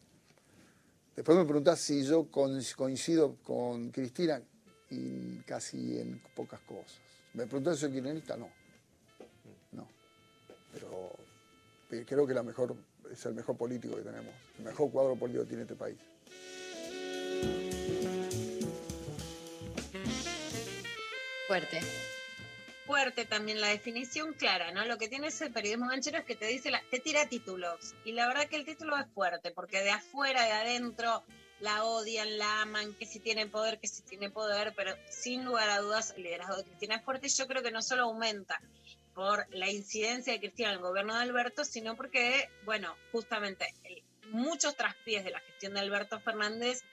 Después 1.15 1.37
me 1.37 1.43
preguntás 1.43 1.79
si 1.81 2.03
yo 2.05 2.29
coincido 2.31 3.35
con 3.43 3.91
Cristina 3.91 4.41
y 4.89 5.39
casi 5.39 5.99
en 5.99 6.21
pocas 6.35 6.61
cosas. 6.61 7.08
Me 7.33 7.45
preguntás 7.45 7.75
si 7.75 7.81
soy 7.81 7.93
kirchnerista, 7.93 8.35
no. 8.37 8.49
No. 9.71 9.87
Pero 10.73 11.15
creo 12.05 12.27
que 12.27 12.33
la 12.33 12.43
mejor, 12.43 12.75
es 13.11 13.25
el 13.25 13.35
mejor 13.35 13.57
político 13.57 13.95
que 13.95 14.01
tenemos, 14.01 14.33
el 14.57 14.65
mejor 14.65 14.91
cuadro 14.91 15.15
político 15.15 15.43
que 15.43 15.49
tiene 15.49 15.63
este 15.63 15.75
país. 15.75 15.97
Fuerte. 21.47 21.81
Fuerte 22.85 23.25
también 23.25 23.61
la 23.61 23.67
definición 23.67 24.33
clara, 24.33 24.71
¿no? 24.71 24.85
Lo 24.85 24.97
que 24.97 25.07
tiene 25.07 25.27
ese 25.27 25.49
periodismo 25.49 25.87
ganchero 25.87 26.17
es 26.17 26.25
que 26.25 26.35
te 26.35 26.47
dice, 26.47 26.71
la, 26.71 26.81
te 26.89 26.99
tira 26.99 27.27
títulos. 27.27 27.95
Y 28.05 28.13
la 28.13 28.27
verdad 28.27 28.47
que 28.47 28.55
el 28.55 28.65
título 28.65 28.97
es 28.97 29.07
fuerte, 29.13 29.51
porque 29.51 29.81
de 29.81 29.91
afuera, 29.91 30.43
de 30.43 30.51
adentro, 30.51 31.23
la 31.59 31.83
odian, 31.83 32.37
la 32.37 32.61
aman, 32.61 32.93
que 32.95 33.05
si 33.05 33.19
tiene 33.19 33.47
poder, 33.47 33.79
que 33.79 33.87
si 33.87 34.01
tiene 34.03 34.29
poder, 34.29 34.73
pero 34.75 34.95
sin 35.09 35.45
lugar 35.45 35.69
a 35.69 35.79
dudas 35.79 36.13
el 36.15 36.23
liderazgo 36.23 36.57
de 36.57 36.63
Cristina 36.63 36.95
es 36.95 37.03
fuerte 37.03 37.27
y 37.27 37.29
yo 37.29 37.47
creo 37.47 37.61
que 37.61 37.71
no 37.71 37.81
solo 37.81 38.03
aumenta 38.03 38.61
por 39.13 39.45
la 39.53 39.69
incidencia 39.69 40.33
de 40.33 40.39
Cristina 40.39 40.69
en 40.69 40.75
el 40.75 40.81
gobierno 40.81 41.13
de 41.15 41.21
Alberto, 41.21 41.65
sino 41.65 41.95
porque, 41.95 42.49
bueno, 42.63 42.95
justamente 43.11 43.73
muchos 44.31 44.75
traspiés 44.75 45.23
de 45.23 45.31
la 45.31 45.39
gestión 45.41 45.73
de 45.73 45.81
Alberto 45.81 46.19
Fernández 46.19 46.83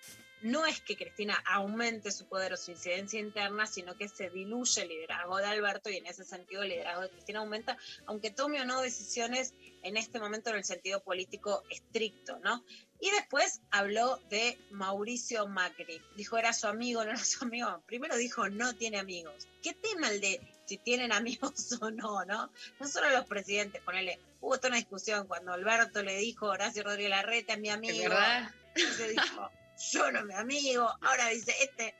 no 0.42 0.66
es 0.66 0.80
que 0.80 0.96
Cristina 0.96 1.42
aumente 1.46 2.10
su 2.10 2.26
poder 2.26 2.52
o 2.52 2.56
su 2.56 2.70
incidencia 2.70 3.18
interna, 3.18 3.66
sino 3.66 3.96
que 3.96 4.08
se 4.08 4.30
diluye 4.30 4.82
el 4.82 4.88
liderazgo 4.88 5.38
de 5.38 5.46
Alberto 5.46 5.90
y 5.90 5.96
en 5.96 6.06
ese 6.06 6.24
sentido 6.24 6.62
el 6.62 6.68
liderazgo 6.68 7.02
de 7.02 7.10
Cristina 7.10 7.40
aumenta, 7.40 7.76
aunque 8.04 8.30
tome 8.30 8.60
o 8.60 8.64
no 8.64 8.80
decisiones 8.80 9.54
en 9.82 9.96
este 9.96 10.20
momento 10.20 10.50
en 10.50 10.56
el 10.56 10.64
sentido 10.64 11.00
político 11.02 11.62
estricto, 11.70 12.38
¿no? 12.40 12.64
Y 13.00 13.10
después 13.10 13.60
habló 13.70 14.18
de 14.30 14.58
Mauricio 14.70 15.46
Macri. 15.46 16.00
Dijo, 16.16 16.38
era 16.38 16.52
su 16.52 16.66
amigo, 16.66 17.04
no 17.04 17.10
era 17.10 17.24
su 17.24 17.44
amigo. 17.44 17.82
Primero 17.86 18.16
dijo, 18.16 18.48
no 18.48 18.74
tiene 18.74 18.98
amigos. 18.98 19.48
¿Qué 19.62 19.74
tema 19.74 20.10
el 20.10 20.20
de 20.20 20.40
si 20.64 20.78
tienen 20.78 21.12
amigos 21.12 21.52
o 21.80 21.90
no, 21.90 22.24
no? 22.24 22.50
No 22.80 22.88
solo 22.88 23.10
los 23.10 23.26
presidentes, 23.26 23.82
ponele, 23.82 24.18
hubo 24.40 24.56
toda 24.56 24.68
una 24.68 24.78
discusión 24.78 25.26
cuando 25.26 25.52
Alberto 25.52 26.02
le 26.02 26.16
dijo, 26.16 26.46
Horacio 26.46 26.82
Rodríguez 26.82 27.10
Larreta 27.10 27.54
es 27.54 27.60
mi 27.60 27.70
amigo. 27.70 28.08
verdad? 28.08 28.50
Se 28.74 29.08
dijo, 29.08 29.50
yo 29.92 30.10
no 30.12 30.24
me 30.24 30.34
amigo. 30.34 30.90
Ahora 31.02 31.28
dice, 31.28 31.54
este, 31.62 31.94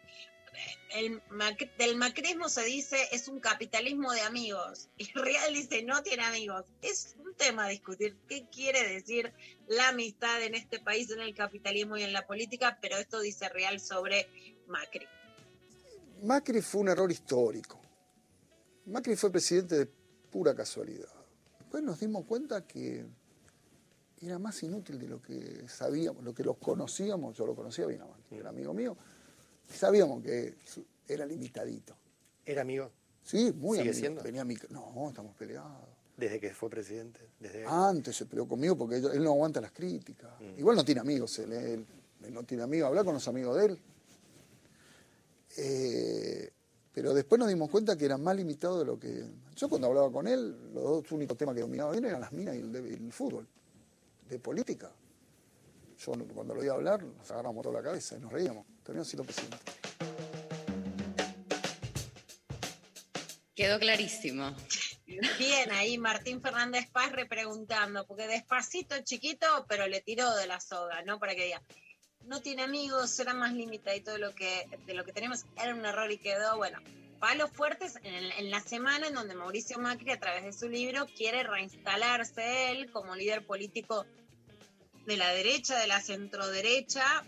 el 0.94 1.22
del 1.78 1.96
macrismo 1.96 2.48
se 2.48 2.64
dice 2.64 2.96
es 3.12 3.28
un 3.28 3.40
capitalismo 3.40 4.12
de 4.12 4.20
amigos. 4.22 4.88
Y 4.98 5.12
Real 5.12 5.54
dice 5.54 5.82
no 5.82 6.02
tiene 6.02 6.24
amigos. 6.24 6.64
Es 6.82 7.16
un 7.18 7.34
tema 7.34 7.66
a 7.66 7.68
discutir. 7.68 8.16
¿Qué 8.28 8.48
quiere 8.50 8.88
decir 8.88 9.32
la 9.66 9.88
amistad 9.88 10.42
en 10.42 10.54
este 10.54 10.80
país, 10.80 11.11
en 11.11 11.20
el 11.20 11.34
capitalismo 11.34 11.96
y 11.96 12.02
en 12.02 12.12
la 12.12 12.26
política? 12.26 12.78
Pero 12.80 12.96
esto 12.96 13.20
dice 13.20 13.48
Real 13.48 13.80
sobre 13.80 14.28
Macri. 14.66 15.07
Macri 16.22 16.62
fue 16.62 16.80
un 16.82 16.88
error 16.88 17.11
histórico. 17.11 17.80
Macri 18.86 19.16
fue 19.16 19.30
presidente 19.30 19.74
de 19.76 19.86
pura 20.30 20.54
casualidad. 20.54 21.12
Después 21.59 21.82
nos 21.82 22.00
dimos 22.00 22.24
cuenta 22.24 22.66
que 22.66 23.04
era 24.20 24.38
más 24.38 24.62
inútil 24.62 24.98
de 24.98 25.09
lo 25.09 25.20
que 25.20 25.68
sabíamos, 25.68 26.24
lo 26.24 26.34
que 26.34 26.42
los 26.42 26.57
conocíamos. 26.57 27.36
Yo 27.36 27.46
lo 27.46 27.54
conocía 27.54 27.86
bien 27.86 28.02
a 28.02 28.34
era 28.34 28.50
amigo 28.50 28.72
mío. 28.72 28.96
Sabíamos 29.68 30.22
que 30.22 30.54
era 31.08 31.26
limitadito. 31.26 31.96
¿Era 32.44 32.62
amigo? 32.62 32.90
Sí, 33.22 33.52
muy 33.56 33.78
¿Sigue 33.78 33.90
amigo. 33.90 34.00
siendo? 34.00 34.22
Venía 34.22 34.42
a 34.42 34.44
mi 34.44 34.56
No, 34.70 35.08
estamos 35.08 35.34
peleados. 35.36 35.88
Desde 36.16 36.40
que 36.40 36.54
fue 36.54 36.70
presidente. 36.70 37.20
Desde... 37.40 37.64
Antes 37.66 38.16
se 38.16 38.26
peleó 38.26 38.46
conmigo 38.48 38.76
porque 38.76 38.96
él, 38.96 39.22
no 39.22 39.32
aguanta 39.32 39.60
las 39.60 39.72
críticas. 39.72 40.30
Igual 40.56 40.76
no 40.76 40.84
tiene 40.84 41.00
amigos 41.00 41.38
él, 41.40 41.52
él, 41.52 41.86
él 42.22 42.32
no 42.34 42.42
tiene 42.44 42.62
amigos. 42.62 42.88
Habla 42.88 43.04
con 43.04 43.14
los 43.14 43.28
amigos 43.28 43.56
de 43.58 43.66
él. 43.66 43.78
Eh, 45.58 46.50
pero 46.92 47.12
después 47.12 47.38
nos 47.38 47.48
dimos 47.48 47.70
cuenta 47.70 47.96
que 47.96 48.04
era 48.06 48.16
más 48.16 48.34
limitado 48.36 48.78
de 48.78 48.84
lo 48.86 48.98
que... 48.98 49.24
Yo 49.54 49.68
cuando 49.68 49.88
hablaba 49.88 50.10
con 50.10 50.26
él, 50.26 50.72
los 50.72 50.82
dos 50.84 51.12
únicos 51.12 51.36
temas 51.36 51.54
que 51.54 51.60
dominaba 51.60 51.92
bien 51.92 52.04
eran 52.06 52.20
las 52.20 52.32
minas 52.32 52.54
y 52.56 52.60
el, 52.60 52.72
de- 52.72 52.94
el 52.94 53.12
fútbol. 53.12 53.46
De 54.28 54.38
política. 54.38 54.90
Yo 55.98 56.12
cuando 56.34 56.54
lo 56.54 56.60
oía 56.60 56.72
hablar, 56.72 57.02
nos 57.04 57.30
agarramos 57.30 57.62
toda 57.62 57.80
la 57.80 57.82
cabeza 57.82 58.16
y 58.16 58.20
nos 58.20 58.32
reíamos. 58.32 58.64
Terminó 58.87 59.05
siendo 59.05 59.24
presidente. 59.24 59.59
Quedó 63.55 63.78
clarísimo. 63.78 64.55
Bien, 65.39 65.70
ahí 65.72 65.99
Martín 65.99 66.41
Fernández 66.43 66.89
Paz 66.91 67.11
repreguntando, 67.12 68.07
porque 68.07 68.26
despacito, 68.28 68.95
chiquito, 69.03 69.47
pero 69.68 69.87
le 69.87 70.01
tiró 70.03 70.34
de 70.37 70.47
la 70.47 70.61
soga, 70.61 71.03
¿no? 71.03 71.18
Para 71.18 71.34
que 71.34 71.45
diga, 71.47 71.62
no 72.24 72.41
tiene 72.43 72.62
amigos, 72.62 73.18
era 73.18 73.32
más 73.34 73.53
limitadito 73.55 74.12
de 74.12 74.18
lo 74.18 74.34
que, 74.34 74.68
de 74.87 74.95
lo 74.95 75.05
que 75.05 75.12
tenemos, 75.12 75.47
era 75.61 75.74
un 75.74 75.84
error 75.87 76.11
y 76.12 76.18
quedó, 76.18 76.57
bueno, 76.57 76.78
palos 77.18 77.51
fuertes 77.53 77.97
en, 78.03 78.14
el- 78.14 78.32
en 78.32 78.51
la 78.51 78.61
semana 78.61 79.07
en 79.07 79.14
donde 79.14 79.34
Mauricio 79.34 79.78
Macri, 79.78 80.11
a 80.11 80.20
través 80.20 80.45
de 80.45 80.53
su 80.53 80.68
libro, 80.68 81.07
quiere 81.07 81.43
reinstalarse 81.45 82.70
él 82.72 82.91
como 82.93 83.14
líder 83.16 83.47
político 83.47 84.05
de 85.07 85.16
la 85.16 85.30
derecha, 85.32 85.78
de 85.78 85.87
la 85.87 86.01
centroderecha, 86.01 87.24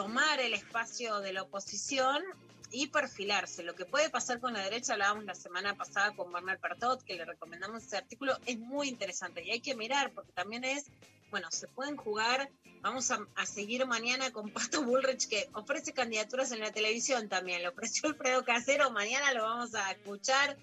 tomar 0.00 0.40
el 0.40 0.54
espacio 0.54 1.20
de 1.20 1.34
la 1.34 1.42
oposición 1.42 2.22
y 2.70 2.86
perfilarse. 2.86 3.62
Lo 3.62 3.74
que 3.74 3.84
puede 3.84 4.08
pasar 4.08 4.40
con 4.40 4.54
la 4.54 4.62
derecha, 4.62 4.94
hablábamos 4.94 5.26
la 5.26 5.34
semana 5.34 5.76
pasada 5.76 6.16
con 6.16 6.32
Bernard 6.32 6.58
Partot, 6.58 7.02
que 7.02 7.16
le 7.16 7.26
recomendamos 7.26 7.84
ese 7.84 7.98
artículo, 7.98 8.38
es 8.46 8.58
muy 8.58 8.88
interesante 8.88 9.44
y 9.44 9.50
hay 9.50 9.60
que 9.60 9.74
mirar 9.74 10.10
porque 10.12 10.32
también 10.32 10.64
es, 10.64 10.86
bueno, 11.30 11.50
se 11.50 11.68
pueden 11.68 11.98
jugar, 11.98 12.48
vamos 12.80 13.10
a, 13.10 13.18
a 13.34 13.44
seguir 13.44 13.84
mañana 13.84 14.32
con 14.32 14.48
Pato 14.48 14.82
Bullrich 14.84 15.28
que 15.28 15.50
ofrece 15.52 15.92
candidaturas 15.92 16.50
en 16.52 16.60
la 16.60 16.72
televisión 16.72 17.28
también, 17.28 17.62
lo 17.62 17.68
ofreció 17.68 18.08
Alfredo 18.08 18.42
Casero, 18.42 18.90
mañana 18.90 19.34
lo 19.34 19.42
vamos 19.42 19.74
a 19.74 19.90
escuchar. 19.90 20.56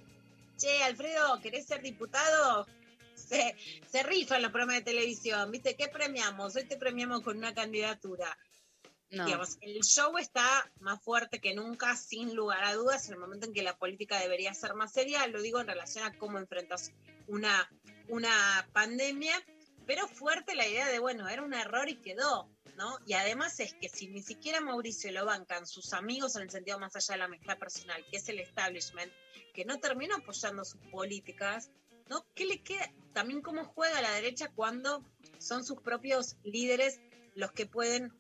Che, 0.58 0.82
Alfredo, 0.82 1.40
¿querés 1.44 1.68
ser 1.68 1.84
diputado? 1.84 2.66
Se, 3.14 3.56
se 3.88 4.02
rifan 4.02 4.42
los 4.42 4.50
programas 4.50 4.78
de 4.78 4.82
televisión, 4.94 5.52
¿viste? 5.52 5.76
¿Qué 5.76 5.90
premiamos? 5.90 6.56
Hoy 6.56 6.66
te 6.66 6.78
premiamos 6.78 7.22
con 7.22 7.38
una 7.38 7.54
candidatura. 7.54 8.36
El 9.10 9.84
show 9.84 10.18
está 10.18 10.70
más 10.80 11.02
fuerte 11.02 11.40
que 11.40 11.54
nunca, 11.54 11.96
sin 11.96 12.36
lugar 12.36 12.64
a 12.64 12.74
dudas, 12.74 13.08
en 13.08 13.14
el 13.14 13.20
momento 13.20 13.48
en 13.48 13.54
que 13.54 13.64
la 13.64 13.78
política 13.78 14.20
debería 14.20 14.54
ser 14.54 14.74
más 14.74 14.92
seria, 14.92 15.26
lo 15.28 15.42
digo 15.42 15.62
en 15.62 15.68
relación 15.68 16.04
a 16.04 16.18
cómo 16.18 16.38
enfrentas 16.40 16.92
una, 17.28 17.70
una 18.10 18.68
pandemia, 18.74 19.34
pero 19.86 20.08
fuerte 20.08 20.56
la 20.56 20.68
idea 20.68 20.90
de, 20.90 21.00
bueno, 21.00 21.30
era 21.30 21.42
un 21.42 21.54
error 21.54 21.88
y 21.88 21.96
quedó, 21.96 22.50
¿no? 22.76 22.98
Y 23.06 23.14
además 23.14 23.60
es 23.62 23.74
que 23.76 23.88
si 23.88 24.08
ni 24.10 24.22
siquiera 24.22 24.60
Mauricio 24.60 25.12
lo 25.14 25.26
bancan 25.26 25.66
sus 25.66 25.94
amigos 25.94 26.36
en 26.36 26.44
el 26.44 26.50
sentido 26.50 26.78
más 26.78 26.96
allá 26.96 27.14
de 27.14 27.20
la 27.20 27.28
mezcla 27.30 27.58
personal, 27.58 28.06
que 28.12 28.18
es 28.18 28.28
el 28.28 28.40
establishment, 28.40 29.12
que 29.54 29.64
no 29.64 29.80
termina 29.80 30.16
apoyando 30.16 30.66
sus 30.66 30.82
políticas, 30.92 31.72
¿no? 32.10 32.26
¿Qué 32.36 32.46
le 32.46 32.62
queda? 32.62 32.92
También 33.14 33.42
cómo 33.42 33.64
juega 33.64 34.02
la 34.02 34.12
derecha 34.12 34.52
cuando 34.54 35.06
son 35.40 35.64
sus 35.64 35.82
propios 35.82 36.36
líderes 36.44 37.00
los 37.36 37.52
que 37.54 37.66
pueden 37.66 38.12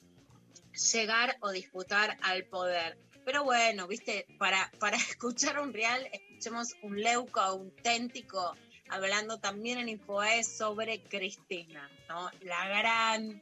llegar 0.77 1.37
o 1.41 1.51
disputar 1.51 2.17
al 2.21 2.45
poder. 2.45 2.97
Pero 3.25 3.43
bueno, 3.43 3.87
viste, 3.87 4.25
para, 4.37 4.71
para 4.79 4.97
escuchar 5.09 5.59
un 5.59 5.73
real, 5.73 6.07
escuchemos 6.11 6.75
un 6.81 7.01
leuco 7.01 7.39
auténtico 7.39 8.55
hablando 8.89 9.39
también 9.39 9.79
en 9.79 9.89
Infoe 9.89 10.43
sobre 10.43 11.01
Cristina, 11.01 11.89
¿no? 12.07 12.29
La 12.41 12.67
gran, 12.69 13.41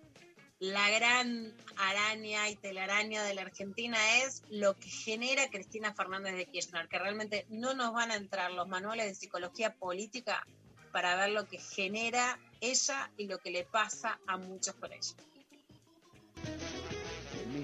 la 0.60 0.90
gran 0.90 1.54
araña 1.78 2.50
y 2.50 2.56
telaraña 2.56 3.24
de 3.24 3.36
la 3.36 3.44
Argentina 3.44 3.98
es 4.24 4.44
lo 4.50 4.76
que 4.76 4.90
genera 4.90 5.48
Cristina 5.50 5.94
Fernández 5.94 6.36
de 6.36 6.46
Kirchner, 6.48 6.88
que 6.88 7.00
realmente 7.00 7.46
no 7.50 7.74
nos 7.74 7.94
van 7.94 8.12
a 8.12 8.16
entrar 8.16 8.52
los 8.52 8.68
manuales 8.68 9.08
de 9.08 9.16
psicología 9.16 9.76
política 9.76 10.46
para 10.92 11.16
ver 11.16 11.30
lo 11.30 11.46
que 11.46 11.60
genera 11.60 12.40
ella 12.62 13.12
y 13.18 13.28
lo 13.28 13.38
que 13.38 13.52
le 13.52 13.66
pasa 13.66 14.20
a 14.28 14.38
muchos 14.38 14.76
con 14.76 14.92
ella. 14.94 15.14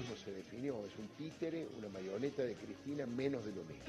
Se 0.02 0.32
definió, 0.32 0.84
es 0.84 0.96
un 0.98 1.08
títere, 1.16 1.66
una 1.78 1.88
marioneta 1.88 2.42
de 2.42 2.54
Cristina, 2.54 3.06
menos 3.06 3.44
de 3.44 3.52
lo 3.52 3.62
mismo. 3.64 3.84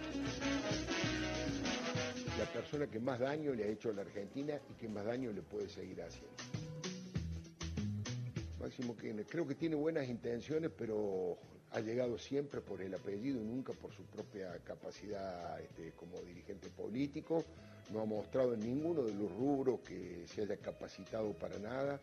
La 2.37 2.45
persona 2.45 2.87
que 2.87 2.99
más 2.99 3.19
daño 3.19 3.53
le 3.53 3.63
ha 3.63 3.67
hecho 3.67 3.89
a 3.89 3.93
la 3.93 4.01
Argentina 4.01 4.53
y 4.69 4.73
que 4.73 4.87
más 4.87 5.05
daño 5.05 5.31
le 5.31 5.41
puede 5.41 5.67
seguir 5.67 6.01
haciendo. 6.01 6.31
Máximo 8.59 8.95
creo 8.95 9.47
que 9.47 9.55
tiene 9.55 9.75
buenas 9.75 10.07
intenciones, 10.07 10.71
pero 10.77 11.37
ha 11.71 11.79
llegado 11.81 12.17
siempre 12.17 12.61
por 12.61 12.81
el 12.81 12.93
apellido 12.93 13.41
y 13.41 13.43
nunca 13.43 13.73
por 13.73 13.91
su 13.91 14.03
propia 14.03 14.57
capacidad 14.63 15.59
este, 15.59 15.91
como 15.91 16.21
dirigente 16.21 16.69
político. 16.69 17.43
No 17.91 18.01
ha 18.01 18.05
mostrado 18.05 18.53
en 18.53 18.61
ninguno 18.61 19.03
de 19.03 19.13
los 19.13 19.31
rubros 19.31 19.81
que 19.81 20.25
se 20.27 20.43
haya 20.43 20.57
capacitado 20.57 21.33
para 21.33 21.57
nada. 21.59 21.99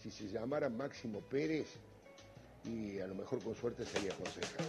Si 0.00 0.10
se 0.10 0.28
llamara 0.28 0.68
Máximo 0.68 1.20
Pérez, 1.20 1.68
y 2.64 3.00
a 3.00 3.06
lo 3.06 3.14
mejor 3.14 3.42
con 3.42 3.54
suerte 3.56 3.84
sería 3.84 4.14
concejal. 4.14 4.66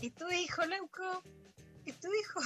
¿Y 0.00 0.10
tu 0.10 0.30
hijo, 0.30 0.64
Leuco? 0.64 1.22
¿Y 1.84 1.92
tu 1.92 2.08
hijo? 2.14 2.40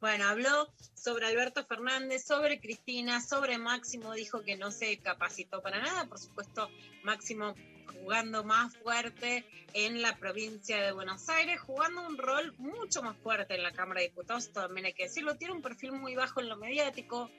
Bueno, 0.00 0.26
habló 0.26 0.68
sobre 0.94 1.26
Alberto 1.26 1.64
Fernández, 1.64 2.24
sobre 2.24 2.60
Cristina, 2.60 3.20
sobre 3.20 3.58
Máximo, 3.58 4.12
dijo 4.14 4.42
que 4.42 4.56
no 4.56 4.72
se 4.72 4.98
capacitó 4.98 5.62
para 5.62 5.80
nada, 5.80 6.06
por 6.06 6.18
supuesto, 6.18 6.68
Máximo 7.04 7.54
jugando 8.02 8.42
más 8.42 8.76
fuerte 8.78 9.44
en 9.74 10.02
la 10.02 10.16
provincia 10.16 10.82
de 10.82 10.92
Buenos 10.92 11.28
Aires, 11.28 11.60
jugando 11.60 12.04
un 12.06 12.18
rol 12.18 12.52
mucho 12.58 13.02
más 13.02 13.16
fuerte 13.18 13.54
en 13.54 13.62
la 13.62 13.72
Cámara 13.72 14.00
de 14.00 14.08
Diputados, 14.08 14.52
también 14.52 14.86
hay 14.86 14.92
que 14.92 15.04
decirlo, 15.04 15.36
tiene 15.36 15.54
un 15.54 15.62
perfil 15.62 15.92
muy 15.92 16.16
bajo 16.16 16.40
en 16.40 16.48
lo 16.48 16.56
mediático, 16.56 17.30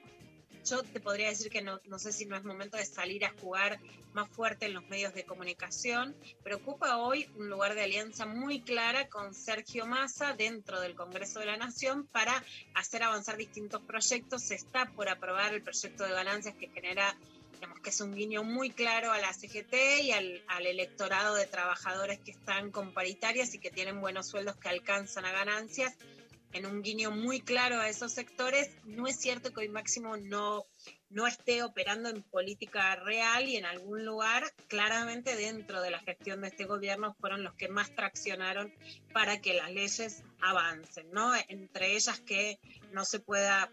yo 0.65 0.83
te 0.83 0.99
podría 0.99 1.29
decir 1.29 1.49
que 1.49 1.61
no, 1.61 1.79
no 1.85 1.99
sé 1.99 2.11
si 2.11 2.25
no 2.25 2.35
es 2.35 2.43
momento 2.43 2.77
de 2.77 2.85
salir 2.85 3.25
a 3.25 3.33
jugar 3.41 3.79
más 4.13 4.29
fuerte 4.29 4.65
en 4.65 4.73
los 4.73 4.87
medios 4.87 5.13
de 5.13 5.25
comunicación, 5.25 6.15
pero 6.43 6.57
ocupa 6.57 6.97
hoy 6.97 7.27
un 7.35 7.49
lugar 7.49 7.75
de 7.75 7.83
alianza 7.83 8.25
muy 8.25 8.61
clara 8.61 9.09
con 9.09 9.33
Sergio 9.33 9.85
Massa 9.85 10.33
dentro 10.33 10.79
del 10.79 10.95
Congreso 10.95 11.39
de 11.39 11.47
la 11.47 11.57
Nación 11.57 12.07
para 12.07 12.43
hacer 12.75 13.03
avanzar 13.03 13.37
distintos 13.37 13.81
proyectos. 13.81 14.43
Se 14.43 14.55
está 14.55 14.85
por 14.91 15.09
aprobar 15.09 15.53
el 15.53 15.63
proyecto 15.63 16.03
de 16.03 16.11
ganancias 16.11 16.55
que 16.55 16.69
genera, 16.69 17.15
digamos 17.53 17.79
que 17.79 17.89
es 17.89 18.01
un 18.01 18.13
guiño 18.13 18.43
muy 18.43 18.69
claro 18.69 19.11
a 19.11 19.17
la 19.17 19.33
CGT 19.33 19.73
y 20.03 20.11
al, 20.11 20.43
al 20.47 20.67
electorado 20.67 21.35
de 21.35 21.47
trabajadores 21.47 22.19
que 22.19 22.31
están 22.31 22.71
con 22.71 22.93
paritarias 22.93 23.53
y 23.55 23.59
que 23.59 23.71
tienen 23.71 23.99
buenos 23.99 24.27
sueldos 24.27 24.55
que 24.57 24.69
alcanzan 24.69 25.25
a 25.25 25.31
ganancias 25.31 25.93
en 26.53 26.65
un 26.65 26.81
guiño 26.81 27.11
muy 27.11 27.41
claro 27.41 27.79
a 27.79 27.89
esos 27.89 28.13
sectores, 28.13 28.69
no 28.85 29.07
es 29.07 29.19
cierto 29.19 29.51
que 29.51 29.61
hoy 29.61 29.69
Máximo 29.69 30.17
no, 30.17 30.65
no 31.09 31.27
esté 31.27 31.63
operando 31.63 32.09
en 32.09 32.23
política 32.23 32.95
real 32.95 33.47
y 33.47 33.57
en 33.57 33.65
algún 33.65 34.05
lugar, 34.05 34.43
claramente 34.67 35.35
dentro 35.35 35.81
de 35.81 35.91
la 35.91 35.99
gestión 35.99 36.41
de 36.41 36.49
este 36.49 36.65
gobierno, 36.65 37.15
fueron 37.19 37.43
los 37.43 37.53
que 37.55 37.67
más 37.67 37.93
traccionaron 37.95 38.73
para 39.13 39.41
que 39.41 39.53
las 39.53 39.71
leyes 39.71 40.23
avancen, 40.41 41.11
¿no? 41.11 41.33
Entre 41.47 41.95
ellas 41.95 42.19
que 42.19 42.59
no 42.91 43.05
se 43.05 43.19
pueda, 43.19 43.71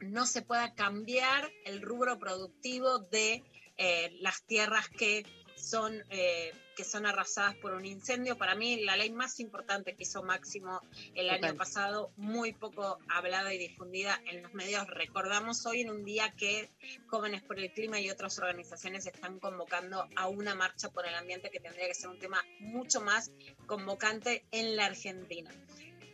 no 0.00 0.26
se 0.26 0.42
pueda 0.42 0.74
cambiar 0.74 1.50
el 1.64 1.82
rubro 1.82 2.18
productivo 2.18 2.98
de 2.98 3.42
eh, 3.76 4.16
las 4.20 4.42
tierras 4.42 4.88
que 4.88 5.24
son, 5.60 6.02
eh, 6.10 6.52
que 6.76 6.84
son 6.84 7.06
arrasadas 7.06 7.54
por 7.56 7.72
un 7.72 7.84
incendio. 7.84 8.36
Para 8.36 8.54
mí, 8.54 8.82
la 8.84 8.96
ley 8.96 9.10
más 9.10 9.38
importante 9.40 9.94
que 9.94 10.02
hizo 10.04 10.22
Máximo 10.22 10.80
el 11.14 11.28
Total. 11.28 11.44
año 11.44 11.56
pasado, 11.56 12.12
muy 12.16 12.52
poco 12.52 12.98
hablada 13.08 13.52
y 13.54 13.58
difundida 13.58 14.20
en 14.26 14.42
los 14.42 14.54
medios. 14.54 14.86
Recordamos 14.88 15.64
hoy 15.66 15.82
en 15.82 15.90
un 15.90 16.04
día 16.04 16.32
que 16.36 16.70
Jóvenes 17.06 17.42
por 17.42 17.58
el 17.58 17.72
Clima 17.72 18.00
y 18.00 18.10
otras 18.10 18.38
organizaciones 18.38 19.06
están 19.06 19.38
convocando 19.38 20.08
a 20.16 20.28
una 20.28 20.54
marcha 20.54 20.88
por 20.88 21.06
el 21.06 21.14
ambiente 21.14 21.50
que 21.50 21.60
tendría 21.60 21.86
que 21.86 21.94
ser 21.94 22.08
un 22.08 22.18
tema 22.18 22.44
mucho 22.58 23.00
más 23.00 23.30
convocante 23.66 24.44
en 24.50 24.76
la 24.76 24.86
Argentina. 24.86 25.50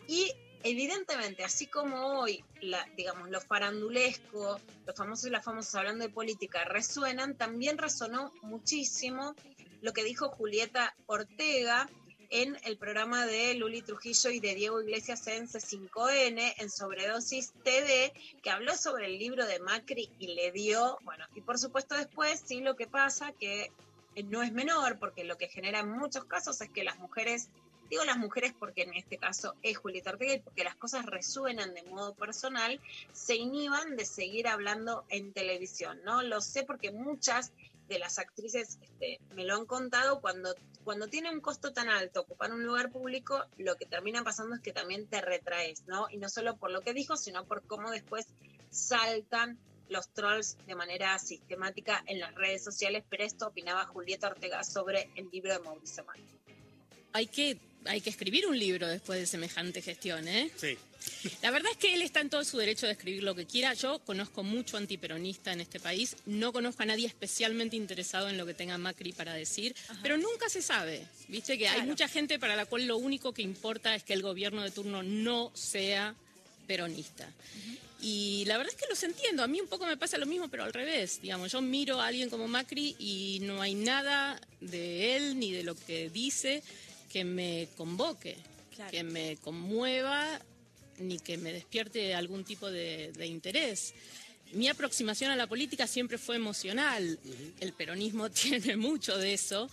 Y 0.08 0.32
evidentemente, 0.62 1.44
así 1.44 1.66
como 1.66 2.20
hoy, 2.20 2.44
la, 2.60 2.86
digamos, 2.96 3.30
lo 3.30 3.40
farandulesco, 3.40 4.60
los 4.86 4.96
famosos 4.96 5.26
y 5.26 5.30
las 5.30 5.44
famosas 5.44 5.74
hablando 5.76 6.04
de 6.04 6.12
política 6.12 6.64
resuenan, 6.64 7.36
también 7.36 7.78
resonó 7.78 8.32
muchísimo 8.42 9.34
lo 9.82 9.92
que 9.92 10.04
dijo 10.04 10.28
Julieta 10.30 10.94
Ortega 11.06 11.88
en 12.30 12.58
el 12.64 12.76
programa 12.76 13.26
de 13.26 13.54
Luli 13.54 13.82
Trujillo 13.82 14.30
y 14.30 14.40
de 14.40 14.54
Diego 14.54 14.80
Iglesias 14.80 15.26
en 15.28 15.46
C5N, 15.46 16.54
en 16.58 16.70
Sobredosis 16.70 17.52
TV, 17.62 18.12
que 18.42 18.50
habló 18.50 18.76
sobre 18.76 19.06
el 19.06 19.18
libro 19.18 19.46
de 19.46 19.60
Macri 19.60 20.10
y 20.18 20.34
le 20.34 20.50
dio, 20.52 20.98
bueno, 21.04 21.24
y 21.34 21.40
por 21.40 21.58
supuesto 21.58 21.94
después, 21.94 22.42
sí, 22.44 22.60
lo 22.60 22.74
que 22.74 22.86
pasa, 22.86 23.32
que 23.32 23.70
no 24.24 24.42
es 24.42 24.52
menor, 24.52 24.98
porque 24.98 25.24
lo 25.24 25.36
que 25.36 25.48
genera 25.48 25.80
en 25.80 25.90
muchos 25.90 26.24
casos 26.24 26.60
es 26.60 26.70
que 26.70 26.84
las 26.84 26.98
mujeres 26.98 27.50
Digo 27.90 28.04
las 28.04 28.18
mujeres 28.18 28.54
porque 28.58 28.82
en 28.82 28.94
este 28.94 29.18
caso 29.18 29.54
es 29.62 29.76
Julieta 29.76 30.10
Ortega 30.10 30.34
y 30.34 30.40
porque 30.40 30.64
las 30.64 30.76
cosas 30.76 31.06
resuenan 31.06 31.74
de 31.74 31.82
modo 31.84 32.14
personal, 32.14 32.80
se 33.12 33.36
inhiban 33.36 33.96
de 33.96 34.04
seguir 34.04 34.48
hablando 34.48 35.04
en 35.08 35.32
televisión, 35.32 36.00
¿no? 36.04 36.22
Lo 36.22 36.40
sé 36.40 36.64
porque 36.64 36.90
muchas 36.90 37.52
de 37.88 37.98
las 37.98 38.18
actrices 38.18 38.78
este, 38.82 39.20
me 39.34 39.44
lo 39.44 39.54
han 39.54 39.66
contado 39.66 40.20
cuando, 40.20 40.54
cuando 40.84 41.08
tiene 41.08 41.30
un 41.30 41.40
costo 41.40 41.72
tan 41.72 41.88
alto 41.88 42.22
ocupar 42.22 42.52
un 42.52 42.64
lugar 42.64 42.90
público, 42.90 43.44
lo 43.58 43.76
que 43.76 43.86
termina 43.86 44.24
pasando 44.24 44.56
es 44.56 44.60
que 44.60 44.72
también 44.72 45.06
te 45.06 45.20
retraes, 45.20 45.86
¿no? 45.86 46.08
Y 46.10 46.16
no 46.16 46.28
solo 46.28 46.56
por 46.56 46.70
lo 46.70 46.80
que 46.80 46.94
dijo, 46.94 47.16
sino 47.16 47.44
por 47.44 47.62
cómo 47.66 47.90
después 47.90 48.26
saltan 48.70 49.58
los 49.88 50.08
trolls 50.08 50.56
de 50.66 50.74
manera 50.74 51.16
sistemática 51.18 52.02
en 52.06 52.18
las 52.18 52.34
redes 52.34 52.64
sociales, 52.64 53.04
pero 53.08 53.24
esto 53.24 53.46
opinaba 53.46 53.84
Julieta 53.86 54.28
Ortega 54.28 54.64
sobre 54.64 55.08
el 55.14 55.28
libro 55.30 55.52
de 55.52 55.60
Mauricio 55.60 56.04
Macri. 56.04 56.24
Hay 57.12 57.26
que, 57.28 57.60
hay 57.88 58.00
que 58.00 58.10
escribir 58.10 58.46
un 58.46 58.58
libro 58.58 58.86
después 58.86 59.18
de 59.18 59.26
semejante 59.26 59.82
gestión, 59.82 60.26
¿eh? 60.28 60.50
Sí. 60.56 60.76
La 61.42 61.50
verdad 61.50 61.70
es 61.72 61.78
que 61.78 61.94
él 61.94 62.02
está 62.02 62.20
en 62.20 62.30
todo 62.30 62.44
su 62.44 62.58
derecho 62.58 62.86
de 62.86 62.92
escribir 62.92 63.22
lo 63.22 63.34
que 63.34 63.46
quiera. 63.46 63.74
Yo 63.74 63.98
conozco 64.00 64.42
mucho 64.42 64.76
antiperonista 64.76 65.52
en 65.52 65.60
este 65.60 65.78
país. 65.80 66.16
No 66.26 66.52
conozco 66.52 66.82
a 66.82 66.86
nadie 66.86 67.06
especialmente 67.06 67.76
interesado 67.76 68.28
en 68.28 68.36
lo 68.36 68.46
que 68.46 68.54
tenga 68.54 68.78
Macri 68.78 69.12
para 69.12 69.34
decir, 69.34 69.74
pero 70.02 70.16
nunca 70.16 70.48
se 70.48 70.62
sabe. 70.62 71.06
Viste 71.28 71.58
que 71.58 71.68
hay 71.68 71.86
mucha 71.86 72.08
gente 72.08 72.38
para 72.38 72.56
la 72.56 72.66
cual 72.66 72.86
lo 72.86 72.96
único 72.96 73.32
que 73.32 73.42
importa 73.42 73.94
es 73.94 74.02
que 74.02 74.12
el 74.12 74.22
gobierno 74.22 74.62
de 74.62 74.70
turno 74.70 75.02
no 75.02 75.52
sea 75.54 76.14
peronista. 76.66 77.28
Y 78.00 78.44
la 78.46 78.58
verdad 78.58 78.74
es 78.74 78.80
que 78.80 78.88
los 78.88 79.02
entiendo. 79.02 79.42
A 79.42 79.46
mí 79.46 79.60
un 79.60 79.68
poco 79.68 79.86
me 79.86 79.96
pasa 79.96 80.18
lo 80.18 80.26
mismo, 80.26 80.48
pero 80.48 80.64
al 80.64 80.72
revés. 80.72 81.20
Digamos, 81.22 81.52
yo 81.52 81.62
miro 81.62 82.00
a 82.00 82.08
alguien 82.08 82.28
como 82.28 82.46
Macri 82.46 82.94
y 82.98 83.38
no 83.42 83.62
hay 83.62 83.74
nada 83.74 84.40
de 84.60 85.16
él 85.16 85.38
ni 85.38 85.52
de 85.52 85.62
lo 85.62 85.74
que 85.74 86.10
dice 86.10 86.62
que 87.10 87.24
me 87.24 87.68
convoque, 87.76 88.36
Claro. 88.74 88.90
que 88.90 89.02
me 89.04 89.36
conmueva 89.38 90.40
ni 90.98 91.18
que 91.18 91.38
me 91.38 91.52
despierte 91.52 92.14
algún 92.14 92.44
tipo 92.44 92.70
de, 92.70 93.10
de 93.12 93.26
interés. 93.26 93.94
Mi 94.52 94.68
aproximación 94.68 95.30
a 95.30 95.36
la 95.36 95.46
política 95.46 95.86
siempre 95.86 96.18
fue 96.18 96.36
emocional. 96.36 97.18
El 97.60 97.72
peronismo 97.72 98.30
tiene 98.42 98.76
mucho 98.76 99.16
de 99.18 99.34
eso. 99.34 99.68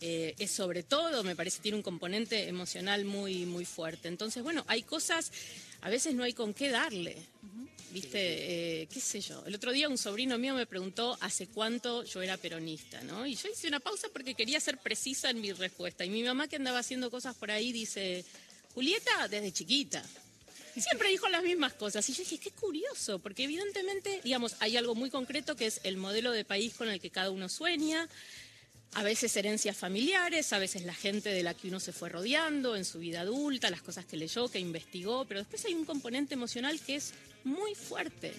Eh, 0.00 0.34
es 0.38 0.50
sobre 0.50 0.82
todo, 0.82 1.22
me 1.24 1.34
parece, 1.36 1.60
tiene 1.60 1.76
un 1.76 1.82
componente 1.82 2.48
emocional 2.48 3.04
muy, 3.04 3.46
muy 3.46 3.64
fuerte. 3.64 4.08
Entonces, 4.08 4.42
bueno, 4.42 4.64
hay 4.66 4.82
cosas, 4.82 5.30
a 5.84 5.90
veces 5.90 6.14
no 6.14 6.24
hay 6.24 6.32
con 6.32 6.54
qué 6.54 6.70
darle. 6.70 7.14
¿Viste? 7.92 8.18
Eh, 8.82 8.88
¿Qué 8.92 9.00
sé 9.00 9.20
yo? 9.20 9.44
El 9.46 9.54
otro 9.54 9.70
día 9.70 9.88
un 9.88 9.98
sobrino 9.98 10.36
mío 10.36 10.54
me 10.54 10.66
preguntó 10.66 11.16
hace 11.20 11.46
cuánto 11.46 12.02
yo 12.02 12.22
era 12.22 12.36
peronista, 12.36 13.00
¿no? 13.02 13.24
Y 13.24 13.36
yo 13.36 13.48
hice 13.48 13.68
una 13.68 13.78
pausa 13.78 14.08
porque 14.12 14.34
quería 14.34 14.58
ser 14.58 14.78
precisa 14.78 15.30
en 15.30 15.40
mi 15.40 15.52
respuesta. 15.52 16.04
Y 16.04 16.10
mi 16.10 16.24
mamá, 16.24 16.48
que 16.48 16.56
andaba 16.56 16.80
haciendo 16.80 17.10
cosas 17.10 17.36
por 17.36 17.52
ahí, 17.52 17.70
dice: 17.70 18.24
Julieta, 18.74 19.28
desde 19.28 19.52
chiquita. 19.52 20.02
Siempre 20.74 21.10
dijo 21.10 21.28
las 21.28 21.44
mismas 21.44 21.74
cosas. 21.74 22.08
Y 22.08 22.14
yo 22.14 22.24
dije, 22.24 22.38
qué 22.38 22.50
curioso, 22.50 23.20
porque 23.20 23.44
evidentemente, 23.44 24.20
digamos, 24.24 24.56
hay 24.58 24.76
algo 24.76 24.96
muy 24.96 25.08
concreto 25.08 25.54
que 25.54 25.66
es 25.66 25.80
el 25.84 25.96
modelo 25.96 26.32
de 26.32 26.44
país 26.44 26.74
con 26.74 26.88
el 26.88 26.98
que 26.98 27.10
cada 27.10 27.30
uno 27.30 27.48
sueña. 27.48 28.08
A 28.96 29.02
veces 29.02 29.36
herencias 29.36 29.76
familiares, 29.76 30.52
a 30.52 30.58
veces 30.58 30.84
la 30.84 30.94
gente 30.94 31.30
de 31.30 31.42
la 31.42 31.52
que 31.54 31.68
uno 31.68 31.80
se 31.80 31.92
fue 31.92 32.08
rodeando 32.08 32.76
en 32.76 32.84
su 32.84 33.00
vida 33.00 33.22
adulta, 33.22 33.68
las 33.68 33.82
cosas 33.82 34.04
que 34.04 34.16
leyó, 34.16 34.48
que 34.48 34.60
investigó, 34.60 35.24
pero 35.24 35.40
después 35.40 35.64
hay 35.64 35.74
un 35.74 35.84
componente 35.84 36.34
emocional 36.34 36.80
que 36.80 36.96
es 36.96 37.12
muy 37.42 37.74
fuerte. 37.74 38.32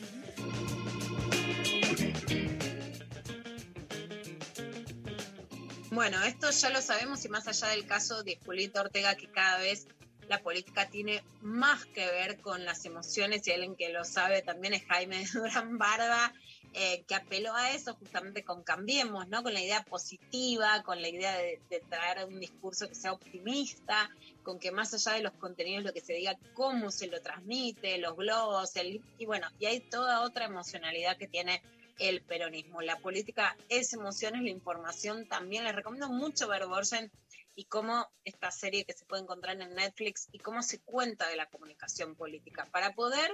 Bueno, 5.91 6.24
esto 6.24 6.51
ya 6.51 6.70
lo 6.70 6.82
sabemos 6.82 7.24
y 7.26 7.30
más 7.30 7.47
allá 7.47 7.70
del 7.70 7.86
caso 7.86 8.24
de 8.24 8.38
Julieta 8.45 8.82
Ortega, 8.82 9.16
que 9.16 9.28
cada 9.28 9.60
vez 9.60 9.88
la 10.28 10.41
política 10.41 10.89
tiene 10.89 11.24
más 11.41 11.86
que 11.86 12.06
ver 12.06 12.39
con 12.39 12.66
las 12.66 12.86
emociones 12.86 13.47
y 13.47 13.51
alguien 13.51 13.76
que 13.76 13.89
lo 13.89 14.03
sabe 14.03 14.41
también 14.41 14.74
es 14.74 14.86
Jaime 14.86 15.26
Durán 15.34 15.78
Barda, 15.78 16.34
eh, 16.78 17.05
que 17.07 17.15
apeló 17.15 17.55
a 17.55 17.71
eso 17.71 17.93
justamente 17.95 18.43
con 18.43 18.61
Cambiemos, 18.63 19.30
¿no? 19.30 19.43
Con 19.43 19.53
la 19.53 19.61
idea 19.61 19.84
positiva, 19.84 20.84
con 20.84 21.01
la 21.01 21.07
idea 21.07 21.38
de, 21.38 21.61
de 21.69 21.80
traer 21.80 22.28
un 22.28 22.38
discurso 22.39 22.89
que 22.89 22.95
sea 22.95 23.13
optimista, 23.13 24.09
con 24.43 24.59
que 24.59 24.71
más 24.71 24.93
allá 24.93 25.15
de 25.15 25.23
los 25.23 25.32
contenidos 25.34 25.86
lo 25.86 25.93
que 25.93 26.01
se 26.01 26.13
diga, 26.13 26.38
cómo 26.53 26.91
se 26.91 27.07
lo 27.07 27.21
transmite, 27.21 27.97
los 27.97 28.17
globos, 28.17 28.76
el, 28.76 29.01
y 29.17 29.26
bueno, 29.26 29.47
y 29.57 29.67
hay 29.67 29.80
toda 29.80 30.21
otra 30.21 30.45
emocionalidad 30.45 31.17
que 31.17 31.30
tiene 31.30 31.61
el 31.97 32.21
peronismo. 32.21 32.82
La 32.82 32.99
política 32.99 33.55
es 33.69 33.93
emociones, 33.93 34.41
la 34.41 34.49
información 34.49 35.28
también. 35.28 35.63
Les 35.63 35.76
recomiendo 35.76 36.09
mucho 36.09 36.47
ver 36.47 36.65
Borgen 36.67 37.11
y 37.55 37.65
cómo 37.65 38.07
esta 38.26 38.51
serie 38.51 38.84
que 38.84 38.93
se 38.93 39.05
puede 39.05 39.23
encontrar 39.23 39.59
en 39.61 39.73
Netflix 39.76 40.28
y 40.32 40.39
cómo 40.39 40.61
se 40.61 40.82
cuenta 40.82 41.30
de 41.30 41.38
la 41.38 41.45
comunicación 41.45 42.15
política 42.15 42.67
para 42.71 42.93
poder, 42.93 43.32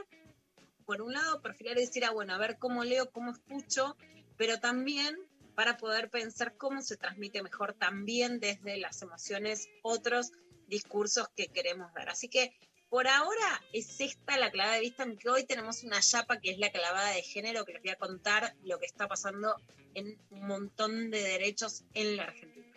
por 0.92 1.02
un 1.02 1.14
lado, 1.14 1.42
perfilar 1.42 1.78
y 1.78 1.86
decir, 1.86 2.04
ah, 2.04 2.12
bueno, 2.12 2.34
a 2.34 2.38
ver 2.38 2.58
cómo 2.58 2.84
leo, 2.84 3.10
cómo 3.12 3.32
escucho, 3.32 3.96
pero 4.36 4.60
también 4.60 5.18
para 5.56 5.78
poder 5.78 6.10
pensar 6.10 6.58
cómo 6.58 6.82
se 6.82 6.98
transmite 6.98 7.42
mejor 7.42 7.74
también 7.76 8.42
desde 8.42 8.76
las 8.76 9.02
emociones 9.02 9.70
otros 9.84 10.34
discursos 10.68 11.30
que 11.34 11.48
queremos 11.48 11.94
dar. 11.94 12.10
Así 12.10 12.28
que 12.28 12.54
por 12.90 13.08
ahora 13.08 13.62
es 13.72 14.02
esta 14.02 14.38
la 14.38 14.52
clavada 14.52 14.76
de 14.76 14.82
vista, 14.82 15.04
aunque 15.04 15.30
hoy 15.30 15.46
tenemos 15.46 15.82
una 15.84 16.02
chapa 16.02 16.42
que 16.42 16.52
es 16.52 16.58
la 16.58 16.74
clavada 16.74 17.12
de 17.12 17.22
género, 17.22 17.64
que 17.64 17.72
les 17.72 17.84
voy 17.84 17.92
a 17.92 17.96
contar 17.96 18.54
lo 18.62 18.78
que 18.78 18.86
está 18.86 19.08
pasando 19.08 19.56
en 19.94 20.20
un 20.30 20.46
montón 20.46 21.10
de 21.10 21.22
derechos 21.24 21.86
en 21.94 22.18
la 22.18 22.24
Argentina. 22.24 22.68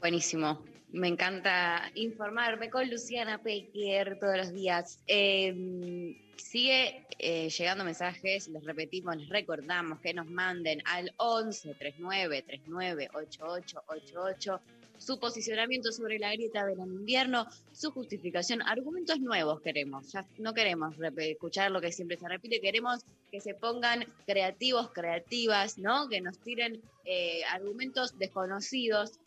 Buenísimo. 0.00 0.64
Me 0.92 1.06
encanta 1.06 1.90
informarme 1.94 2.68
con 2.68 2.90
Luciana 2.90 3.38
Pecker 3.38 4.18
todos 4.18 4.36
los 4.36 4.52
días. 4.52 4.98
Eh, 5.06 6.16
sigue 6.36 7.06
eh, 7.18 7.48
llegando 7.48 7.84
mensajes, 7.84 8.48
les 8.48 8.64
repetimos, 8.64 9.16
les 9.16 9.28
recordamos 9.28 10.00
que 10.00 10.12
nos 10.12 10.26
manden 10.26 10.82
al 10.86 11.12
11 11.16 11.74
39 11.74 12.42
39 12.42 13.08
88 13.14 13.82
88 13.86 14.60
su 15.00 15.18
posicionamiento 15.18 15.92
sobre 15.92 16.18
la 16.18 16.30
grieta 16.32 16.66
del 16.66 16.78
invierno, 16.78 17.46
su 17.72 17.90
justificación, 17.90 18.60
argumentos 18.60 19.18
nuevos 19.18 19.62
queremos, 19.62 20.12
ya 20.12 20.26
no 20.38 20.52
queremos 20.52 20.94
escuchar 21.16 21.70
lo 21.70 21.80
que 21.80 21.90
siempre 21.90 22.18
se 22.18 22.28
repite, 22.28 22.60
queremos 22.60 23.00
que 23.30 23.40
se 23.40 23.54
pongan 23.54 24.04
creativos, 24.26 24.90
creativas, 24.92 25.78
¿no? 25.78 26.08
Que 26.08 26.20
nos 26.20 26.38
tiren 26.38 26.82
eh, 27.06 27.40
argumentos 27.50 28.18
desconocidos, 28.18 29.18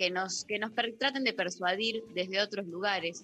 que 0.00 0.08
nos, 0.08 0.46
que 0.46 0.58
nos 0.58 0.70
per- 0.70 0.96
traten 0.98 1.24
de 1.24 1.34
persuadir 1.34 2.02
desde 2.14 2.40
otros 2.40 2.66
lugares 2.66 3.22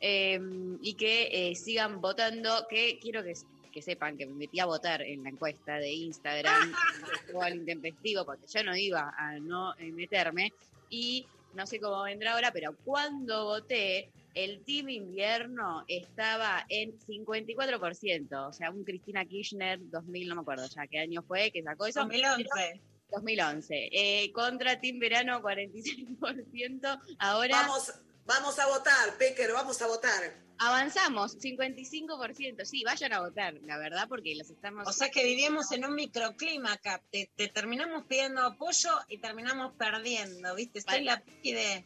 eh, 0.00 0.40
y 0.82 0.94
que 0.94 1.28
eh, 1.30 1.54
sigan 1.54 2.00
votando, 2.00 2.66
que 2.68 2.98
quiero 2.98 3.22
que, 3.22 3.34
que 3.72 3.80
sepan 3.80 4.16
que 4.18 4.26
me 4.26 4.34
metí 4.34 4.58
a 4.58 4.66
votar 4.66 5.02
en 5.02 5.22
la 5.22 5.30
encuesta 5.30 5.76
de 5.76 5.92
Instagram, 5.92 6.72
o 7.32 7.42
al 7.42 7.54
intempestivo, 7.54 8.24
porque 8.24 8.44
yo 8.52 8.64
no 8.64 8.76
iba 8.76 9.14
a 9.16 9.38
no 9.38 9.72
eh, 9.78 9.92
meterme, 9.92 10.52
y 10.90 11.24
no 11.54 11.64
sé 11.64 11.78
cómo 11.78 12.02
vendrá 12.02 12.32
ahora, 12.32 12.50
pero 12.52 12.74
cuando 12.84 13.44
voté, 13.44 14.10
el 14.34 14.64
team 14.64 14.88
invierno 14.88 15.84
estaba 15.86 16.66
en 16.68 16.98
54%, 16.98 18.48
o 18.48 18.52
sea, 18.52 18.72
un 18.72 18.82
Cristina 18.82 19.24
Kirchner 19.24 19.78
2000, 19.80 20.28
no 20.28 20.34
me 20.34 20.40
acuerdo 20.40 20.66
ya 20.66 20.88
qué 20.88 20.98
año 20.98 21.22
fue 21.22 21.52
que 21.52 21.62
sacó 21.62 21.86
eso. 21.86 22.00
2011. 22.00 22.80
2011. 23.10 23.88
Eh, 23.92 24.32
contra 24.32 24.80
Team 24.80 24.98
Verano 24.98 25.40
46%. 25.40 27.00
Ahora 27.18 27.62
Vamos, 27.62 27.92
vamos 28.24 28.58
a 28.58 28.66
votar, 28.66 29.16
Pecker, 29.18 29.52
vamos 29.52 29.80
a 29.82 29.86
votar. 29.86 30.34
avanzamos, 30.58 31.38
55%. 31.38 32.64
Sí, 32.64 32.82
vayan 32.84 33.12
a 33.12 33.20
votar, 33.20 33.54
la 33.64 33.78
verdad, 33.78 34.08
porque 34.08 34.34
los 34.34 34.50
estamos... 34.50 34.86
O 34.88 34.92
sea 34.92 35.10
que 35.10 35.24
vivíamos 35.24 35.70
en 35.72 35.84
un 35.84 35.94
microclima 35.94 36.72
acá. 36.72 37.02
Te, 37.10 37.30
te 37.36 37.48
terminamos 37.48 38.04
pidiendo 38.06 38.42
apoyo 38.42 38.90
y 39.08 39.18
terminamos 39.18 39.72
perdiendo, 39.74 40.54
¿viste? 40.54 40.80
Soy 40.80 41.04
la 41.04 41.22
de. 41.42 41.84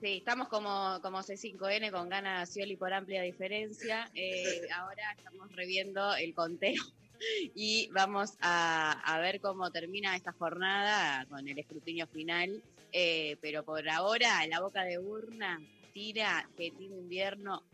Sí, 0.00 0.18
estamos 0.18 0.48
como, 0.48 0.98
como 1.00 1.20
C5N 1.20 1.90
con 1.90 2.08
ganas 2.10 2.50
Scioli 2.50 2.76
por 2.76 2.92
amplia 2.92 3.22
diferencia. 3.22 4.10
Eh, 4.14 4.60
ahora 4.74 5.14
estamos 5.16 5.50
reviendo 5.54 6.14
el 6.16 6.34
conteo 6.34 6.82
y 7.54 7.88
vamos 7.92 8.32
a, 8.40 8.92
a 8.92 9.20
ver 9.20 9.40
cómo 9.40 9.70
termina 9.70 10.16
esta 10.16 10.32
jornada 10.32 11.26
con 11.26 11.46
el 11.48 11.58
escrutinio 11.58 12.06
final. 12.06 12.62
Eh, 12.92 13.36
pero 13.40 13.64
por 13.64 13.88
ahora, 13.88 14.46
la 14.46 14.60
boca 14.60 14.84
de 14.84 14.98
urna 14.98 15.60
tira 15.92 16.48
que 16.56 16.70
Team 16.70 16.92
Invierno 16.92 17.64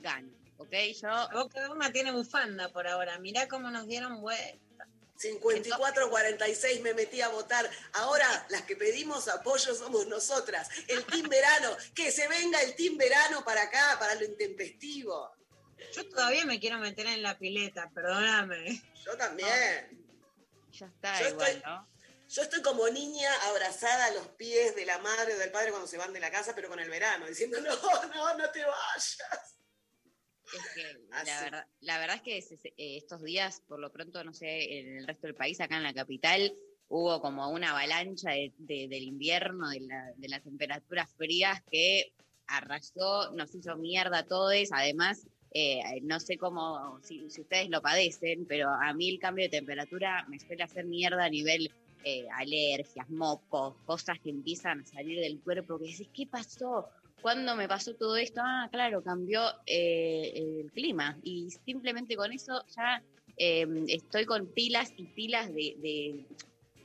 gana. 0.00 0.28
¿Ok? 0.56 0.72
Yo. 1.00 1.08
La 1.08 1.42
boca 1.44 1.60
de 1.60 1.68
urna 1.68 1.92
tiene 1.92 2.10
bufanda 2.10 2.68
por 2.70 2.88
ahora. 2.88 3.18
Mirá 3.20 3.46
cómo 3.46 3.70
nos 3.70 3.86
dieron 3.86 4.20
vuelta. 4.20 4.58
54-46 5.18 6.80
me 6.82 6.94
metí 6.94 7.20
a 7.20 7.28
votar. 7.28 7.68
Ahora 7.94 8.46
las 8.50 8.62
que 8.62 8.76
pedimos 8.76 9.28
apoyo 9.28 9.74
somos 9.74 10.06
nosotras. 10.06 10.68
El 10.88 11.04
Team 11.04 11.28
Verano, 11.28 11.76
que 11.94 12.10
se 12.10 12.26
venga 12.28 12.60
el 12.62 12.74
Team 12.74 12.96
Verano 12.96 13.44
para 13.44 13.62
acá, 13.62 13.96
para 13.98 14.14
lo 14.14 14.24
intempestivo. 14.24 15.30
Yo 15.94 16.08
todavía 16.08 16.44
me 16.44 16.60
quiero 16.60 16.78
meter 16.78 17.06
en 17.06 17.22
la 17.22 17.38
pileta, 17.38 17.90
perdóname. 17.94 18.82
Yo 19.04 19.16
también. 19.16 20.04
Ya 20.70 20.86
está 20.86 21.20
Yo 21.20 21.28
igual, 21.30 21.48
estoy- 21.48 21.62
¿no? 21.70 21.88
Yo 22.28 22.42
estoy 22.42 22.60
como 22.60 22.86
niña 22.90 23.30
abrazada 23.48 24.06
a 24.06 24.10
los 24.12 24.28
pies 24.28 24.76
de 24.76 24.84
la 24.84 24.98
madre 24.98 25.34
o 25.34 25.38
del 25.38 25.50
padre 25.50 25.70
cuando 25.70 25.86
se 25.88 25.96
van 25.96 26.12
de 26.12 26.20
la 26.20 26.30
casa, 26.30 26.54
pero 26.54 26.68
con 26.68 26.78
el 26.78 26.90
verano, 26.90 27.26
diciendo, 27.26 27.58
no, 27.60 27.74
no, 27.74 28.36
no 28.36 28.50
te 28.50 28.60
vayas. 28.64 29.56
Es 30.52 30.62
que 30.74 30.98
la 31.10 31.40
verdad, 31.42 31.66
la 31.80 31.98
verdad 31.98 32.16
es 32.16 32.22
que 32.22 32.38
eh, 32.76 32.96
estos 32.98 33.22
días, 33.22 33.62
por 33.66 33.80
lo 33.80 33.90
pronto, 33.90 34.22
no 34.24 34.34
sé, 34.34 34.78
en 34.80 34.98
el 34.98 35.06
resto 35.06 35.26
del 35.26 35.36
país, 35.36 35.58
acá 35.60 35.76
en 35.78 35.82
la 35.84 35.94
capital, 35.94 36.54
hubo 36.88 37.20
como 37.22 37.48
una 37.50 37.70
avalancha 37.70 38.30
de- 38.30 38.52
de- 38.58 38.88
del 38.88 39.02
invierno, 39.04 39.68
de, 39.70 39.80
la- 39.80 40.12
de 40.16 40.28
las 40.28 40.42
temperaturas 40.42 41.10
frías 41.16 41.62
que 41.70 42.12
arrasó, 42.46 43.30
nos 43.32 43.54
hizo 43.54 43.76
mierda 43.76 44.18
a 44.20 44.26
todos. 44.26 44.68
Además, 44.72 45.26
eh, 45.52 46.00
no 46.02 46.20
sé 46.20 46.36
cómo, 46.36 46.98
si, 47.02 47.28
si 47.30 47.40
ustedes 47.40 47.68
lo 47.70 47.80
padecen, 47.82 48.46
pero 48.46 48.68
a 48.70 48.92
mí 48.94 49.08
el 49.08 49.18
cambio 49.18 49.44
de 49.44 49.50
temperatura 49.50 50.24
me 50.28 50.38
suele 50.38 50.62
hacer 50.62 50.84
mierda 50.84 51.24
a 51.24 51.30
nivel 51.30 51.70
eh, 52.04 52.26
alergias, 52.36 53.08
mocos, 53.10 53.74
cosas 53.84 54.18
que 54.20 54.30
empiezan 54.30 54.80
a 54.80 54.84
salir 54.86 55.20
del 55.20 55.40
cuerpo, 55.40 55.78
que 55.78 55.86
decís, 55.86 56.08
¿qué 56.14 56.26
pasó? 56.26 56.88
¿Cuándo 57.20 57.56
me 57.56 57.66
pasó 57.66 57.94
todo 57.94 58.16
esto? 58.16 58.40
Ah, 58.44 58.68
claro, 58.70 59.02
cambió 59.02 59.42
eh, 59.66 60.32
el 60.34 60.70
clima. 60.72 61.18
Y 61.24 61.50
simplemente 61.64 62.14
con 62.14 62.32
eso 62.32 62.62
ya 62.76 63.02
eh, 63.36 63.66
estoy 63.88 64.24
con 64.24 64.46
pilas 64.46 64.92
y 64.96 65.04
pilas 65.06 65.48
de, 65.52 65.74
de 65.80 66.24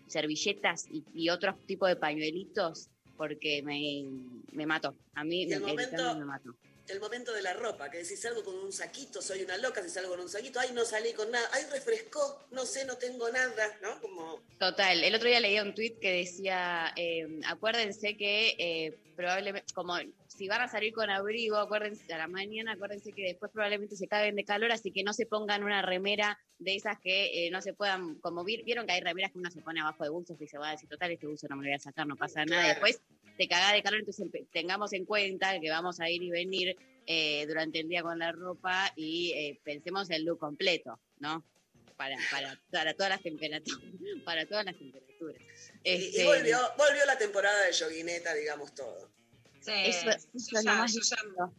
servilletas 0.08 0.88
y, 0.92 1.04
y 1.14 1.30
otros 1.30 1.56
tipos 1.66 1.90
de 1.90 1.96
pañuelitos 1.96 2.90
porque 3.16 3.62
me, 3.64 4.06
me 4.52 4.66
mató. 4.66 4.96
A 5.14 5.24
mí 5.24 5.46
me, 5.46 5.60
momento- 5.60 6.16
me 6.20 6.26
mató. 6.26 6.56
El 6.88 7.00
momento 7.00 7.32
de 7.32 7.42
la 7.42 7.54
ropa, 7.54 7.90
que 7.90 8.04
si 8.04 8.18
salgo 8.18 8.44
con 8.44 8.56
un 8.56 8.74
saquito, 8.74 9.22
soy 9.22 9.44
una 9.44 9.58
loca, 9.58 9.82
si 9.82 9.90
salgo 9.90 10.10
con 10.10 10.20
un 10.20 10.30
saquito, 10.30 10.60
ay, 10.60 10.72
no 10.74 10.84
salí 10.84 11.14
con 11.14 11.32
nada, 11.32 11.48
ay, 11.54 11.64
refrescó, 11.72 12.46
no 12.52 12.66
sé, 12.66 12.84
no 12.86 12.98
tengo 12.98 13.30
nada, 13.30 13.78
¿no? 13.82 14.02
Como, 14.02 14.42
Total, 14.60 15.04
el 15.04 15.16
otro 15.16 15.30
día 15.30 15.40
leía 15.40 15.64
un 15.64 15.74
tuit 15.74 15.98
que 16.00 16.12
decía, 16.12 16.94
eh, 16.98 17.40
acuérdense 17.46 18.18
que 18.18 18.56
eh, 18.58 18.98
probablemente, 19.16 19.74
como 19.74 19.98
si 20.36 20.48
van 20.48 20.62
a 20.62 20.68
salir 20.68 20.94
con 20.94 21.10
abrigo, 21.10 21.58
acuérdense 21.58 22.12
a 22.14 22.18
la 22.18 22.28
mañana, 22.28 22.74
acuérdense 22.74 23.14
que 23.14 23.24
después 23.24 23.52
probablemente 23.52 23.96
se 23.96 24.08
caguen 24.08 24.36
de 24.36 24.44
calor, 24.44 24.72
así 24.72 24.92
que 24.92 25.04
no 25.04 25.14
se 25.14 25.26
pongan 25.26 25.64
una 25.64 25.82
remera 25.82 26.38
de 26.60 26.76
esas 26.76 26.98
que 27.00 27.48
eh, 27.48 27.52
no 27.52 27.62
se 27.62 27.74
puedan, 27.74 28.16
como 28.20 28.44
vi- 28.44 28.64
vieron 28.64 28.86
que 28.88 28.94
hay 28.94 29.02
remeras 29.02 29.32
que 29.32 29.40
uno 29.40 29.52
se 29.52 29.62
pone 29.62 29.82
abajo 29.82 30.04
de 30.04 30.10
buzos 30.10 30.40
y 30.42 30.48
se 30.48 30.58
va 30.58 30.70
a 30.70 30.72
decir, 30.72 30.90
total, 30.90 31.12
este 31.12 31.28
buzo 31.28 31.48
no 31.50 31.56
me 31.56 31.64
lo 31.64 31.70
voy 31.70 31.76
a 31.76 31.80
sacar, 31.80 32.08
no 32.08 32.16
pasa 32.16 32.46
nada, 32.46 32.68
después 32.70 33.02
te 33.38 33.48
cagás 33.48 33.74
de 33.74 33.84
calor, 33.84 34.00
entonces 34.00 34.28
tengamos 34.52 34.94
en 34.94 35.06
cuenta 35.06 35.60
que 35.60 35.70
vamos 35.70 36.00
a 36.00 36.10
ir 36.10 36.22
y 36.24 36.30
venir 36.30 36.76
eh, 37.06 37.46
durante 37.48 37.80
el 37.80 37.90
día 37.90 38.02
con 38.02 38.18
la 38.20 38.32
ropa 38.32 38.92
y 38.96 39.32
eh, 39.34 39.60
pensemos 39.64 40.10
el 40.10 40.24
look 40.24 40.40
completo, 40.40 41.00
¿no? 41.20 41.44
Para, 41.98 42.16
para, 42.32 42.60
para 42.72 42.94
todas 42.94 43.10
las 43.12 43.22
temperaturas, 43.22 43.80
para 44.26 44.46
todas 44.46 44.66
las 44.66 44.76
temperaturas. 44.78 45.42
y- 45.84 45.90
y, 45.92 46.06
Este, 46.08 46.26
volvió, 46.26 46.58
volvió 46.78 47.06
la 47.06 47.18
temporada 47.18 47.66
de 47.66 47.72
yoguineta, 47.72 48.34
digamos 48.34 48.74
todo. 48.74 49.12
Sí, 49.64 49.72
Eso, 49.74 50.10
eso 50.10 50.28
yo 50.34 50.60
es 50.60 50.64
ya- 50.66 50.74
lo 50.74 50.78
más 50.80 50.94
yo 50.94 51.00
ya- 51.02 51.24
lindo. 51.24 51.54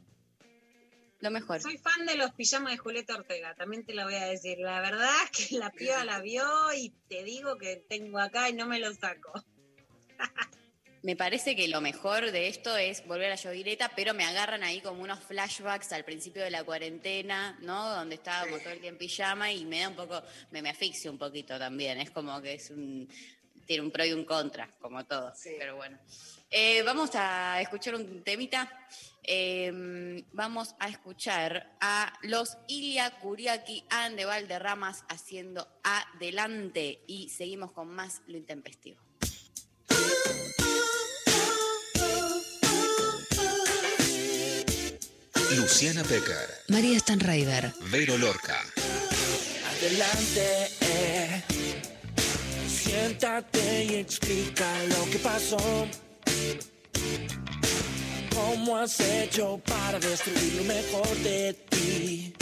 Lo 1.21 1.31
mejor. 1.31 1.61
Soy 1.63 1.79
fan 1.79 2.05
de 2.05 2.17
los 2.17 2.33
pijamas 2.33 2.73
de 2.73 2.79
Julieta 2.79 3.15
Ortega, 3.15 3.55
también 3.55 3.87
te 3.87 3.95
lo 3.95 4.05
voy 4.05 4.15
a 4.17 4.27
decir. 4.27 4.59
La 4.59 4.81
verdad 4.81 5.11
es 5.33 5.49
que 5.49 5.59
la 5.59 5.71
piba 5.71 6.05
la 6.05 6.21
vio 6.21 6.45
y 6.77 6.91
te 7.09 7.25
digo 7.25 7.57
que 7.57 7.77
tengo 7.89 8.19
acá 8.19 8.51
y 8.51 8.53
no 8.53 8.67
me 8.67 8.79
lo 8.79 8.93
saco. 8.95 9.33
Me 11.03 11.17
parece 11.17 11.55
que 11.55 11.69
lo 11.69 11.83
mejor 11.83 12.31
de 12.31 12.49
esto 12.49 12.77
es 12.79 13.07
volver 13.07 13.31
a 13.31 13.35
yoguineta, 13.37 13.91
pero 13.95 14.15
me 14.15 14.25
agarran 14.25 14.63
ahí 14.65 14.81
como 14.81 15.03
unos 15.03 15.21
flashbacks 15.21 15.93
al 15.93 16.03
principio 16.05 16.43
de 16.43 16.51
la 16.51 16.65
cuarentena, 16.65 17.59
¿no? 17.61 17.91
Donde 17.91 18.15
estábamos 18.15 18.63
todo 18.63 18.73
el 18.73 18.81
día 18.81 18.89
en 18.89 18.97
pijama 18.97 19.53
y 19.53 19.67
me 19.67 19.81
da 19.81 19.91
un 19.91 19.97
poco, 19.97 20.23
me, 20.51 20.63
me 20.63 20.71
asfixia 20.71 21.11
un 21.11 21.19
poquito 21.19 21.59
también. 21.59 22.01
Es 22.01 22.11
como 22.11 22.41
que 22.41 22.55
es 22.55 22.71
un, 22.71 23.07
tiene 23.67 23.83
un 23.83 23.91
pro 23.91 24.05
y 24.07 24.13
un 24.15 24.25
contra, 24.25 24.71
como 24.81 25.05
todo. 25.05 25.31
Pero 25.59 25.77
bueno. 25.77 25.99
Eh, 26.57 26.85
vamos 26.85 27.11
a 27.15 27.61
escuchar 27.61 27.97
un 27.97 28.23
temita. 28.23 28.71
Eh, 29.25 30.23
vamos 30.33 30.77
a 30.79 30.87
escuchar 30.87 31.77
a 31.81 32.13
los 32.23 32.59
Ilia 32.69 33.11
Kuriaki 33.19 33.83
and 33.91 34.17
de 34.17 34.25
Valderramas 34.25 35.03
haciendo 35.09 35.67
adelante 35.83 37.01
y 37.09 37.29
seguimos 37.31 37.73
con 37.73 37.89
más 37.89 38.23
lo 38.29 38.37
intempestivo. 38.37 39.01
Luciana 45.57 46.05
Pecker, 46.05 46.51
María 46.69 47.01
Stanraiver, 47.01 47.73
Vero 47.91 48.17
Lorca, 48.17 48.61
Adelante, 49.77 50.69
eh. 50.83 51.43
siéntate 52.69 53.85
y 53.87 53.95
explica 53.97 54.85
lo 54.85 55.11
que 55.11 55.19
pasó. 55.19 55.89
¿Cómo 58.35 58.77
has 58.77 59.01
hecho 59.01 59.61
para 59.67 59.99
destruir 59.99 60.55
lo 60.55 60.65
mejor 60.65 61.09
de 61.19 61.53
ti? 61.71 62.35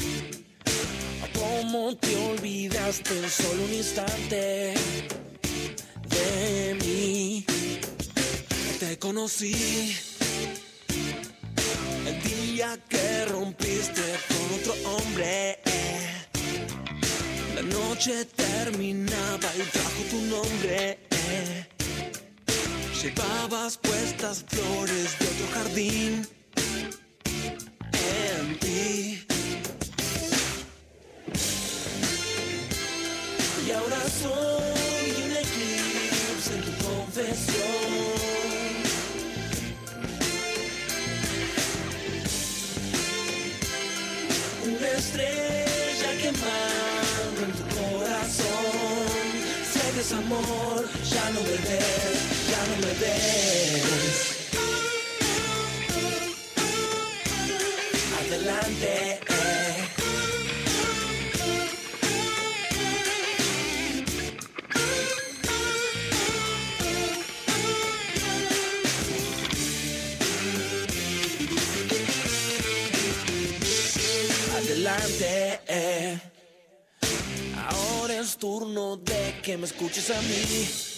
¿Cómo 1.42 1.96
te 1.96 2.14
olvidaste 2.16 3.18
en 3.18 3.30
solo 3.30 3.64
un 3.64 3.74
instante 3.74 4.74
de 6.08 6.76
mí? 6.80 7.44
Te 8.78 8.98
conocí 8.98 9.96
el 12.06 12.22
día 12.22 12.78
que 12.88 13.24
rompiste 13.26 14.02
con 14.28 14.60
otro 14.60 14.90
hombre. 14.90 15.58
La 17.56 17.62
noche 17.62 18.24
terminaba 18.26 19.48
y 19.56 19.62
trajo 19.70 20.02
tu 20.10 20.20
nombre. 20.22 20.98
Llevabas 23.02 23.78
puestas 23.78 24.44
flores 24.46 25.18
de 25.18 25.26
otro 25.26 25.46
jardín 25.54 26.28
en 27.92 28.58
ti. 28.60 29.26
Y 33.66 33.70
ahora 33.72 33.96
soy 34.22 35.24
un 35.24 35.32
eclipse 35.32 36.54
en 36.54 36.62
tu 36.62 36.86
confesión. 36.86 37.66
Una 44.64 44.88
estrella 44.90 46.10
quemando 46.22 47.40
en 47.46 47.52
tu 47.52 47.64
corazón. 47.74 49.26
Sé 49.72 49.90
que 49.92 50.00
es 50.02 50.12
amor, 50.12 50.88
ya 51.02 51.30
no 51.30 51.40
ya 51.40 52.31
ves. 53.00 54.36
Adelante. 58.20 59.20
eh. 59.28 60.18
adelante. 74.56 75.60
Ahora 77.68 78.20
es 78.20 78.36
turno 78.36 78.96
de 78.96 79.40
que 79.42 79.56
me 79.56 79.66
escuches 79.66 80.10
a 80.10 80.20
mí. 80.22 80.91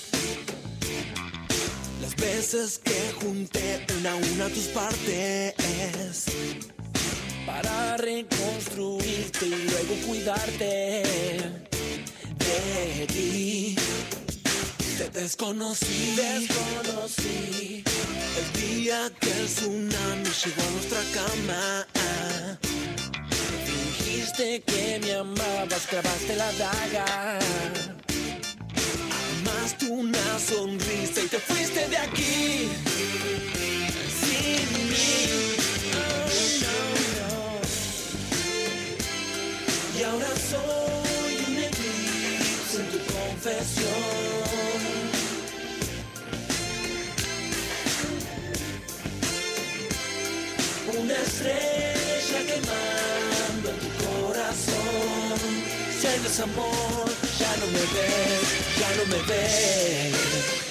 Veces 2.25 2.81
que 2.83 3.13
junté 3.21 3.85
una 3.99 4.13
a 4.13 4.17
una 4.17 4.49
tus 4.49 4.69
partes 4.69 6.25
para 7.47 7.99
reconstruirte 7.99 9.47
y 9.47 9.69
luego 9.69 9.95
cuidarte 10.07 11.03
de 12.39 13.07
ti. 13.09 13.77
Te 14.97 15.11
desconocí, 15.11 16.17
desconocí 16.17 17.85
el 18.39 18.61
día 18.61 19.13
que 19.21 19.31
el 19.31 19.47
tsunami 19.47 20.31
llegó 20.45 20.63
a 20.63 20.71
nuestra 20.71 21.03
cama. 21.13 21.87
Fingiste 23.67 24.63
que 24.63 24.99
me 25.03 25.15
amabas, 25.15 25.87
clavaste 25.89 26.37
la 26.37 26.51
daga. 26.53 27.39
Amaste 29.65 29.87
una 29.87 30.39
sonrisa 30.39 31.23
y 31.23 31.27
te 31.27 31.39
fuiste 31.39 31.89
de 31.89 31.97
aquí. 31.97 32.69
Sin 34.21 34.91
mí. 34.91 35.57
Y 39.99 40.03
ahora 40.03 40.29
soy 40.51 41.35
un 41.49 41.57
eclipse 41.63 42.77
en 42.77 42.87
tu 42.93 42.99
confesión. 43.15 44.45
Una 51.01 51.15
estrella 51.15 52.39
quemando 52.51 53.71
en 53.71 53.79
tu 53.81 53.89
corazón. 54.05 55.39
Si 55.99 56.07
hay 56.07 56.19
desamor, 56.19 57.09
ya 57.39 57.57
no 57.61 57.67
me 57.69 57.81
ves, 57.95 58.44
ya 58.85 58.97
no 58.97 59.05
me 59.07 59.23
ves. 59.29 60.64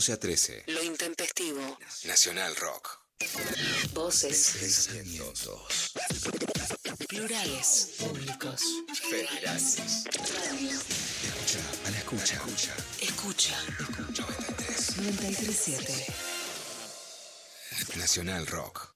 11 0.00 0.12
a 0.14 0.16
13. 0.16 0.64
Lo 0.68 0.82
intempestivo. 0.82 1.78
Nacional 2.04 2.56
Rock. 2.56 3.00
Voces. 3.92 4.56
Pensamientos. 4.58 5.92
Plurales. 7.06 7.96
Públicos. 7.98 8.62
Federales. 9.10 9.76
Escucha, 11.22 11.58
a 11.84 11.90
la 11.90 11.98
escucha. 11.98 12.40
Escucha. 13.02 13.54
937. 14.96 16.06
Nacional 17.96 18.46
Rock. 18.46 18.94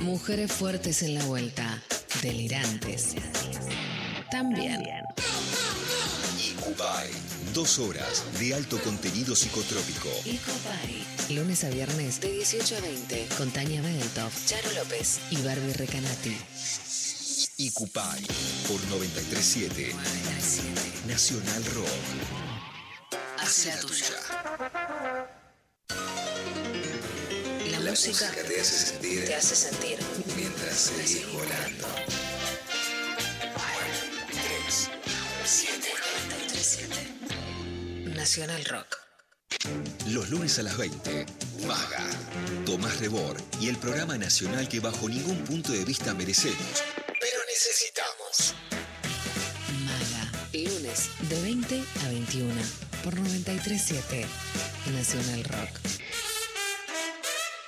Mujeres 0.00 0.52
fuertes 0.52 1.02
en 1.02 1.16
la 1.16 1.24
vuelta. 1.24 1.82
Delirantes. 2.22 3.16
También. 4.30 4.80
Icubay. 6.38 7.27
Dos 7.54 7.78
horas 7.78 8.24
de 8.38 8.54
alto 8.54 8.78
contenido 8.82 9.34
psicotrópico. 9.34 10.08
Ecopay. 10.24 11.06
Lunes 11.30 11.64
a 11.64 11.70
viernes 11.70 12.20
de 12.20 12.30
18 12.32 12.76
a 12.76 12.80
20 12.80 13.28
con 13.36 13.50
Tania 13.50 13.80
Bedeltoff, 13.82 14.46
Charo 14.46 14.70
López 14.72 15.18
y 15.30 15.36
Barbie 15.42 15.72
Recanati. 15.72 16.36
Icupay. 17.56 18.22
Por 18.68 18.80
937. 18.88 19.94
Nacional 21.06 21.64
Rock. 21.74 21.88
Hace 23.38 23.68
la 23.70 23.80
tuya. 23.80 24.14
La, 27.70 27.78
La 27.80 27.90
música, 27.90 28.26
música 28.26 28.42
te 28.46 28.60
hace 28.60 28.78
sentir. 28.86 29.24
te 29.24 29.34
hace 29.34 29.56
sentir. 29.56 29.98
Mientras 30.36 30.76
seguís 30.76 31.32
volando. 31.32 31.88
Nacional 38.28 38.62
Rock. 38.66 38.98
Los 40.08 40.28
lunes 40.28 40.58
a 40.58 40.62
las 40.62 40.76
20, 40.76 41.24
Maga, 41.66 42.04
Tomás 42.66 43.00
Rebor 43.00 43.38
y 43.58 43.70
el 43.70 43.78
programa 43.78 44.18
nacional 44.18 44.68
que 44.68 44.80
bajo 44.80 45.08
ningún 45.08 45.42
punto 45.44 45.72
de 45.72 45.82
vista 45.86 46.12
merecemos, 46.12 46.84
pero 47.06 47.38
necesitamos. 47.48 48.54
Maga. 49.86 50.30
Lunes 50.52 51.08
de 51.30 51.40
20 51.40 51.82
a 52.04 52.08
21 52.10 52.54
por 53.02 53.14
937 53.14 54.26
Nacional 54.92 55.44
Rock. 55.44 55.70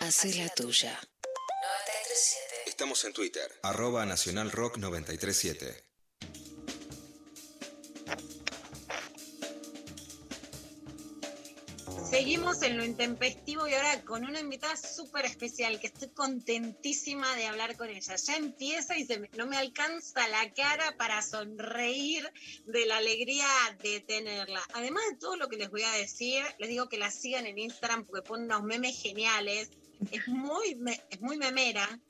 Hace 0.01 0.35
la 0.35 0.51
tuya. 0.51 0.91
937. 0.93 2.65
Estamos 2.67 3.03
en 3.07 3.15
Twitter, 3.15 3.51
arroba 3.63 4.05
Nacional 4.05 4.53
Rock 4.53 4.77
937. 4.77 5.90
Seguimos 12.11 12.61
en 12.63 12.77
lo 12.77 12.85
intempestivo 12.85 13.69
y 13.69 13.75
ahora 13.75 14.03
con 14.03 14.25
una 14.25 14.41
invitada 14.41 14.77
súper 14.77 15.27
especial 15.27 15.79
que 15.79 15.87
estoy 15.87 16.09
contentísima 16.09 17.37
de 17.37 17.47
hablar 17.47 17.77
con 17.77 17.89
ella. 17.89 18.17
Ya 18.17 18.37
empieza 18.37 18.99
y 18.99 19.07
no 19.37 19.47
me 19.47 19.57
alcanza 19.57 20.27
la 20.27 20.53
cara 20.53 20.97
para 20.99 21.23
sonreír 21.23 22.29
de 22.67 22.85
la 22.87 22.97
alegría 22.97 23.47
de 23.81 24.01
tenerla. 24.01 24.61
Además 24.75 25.05
de 25.09 25.19
todo 25.19 25.37
lo 25.37 25.49
que 25.49 25.57
les 25.57 25.71
voy 25.71 25.85
a 25.85 25.93
decir, 25.93 26.43
les 26.59 26.69
digo 26.69 26.89
que 26.89 26.99
la 26.99 27.13
sigan 27.13 27.47
en 27.47 27.59
Instagram 27.59 28.05
porque 28.05 28.27
pone 28.27 28.45
unos 28.45 28.65
memes 28.65 29.01
geniales. 29.01 29.71
Es 30.11 30.27
muy, 30.27 30.81
es 31.11 31.21
muy 31.21 31.37
memera. 31.37 32.01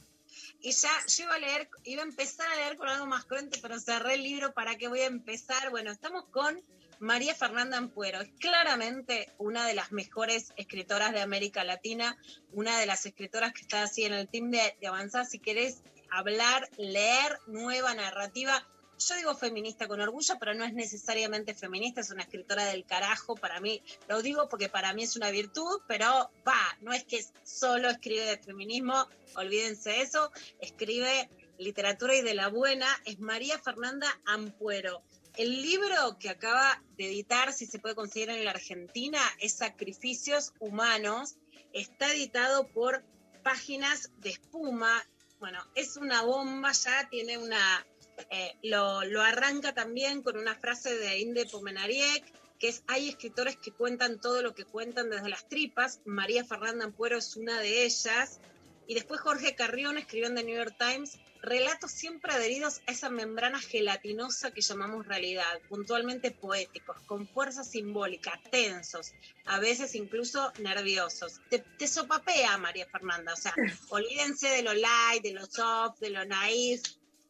Y 0.62 0.72
ya 0.72 0.90
yo 1.08 1.24
iba 1.24 1.34
a 1.34 1.38
leer, 1.38 1.68
iba 1.84 2.02
a 2.02 2.06
empezar 2.06 2.50
a 2.50 2.56
leer 2.56 2.78
con 2.78 2.88
algo 2.88 3.04
más 3.04 3.26
cruento, 3.26 3.58
pero 3.60 3.78
cerré 3.78 4.14
el 4.14 4.22
libro 4.22 4.54
para 4.54 4.76
que 4.76 4.88
voy 4.88 5.00
a 5.00 5.06
empezar. 5.06 5.68
Bueno, 5.68 5.92
estamos 5.92 6.24
con 6.30 6.58
María 7.00 7.34
Fernanda 7.34 7.78
Ampuero. 7.78 8.20
Es 8.20 8.30
claramente 8.38 9.32
una 9.38 9.66
de 9.66 9.74
las 9.74 9.90
mejores 9.90 10.52
escritoras 10.56 11.12
de 11.12 11.22
América 11.22 11.64
Latina, 11.64 12.16
una 12.52 12.78
de 12.78 12.84
las 12.84 13.06
escritoras 13.06 13.54
que 13.54 13.62
está 13.62 13.82
así 13.82 14.04
en 14.04 14.12
el 14.12 14.28
team 14.28 14.50
de, 14.50 14.76
Avanzar. 14.86 15.24
Si 15.24 15.38
querés 15.38 15.82
hablar, 16.10 16.68
leer 16.76 17.38
nueva 17.46 17.94
narrativa, 17.94 18.66
yo 18.98 19.16
digo 19.16 19.34
feminista 19.34 19.88
con 19.88 20.02
orgullo, 20.02 20.34
pero 20.38 20.52
no 20.52 20.62
es 20.66 20.74
necesariamente 20.74 21.54
feminista, 21.54 22.02
es 22.02 22.10
una 22.10 22.22
escritora 22.22 22.66
del 22.66 22.84
carajo. 22.84 23.34
Para 23.34 23.60
mí, 23.60 23.82
lo 24.06 24.20
digo 24.20 24.50
porque 24.50 24.68
para 24.68 24.92
mí 24.92 25.04
es 25.04 25.16
una 25.16 25.30
virtud, 25.30 25.80
pero 25.88 26.30
va, 26.46 26.76
no 26.82 26.92
es 26.92 27.04
que 27.04 27.24
solo 27.44 27.88
escribe 27.88 28.26
de 28.26 28.36
feminismo, 28.36 29.08
olvídense 29.36 30.02
eso, 30.02 30.30
escribe 30.60 31.30
literatura 31.56 32.14
y 32.14 32.22
de 32.22 32.34
la 32.34 32.48
buena, 32.48 32.86
es 33.06 33.20
María 33.20 33.58
Fernanda 33.58 34.06
Ampuero. 34.26 35.02
El 35.36 35.62
libro 35.62 36.18
que 36.18 36.28
acaba 36.28 36.82
de 36.96 37.06
editar, 37.06 37.52
si 37.52 37.66
se 37.66 37.78
puede 37.78 37.94
conseguir 37.94 38.30
en 38.30 38.44
la 38.44 38.50
Argentina, 38.50 39.20
es 39.38 39.54
Sacrificios 39.54 40.52
Humanos. 40.58 41.36
Está 41.72 42.12
editado 42.12 42.68
por 42.68 43.04
Páginas 43.42 44.10
de 44.18 44.30
Espuma. 44.30 45.04
Bueno, 45.38 45.64
es 45.74 45.96
una 45.96 46.22
bomba, 46.22 46.72
ya 46.72 47.08
tiene 47.08 47.38
una 47.38 47.86
eh, 48.30 48.56
lo, 48.62 49.00
arranca 49.22 49.72
también 49.72 50.22
con 50.22 50.36
una 50.36 50.54
frase 50.54 50.96
de 50.96 51.18
Inde 51.18 51.46
Pomenariek, 51.46 52.24
que 52.58 52.68
es, 52.68 52.82
hay 52.86 53.08
escritores 53.08 53.56
que 53.56 53.72
cuentan 53.72 54.20
todo 54.20 54.42
lo 54.42 54.54
que 54.54 54.64
cuentan 54.64 55.08
desde 55.08 55.28
las 55.28 55.48
tripas, 55.48 56.00
María 56.04 56.44
Fernanda 56.44 56.84
Ampuero 56.84 57.16
es 57.16 57.36
una 57.36 57.58
de 57.60 57.84
ellas, 57.84 58.40
y 58.86 58.94
después 58.94 59.20
Jorge 59.20 59.54
Carrión 59.54 59.96
escribió 59.96 60.28
en 60.28 60.34
The 60.34 60.44
New 60.44 60.56
York 60.56 60.76
Times, 60.78 61.18
relatos 61.42 61.90
siempre 61.90 62.32
adheridos 62.32 62.80
a 62.86 62.92
esa 62.92 63.10
membrana 63.10 63.60
gelatinosa 63.60 64.50
que 64.50 64.60
llamamos 64.60 65.06
realidad, 65.06 65.60
puntualmente 65.68 66.30
poéticos, 66.30 67.00
con 67.06 67.26
fuerza 67.26 67.64
simbólica, 67.64 68.40
tensos, 68.50 69.12
a 69.46 69.58
veces 69.58 69.94
incluso 69.94 70.52
nerviosos. 70.58 71.40
Te, 71.48 71.60
te 71.60 71.88
sopapea 71.88 72.58
María 72.58 72.86
Fernanda, 72.86 73.32
o 73.32 73.36
sea, 73.36 73.54
olvídense 73.90 74.48
de 74.48 74.62
lo 74.62 74.74
light, 74.74 75.22
de 75.22 75.32
lo 75.32 75.46
soft, 75.46 75.98
de 76.00 76.10
lo 76.10 76.24
naif, 76.24 76.82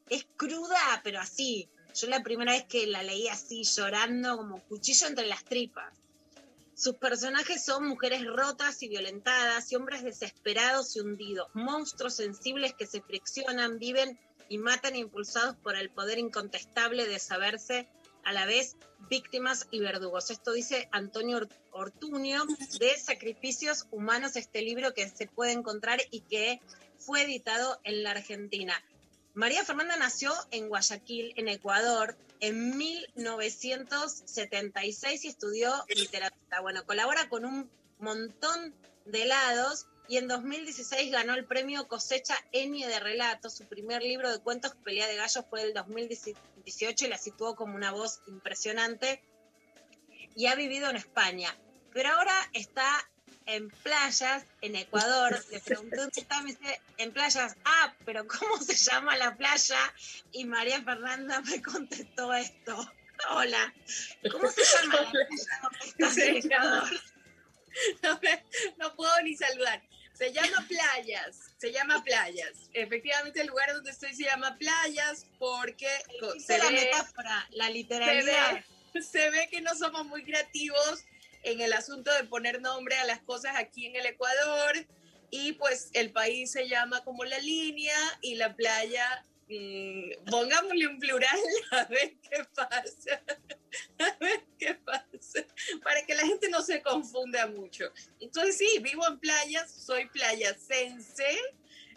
es 0.09 0.27
cruda, 0.37 1.01
pero 1.03 1.21
así. 1.21 1.69
Yo 1.95 2.07
la 2.09 2.23
primera 2.23 2.53
vez 2.53 2.65
que 2.65 2.87
la 2.87 3.03
leí 3.03 3.29
así, 3.29 3.65
llorando 3.65 4.37
como 4.37 4.63
cuchillo 4.65 5.07
entre 5.07 5.27
las 5.27 5.45
tripas. 5.45 5.93
Sus 6.81 6.95
personajes 6.95 7.62
son 7.62 7.87
mujeres 7.87 8.24
rotas 8.24 8.83
y 8.83 8.89
violentadas 8.89 9.70
y 9.70 9.76
hombres 9.76 10.03
desesperados 10.03 10.97
y 10.97 11.01
hundidos, 11.01 11.49
monstruos 11.53 12.14
sensibles 12.16 12.72
que 12.72 12.87
se 12.87 13.03
friccionan, 13.03 13.78
viven 13.78 14.18
y 14.49 14.57
matan 14.57 14.97
impulsados 14.97 15.57
por 15.57 15.76
el 15.76 15.91
poder 15.91 16.18
incontestable 16.18 17.07
de 17.07 17.18
saberse 17.18 17.87
a 18.24 18.33
la 18.33 18.47
vez 18.47 18.78
víctimas 19.11 19.68
y 19.70 19.81
verdugos. 19.81 20.31
Esto 20.31 20.53
dice 20.55 20.89
Antonio 20.91 21.37
Or- 21.37 21.49
Ortuño 21.72 22.45
de 22.78 22.97
Sacrificios 22.97 23.85
Humanos, 23.91 24.37
este 24.37 24.62
libro 24.62 24.95
que 24.95 25.07
se 25.07 25.26
puede 25.26 25.53
encontrar 25.53 26.01
y 26.11 26.22
que 26.22 26.62
fue 26.99 27.24
editado 27.24 27.78
en 27.85 28.03
la 28.03 28.12
Argentina. 28.12 28.83
María 29.35 29.66
Fernanda 29.66 29.99
nació 29.99 30.33
en 30.51 30.70
Guayaquil, 30.70 31.35
en 31.37 31.49
Ecuador, 31.49 32.16
en 32.41 32.76
1976 32.76 35.24
y 35.24 35.28
estudió 35.28 35.72
literatura. 35.95 36.61
Bueno, 36.61 36.84
colabora 36.84 37.28
con 37.28 37.45
un 37.45 37.70
montón 37.99 38.74
de 39.05 39.26
lados 39.26 39.86
y 40.09 40.16
en 40.16 40.26
2016 40.26 41.12
ganó 41.12 41.34
el 41.34 41.45
premio 41.45 41.86
Cosecha 41.86 42.34
Enie 42.53 42.88
de 42.88 42.99
Relatos. 42.99 43.55
Su 43.55 43.66
primer 43.66 44.03
libro 44.03 44.32
de 44.32 44.41
cuentos, 44.41 44.74
Pelea 44.82 45.07
de 45.07 45.14
Gallos, 45.16 45.45
fue 45.49 45.62
del 45.62 45.72
2018 45.72 47.05
y 47.05 47.09
la 47.09 47.16
situó 47.16 47.55
como 47.55 47.76
una 47.76 47.93
voz 47.93 48.20
impresionante. 48.26 49.22
Y 50.34 50.47
ha 50.47 50.57
vivido 50.57 50.91
en 50.91 50.97
España. 50.97 51.57
Pero 51.93 52.09
ahora 52.09 52.34
está 52.53 53.09
en 53.55 53.69
playas 53.71 54.45
en 54.61 54.77
Ecuador. 54.77 55.45
Le 55.51 55.61
pregunté 55.61 55.97
dónde 55.97 56.21
está, 56.21 56.41
me 56.43 56.53
dice, 56.55 56.81
en 56.99 57.13
playas. 57.13 57.57
Ah, 57.65 57.95
pero 58.05 58.27
¿cómo 58.27 58.59
se 58.59 58.75
llama 58.77 59.17
la 59.17 59.37
playa? 59.37 59.79
Y 60.33 60.45
María 60.45 60.83
Fernanda 60.83 61.41
me 61.43 61.61
contestó 61.63 62.33
esto. 62.35 62.93
Hola, 63.31 63.75
¿cómo 64.33 64.49
se 64.51 64.63
llama 64.65 64.95
la 65.03 65.11
playa 65.11 65.61
donde 65.63 65.87
estás 65.87 66.17
en 66.19 66.37
Ecuador? 66.37 66.91
No, 68.03 68.19
me- 68.23 68.45
no 68.79 68.97
puedo 68.97 69.13
ni 69.23 69.37
saludar. 69.37 69.83
Se 70.13 70.33
llama 70.33 70.67
Playas, 70.69 71.37
se 71.57 71.73
llama 71.73 72.03
Playas. 72.05 72.69
Efectivamente, 72.75 73.41
el 73.41 73.47
lugar 73.47 73.73
donde 73.73 73.91
estoy 73.91 74.15
se 74.15 74.25
llama 74.25 74.57
Playas 74.59 75.25
porque 75.39 75.89
co- 76.21 76.35
Hice 76.35 76.59
la 76.59 76.71
metáfora, 76.71 77.47
la 77.53 77.71
literalidad. 77.71 78.65
Se 78.93 78.99
ve, 78.99 79.03
se 79.03 79.31
ve 79.31 79.49
que 79.51 79.61
no 79.61 79.75
somos 79.77 80.05
muy 80.07 80.25
creativos 80.25 81.05
en 81.43 81.61
el 81.61 81.72
asunto 81.72 82.12
de 82.14 82.24
poner 82.24 82.61
nombre 82.61 82.97
a 82.97 83.05
las 83.05 83.20
cosas 83.20 83.55
aquí 83.57 83.86
en 83.86 83.97
el 83.97 84.07
Ecuador 84.07 84.86
y 85.30 85.53
pues 85.53 85.91
el 85.93 86.12
país 86.12 86.51
se 86.51 86.68
llama 86.68 87.03
como 87.05 87.24
la 87.24 87.38
línea 87.38 87.97
y 88.20 88.34
la 88.34 88.55
playa, 88.55 89.24
mm, 89.49 90.24
pongámosle 90.30 90.86
un 90.88 90.99
plural 90.99 91.41
a 91.70 91.84
ver 91.84 92.14
qué 92.28 92.45
pasa, 92.55 93.22
a 93.99 94.16
ver 94.18 94.45
qué 94.59 94.74
pasa, 94.74 95.47
para 95.82 96.05
que 96.05 96.14
la 96.14 96.26
gente 96.26 96.49
no 96.49 96.62
se 96.62 96.82
confunda 96.82 97.47
mucho. 97.47 97.93
Entonces 98.18 98.59
sí, 98.59 98.78
vivo 98.80 99.07
en 99.07 99.18
playas, 99.18 99.70
soy 99.70 100.07
playacense. 100.07 101.26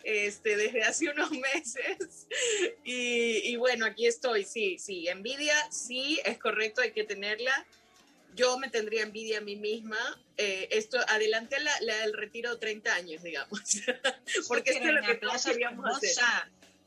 Este, 0.06 0.58
desde 0.58 0.84
hace 0.84 1.08
unos 1.08 1.32
meses 1.54 2.28
y 2.84 3.56
bueno, 3.56 3.86
aquí 3.86 4.06
estoy, 4.06 4.44
sí, 4.44 4.78
sí, 4.78 5.08
envidia, 5.08 5.56
sí, 5.72 6.20
es 6.26 6.38
correcto, 6.38 6.82
hay 6.82 6.92
que 6.92 7.06
tenerla, 7.06 7.66
yo 8.36 8.58
me 8.58 8.70
tendría 8.70 9.04
envidia 9.04 9.40
a 9.40 9.42
mí 9.42 9.56
misma. 9.56 9.98
Eh, 10.38 10.68
esto, 10.72 10.98
adelante 11.08 11.60
la, 11.60 11.72
la- 11.82 12.04
el 12.04 12.14
retiro 12.14 12.52
de 12.54 12.58
30 12.60 12.94
años, 12.96 13.24
digamos. 13.24 13.60
Porque 14.48 14.72
esto 14.72 14.88
es 14.88 14.94
lo 14.94 15.02
que 15.02 15.16
todos 15.16 15.46
queríamos 15.46 15.98
hacer. 15.98 16.24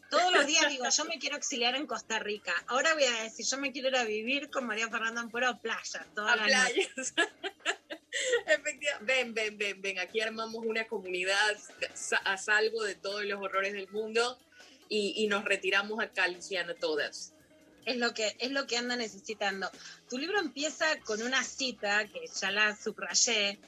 Todos 0.08 0.32
los 0.32 0.46
días 0.46 0.68
digo, 0.68 0.84
yo 0.88 1.04
me 1.06 1.18
quiero 1.18 1.36
exiliar 1.36 1.74
en 1.74 1.86
Costa 1.86 2.18
Rica. 2.20 2.54
Ahora 2.68 2.94
voy 2.94 3.02
a 3.04 3.22
decir, 3.24 3.44
yo 3.44 3.58
me 3.58 3.72
quiero 3.72 3.88
ir 3.88 3.96
a 3.96 4.04
vivir 4.04 4.50
con 4.50 4.64
María 4.64 4.88
Fernanda 4.88 5.20
Ampuero 5.20 5.48
a 5.48 5.58
playa. 5.60 6.06
Toda 6.14 6.32
A 6.32 6.36
la 6.36 6.44
playas. 6.46 7.14
Efectivamente. 8.46 9.04
Ven, 9.04 9.34
ven, 9.34 9.58
ven, 9.58 9.82
ven. 9.82 9.98
Aquí 9.98 10.20
armamos 10.20 10.64
una 10.64 10.86
comunidad 10.86 11.56
a 12.24 12.38
salvo 12.38 12.82
de 12.84 12.94
todos 12.94 13.24
los 13.24 13.40
horrores 13.42 13.72
del 13.72 13.88
mundo 13.88 14.38
y, 14.88 15.12
y 15.16 15.26
nos 15.26 15.44
retiramos 15.44 16.00
acá, 16.00 16.28
Luciana, 16.28 16.74
todas. 16.74 17.32
Es 17.86 17.96
lo, 17.96 18.12
que, 18.12 18.36
es 18.40 18.50
lo 18.50 18.66
que 18.66 18.76
anda 18.76 18.96
necesitando. 18.96 19.70
Tu 20.10 20.18
libro 20.18 20.38
empieza 20.38 20.84
con 21.04 21.22
una 21.22 21.42
cita, 21.42 22.04
que 22.06 22.26
ya 22.38 22.50
la 22.50 22.76
subrayé, 22.76 23.58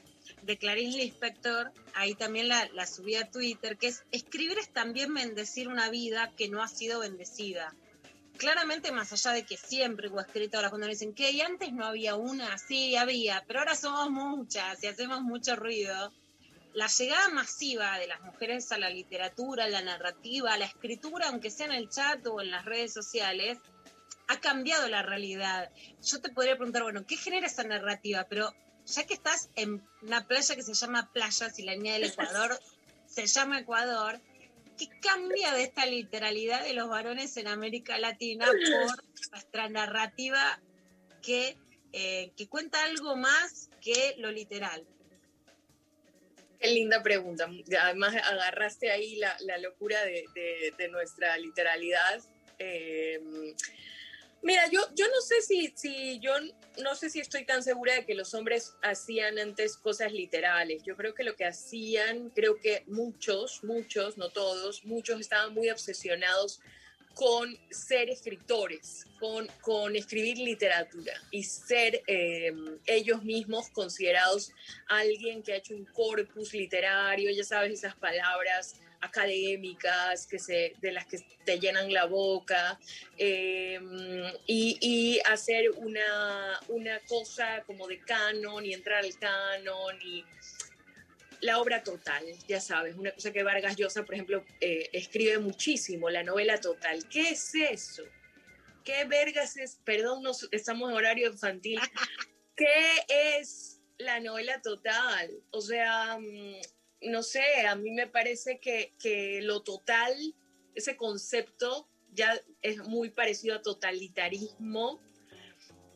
de 0.43 0.57
Clarice 0.57 0.97
Lispector, 0.97 1.71
ahí 1.95 2.15
también 2.15 2.47
la, 2.47 2.69
la 2.73 2.85
subí 2.85 3.15
a 3.15 3.29
Twitter, 3.29 3.77
que 3.77 3.87
es, 3.87 4.03
escribir 4.11 4.57
es 4.57 4.69
también 4.69 5.13
bendecir 5.13 5.67
una 5.67 5.89
vida 5.89 6.31
que 6.37 6.49
no 6.49 6.61
ha 6.61 6.67
sido 6.67 6.99
bendecida. 6.99 7.73
Claramente, 8.37 8.91
más 8.91 9.11
allá 9.11 9.31
de 9.31 9.43
que 9.43 9.57
siempre 9.57 10.07
hubo 10.07 10.21
escritoras 10.21 10.69
cuando 10.69 10.87
dicen 10.87 11.13
que 11.13 11.31
y 11.31 11.41
antes 11.41 11.73
no 11.73 11.85
había 11.85 12.15
una, 12.15 12.57
sí 12.57 12.95
había, 12.95 13.43
pero 13.47 13.59
ahora 13.59 13.75
somos 13.75 14.09
muchas 14.09 14.81
y 14.81 14.87
hacemos 14.87 15.21
mucho 15.21 15.55
ruido. 15.55 16.13
La 16.73 16.87
llegada 16.87 17.29
masiva 17.29 17.97
de 17.97 18.07
las 18.07 18.21
mujeres 18.21 18.71
a 18.71 18.77
la 18.77 18.89
literatura, 18.89 19.65
a 19.65 19.69
la 19.69 19.81
narrativa, 19.81 20.53
a 20.53 20.57
la 20.57 20.65
escritura, 20.65 21.27
aunque 21.27 21.49
sea 21.49 21.65
en 21.65 21.73
el 21.73 21.89
chat 21.89 22.25
o 22.27 22.39
en 22.39 22.51
las 22.51 22.63
redes 22.63 22.93
sociales, 22.93 23.57
ha 24.29 24.39
cambiado 24.39 24.87
la 24.87 25.01
realidad. 25.01 25.71
Yo 26.03 26.21
te 26.21 26.29
podría 26.29 26.55
preguntar, 26.55 26.83
bueno, 26.83 27.05
¿qué 27.05 27.17
genera 27.17 27.47
esa 27.47 27.63
narrativa? 27.63 28.25
Pero 28.29 28.53
ya 28.85 29.03
que 29.05 29.15
estás 29.15 29.49
en 29.55 29.83
una 30.03 30.27
playa 30.27 30.55
que 30.55 30.61
se 30.63 30.73
llama 30.75 31.11
Playas 31.11 31.57
y 31.59 31.63
la 31.63 31.73
línea 31.73 31.93
del 31.93 32.05
Ecuador 32.05 32.57
se 33.07 33.25
llama 33.25 33.59
Ecuador, 33.59 34.21
¿qué 34.77 34.87
cambia 35.01 35.51
de 35.53 35.63
esta 35.63 35.85
literalidad 35.87 36.63
de 36.63 36.73
los 36.73 36.87
varones 36.87 37.35
en 37.37 37.47
América 37.47 37.97
Latina 37.97 38.45
por 38.45 39.03
nuestra 39.31 39.67
narrativa 39.67 40.61
que, 41.23 41.57
eh, 41.91 42.31
que 42.37 42.47
cuenta 42.47 42.83
algo 42.83 43.15
más 43.15 43.69
que 43.81 44.13
lo 44.19 44.31
literal? 44.31 44.85
Qué 46.59 46.67
linda 46.71 47.01
pregunta. 47.01 47.49
Además, 47.81 48.13
agarraste 48.15 48.91
ahí 48.91 49.15
la, 49.15 49.35
la 49.39 49.57
locura 49.57 50.03
de, 50.05 50.25
de- 50.35 50.73
de 50.77 50.87
nuestra 50.89 51.35
literalidad. 51.37 52.21
Eh, 52.59 53.19
mira, 54.41 54.63
yo, 54.71 54.81
yo 54.95 55.07
no 55.07 55.21
sé 55.21 55.41
si, 55.41 55.73
si 55.75 56.19
yo 56.19 56.33
no 56.81 56.95
sé 56.95 57.09
si 57.09 57.19
estoy 57.19 57.45
tan 57.45 57.63
segura 57.63 57.93
de 57.93 58.05
que 58.05 58.15
los 58.15 58.33
hombres 58.33 58.75
hacían 58.81 59.37
antes 59.39 59.77
cosas 59.77 60.11
literales. 60.11 60.83
Yo 60.83 60.95
creo 60.95 61.13
que 61.13 61.23
lo 61.23 61.35
que 61.35 61.45
hacían, 61.45 62.29
creo 62.29 62.59
que 62.59 62.83
muchos, 62.87 63.63
muchos, 63.63 64.17
no 64.17 64.29
todos, 64.29 64.85
muchos 64.85 65.19
estaban 65.19 65.53
muy 65.53 65.69
obsesionados 65.69 66.61
con 67.15 67.57
ser 67.69 68.09
escritores, 68.09 69.05
con, 69.19 69.47
con 69.61 69.95
escribir 69.95 70.37
literatura 70.37 71.13
y 71.31 71.43
ser 71.43 72.01
eh, 72.07 72.53
ellos 72.85 73.23
mismos 73.23 73.69
considerados 73.71 74.53
alguien 74.87 75.43
que 75.43 75.53
ha 75.53 75.57
hecho 75.57 75.75
un 75.75 75.85
corpus 75.85 76.53
literario, 76.53 77.29
ya 77.31 77.43
sabes, 77.43 77.73
esas 77.73 77.95
palabras 77.95 78.75
académicas 79.01 80.27
que 80.27 80.39
se, 80.39 80.73
de 80.81 80.91
las 80.91 81.05
que 81.05 81.19
te 81.45 81.59
llenan 81.59 81.91
la 81.91 82.05
boca 82.05 82.79
eh, 83.17 83.79
y, 84.45 84.77
y 84.81 85.19
hacer 85.25 85.71
una, 85.71 86.59
una 86.67 86.99
cosa 87.07 87.63
como 87.65 87.87
de 87.87 87.99
canon 87.99 88.65
y 88.65 88.73
entrar 88.73 89.03
al 89.03 89.17
canon 89.17 90.01
y 90.01 90.23
la 91.41 91.59
obra 91.59 91.83
total, 91.83 92.25
ya 92.47 92.59
sabes, 92.59 92.95
una 92.95 93.11
cosa 93.11 93.31
que 93.31 93.43
Vargas 93.43 93.75
Llosa, 93.75 94.03
por 94.03 94.15
ejemplo, 94.15 94.43
eh, 94.59 94.89
escribe 94.91 95.37
muchísimo, 95.39 96.09
la 96.09 96.23
novela 96.23 96.59
total. 96.59 97.07
¿Qué 97.07 97.29
es 97.29 97.55
eso? 97.55 98.03
¿Qué 98.83 99.05
vergas 99.05 99.55
es? 99.57 99.79
Perdón, 99.83 100.23
estamos 100.51 100.89
en 100.89 100.97
horario 100.97 101.31
infantil. 101.31 101.79
¿Qué 102.55 103.05
es 103.37 103.79
la 103.97 104.19
novela 104.19 104.61
total? 104.61 105.31
O 105.51 105.61
sea, 105.61 106.17
mm, 106.19 106.55
no 107.01 107.23
sé, 107.23 107.43
a 107.67 107.75
mí 107.75 107.91
me 107.91 108.07
parece 108.07 108.59
que, 108.59 108.93
que 108.99 109.41
lo 109.41 109.61
total, 109.61 110.13
ese 110.75 110.95
concepto 110.95 111.87
ya 112.13 112.39
es 112.61 112.79
muy 112.79 113.09
parecido 113.09 113.55
a 113.55 113.61
totalitarismo. 113.61 114.99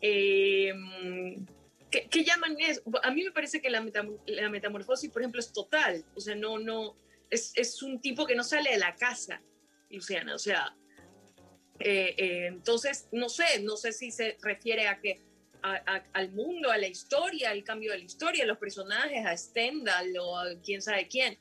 Eh, 0.01 0.73
¿qué, 1.89 2.23
llaman 2.23 2.55
eso? 2.59 2.81
A 3.03 3.11
mí 3.11 3.23
me 3.23 3.31
parece 3.31 3.61
que 3.61 3.69
la 3.69 4.49
metamorfosis, 4.49 5.09
por 5.09 5.21
ejemplo, 5.21 5.39
es 5.39 5.51
total. 5.51 6.05
O 6.15 6.21
sea, 6.21 6.35
no, 6.35 6.59
no, 6.59 6.95
es, 7.29 7.53
es 7.55 7.81
un 7.81 7.99
tipo 7.99 8.25
que 8.25 8.35
no 8.35 8.43
sale 8.43 8.71
de 8.71 8.77
la 8.77 8.95
casa, 8.95 9.41
Luciana. 9.89 10.35
O 10.35 10.39
sea, 10.39 10.75
Eh, 11.79 12.15
eh, 12.17 12.45
entonces, 12.47 13.07
no 13.11 13.29
sé, 13.29 13.61
no 13.61 13.77
sé 13.77 13.91
si 13.91 14.11
se 14.11 14.37
refiere 14.41 14.87
a 14.87 14.99
que 15.01 15.19
al 15.63 16.31
mundo, 16.31 16.69
a 16.69 16.77
la 16.77 16.87
historia, 16.87 17.49
al 17.49 17.63
cambio 17.63 17.91
de 17.91 17.99
la 17.99 18.03
historia, 18.03 18.43
a 18.43 18.47
los 18.47 18.57
personajes, 18.57 19.25
a 19.25 19.35
Stendhal 19.35 20.13
o 20.19 20.37
a 20.37 20.59
quién 20.61 20.81
sabe 20.81 21.07
quién. 21.07 21.37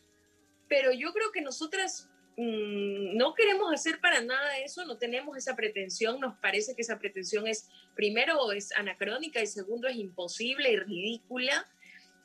Pero 0.68 0.92
yo 0.92 1.12
creo 1.12 1.32
que 1.32 1.40
nosotras 1.40 2.08
mm, 2.36 3.16
no 3.16 3.34
queremos 3.34 3.72
hacer 3.72 4.00
para 4.00 4.20
nada 4.22 4.58
eso, 4.58 4.84
no 4.84 4.96
tenemos 4.96 5.36
esa 5.36 5.56
pretensión, 5.56 6.20
nos 6.20 6.38
parece 6.38 6.74
que 6.74 6.82
esa 6.82 6.98
pretensión 6.98 7.46
es, 7.48 7.68
primero, 7.96 8.52
es 8.52 8.72
anacrónica 8.72 9.42
y 9.42 9.46
segundo, 9.46 9.88
es 9.88 9.96
imposible 9.96 10.70
y 10.70 10.76
ridícula. 10.76 11.66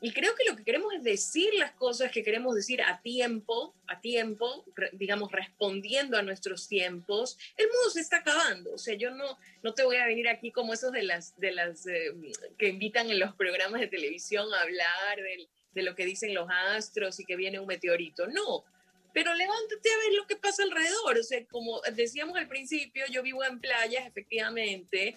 Y 0.00 0.12
creo 0.12 0.32
que 0.36 0.44
lo 0.48 0.56
que 0.56 0.62
queremos 0.64 0.94
es 0.94 1.02
decir 1.02 1.52
las 1.54 1.72
cosas 1.72 2.12
que 2.12 2.22
queremos 2.22 2.54
decir 2.54 2.80
a 2.82 3.02
tiempo, 3.02 3.74
a 3.88 4.00
tiempo, 4.00 4.64
re- 4.76 4.90
digamos, 4.92 5.32
respondiendo 5.32 6.16
a 6.16 6.22
nuestros 6.22 6.68
tiempos. 6.68 7.36
El 7.56 7.66
mundo 7.66 7.90
se 7.90 8.00
está 8.00 8.18
acabando, 8.18 8.74
o 8.74 8.78
sea, 8.78 8.94
yo 8.94 9.10
no, 9.10 9.36
no 9.64 9.74
te 9.74 9.82
voy 9.82 9.96
a 9.96 10.06
venir 10.06 10.28
aquí 10.28 10.52
como 10.52 10.72
esos 10.72 10.92
de 10.92 11.02
las, 11.02 11.36
de 11.40 11.50
las 11.50 11.84
eh, 11.88 12.12
que 12.58 12.68
invitan 12.68 13.10
en 13.10 13.18
los 13.18 13.34
programas 13.34 13.80
de 13.80 13.88
televisión 13.88 14.46
a 14.54 14.60
hablar 14.62 15.16
del- 15.16 15.48
de 15.74 15.82
lo 15.82 15.94
que 15.96 16.06
dicen 16.06 16.32
los 16.32 16.48
astros 16.50 17.18
y 17.20 17.24
que 17.24 17.34
viene 17.36 17.58
un 17.58 17.66
meteorito. 17.66 18.26
No, 18.28 18.64
pero 19.12 19.34
levántate 19.34 19.90
a 19.90 19.98
ver 19.98 20.12
lo 20.14 20.26
que 20.28 20.36
pasa 20.36 20.62
alrededor. 20.62 21.18
O 21.18 21.22
sea, 21.24 21.44
como 21.46 21.80
decíamos 21.92 22.36
al 22.38 22.46
principio, 22.48 23.04
yo 23.10 23.22
vivo 23.24 23.42
en 23.44 23.58
playas, 23.60 24.06
efectivamente, 24.06 25.16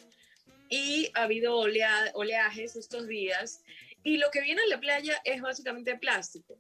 y 0.69 1.11
ha 1.13 1.23
habido 1.23 1.55
olea- 1.57 2.11
oleajes 2.15 2.75
estos 2.75 3.07
días, 3.07 3.61
y 4.03 4.17
lo 4.17 4.29
que 4.31 4.41
viene 4.41 4.61
a 4.61 4.67
la 4.67 4.79
playa 4.79 5.21
es 5.23 5.41
básicamente 5.41 5.97
plástico. 5.97 6.57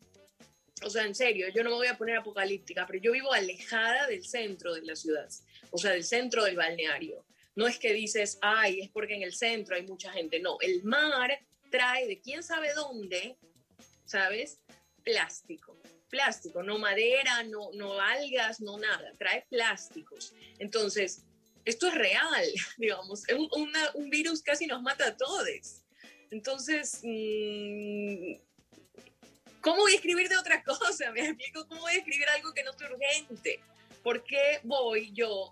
O 0.83 0.89
sea, 0.89 1.05
en 1.05 1.13
serio, 1.13 1.47
yo 1.53 1.63
no 1.63 1.69
me 1.69 1.75
voy 1.75 1.87
a 1.87 1.97
poner 1.97 2.17
apocalíptica, 2.17 2.85
pero 2.87 2.99
yo 2.99 3.11
vivo 3.11 3.31
alejada 3.33 4.07
del 4.07 4.25
centro 4.25 4.73
de 4.73 4.81
la 4.81 4.95
ciudad, 4.95 5.27
o 5.69 5.77
sea, 5.77 5.91
del 5.91 6.03
centro 6.03 6.43
del 6.43 6.55
balneario. 6.55 7.25
No 7.55 7.67
es 7.67 7.77
que 7.77 7.93
dices, 7.93 8.39
ay, 8.41 8.81
es 8.81 8.89
porque 8.89 9.13
en 9.15 9.21
el 9.23 9.33
centro 9.33 9.75
hay 9.75 9.85
mucha 9.85 10.11
gente. 10.11 10.39
No, 10.39 10.57
el 10.61 10.83
mar 10.83 11.37
trae 11.69 12.07
de 12.07 12.19
quién 12.19 12.41
sabe 12.43 12.73
dónde, 12.73 13.37
¿sabes? 14.05 14.59
Plástico. 15.03 15.79
Plástico, 16.09 16.61
no 16.63 16.77
madera, 16.77 17.43
no, 17.43 17.69
no 17.73 17.99
algas, 17.99 18.59
no 18.61 18.77
nada. 18.77 19.13
Trae 19.17 19.45
plásticos. 19.49 20.33
Entonces, 20.59 21.23
esto 21.63 21.87
es 21.87 21.93
real, 21.93 22.45
digamos. 22.77 23.27
Es 23.29 23.35
un, 23.35 23.47
una- 23.55 23.91
un 23.93 24.09
virus 24.09 24.41
casi 24.41 24.65
nos 24.65 24.81
mata 24.81 25.07
a 25.07 25.15
todos. 25.17 25.80
Entonces, 26.31 27.01
mm, 27.03 28.33
¿cómo 29.61 29.77
voy 29.81 29.91
a 29.93 29.95
escribir 29.95 30.29
de 30.29 30.37
otra 30.37 30.63
cosa? 30.63 31.11
Me 31.11 31.21
explico, 31.27 31.67
¿cómo 31.67 31.81
voy 31.81 31.93
a 31.93 31.97
escribir 31.97 32.27
algo 32.29 32.53
que 32.53 32.63
no 32.63 32.71
es 32.71 32.77
urgente? 32.81 33.59
¿Por 34.03 34.23
qué 34.23 34.59
voy 34.63 35.11
yo 35.13 35.51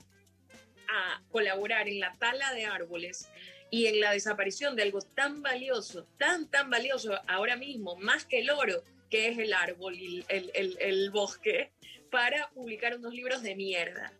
a 0.87 1.21
colaborar 1.31 1.87
en 1.87 1.99
la 1.99 2.13
tala 2.17 2.51
de 2.53 2.65
árboles 2.65 3.29
y 3.69 3.85
en 3.85 3.99
la 3.99 4.13
desaparición 4.13 4.75
de 4.75 4.81
algo 4.83 4.99
tan 5.01 5.43
valioso, 5.43 6.07
tan, 6.17 6.49
tan 6.49 6.69
valioso 6.71 7.19
ahora 7.27 7.55
mismo, 7.55 7.95
más 7.97 8.25
que 8.25 8.39
el 8.39 8.49
oro, 8.49 8.81
que 9.11 9.27
es 9.27 9.37
el 9.37 9.53
árbol 9.53 9.95
y 9.99 10.25
el, 10.29 10.49
el- 10.55 10.77
el 10.79 11.11
bosque, 11.11 11.71
para 12.09 12.49
publicar 12.49 12.95
unos 12.97 13.13
libros 13.13 13.43
de 13.43 13.55
mierda? 13.55 14.11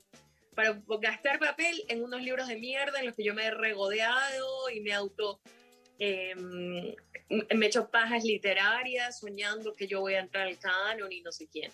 Para 0.53 0.80
gastar 1.01 1.39
papel 1.39 1.84
en 1.88 2.03
unos 2.03 2.22
libros 2.22 2.47
de 2.47 2.57
mierda 2.57 2.99
en 2.99 3.07
los 3.07 3.16
que 3.16 3.24
yo 3.24 3.34
me 3.34 3.45
he 3.45 3.51
regodeado 3.51 4.70
y 4.70 4.82
me 4.82 4.93
auto 4.93 5.39
eh, 6.00 6.34
me 6.36 7.66
he 7.66 7.68
hecho 7.68 7.89
pajas 7.89 8.24
literarias 8.24 9.20
soñando 9.20 9.74
que 9.76 9.88
yo 9.88 10.02
voy 10.02 10.16
a 10.16 10.22
entrar 10.22 10.47
al 10.47 10.58
canon 10.58 11.12
y 11.12 11.22
no 11.22 11.32
sé 11.32 11.47
quién. 11.47 11.72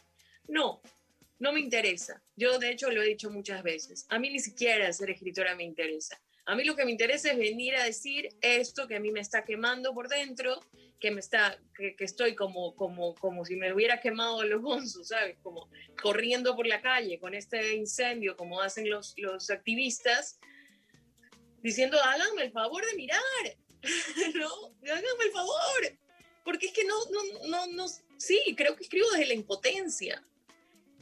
No, 0.48 0.82
no 1.40 1.54
me 1.54 1.60
interesa. 1.60 2.22
Yo 2.36 2.60
de 2.60 2.72
hecho 2.72 2.90
lo 2.92 3.02
he 3.02 3.08
dicho 3.08 3.30
muchas 3.30 3.64
veces. 3.64 4.06
A 4.10 4.20
mí 4.20 4.30
ni 4.30 4.40
siquiera 4.40 4.92
ser 4.92 5.12
escritora 5.12 5.56
me 5.56 5.64
interesa. 5.64 6.20
A 6.48 6.56
mí 6.56 6.64
lo 6.64 6.76
que 6.76 6.86
me 6.86 6.92
interesa 6.92 7.32
es 7.32 7.38
venir 7.38 7.76
a 7.76 7.84
decir 7.84 8.30
esto 8.42 8.88
que 8.88 8.96
a 8.96 9.00
mí 9.00 9.12
me 9.12 9.20
está 9.20 9.44
quemando 9.44 9.94
por 9.94 10.08
dentro, 10.08 10.60
que 11.00 11.10
me 11.10 11.20
está, 11.20 11.58
que, 11.76 11.96
que 11.96 12.04
estoy 12.04 12.36
como, 12.36 12.76
como, 12.76 13.16
como 13.16 13.46
si 13.46 13.56
me 13.56 13.74
hubiera 13.74 14.00
quemado 14.00 14.44
los 14.44 14.62
bonzos, 14.62 15.08
¿sabes? 15.08 15.38
Como 15.42 15.70
corriendo 16.02 16.56
por 16.56 16.68
la 16.68 16.82
calle 16.82 17.20
con 17.20 17.34
este 17.34 17.76
incendio, 17.76 18.38
como 18.38 18.62
hacen 18.62 18.90
los, 18.90 19.16
los 19.18 19.50
activistas, 19.50 20.40
diciendo, 21.64 21.98
háganme 22.00 22.44
el 22.44 22.52
favor 22.52 22.86
de 22.86 22.96
mirar, 22.96 23.58
no, 24.36 24.50
háganme 24.84 25.24
el 25.26 25.32
favor, 25.32 25.98
porque 26.44 26.68
es 26.68 26.74
que 26.74 26.84
no, 26.86 26.96
no, 27.12 27.48
no, 27.48 27.68
no, 27.68 27.86
sí, 28.18 28.40
creo 28.58 28.76
que 28.76 28.84
escribo 28.84 29.10
desde 29.12 29.28
la 29.28 29.34
impotencia, 29.34 30.24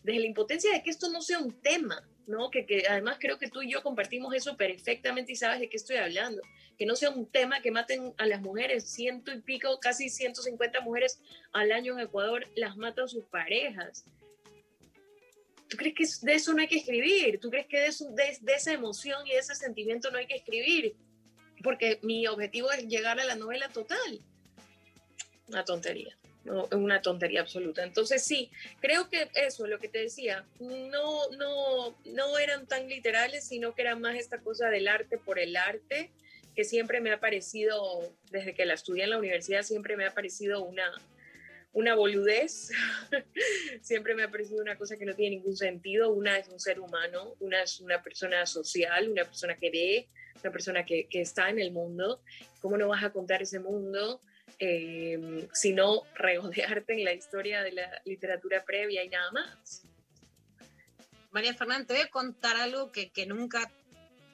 desde 0.03 0.19
la 0.19 0.25
impotencia 0.27 0.71
de 0.71 0.83
que 0.83 0.89
esto 0.89 1.09
no 1.09 1.21
sea 1.21 1.39
un 1.39 1.53
tema, 1.61 2.07
¿no? 2.27 2.49
Que, 2.49 2.65
que 2.65 2.85
además 2.87 3.17
creo 3.19 3.37
que 3.37 3.49
tú 3.49 3.61
y 3.61 3.71
yo 3.71 3.83
compartimos 3.83 4.33
eso 4.33 4.55
perfectamente 4.57 5.31
y 5.33 5.35
sabes 5.35 5.59
de 5.59 5.69
qué 5.69 5.77
estoy 5.77 5.97
hablando, 5.97 6.41
que 6.77 6.85
no 6.85 6.95
sea 6.95 7.09
un 7.09 7.25
tema 7.29 7.61
que 7.61 7.71
maten 7.71 8.13
a 8.17 8.25
las 8.25 8.41
mujeres, 8.41 8.89
ciento 8.89 9.31
y 9.33 9.41
pico, 9.41 9.79
casi 9.79 10.09
150 10.09 10.81
mujeres 10.81 11.19
al 11.51 11.71
año 11.71 11.93
en 11.93 11.99
Ecuador 11.99 12.47
las 12.55 12.75
matan 12.77 13.07
sus 13.07 13.25
parejas. 13.25 14.05
¿Tú 15.69 15.77
crees 15.77 15.95
que 16.19 16.25
de 16.27 16.33
eso 16.35 16.53
no 16.53 16.61
hay 16.61 16.67
que 16.67 16.77
escribir? 16.77 17.39
¿Tú 17.39 17.49
crees 17.49 17.67
que 17.67 17.79
de, 17.79 17.87
eso- 17.87 18.09
de- 18.11 18.37
de 18.41 18.53
esa 18.53 18.73
emoción 18.73 19.25
y 19.25 19.31
de 19.31 19.39
ese 19.39 19.55
sentimiento 19.55 20.11
no 20.11 20.17
hay 20.19 20.27
que 20.27 20.35
escribir? 20.35 20.95
Porque 21.63 21.99
mi 22.03 22.27
objetivo 22.27 22.71
es 22.71 22.87
llegar 22.87 23.19
a 23.19 23.25
la 23.25 23.35
novela 23.35 23.69
total. 23.69 24.19
Una 25.47 25.65
tontería, 25.65 26.15
una 26.71 27.01
tontería 27.01 27.41
absoluta. 27.41 27.83
Entonces 27.83 28.23
sí, 28.23 28.51
creo 28.81 29.09
que 29.09 29.29
eso, 29.35 29.65
lo 29.65 29.79
que 29.79 29.87
te 29.87 29.99
decía, 29.99 30.45
no, 30.59 31.29
no, 31.31 31.97
no 32.05 32.37
eran 32.37 32.67
tan 32.67 32.87
literales, 32.87 33.45
sino 33.45 33.73
que 33.73 33.81
era 33.81 33.95
más 33.95 34.15
esta 34.15 34.39
cosa 34.39 34.69
del 34.69 34.87
arte 34.87 35.17
por 35.17 35.39
el 35.39 35.55
arte, 35.55 36.11
que 36.55 36.63
siempre 36.63 37.01
me 37.01 37.11
ha 37.11 37.19
parecido, 37.19 38.13
desde 38.29 38.53
que 38.53 38.65
la 38.65 38.75
estudié 38.75 39.05
en 39.05 39.11
la 39.11 39.17
universidad, 39.17 39.63
siempre 39.63 39.97
me 39.97 40.05
ha 40.05 40.13
parecido 40.13 40.63
una, 40.63 40.91
una 41.73 41.95
boludez, 41.95 42.71
siempre 43.81 44.15
me 44.15 44.23
ha 44.23 44.31
parecido 44.31 44.61
una 44.61 44.77
cosa 44.77 44.97
que 44.97 45.05
no 45.05 45.13
tiene 45.13 45.37
ningún 45.37 45.55
sentido. 45.57 46.11
Una 46.11 46.37
es 46.37 46.47
un 46.49 46.59
ser 46.59 46.79
humano, 46.79 47.35
una 47.39 47.63
es 47.63 47.79
una 47.79 48.01
persona 48.01 48.45
social, 48.45 49.09
una 49.09 49.25
persona 49.25 49.57
que 49.57 49.71
ve, 49.71 50.09
una 50.41 50.51
persona 50.51 50.85
que, 50.85 51.07
que 51.07 51.21
está 51.21 51.49
en 51.49 51.59
el 51.59 51.71
mundo. 51.71 52.21
¿Cómo 52.61 52.77
no 52.77 52.87
vas 52.87 53.03
a 53.03 53.11
contar 53.11 53.41
ese 53.41 53.59
mundo? 53.59 54.21
eh, 54.59 55.47
sino 55.53 56.03
regodearte 56.15 56.93
en 56.93 57.03
la 57.03 57.13
historia 57.13 57.63
de 57.63 57.71
la 57.73 58.01
literatura 58.05 58.63
previa 58.63 59.03
y 59.03 59.09
nada 59.09 59.31
más. 59.31 59.83
María 61.31 61.53
Fernanda, 61.53 61.87
te 61.87 61.93
voy 61.93 62.03
a 62.03 62.09
contar 62.09 62.57
algo 62.57 62.91
que, 62.91 63.11
que 63.11 63.25
nunca 63.25 63.71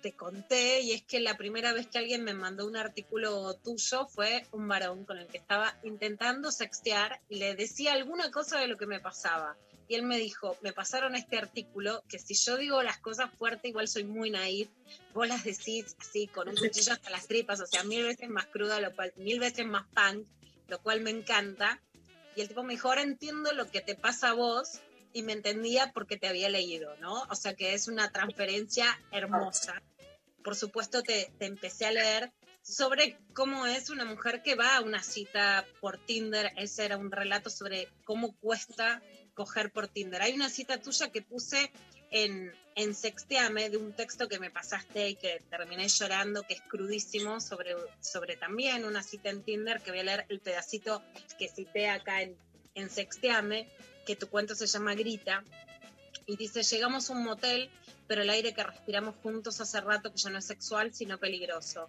te 0.02 0.14
conté 0.14 0.82
y 0.82 0.94
es 0.94 1.04
que 1.04 1.20
la 1.20 1.38
primera 1.38 1.74
vez 1.74 1.88
que 1.88 1.98
alguien 1.98 2.24
me 2.24 2.34
mandó 2.34 2.66
un 2.66 2.78
artículo 2.78 3.54
tuyo 3.56 4.08
fue 4.08 4.46
un 4.52 4.68
varón 4.68 5.06
con 5.06 5.18
el 5.18 5.28
que 5.28 5.38
estaba 5.38 5.78
intentando 5.84 6.52
sextear 6.52 7.22
y 7.30 7.38
le 7.38 7.56
decía 7.56 7.94
alguna 7.94 8.32
cosa 8.32 8.60
de 8.60 8.68
lo 8.68 8.78
que 8.78 8.88
me 8.88 9.00
pasaba. 9.00 9.58
Y 9.88 9.96
él 9.96 10.04
me 10.04 10.20
dijo, 10.20 10.56
me 10.62 10.72
pasaron 10.72 11.16
este 11.16 11.38
artículo, 11.38 12.04
que 12.08 12.20
si 12.20 12.36
yo 12.36 12.58
digo 12.58 12.84
las 12.84 13.00
cosas 13.00 13.32
fuertes, 13.34 13.70
igual 13.70 13.88
soy 13.88 14.04
muy 14.04 14.30
naif, 14.30 14.70
vos 15.16 15.28
las 15.28 15.44
decís 15.44 15.96
así, 16.00 16.28
con 16.28 16.48
un 16.48 16.56
cuchillo 16.56 16.94
hasta 16.94 17.10
las 17.10 17.28
tripas, 17.28 17.60
o 17.60 17.66
sea, 17.66 17.84
mil 17.84 18.04
veces 18.04 18.30
más 18.30 18.46
cruda, 18.46 18.80
lo 18.80 18.94
cual, 18.94 19.12
mil 19.16 19.40
veces 19.40 19.66
más 19.66 19.88
punk, 19.88 20.28
lo 20.68 20.80
cual 20.80 21.02
me 21.02 21.10
encanta. 21.10 21.82
Y 22.36 22.42
el 22.42 22.48
tipo 22.48 22.62
me 22.62 22.74
dijo, 22.74 22.88
ahora 22.88 23.02
entiendo 23.02 23.52
lo 23.54 23.72
que 23.72 23.82
te 23.82 23.96
pasa 23.96 24.30
a 24.30 24.34
vos, 24.34 24.80
y 25.14 25.24
me 25.24 25.34
entendía 25.34 25.92
porque 25.94 26.18
te 26.18 26.28
había 26.28 26.50
leído, 26.50 26.96
¿no? 26.98 27.24
O 27.30 27.36
sea 27.36 27.54
que 27.54 27.74
es 27.74 27.88
una 27.88 28.12
transferencia 28.12 28.86
hermosa. 29.12 29.82
Por 30.44 30.56
supuesto 30.56 31.04
te, 31.04 31.32
te 31.38 31.46
empecé 31.46 31.86
a 31.86 31.92
leer 31.92 32.32
sobre 32.62 33.18
cómo 33.34 33.66
es 33.66 33.90
una 33.90 34.06
mujer 34.06 34.42
que 34.44 34.56
va 34.56 34.78
a 34.78 34.82
una 34.82 35.02
cita 35.02 35.66
por 35.82 35.98
Tinder. 35.98 36.52
Ese 36.58 36.86
era 36.86 36.98
un 36.98 37.12
relato 37.12 37.50
sobre 37.50 37.90
cómo 38.04 38.36
cuesta 38.38 39.02
coger 39.34 39.72
por 39.72 39.88
Tinder. 39.88 40.22
Hay 40.22 40.34
una 40.34 40.50
cita 40.50 40.82
tuya 40.82 41.12
que 41.12 41.22
puse 41.22 41.72
en, 42.12 42.54
en 42.76 42.96
Sexteame 42.96 43.70
de 43.70 43.78
un 43.78 43.94
texto 43.94 44.28
que 44.28 44.40
me 44.40 44.52
pasaste 44.52 45.10
y 45.10 45.16
que 45.16 45.42
terminé 45.50 45.88
llorando, 45.88 46.44
que 46.44 46.56
es 46.56 46.62
crudísimo, 46.62 47.40
sobre, 47.40 47.76
sobre 48.02 48.36
también 48.36 48.86
una 48.86 49.04
cita 49.04 49.30
en 49.30 49.44
Tinder, 49.44 49.82
que 49.82 49.92
voy 49.92 50.02
a 50.02 50.04
leer 50.04 50.26
el 50.30 50.40
pedacito 50.40 51.02
que 51.38 51.48
cité 51.48 51.90
acá 51.90 52.22
en, 52.22 52.36
en 52.76 52.90
Sexteame, 52.90 53.70
que 54.10 54.16
tu 54.16 54.28
cuento 54.28 54.56
se 54.56 54.66
llama 54.66 54.96
Grita, 54.96 55.44
y 56.26 56.36
dice, 56.36 56.64
llegamos 56.64 57.08
a 57.08 57.14
un 57.14 57.24
motel, 57.24 57.70
pero 58.08 58.24
el 58.24 58.32
aire 58.32 58.56
que 58.56 58.64
respiramos 58.64 59.14
juntos 59.22 59.62
hace 59.62 59.80
rato 59.82 60.12
que 60.12 60.18
ya 60.18 60.32
no 60.32 60.40
es 60.40 60.46
sexual, 60.46 60.92
sino 60.96 61.20
peligroso. 61.20 61.88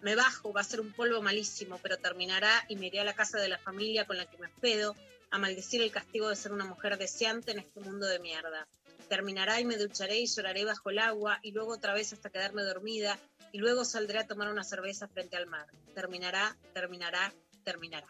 Me 0.00 0.16
bajo, 0.16 0.50
va 0.50 0.62
a 0.62 0.64
ser 0.64 0.80
un 0.80 0.94
polvo 0.94 1.20
malísimo, 1.20 1.78
pero 1.82 1.98
terminará 1.98 2.64
y 2.70 2.76
me 2.76 2.86
iré 2.86 3.00
a 3.00 3.04
la 3.04 3.12
casa 3.12 3.36
de 3.38 3.50
la 3.50 3.58
familia 3.58 4.06
con 4.06 4.16
la 4.16 4.24
que 4.24 4.38
me 4.38 4.46
hospedo 4.46 4.96
a 5.30 5.36
maldecir 5.36 5.82
el 5.82 5.90
castigo 5.90 6.30
de 6.30 6.36
ser 6.36 6.52
una 6.52 6.64
mujer 6.64 6.96
deseante 6.96 7.52
en 7.52 7.58
este 7.58 7.80
mundo 7.80 8.06
de 8.06 8.18
mierda. 8.18 8.66
Terminará 9.10 9.60
y 9.60 9.66
me 9.66 9.76
ducharé 9.76 10.20
y 10.20 10.26
lloraré 10.26 10.64
bajo 10.64 10.88
el 10.88 11.00
agua 11.00 11.38
y 11.42 11.52
luego 11.52 11.74
otra 11.74 11.92
vez 11.92 12.14
hasta 12.14 12.30
quedarme 12.30 12.62
dormida 12.62 13.18
y 13.52 13.58
luego 13.58 13.84
saldré 13.84 14.20
a 14.20 14.26
tomar 14.26 14.48
una 14.48 14.64
cerveza 14.64 15.06
frente 15.06 15.36
al 15.36 15.46
mar. 15.46 15.66
Terminará, 15.94 16.56
terminará, 16.72 17.30
terminará. 17.62 18.08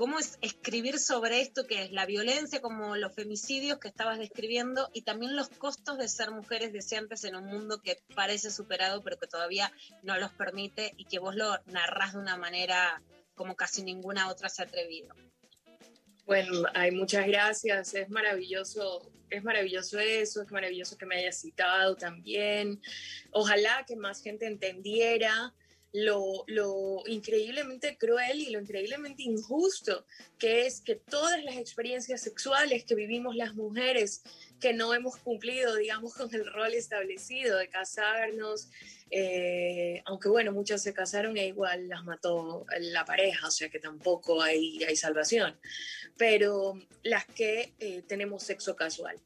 Cómo 0.00 0.18
es 0.18 0.38
escribir 0.40 0.98
sobre 0.98 1.42
esto 1.42 1.66
que 1.66 1.82
es 1.82 1.92
la 1.92 2.06
violencia, 2.06 2.62
como 2.62 2.96
los 2.96 3.14
femicidios 3.14 3.78
que 3.80 3.88
estabas 3.88 4.18
describiendo, 4.18 4.88
y 4.94 5.02
también 5.02 5.36
los 5.36 5.50
costos 5.50 5.98
de 5.98 6.08
ser 6.08 6.30
mujeres 6.30 6.72
deseantes 6.72 7.22
en 7.24 7.36
un 7.36 7.44
mundo 7.44 7.82
que 7.82 7.98
parece 8.14 8.50
superado, 8.50 9.02
pero 9.02 9.18
que 9.18 9.26
todavía 9.26 9.70
no 10.02 10.16
los 10.16 10.32
permite, 10.32 10.94
y 10.96 11.04
que 11.04 11.18
vos 11.18 11.36
lo 11.36 11.54
narrás 11.66 12.14
de 12.14 12.18
una 12.18 12.38
manera 12.38 13.02
como 13.34 13.56
casi 13.56 13.82
ninguna 13.82 14.30
otra 14.30 14.48
se 14.48 14.62
ha 14.62 14.64
atrevido. 14.64 15.14
Bueno, 16.24 16.62
hay 16.72 16.92
muchas 16.92 17.26
gracias. 17.26 17.92
Es 17.92 18.08
maravilloso, 18.08 19.12
es 19.28 19.44
maravilloso 19.44 19.98
eso, 19.98 20.40
es 20.40 20.50
maravilloso 20.50 20.96
que 20.96 21.04
me 21.04 21.16
hayas 21.16 21.42
citado 21.42 21.94
también. 21.96 22.80
Ojalá 23.32 23.84
que 23.86 23.96
más 23.96 24.22
gente 24.22 24.46
entendiera 24.46 25.52
lo, 25.92 26.44
lo 26.46 27.02
increíblemente 27.06 27.96
cruel 27.98 28.40
y 28.40 28.50
lo 28.50 28.60
increíblemente 28.60 29.22
injusto 29.22 30.06
que 30.38 30.66
es 30.66 30.80
que 30.80 30.94
todas 30.94 31.42
las 31.42 31.56
experiencias 31.56 32.22
sexuales 32.22 32.84
que 32.84 32.94
vivimos 32.94 33.34
las 33.34 33.54
mujeres 33.54 34.22
que 34.60 34.72
no 34.72 34.94
hemos 34.94 35.16
cumplido, 35.16 35.74
digamos, 35.74 36.14
con 36.16 36.32
el 36.34 36.46
rol 36.46 36.74
establecido 36.74 37.58
de 37.58 37.68
casarnos, 37.68 38.68
eh, 39.10 40.02
aunque 40.06 40.28
bueno, 40.28 40.52
muchas 40.52 40.82
se 40.82 40.94
casaron 40.94 41.36
e 41.36 41.46
igual 41.46 41.88
las 41.88 42.04
mató 42.04 42.66
la 42.78 43.04
pareja, 43.04 43.48
o 43.48 43.50
sea 43.50 43.68
que 43.68 43.80
tampoco 43.80 44.42
hay, 44.42 44.84
hay 44.84 44.96
salvación, 44.96 45.58
pero 46.16 46.80
las 47.02 47.26
que 47.26 47.72
eh, 47.80 48.02
tenemos 48.06 48.44
sexo 48.44 48.76
casual. 48.76 49.16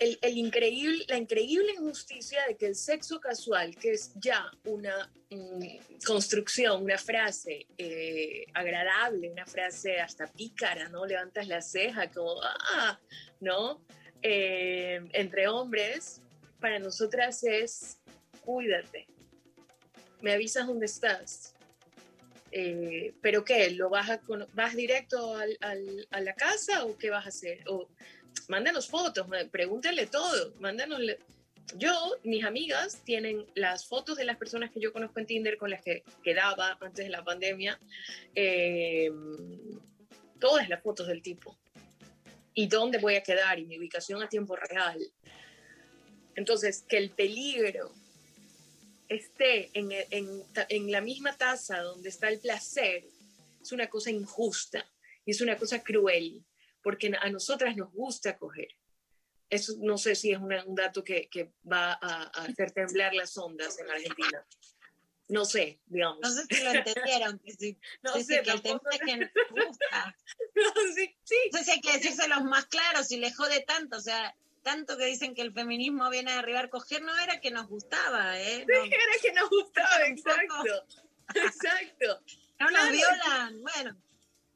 El, 0.00 0.18
el 0.22 0.38
increíble, 0.38 1.04
la 1.08 1.18
increíble 1.18 1.72
injusticia 1.72 2.40
de 2.48 2.56
que 2.56 2.66
el 2.66 2.74
sexo 2.74 3.20
casual, 3.20 3.76
que 3.76 3.92
es 3.92 4.12
ya 4.14 4.50
una 4.64 5.12
mm, 5.30 6.04
construcción, 6.06 6.82
una 6.82 6.96
frase 6.96 7.66
eh, 7.76 8.46
agradable, 8.54 9.30
una 9.30 9.44
frase 9.44 10.00
hasta 10.00 10.26
pícara, 10.26 10.88
¿no? 10.88 11.04
Levantas 11.04 11.46
la 11.48 11.60
ceja 11.60 12.10
como, 12.10 12.40
ah, 12.42 12.98
¿no? 13.40 13.84
Eh, 14.22 15.00
entre 15.12 15.48
hombres, 15.48 16.22
para 16.60 16.78
nosotras 16.78 17.44
es 17.44 17.98
cuídate, 18.42 19.06
me 20.22 20.32
avisas 20.32 20.66
dónde 20.66 20.86
estás. 20.86 21.54
Eh, 22.52 23.14
¿Pero 23.20 23.44
qué? 23.44 23.70
¿Lo 23.70 23.90
vas, 23.90 24.10
a, 24.10 24.20
vas 24.54 24.74
directo 24.74 25.36
al- 25.36 25.56
al- 25.60 26.08
a 26.10 26.20
la 26.20 26.34
casa 26.34 26.84
o 26.84 26.96
qué 26.98 27.10
vas 27.10 27.24
a 27.26 27.28
hacer? 27.28 27.62
O 27.68 27.88
mándanos 28.48 28.88
fotos, 28.88 29.26
pregúntale 29.50 30.06
todo, 30.06 30.54
mándanos... 30.60 31.00
Yo, 31.76 32.16
mis 32.24 32.44
amigas 32.44 33.00
tienen 33.04 33.46
las 33.54 33.86
fotos 33.86 34.16
de 34.16 34.24
las 34.24 34.36
personas 34.36 34.72
que 34.72 34.80
yo 34.80 34.92
conozco 34.92 35.20
en 35.20 35.26
Tinder 35.26 35.56
con 35.56 35.70
las 35.70 35.80
que 35.82 36.02
quedaba 36.24 36.76
antes 36.80 37.04
de 37.04 37.10
la 37.10 37.22
pandemia, 37.22 37.78
eh, 38.34 39.08
todas 40.40 40.68
las 40.68 40.82
fotos 40.82 41.06
del 41.06 41.22
tipo. 41.22 41.56
Y 42.54 42.66
dónde 42.66 42.98
voy 42.98 43.14
a 43.14 43.22
quedar 43.22 43.60
y 43.60 43.66
mi 43.66 43.78
ubicación 43.78 44.20
a 44.20 44.28
tiempo 44.28 44.56
real. 44.56 44.98
Entonces, 46.34 46.84
que 46.88 46.96
el 46.96 47.10
peligro 47.10 47.92
esté 49.08 49.70
en, 49.74 49.92
en- 49.92 50.42
en 50.68 50.90
la 50.90 51.00
misma 51.00 51.36
taza 51.36 51.80
donde 51.82 52.08
está 52.08 52.28
el 52.28 52.40
placer 52.40 53.04
es 53.62 53.70
una 53.70 53.88
cosa 53.88 54.10
injusta 54.10 54.84
y 55.24 55.30
es 55.30 55.40
una 55.40 55.56
cosa 55.56 55.82
cruel, 55.84 56.42
porque 56.82 57.12
a 57.20 57.28
nosotras 57.30 57.76
nos 57.76 57.92
gusta 57.92 58.36
coger. 58.38 58.68
Eso 59.48 59.74
no 59.78 59.98
sé 59.98 60.14
si 60.14 60.32
es 60.32 60.38
una- 60.38 60.64
un 60.64 60.74
dato 60.76 61.02
que, 61.02 61.28
que 61.28 61.52
va 61.70 61.92
a, 61.92 61.98
a 62.00 62.44
hacer 62.44 62.70
temblar 62.74 63.14
las 63.14 63.36
ondas 63.36 63.78
en 63.78 63.90
Argentina. 63.90 64.44
No 65.28 65.44
sé, 65.44 65.78
digamos. 65.86 66.18
No 66.22 66.30
sé 66.30 66.42
si 66.50 66.62
lo 66.64 66.70
entendieron, 66.72 67.38
que 67.38 67.52
sí. 67.52 67.78
No 68.02 68.12
Sí, 68.14 68.20
sí, 68.24 68.34
sé, 68.34 68.42
que 68.42 68.50
el 68.50 68.62
tema 68.62 68.80
es 68.90 68.98
que 69.00 69.16
nos 69.16 69.30
gusta. 69.50 70.16
sí, 70.94 71.16
sí. 71.24 71.36
No 71.52 71.58
sé 71.58 71.64
si 71.64 71.70
hay 71.70 71.80
que 71.80 71.92
decírselos 71.92 72.42
más 72.44 72.66
claros, 72.66 73.06
si 73.08 73.16
les 73.18 73.36
jode 73.36 73.60
tanto, 73.62 73.96
o 73.96 74.00
sea, 74.00 74.34
tanto 74.62 74.96
que 74.98 75.04
dicen 75.06 75.34
que 75.34 75.42
el 75.42 75.52
feminismo 75.52 76.10
viene 76.10 76.32
a 76.32 76.36
derribar 76.36 76.68
coger, 76.68 77.02
no 77.02 77.16
era 77.16 77.40
que 77.40 77.50
nos 77.50 77.68
gustaba, 77.68 78.38
¿eh? 78.40 78.66
No, 78.68 78.84
Era 78.84 78.96
que 79.22 79.32
nos 79.32 79.48
gustaba, 79.50 80.06
exacto. 80.06 80.86
Exacto. 81.34 82.22
no 82.58 82.70
nos 82.70 82.90
violan, 82.90 83.62
bueno. 83.62 83.96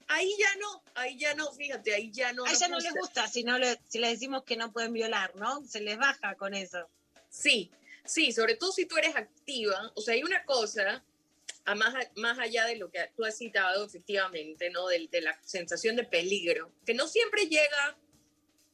Ahí 0.08 0.34
ya 0.38 0.56
no, 0.60 0.82
ahí 0.94 1.18
ya 1.18 1.34
no, 1.34 1.50
fíjate, 1.52 1.94
ahí 1.94 2.10
ya 2.10 2.32
no. 2.32 2.44
A 2.44 2.52
ella 2.52 2.68
no 2.68 2.78
les 2.78 2.94
gusta 2.94 3.26
si, 3.26 3.42
no 3.42 3.58
le, 3.58 3.78
si 3.88 3.98
les 3.98 4.10
decimos 4.10 4.44
que 4.44 4.56
no 4.56 4.72
pueden 4.72 4.92
violar, 4.92 5.34
¿no? 5.36 5.64
Se 5.66 5.80
les 5.80 5.96
baja 5.96 6.34
con 6.34 6.54
eso. 6.54 6.88
Sí, 7.30 7.70
sí, 8.04 8.32
sobre 8.32 8.56
todo 8.56 8.72
si 8.72 8.86
tú 8.86 8.96
eres 8.96 9.16
activa. 9.16 9.92
O 9.94 10.00
sea, 10.00 10.14
hay 10.14 10.22
una 10.22 10.44
cosa, 10.44 11.02
a 11.64 11.74
más, 11.74 11.94
más 12.16 12.38
allá 12.38 12.66
de 12.66 12.76
lo 12.76 12.90
que 12.90 13.10
tú 13.16 13.24
has 13.24 13.38
citado, 13.38 13.84
efectivamente, 13.86 14.70
¿no? 14.70 14.86
De, 14.88 15.08
de 15.10 15.20
la 15.20 15.38
sensación 15.42 15.96
de 15.96 16.04
peligro, 16.04 16.70
que 16.84 16.94
no 16.94 17.08
siempre 17.08 17.46
llega 17.46 17.96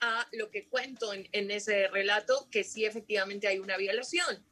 a 0.01 0.27
lo 0.32 0.51
que 0.51 0.66
cuento 0.66 1.12
en, 1.12 1.28
en 1.32 1.51
ese 1.51 1.89
relato, 1.89 2.48
que 2.51 2.65
sí 2.65 2.85
efectivamente 2.85 3.47
hay 3.47 3.59
una 3.59 3.77
violación. 3.77 4.44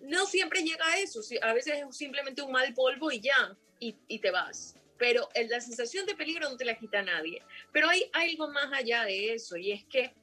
No 0.00 0.26
siempre 0.26 0.62
llega 0.62 0.86
a 0.86 0.98
eso, 0.98 1.20
a 1.42 1.52
veces 1.52 1.82
es 1.88 1.96
simplemente 1.96 2.42
un 2.42 2.52
mal 2.52 2.72
polvo 2.74 3.10
y 3.10 3.20
ya, 3.20 3.56
y, 3.80 3.96
y 4.08 4.18
te 4.20 4.30
vas. 4.30 4.76
Pero 4.98 5.28
la 5.48 5.60
sensación 5.60 6.06
de 6.06 6.14
peligro 6.14 6.48
no 6.48 6.56
te 6.56 6.64
la 6.64 6.78
quita 6.78 7.02
nadie. 7.02 7.42
Pero 7.72 7.88
hay 7.88 8.08
algo 8.12 8.48
más 8.48 8.72
allá 8.72 9.04
de 9.04 9.34
eso, 9.34 9.56
y 9.56 9.72
es 9.72 9.84
que 9.84 10.14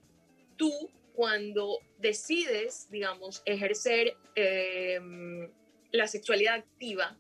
tú 0.58 0.72
cuando 1.14 1.80
decides, 2.00 2.88
digamos, 2.90 3.44
ejercer 3.45 4.18
eh, 4.36 5.00
la 5.91 6.08
sexualidad 6.08 6.56
activa, 6.56 7.16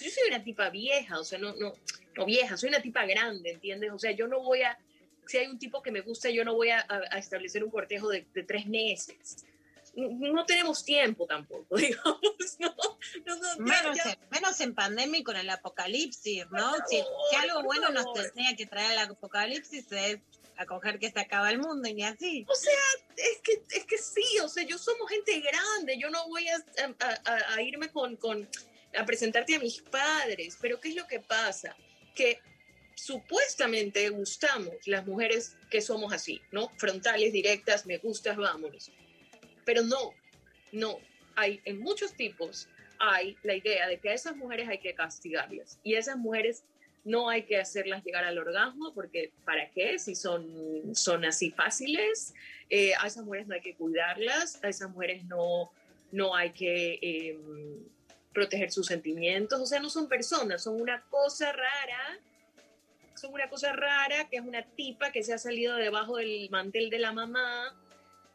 yo 0.00 0.10
soy 0.10 0.28
una 0.28 0.42
tipa 0.42 0.70
vieja, 0.70 1.18
o 1.18 1.24
sea, 1.24 1.38
no, 1.38 1.54
no, 1.56 1.74
no 2.16 2.26
vieja, 2.26 2.56
soy 2.56 2.68
una 2.68 2.80
tipa 2.80 3.06
grande, 3.06 3.50
¿entiendes? 3.50 3.90
O 3.92 3.98
sea, 3.98 4.12
yo 4.12 4.28
no 4.28 4.40
voy 4.40 4.62
a, 4.62 4.78
si 5.26 5.38
hay 5.38 5.46
un 5.48 5.58
tipo 5.58 5.82
que 5.82 5.90
me 5.90 6.00
gusta, 6.00 6.30
yo 6.30 6.44
no 6.44 6.54
voy 6.54 6.70
a, 6.70 6.86
establecer 7.16 7.64
un 7.64 7.70
cortejo 7.70 8.08
de 8.08 8.22
tres 8.46 8.66
meses. 8.66 9.44
No, 9.96 10.44
tenemos 10.44 10.84
tiempo 10.84 11.26
tampoco, 11.26 11.76
digamos, 11.76 12.20
¿no? 12.58 12.74
No, 13.26 13.36
no, 13.36 13.42
ya- 13.42 13.56
Menos, 13.58 13.96
ya- 13.96 14.12
en, 14.12 14.18
menos 14.30 14.60
en 14.60 14.74
pandemia 14.74 15.20
y 15.20 15.22
con 15.22 15.36
el 15.36 15.48
apocalipsis, 15.50 16.46
¿no? 16.50 16.72
Si, 16.88 16.96
si 17.30 17.36
algo 17.36 17.62
bueno 17.62 17.90
nos 17.90 18.04
favor. 18.04 18.30
tenía 18.34 18.56
que 18.56 18.66
traer 18.66 18.92
el 18.92 18.98
apocalipsis 18.98 19.90
es 19.92 20.18
acoger 20.56 20.98
que 20.98 21.10
se 21.10 21.18
acaba 21.20 21.50
el 21.50 21.58
mundo 21.58 21.88
y 21.88 21.94
ni 21.94 22.04
así. 22.04 22.44
O 22.48 22.54
sea, 22.54 22.72
es 23.16 23.40
que, 23.42 23.62
es 23.76 23.84
que 23.86 23.98
sí, 23.98 24.24
o 24.42 24.48
sea, 24.48 24.64
yo 24.64 24.78
somos 24.78 25.08
gente 25.10 25.40
grande, 25.40 25.96
yo 25.98 26.10
no 26.10 26.26
voy 26.28 26.46
a, 26.48 26.56
a- 26.56 27.20
a- 27.32 27.54
a 27.54 27.62
irme 27.62 27.90
con, 27.90 28.16
con, 28.16 28.48
a 28.96 29.04
presentarte 29.04 29.54
a 29.56 29.58
mis 29.60 29.80
padres, 29.82 30.56
pero 30.60 30.80
¿qué 30.80 30.88
es 30.90 30.94
lo 30.96 31.06
que 31.06 31.20
pasa? 31.20 31.76
Que 32.14 32.40
supuestamente 32.94 34.08
gustamos 34.10 34.74
las 34.86 35.06
mujeres 35.06 35.56
que 35.70 35.80
somos 35.80 36.12
así, 36.12 36.40
¿no? 36.52 36.70
Frontales, 36.78 37.32
directas, 37.32 37.86
me 37.86 37.98
gustas, 37.98 38.36
vámonos. 38.36 38.90
Pero 39.64 39.82
no, 39.82 40.12
no, 40.72 40.98
hay 41.36 41.60
en 41.64 41.80
muchos 41.80 42.14
tipos 42.14 42.68
hay 42.98 43.36
la 43.42 43.54
idea 43.54 43.88
de 43.88 43.98
que 43.98 44.10
a 44.10 44.14
esas 44.14 44.36
mujeres 44.36 44.68
hay 44.68 44.78
que 44.78 44.94
castigarlas. 44.94 45.78
Y 45.82 45.94
a 45.94 45.98
esas 45.98 46.16
mujeres 46.16 46.64
no 47.04 47.28
hay 47.28 47.42
que 47.42 47.58
hacerlas 47.58 48.02
llegar 48.04 48.24
al 48.24 48.38
orgasmo 48.38 48.92
porque 48.94 49.32
¿para 49.44 49.70
qué? 49.70 49.98
Si 49.98 50.14
son, 50.14 50.94
son 50.94 51.24
así 51.24 51.50
fáciles, 51.50 52.34
eh, 52.70 52.92
a 52.98 53.06
esas 53.06 53.24
mujeres 53.24 53.46
no 53.46 53.54
hay 53.54 53.60
que 53.60 53.74
cuidarlas, 53.74 54.62
a 54.64 54.68
esas 54.68 54.90
mujeres 54.90 55.24
no, 55.24 55.70
no 56.12 56.34
hay 56.34 56.50
que 56.50 56.98
eh, 57.02 57.38
proteger 58.32 58.70
sus 58.70 58.86
sentimientos, 58.86 59.60
o 59.60 59.66
sea, 59.66 59.80
no 59.80 59.90
son 59.90 60.08
personas, 60.08 60.62
son 60.62 60.80
una 60.80 61.02
cosa 61.10 61.52
rara, 61.52 62.18
son 63.14 63.34
una 63.34 63.48
cosa 63.48 63.72
rara 63.72 64.28
que 64.28 64.36
es 64.36 64.42
una 64.42 64.62
tipa 64.62 65.12
que 65.12 65.22
se 65.22 65.34
ha 65.34 65.38
salido 65.38 65.76
debajo 65.76 66.16
del 66.16 66.48
mantel 66.50 66.88
de 66.88 66.98
la 66.98 67.12
mamá, 67.12 67.76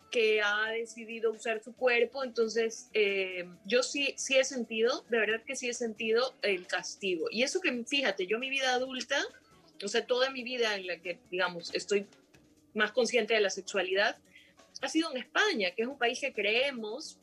que 0.09 0.41
ha 0.41 0.71
decidido 0.71 1.31
usar 1.31 1.63
su 1.63 1.73
cuerpo, 1.73 2.23
entonces 2.23 2.89
eh, 2.93 3.47
yo 3.65 3.83
sí, 3.83 4.13
sí 4.17 4.37
he 4.37 4.43
sentido, 4.43 5.05
de 5.09 5.19
verdad 5.19 5.43
que 5.45 5.55
sí 5.55 5.69
he 5.69 5.73
sentido 5.73 6.35
el 6.41 6.67
castigo. 6.67 7.27
Y 7.31 7.43
eso 7.43 7.61
que, 7.61 7.83
fíjate, 7.85 8.27
yo 8.27 8.39
mi 8.39 8.49
vida 8.49 8.73
adulta, 8.73 9.23
o 9.83 9.87
sea, 9.87 10.05
toda 10.05 10.29
mi 10.29 10.43
vida 10.43 10.75
en 10.75 10.87
la 10.87 10.99
que, 10.99 11.19
digamos, 11.29 11.73
estoy 11.73 12.07
más 12.73 12.91
consciente 12.91 13.33
de 13.33 13.41
la 13.41 13.49
sexualidad, 13.49 14.17
ha 14.81 14.87
sido 14.87 15.11
en 15.11 15.17
España, 15.17 15.71
que 15.71 15.83
es 15.83 15.87
un 15.87 15.97
país 15.97 16.19
que 16.19 16.33
creemos 16.33 17.17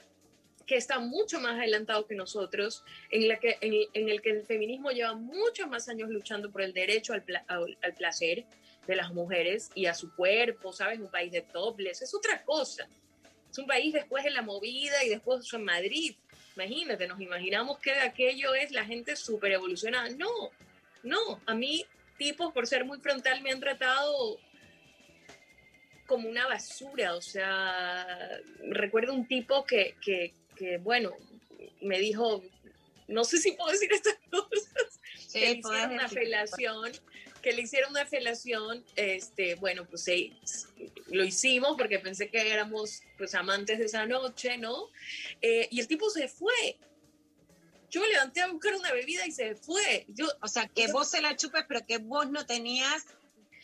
que 0.66 0.76
está 0.76 0.98
mucho 0.98 1.40
más 1.40 1.54
adelantado 1.54 2.06
que 2.06 2.16
nosotros, 2.16 2.82
en, 3.10 3.28
la 3.28 3.38
que, 3.38 3.56
en, 3.60 4.08
el 4.08 4.20
que 4.20 4.30
el 4.30 4.44
feminismo 4.44 4.90
lleva 4.90 5.14
muchos 5.14 5.68
más 5.68 5.88
años 5.88 6.10
luchando 6.10 6.50
por 6.50 6.62
el 6.62 6.72
derecho 6.72 7.12
al, 7.12 7.24
al 7.48 7.94
placer 7.94 8.44
de 8.86 8.96
las 8.96 9.12
mujeres 9.12 9.70
y 9.74 9.86
a 9.86 9.94
su 9.94 10.14
cuerpo, 10.14 10.72
¿sabes? 10.72 10.98
Un 10.98 11.10
país 11.10 11.32
de 11.32 11.42
topless, 11.42 12.02
es 12.02 12.14
otra 12.14 12.42
cosa. 12.44 12.88
Es 13.50 13.58
un 13.58 13.66
país 13.66 13.92
después 13.92 14.24
de 14.24 14.30
la 14.30 14.42
movida 14.42 15.02
y 15.04 15.08
después 15.08 15.52
en 15.52 15.64
Madrid. 15.64 16.16
Imagínate, 16.56 17.06
nos 17.06 17.20
imaginamos 17.20 17.78
que 17.78 17.92
aquello 17.92 18.54
es 18.54 18.70
la 18.70 18.84
gente 18.84 19.16
súper 19.16 19.52
evolucionada. 19.52 20.08
No, 20.10 20.50
no, 21.02 21.40
a 21.46 21.54
mí 21.54 21.84
tipos 22.18 22.52
por 22.52 22.66
ser 22.66 22.84
muy 22.84 22.98
frontal 22.98 23.42
me 23.42 23.50
han 23.50 23.60
tratado 23.60 24.38
como 26.06 26.28
una 26.28 26.46
basura, 26.46 27.14
o 27.14 27.20
sea, 27.20 28.06
recuerdo 28.70 29.12
un 29.12 29.26
tipo 29.26 29.64
que, 29.64 29.96
que, 30.00 30.34
que, 30.54 30.78
bueno, 30.78 31.12
me 31.80 31.98
dijo, 31.98 32.44
no 33.08 33.24
sé 33.24 33.38
si 33.38 33.52
puedo 33.52 33.72
decir 33.72 33.92
estas 33.92 34.16
cosas, 34.30 35.00
Sí, 35.16 35.40
que 35.40 35.46
le 35.46 35.50
hicieron 35.58 35.92
una 35.92 36.08
felación, 36.08 36.92
que 37.46 37.52
le 37.52 37.62
hicieron 37.62 37.92
una 37.92 38.04
felación, 38.04 38.84
este, 38.96 39.54
bueno, 39.54 39.86
pues 39.86 40.02
sí, 40.02 40.36
lo 41.12 41.22
hicimos 41.22 41.76
porque 41.78 42.00
pensé 42.00 42.28
que 42.28 42.40
éramos 42.40 43.02
pues 43.16 43.36
amantes 43.36 43.78
de 43.78 43.84
esa 43.84 44.04
noche, 44.04 44.58
¿no? 44.58 44.88
Eh, 45.40 45.68
y 45.70 45.78
el 45.78 45.86
tipo 45.86 46.10
se 46.10 46.26
fue. 46.26 46.76
Yo 47.88 48.00
me 48.00 48.08
levanté 48.08 48.40
a 48.40 48.48
buscar 48.48 48.74
una 48.74 48.90
bebida 48.90 49.24
y 49.28 49.30
se 49.30 49.54
fue. 49.54 50.06
Yo, 50.08 50.26
O 50.42 50.48
sea, 50.48 50.66
que 50.66 50.90
vos 50.90 51.08
se 51.08 51.20
la 51.20 51.36
chupes, 51.36 51.64
pero 51.68 51.86
que 51.86 51.98
vos 51.98 52.28
no 52.28 52.44
tenías 52.46 53.06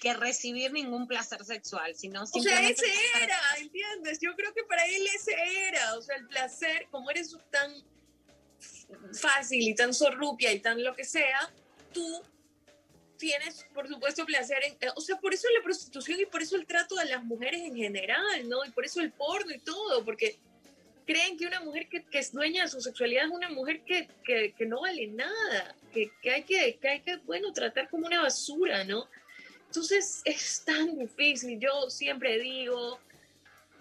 que 0.01 0.15
recibir 0.15 0.73
ningún 0.73 1.09
placer 1.09 1.45
sexual, 1.45 1.93
sino 1.97 2.23
O 2.23 2.27
sea, 2.27 2.63
ese 2.63 2.87
era, 3.21 3.37
¿entiendes? 3.59 4.21
Yo 4.21 4.37
creo 4.37 4.55
que 4.55 4.63
para 4.63 4.87
él 4.87 5.05
ese 5.13 5.35
era, 5.67 5.97
o 5.97 6.03
sea, 6.03 6.15
el 6.19 6.29
placer, 6.29 6.87
como 6.93 7.11
eres 7.11 7.37
tan 7.51 7.73
fácil 9.13 9.67
y 9.67 9.75
tan 9.75 9.93
sorrupia 9.93 10.53
y 10.53 10.61
tan 10.61 10.85
lo 10.85 10.95
que 10.95 11.03
sea, 11.03 11.53
tú 11.93 12.23
tienes, 13.23 13.65
por 13.73 13.87
supuesto, 13.87 14.27
placer 14.27 14.59
en, 14.65 14.73
eh, 14.81 14.91
o 14.97 15.01
sea, 15.01 15.17
por 15.17 15.33
eso 15.33 15.47
la 15.57 15.63
prostitución 15.63 16.19
y 16.19 16.27
por 16.27 16.43
eso 16.43 16.57
el 16.57 16.67
trato 16.67 16.97
de 16.97 17.05
las 17.05 17.23
mujeres 17.23 17.61
en 17.61 17.77
general, 17.77 18.49
¿no? 18.49 18.65
Y 18.65 18.71
por 18.71 18.85
eso 18.85 19.01
el 19.01 19.13
porno 19.13 19.55
y 19.55 19.61
todo, 19.61 20.05
porque 20.05 20.39
creen 21.07 21.39
que 21.39 21.47
una 21.47 21.61
mujer 21.61 21.89
que, 21.89 22.03
que 22.03 22.19
es 22.19 22.33
dueña 22.33 22.65
de 22.65 22.69
su 22.69 22.81
sexualidad 22.81 23.27
es 23.27 23.31
una 23.31 23.49
mujer 23.49 23.83
que, 23.83 24.09
que, 24.25 24.53
que 24.59 24.67
no 24.67 24.81
vale 24.81 25.07
nada, 25.07 25.77
que, 25.95 26.11
hay 26.29 26.43
que, 26.43 26.79
que 26.81 26.89
hay 26.89 27.01
que, 27.01 27.17
bueno, 27.19 27.53
tratar 27.53 27.89
como 27.89 28.09
una 28.09 28.23
basura, 28.23 28.83
¿no? 28.83 29.07
Entonces 29.67 30.21
es 30.25 30.65
tan 30.65 30.99
difícil. 30.99 31.61
Yo 31.61 31.89
siempre 31.91 32.41
digo, 32.41 32.99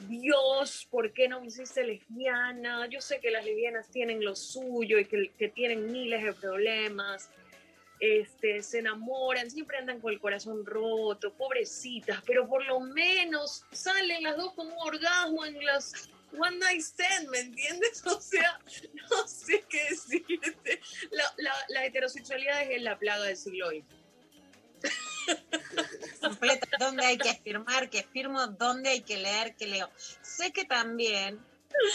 Dios, 0.08 0.88
¿por 0.92 1.14
qué 1.14 1.28
no 1.28 1.42
me 1.42 1.48
hiciste 1.48 1.84
lesbiana? 1.84 2.86
Yo 2.86 3.02
sé 3.02 3.20
que 3.20 3.32
las 3.32 3.44
lesbianas 3.44 3.90
tienen 3.90 4.24
lo 4.24 4.36
suyo 4.36 5.00
y 5.00 5.06
que, 5.06 5.32
que 5.36 5.50
tienen 5.50 5.92
miles 5.92 6.24
de 6.24 6.34
problemas. 6.34 7.32
Este, 8.02 8.64
se 8.64 8.80
enamoran, 8.80 9.52
siempre 9.52 9.78
andan 9.78 10.02
con 10.02 10.12
el 10.12 10.20
corazón 10.20 10.66
roto, 10.66 11.32
pobrecitas, 11.36 12.24
pero 12.26 12.50
por 12.50 12.66
lo 12.66 12.80
menos 12.80 13.64
salen 13.72 14.24
las 14.24 14.38
dos 14.38 14.54
con 14.54 14.66
un 14.66 14.78
orgasmo 14.80 15.46
en 15.46 15.64
las 15.64 16.10
One 16.34 16.58
Night 16.58 16.82
Stand, 16.82 17.30
¿me 17.30 17.42
entiendes? 17.42 18.04
O 18.08 18.20
sea, 18.20 18.60
no 19.12 19.28
sé 19.28 19.64
qué 19.70 19.84
decirte. 19.92 20.82
La, 21.12 21.54
la, 21.70 21.86
heterosexualidad 21.86 22.64
es 22.72 22.82
la 22.82 22.98
plaga 22.98 23.24
del 23.26 23.38
siglo 23.38 23.70
XX. 23.70 23.86
completa, 26.22 26.68
dónde 26.80 27.06
hay 27.06 27.20
que 27.20 27.36
firmar, 27.36 27.92
que 27.92 28.02
firmo, 28.02 28.48
dónde 28.48 28.90
hay 28.90 29.02
que 29.02 29.18
leer, 29.18 29.56
que 29.56 29.68
leo. 29.68 29.92
Sé 30.24 30.52
que 30.52 30.66
también 30.66 31.40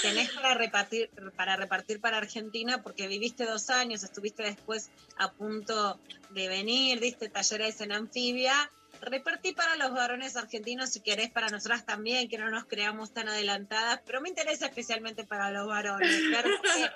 tenés 0.03 0.31
para 0.31 0.55
repartir, 0.55 1.11
para 1.36 1.57
repartir 1.57 2.01
para 2.01 2.19
Argentina, 2.19 2.82
porque 2.82 3.07
viviste 3.09 3.44
dos 3.44 3.70
años, 3.70 4.03
estuviste 4.03 4.43
después 4.43 4.90
a 5.16 5.32
punto 5.32 5.98
de 6.31 6.48
venir, 6.48 7.01
diste 7.01 7.28
talleres 7.28 7.81
en 7.81 7.93
anfibia. 7.93 8.70
Repartí 9.01 9.53
para 9.53 9.77
los 9.77 9.93
varones 9.93 10.36
argentinos, 10.36 10.90
si 10.90 11.01
querés, 11.01 11.31
para 11.31 11.48
nosotras 11.48 11.85
también, 11.85 12.28
que 12.28 12.39
no 12.39 12.51
nos 12.51 12.65
creamos 12.65 13.12
tan 13.12 13.28
adelantadas, 13.28 14.01
pero 14.07 14.20
me 14.20 14.31
interesa 14.31 14.66
especialmente 14.66 15.24
para 15.24 15.51
los 15.51 15.66
varones. 15.66 16.11
Que 16.32 16.90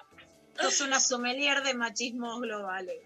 sos 0.63 0.81
una 0.81 1.01
sommelier 1.01 1.63
de 1.63 1.75
machismos 1.75 2.41
globales. 2.41 3.01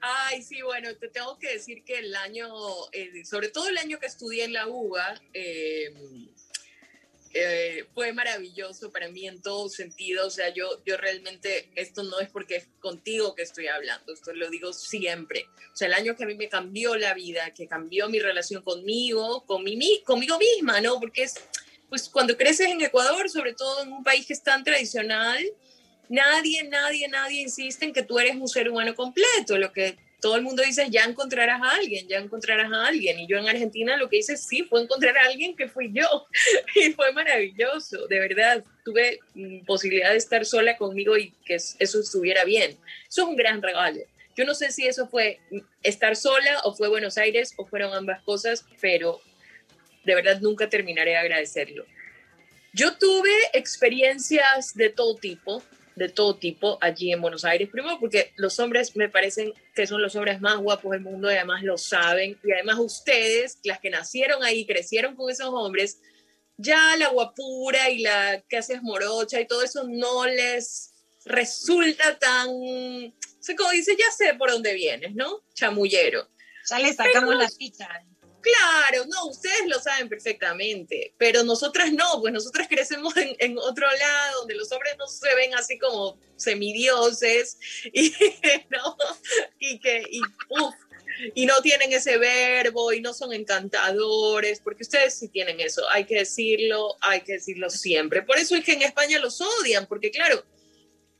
Ay, 0.00 0.42
sí, 0.42 0.62
bueno, 0.62 0.94
te 0.96 1.08
tengo 1.08 1.38
que 1.38 1.54
decir 1.54 1.84
que 1.84 1.98
el 1.98 2.14
año, 2.14 2.48
eh, 2.92 3.24
sobre 3.24 3.48
todo 3.48 3.68
el 3.68 3.78
año 3.78 3.98
que 3.98 4.06
estudié 4.06 4.44
en 4.44 4.52
la 4.52 4.68
UBA, 4.68 5.20
eh, 5.32 5.92
eh, 7.34 7.86
fue 7.94 8.12
maravilloso 8.12 8.90
para 8.92 9.08
mí 9.08 9.26
en 9.26 9.40
todo 9.40 9.68
sentido. 9.68 10.26
O 10.26 10.30
sea, 10.30 10.48
yo, 10.52 10.82
yo 10.84 10.96
realmente, 10.96 11.70
esto 11.74 12.02
no 12.02 12.20
es 12.20 12.28
porque 12.28 12.56
es 12.56 12.68
contigo 12.80 13.34
que 13.34 13.42
estoy 13.42 13.68
hablando, 13.68 14.12
esto 14.12 14.32
lo 14.34 14.50
digo 14.50 14.72
siempre. 14.72 15.46
O 15.72 15.76
sea, 15.76 15.88
el 15.88 15.94
año 15.94 16.16
que 16.16 16.24
a 16.24 16.26
mí 16.26 16.34
me 16.34 16.48
cambió 16.48 16.96
la 16.96 17.14
vida, 17.14 17.52
que 17.54 17.66
cambió 17.66 18.08
mi 18.08 18.18
relación 18.18 18.62
conmigo, 18.62 19.44
con 19.46 19.64
mi, 19.64 19.76
mi- 19.76 20.02
conmigo 20.02 20.38
misma, 20.38 20.80
¿no? 20.80 21.00
Porque 21.00 21.22
es, 21.24 21.34
pues 21.88 22.08
cuando 22.08 22.36
creces 22.36 22.68
en 22.68 22.80
Ecuador, 22.80 23.28
sobre 23.30 23.54
todo 23.54 23.82
en 23.82 23.92
un 23.92 24.02
país 24.04 24.26
que 24.26 24.32
es 24.34 24.42
tan 24.42 24.64
tradicional, 24.64 25.42
nadie, 26.08 26.64
nadie, 26.64 27.08
nadie 27.08 27.40
insiste 27.42 27.84
en 27.84 27.92
que 27.92 28.02
tú 28.02 28.18
eres 28.18 28.36
un 28.36 28.48
ser 28.48 28.68
humano 28.68 28.94
completo. 28.94 29.56
Lo 29.58 29.72
que 29.72 29.96
todo 30.22 30.36
el 30.36 30.42
mundo 30.42 30.62
dice 30.62 30.86
ya 30.88 31.02
encontrarás 31.04 31.60
a 31.60 31.70
alguien, 31.74 32.06
ya 32.08 32.18
encontrarás 32.18 32.72
a 32.72 32.86
alguien. 32.86 33.18
Y 33.18 33.26
yo 33.26 33.36
en 33.38 33.48
Argentina 33.48 33.96
lo 33.96 34.08
que 34.08 34.18
hice, 34.18 34.36
sí, 34.36 34.62
fue 34.62 34.80
encontrar 34.80 35.18
a 35.18 35.24
alguien 35.26 35.56
que 35.56 35.68
fui 35.68 35.90
yo. 35.92 36.26
Y 36.76 36.92
fue 36.92 37.12
maravilloso, 37.12 38.06
de 38.06 38.20
verdad. 38.20 38.64
Tuve 38.84 39.18
mm, 39.34 39.64
posibilidad 39.66 40.12
de 40.12 40.16
estar 40.18 40.46
sola 40.46 40.76
conmigo 40.78 41.18
y 41.18 41.32
que 41.44 41.56
es- 41.56 41.76
eso 41.80 42.00
estuviera 42.00 42.44
bien. 42.44 42.78
Eso 43.08 43.22
es 43.22 43.28
un 43.28 43.36
gran 43.36 43.60
regalo. 43.60 43.98
Yo 44.36 44.44
no 44.46 44.54
sé 44.54 44.70
si 44.72 44.86
eso 44.86 45.08
fue 45.08 45.40
mm, 45.50 45.58
estar 45.82 46.14
sola 46.16 46.60
o 46.64 46.72
fue 46.72 46.88
Buenos 46.88 47.18
Aires 47.18 47.52
o 47.56 47.66
fueron 47.66 47.92
ambas 47.92 48.22
cosas, 48.22 48.64
pero 48.80 49.20
de 50.04 50.14
verdad 50.14 50.40
nunca 50.40 50.68
terminaré 50.70 51.10
de 51.10 51.16
agradecerlo. 51.16 51.84
Yo 52.72 52.96
tuve 52.96 53.30
experiencias 53.52 54.74
de 54.74 54.88
todo 54.88 55.16
tipo, 55.16 55.62
de 55.96 56.08
todo 56.08 56.36
tipo 56.36 56.78
allí 56.80 57.12
en 57.12 57.20
Buenos 57.20 57.44
Aires. 57.44 57.68
Primero 57.70 57.98
porque 58.00 58.32
los 58.36 58.58
hombres 58.58 58.96
me 58.96 59.08
parecen 59.08 59.52
que 59.74 59.86
son 59.86 60.02
los 60.02 60.14
hombres 60.16 60.40
más 60.40 60.58
guapos 60.58 60.92
del 60.92 61.00
mundo 61.00 61.30
y 61.30 61.34
además 61.34 61.62
lo 61.62 61.78
saben. 61.78 62.38
Y 62.42 62.52
además 62.52 62.78
ustedes, 62.78 63.58
las 63.64 63.80
que 63.80 63.90
nacieron 63.90 64.42
ahí, 64.42 64.66
crecieron 64.66 65.16
con 65.16 65.30
esos 65.30 65.48
hombres, 65.48 66.00
ya 66.56 66.96
la 66.96 67.08
guapura 67.08 67.90
y 67.90 67.98
la 67.98 68.42
que 68.48 68.58
haces 68.58 68.82
morocha 68.82 69.40
y 69.40 69.46
todo 69.46 69.62
eso 69.62 69.84
no 69.88 70.26
les 70.26 70.92
resulta 71.24 72.18
tan... 72.18 72.48
O 72.48 73.44
sea, 73.44 73.56
como 73.56 73.70
dice, 73.70 73.96
ya 73.98 74.10
sé 74.16 74.34
por 74.34 74.50
dónde 74.50 74.72
vienes, 74.74 75.14
¿no? 75.14 75.40
Chamullero. 75.54 76.28
Ya 76.70 76.78
le 76.78 76.92
sacamos 76.94 77.30
Pero- 77.30 77.42
la 77.42 77.48
ficha. 77.50 77.88
Claro, 78.42 79.06
no, 79.06 79.26
ustedes 79.26 79.66
lo 79.66 79.78
saben 79.78 80.08
perfectamente, 80.08 81.14
pero 81.16 81.44
nosotras 81.44 81.92
no, 81.92 82.20
pues 82.20 82.32
nosotras 82.32 82.66
crecemos 82.68 83.14
en, 83.16 83.56
otro 83.56 83.86
lado, 83.86 84.40
donde 84.40 84.56
los 84.56 84.70
hombres 84.72 84.96
no 84.98 85.06
se 85.06 85.32
ven 85.36 85.54
así 85.54 85.78
como 85.78 86.18
semidioses 86.36 87.58
y, 87.84 88.10
¿no? 88.70 88.96
y 89.60 89.78
que, 89.78 90.02
y, 90.10 90.20
uf, 90.48 90.74
y 91.34 91.46
no 91.46 91.60
tienen 91.62 91.92
ese 91.92 92.18
verbo 92.18 92.92
y 92.92 93.00
no 93.00 93.14
son 93.14 93.32
encantadores, 93.32 94.60
porque 94.60 94.82
ustedes 94.82 95.14
sí 95.14 95.28
tienen 95.28 95.60
eso, 95.60 95.88
hay 95.88 96.04
que 96.04 96.16
decirlo, 96.16 96.96
hay 97.00 97.20
que 97.20 97.34
decirlo 97.34 97.70
siempre. 97.70 98.22
Por 98.22 98.38
eso 98.38 98.56
es 98.56 98.64
que 98.64 98.72
en 98.72 98.82
España 98.82 99.20
los 99.20 99.40
odian, 99.40 99.86
porque 99.86 100.10
claro, 100.10 100.44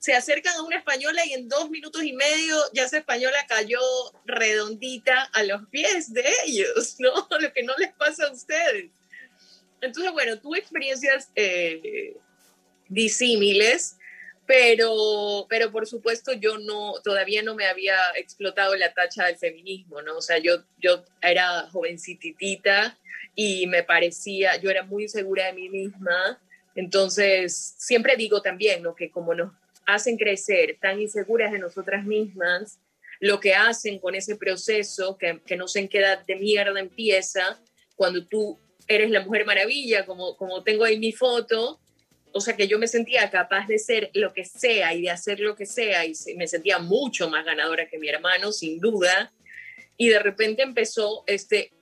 se 0.03 0.15
acercan 0.15 0.57
a 0.57 0.62
una 0.62 0.79
española 0.79 1.24
y 1.24 1.33
en 1.33 1.49
dos 1.49 1.70
minutos 1.70 2.03
y 2.03 2.12
medio 2.12 2.57
ya 2.73 2.87
esa 2.87 2.99
española 2.99 3.39
cayó 3.49 3.79
redondita 4.24 5.23
a 5.33 5.45
los 5.45 5.69
pies 5.69 6.12
de 6.12 6.24
ellos, 6.45 6.97
¿no? 6.99 7.12
Lo 7.41 7.53
que 7.53 7.62
no 7.62 7.73
les 7.79 7.93
pasa 7.93 8.27
a 8.27 8.33
ustedes. 8.33 8.91
Entonces, 9.81 10.11
bueno, 10.11 10.41
tuve 10.41 10.59
experiencias 10.59 11.31
eh, 11.37 12.16
disímiles, 12.89 13.97
pero, 14.45 15.47
pero 15.49 15.70
por 15.70 15.87
supuesto 15.87 16.33
yo 16.33 16.59
no, 16.59 16.95
todavía 17.05 17.45
no 17.45 17.55
me 17.55 17.66
había 17.66 17.97
explotado 18.16 18.74
la 18.74 18.93
tacha 18.93 19.27
del 19.27 19.37
feminismo, 19.37 20.03
¿no? 20.03 20.16
O 20.16 20.20
sea, 20.20 20.39
yo, 20.39 20.65
yo 20.79 21.05
era 21.20 21.69
jovencititita 21.70 22.99
y 23.37 23.69
me 23.69 23.85
parecía, 23.85 24.57
yo 24.57 24.69
era 24.69 24.83
muy 24.83 25.09
segura 25.09 25.47
de 25.47 25.53
mí 25.53 25.69
misma, 25.69 26.43
entonces 26.74 27.77
siempre 27.79 28.16
digo 28.16 28.43
también, 28.43 28.83
¿no? 28.83 28.97
Que 28.97 29.09
como 29.09 29.33
nos 29.33 29.62
hacen 29.87 30.17
crecer 30.17 30.79
tan 30.81 31.01
inseguras 31.01 31.53
de 31.53 31.59
nosotras 31.59 32.05
mismas, 32.05 32.79
lo 33.21 33.41
que 33.41 33.55
hacen 33.55 33.99
con 33.99 34.15
ese 34.15 34.37
proceso, 34.37 35.17
que, 35.17 35.41
que 35.47 35.57
no 35.57 35.69
sé 35.69 35.81
en 35.81 35.89
qué 35.89 35.99
edad 35.99 36.25
de 36.27 36.37
mierda 36.37 36.81
empieza, 36.81 37.61
cuando 37.95 38.27
tú 38.27 38.59
eres 38.89 39.11
la 39.11 39.21
mujer 39.21 39.47
maravilla, 39.47 40.05
como, 40.07 40.37
como 40.37 40.63
tengo 40.63 40.85
ahí 40.85 40.99
mi 40.99 41.13
foto, 41.13 41.81
o 42.33 42.41
sea 42.41 42.57
que 42.57 42.67
yo 42.67 42.79
me 42.79 42.89
sentía 42.89 43.31
capaz 43.31 43.67
de 43.67 43.79
ser 43.79 44.11
lo 44.15 44.33
que 44.33 44.45
sea 44.45 44.95
y 44.95 45.03
de 45.03 45.11
hacer 45.11 45.41
lo 45.41 45.55
que 45.55 45.67
sea 45.67 46.05
y 46.05 46.15
me 46.37 46.49
sentía 46.49 46.79
mucho 46.79 47.29
más 47.29 47.45
ganadora 47.45 47.89
que 47.89 47.99
mi 47.99 48.09
hermano, 48.09 48.53
sin 48.53 48.81
duda, 48.81 49.33
y 49.97 50.09
de 50.09 50.19
repente 50.19 50.63
empezó 50.63 51.25
este, 51.27 51.73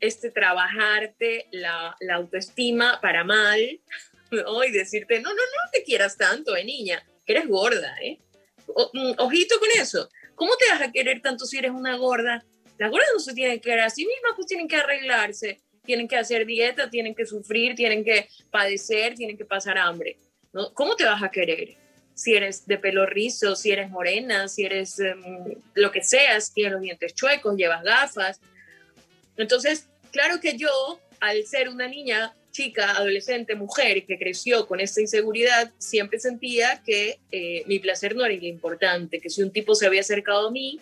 este 0.00 0.30
trabajarte 0.30 1.46
la, 1.52 1.96
la 2.00 2.16
autoestima 2.16 3.00
para 3.00 3.24
mal, 3.24 3.80
¿no? 4.30 4.64
Y 4.64 4.72
decirte, 4.72 5.20
no, 5.20 5.30
no, 5.30 5.42
no 5.42 5.70
te 5.72 5.82
quieras 5.84 6.16
tanto, 6.16 6.56
eh, 6.56 6.64
niña, 6.64 7.02
que 7.24 7.32
eres 7.32 7.48
gorda, 7.48 7.94
¿eh? 8.02 8.18
O- 8.66 8.90
mm, 8.92 9.14
ojito 9.18 9.58
con 9.58 9.68
eso. 9.76 10.08
¿Cómo 10.34 10.52
te 10.56 10.68
vas 10.70 10.82
a 10.82 10.92
querer 10.92 11.20
tanto 11.20 11.44
si 11.46 11.58
eres 11.58 11.70
una 11.72 11.96
gorda? 11.96 12.44
Las 12.78 12.90
gordas 12.90 13.08
no 13.12 13.20
se 13.20 13.34
tienen 13.34 13.56
que 13.56 13.62
querer 13.70 13.80
a 13.80 13.90
sí 13.90 14.06
mismas, 14.06 14.32
pues 14.34 14.46
tienen 14.46 14.66
que 14.68 14.76
arreglarse, 14.76 15.60
tienen 15.84 16.08
que 16.08 16.16
hacer 16.16 16.46
dieta, 16.46 16.90
tienen 16.90 17.14
que 17.14 17.26
sufrir, 17.26 17.74
tienen 17.74 18.04
que 18.04 18.28
padecer, 18.50 19.14
tienen 19.14 19.36
que 19.36 19.44
pasar 19.44 19.78
hambre. 19.78 20.16
¿no? 20.52 20.72
¿Cómo 20.74 20.96
te 20.96 21.04
vas 21.04 21.22
a 21.22 21.30
querer? 21.30 21.76
Si 22.14 22.34
eres 22.34 22.66
de 22.66 22.78
pelo 22.78 23.06
rizo, 23.06 23.56
si 23.56 23.70
eres 23.70 23.88
morena, 23.90 24.48
si 24.48 24.64
eres 24.64 24.98
em, 25.00 25.22
lo 25.74 25.90
que 25.90 26.02
seas, 26.02 26.52
tienes 26.52 26.72
los 26.74 26.82
dientes 26.82 27.14
chuecos, 27.14 27.56
llevas 27.56 27.82
gafas. 27.82 28.40
Entonces, 29.36 29.88
claro 30.10 30.40
que 30.40 30.56
yo, 30.56 31.00
al 31.20 31.44
ser 31.46 31.68
una 31.68 31.88
niña 31.88 32.34
chica, 32.52 32.92
adolescente, 32.92 33.56
mujer 33.56 34.06
que 34.06 34.18
creció 34.18 34.66
con 34.66 34.78
esta 34.78 35.00
inseguridad, 35.00 35.72
siempre 35.78 36.20
sentía 36.20 36.82
que 36.84 37.18
eh, 37.32 37.64
mi 37.66 37.78
placer 37.78 38.14
no 38.14 38.24
era 38.24 38.34
importante, 38.34 39.20
que 39.20 39.30
si 39.30 39.42
un 39.42 39.50
tipo 39.50 39.74
se 39.74 39.86
había 39.86 40.02
acercado 40.02 40.48
a 40.48 40.50
mí, 40.50 40.78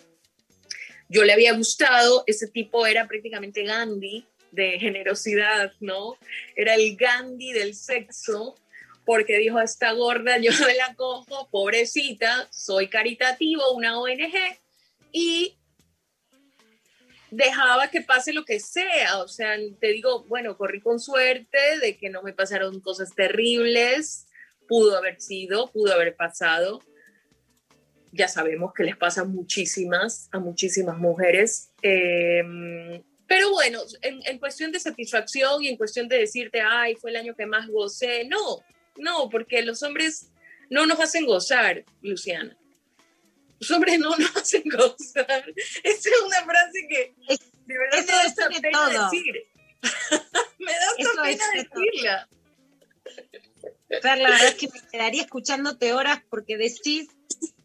yo 1.09 1.23
le 1.23 1.33
había 1.33 1.53
gustado, 1.53 2.23
ese 2.27 2.47
tipo 2.47 2.85
era 2.85 3.07
prácticamente 3.07 3.63
Gandhi 3.63 4.25
de 4.51 4.79
generosidad, 4.79 5.73
¿no? 5.79 6.17
Era 6.55 6.75
el 6.75 6.95
Gandhi 6.95 7.53
del 7.53 7.73
sexo, 7.73 8.55
porque 9.05 9.37
dijo 9.37 9.59
esta 9.59 9.91
gorda, 9.93 10.37
yo 10.37 10.51
me 10.67 10.75
la 10.75 10.93
cojo, 10.95 11.49
pobrecita, 11.49 12.47
soy 12.51 12.87
caritativo, 12.87 13.71
una 13.73 13.99
ONG, 13.99 14.33
y 15.11 15.57
dejaba 17.31 17.89
que 17.89 18.01
pase 18.01 18.33
lo 18.33 18.45
que 18.45 18.59
sea, 18.59 19.19
o 19.19 19.27
sea, 19.27 19.55
te 19.79 19.87
digo, 19.87 20.25
bueno, 20.25 20.57
corrí 20.57 20.81
con 20.81 20.99
suerte 20.99 21.79
de 21.81 21.97
que 21.97 22.09
no 22.09 22.21
me 22.21 22.33
pasaron 22.33 22.81
cosas 22.81 23.15
terribles, 23.15 24.27
pudo 24.67 24.97
haber 24.97 25.19
sido, 25.19 25.71
pudo 25.71 25.93
haber 25.93 26.15
pasado, 26.15 26.81
ya 28.11 28.27
sabemos 28.27 28.73
que 28.73 28.83
les 28.83 28.97
pasa 28.97 29.23
muchísimas, 29.23 30.27
a 30.33 30.39
muchísimas 30.39 30.97
mujeres, 30.97 31.71
eh, 31.81 32.43
pero 33.27 33.51
bueno, 33.51 33.79
en, 34.01 34.19
en 34.25 34.37
cuestión 34.37 34.73
de 34.73 34.79
satisfacción 34.81 35.63
y 35.63 35.69
en 35.69 35.77
cuestión 35.77 36.09
de 36.09 36.17
decirte, 36.17 36.59
ay, 36.59 36.95
fue 36.95 37.11
el 37.11 37.15
año 37.15 37.33
que 37.33 37.45
más 37.45 37.69
gocé, 37.69 38.25
no, 38.25 38.59
no, 38.97 39.29
porque 39.29 39.61
los 39.61 39.81
hombres 39.83 40.31
no 40.69 40.85
nos 40.85 40.99
hacen 40.99 41.25
gozar, 41.25 41.85
Luciana. 42.01 42.57
Los 43.61 43.71
hombres 43.71 43.99
no 43.99 44.17
nos 44.17 44.35
hacen 44.35 44.63
gozar. 44.65 45.45
Esa 45.83 46.09
es 46.09 46.21
una 46.25 46.43
frase 46.43 46.87
que 46.89 47.13
de 47.65 47.77
verdad 47.77 47.99
eso 47.99 48.07
me 48.07 48.13
da 48.13 48.21
es 48.21 48.27
hasta 48.27 48.49
de 48.49 48.59
pena 48.59 48.79
todo. 48.79 49.03
decir. 49.03 49.35
me 50.59 50.71
da 50.71 50.89
hasta 50.89 51.01
Eso 51.01 51.23
es 51.23 51.37
pena 51.37 51.45
de 51.53 51.69
decirla. 51.69 52.29
La 53.89 54.15
verdad 54.15 54.47
es 54.47 54.55
que 54.55 54.67
me 54.67 54.81
quedaría 54.91 55.21
escuchándote 55.21 55.93
horas 55.93 56.21
porque 56.29 56.57
decís 56.57 57.07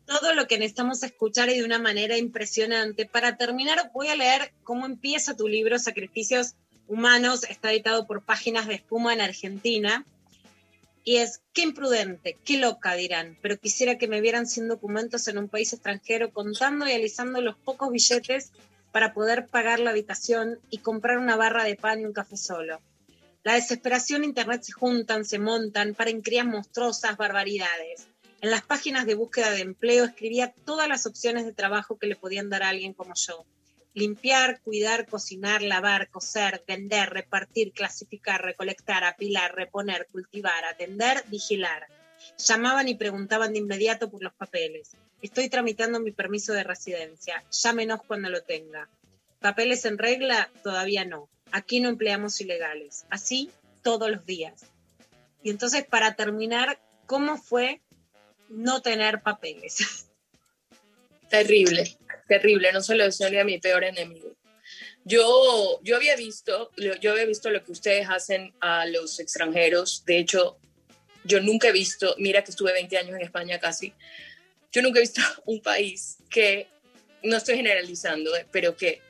todo 0.05 0.35
lo 0.35 0.47
que 0.47 0.59
necesitamos 0.59 1.02
escuchar 1.02 1.48
y 1.48 1.59
de 1.59 1.64
una 1.64 1.78
manera 1.78 2.18
impresionante. 2.18 3.06
Para 3.06 3.39
terminar, 3.39 3.90
voy 3.94 4.09
a 4.09 4.16
leer 4.16 4.52
cómo 4.64 4.85
empieza 4.85 5.36
tu 5.36 5.48
libro, 5.48 5.78
Sacrificios 5.78 6.56
Humanos, 6.89 7.44
está 7.44 7.73
editado 7.73 8.06
por 8.06 8.23
Páginas 8.23 8.66
de 8.66 8.74
Espuma 8.74 9.14
en 9.14 9.20
Argentina. 9.23 10.05
Y 11.09 11.19
es, 11.19 11.41
qué 11.53 11.62
imprudente, 11.62 12.37
qué 12.45 12.59
loca 12.59 12.97
dirán, 12.97 13.39
pero 13.41 13.57
quisiera 13.57 13.97
que 13.97 14.09
me 14.09 14.20
vieran 14.20 14.49
sin 14.49 14.66
documentos 14.66 15.28
en 15.28 15.39
un 15.39 15.49
país 15.49 15.73
extranjero 15.73 16.33
contando 16.33 16.85
y 16.85 16.91
alisando 16.91 17.41
los 17.41 17.57
pocos 17.57 17.93
billetes 17.93 18.51
para 18.91 19.15
poder 19.15 19.47
pagar 19.47 19.78
la 19.78 19.91
habitación 19.91 20.59
y 20.69 20.78
comprar 20.78 21.19
una 21.19 21.37
barra 21.37 21.62
de 21.62 21.77
pan 21.77 22.01
y 22.01 22.05
un 22.07 22.12
café 22.12 22.37
solo. 22.37 22.81
La 23.45 23.55
desesperación 23.55 24.24
internet 24.24 24.65
se 24.65 24.73
juntan, 24.73 25.24
se 25.24 25.39
montan, 25.39 25.95
paren 25.95 26.23
crías 26.23 26.45
monstruosas, 26.45 27.16
barbaridades. 27.16 28.09
En 28.41 28.51
las 28.51 28.62
páginas 28.62 29.07
de 29.07 29.15
búsqueda 29.15 29.53
de 29.53 29.61
empleo 29.61 30.07
escribía 30.07 30.53
todas 30.65 30.89
las 30.89 31.07
opciones 31.07 31.45
de 31.45 31.53
trabajo 31.53 31.99
que 31.99 32.09
le 32.09 32.16
podían 32.16 32.51
dar 32.51 32.65
a 32.65 32.70
alguien 32.70 32.95
como 32.95 33.15
yo. 33.15 33.47
Limpiar, 33.97 34.60
cuidar, 34.60 35.06
cocinar, 35.06 35.62
lavar, 35.62 36.10
coser, 36.10 36.62
vender, 36.68 37.09
repartir, 37.09 37.73
clasificar, 37.73 38.43
recolectar, 38.43 39.05
apilar, 39.05 39.55
reponer, 39.55 40.06
cultivar, 40.12 40.66
atender, 40.66 41.24
vigilar. 41.28 41.86
Llamaban 42.36 42.89
y 42.89 42.94
preguntaban 42.94 43.55
de 43.55 43.60
inmediato 43.60 44.10
por 44.10 44.23
los 44.23 44.35
papeles. 44.35 44.90
Estoy 45.23 45.48
tramitando 45.48 45.98
mi 45.98 46.12
permiso 46.12 46.52
de 46.52 46.62
residencia. 46.62 47.43
Llámenos 47.51 48.02
cuando 48.06 48.28
lo 48.28 48.43
tenga. 48.43 48.86
¿Papeles 49.40 49.86
en 49.86 49.97
regla? 49.97 50.51
Todavía 50.62 51.06
no. 51.06 51.31
Aquí 51.51 51.81
no 51.81 51.89
empleamos 51.89 52.39
ilegales. 52.43 53.06
Así 53.09 53.51
todos 53.81 54.10
los 54.10 54.27
días. 54.27 54.66
Y 55.43 55.48
entonces, 55.48 55.86
para 55.86 56.16
terminar, 56.16 56.78
¿cómo 57.06 57.39
fue 57.39 57.81
no 58.51 58.82
tener 58.82 59.23
papeles? 59.23 60.06
Terrible, 61.31 61.97
terrible. 62.27 62.73
No 62.73 62.82
se 62.82 62.94
lo 62.94 63.05
deseo 63.05 63.31
ni 63.31 63.39
a 63.39 63.44
mi 63.44 63.59
peor 63.59 63.85
enemigo. 63.85 64.36
Yo, 65.05 65.81
yo 65.82 65.97
había 65.97 66.16
visto, 66.16 66.73
yo 66.77 67.12
había 67.12 67.27
visto 67.27 67.51
lo 67.51 67.62
que 67.65 67.73
ustedes 67.73 68.09
hacen 68.11 68.53
a 68.61 68.86
los 68.86 69.20
extranjeros. 69.20 70.05
De 70.05 70.19
hecho, 70.19 70.59
yo 71.24 71.40
nunca 71.40 71.69
he 71.69 71.73
visto, 71.73 72.15
mira 72.19 72.43
que 72.43 72.51
estuve 72.51 72.73
20 72.73 72.98
años 72.98 73.15
en 73.15 73.23
España 73.23 73.59
casi, 73.59 73.93
yo 74.73 74.82
nunca 74.82 74.98
he 74.98 75.03
visto 75.03 75.20
un 75.47 75.61
país 75.61 76.19
que, 76.28 76.69
no 77.23 77.36
estoy 77.36 77.57
generalizando, 77.57 78.35
eh, 78.36 78.47
pero 78.51 78.77
que, 78.77 79.01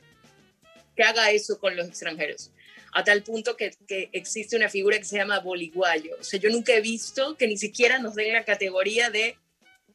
que 0.95 1.03
haga 1.03 1.31
eso 1.31 1.59
con 1.59 1.75
los 1.75 1.87
extranjeros. 1.87 2.51
A 2.93 3.03
tal 3.03 3.21
punto 3.23 3.55
que, 3.55 3.71
que 3.87 4.09
existe 4.11 4.55
una 4.55 4.69
figura 4.69 4.97
que 4.97 5.05
se 5.05 5.17
llama 5.17 5.39
boliguayo. 5.39 6.15
O 6.19 6.23
sea, 6.23 6.39
yo 6.39 6.49
nunca 6.49 6.73
he 6.73 6.81
visto 6.81 7.37
que 7.37 7.47
ni 7.47 7.57
siquiera 7.57 7.99
nos 7.99 8.15
den 8.15 8.33
la 8.33 8.45
categoría 8.45 9.09
de 9.09 9.37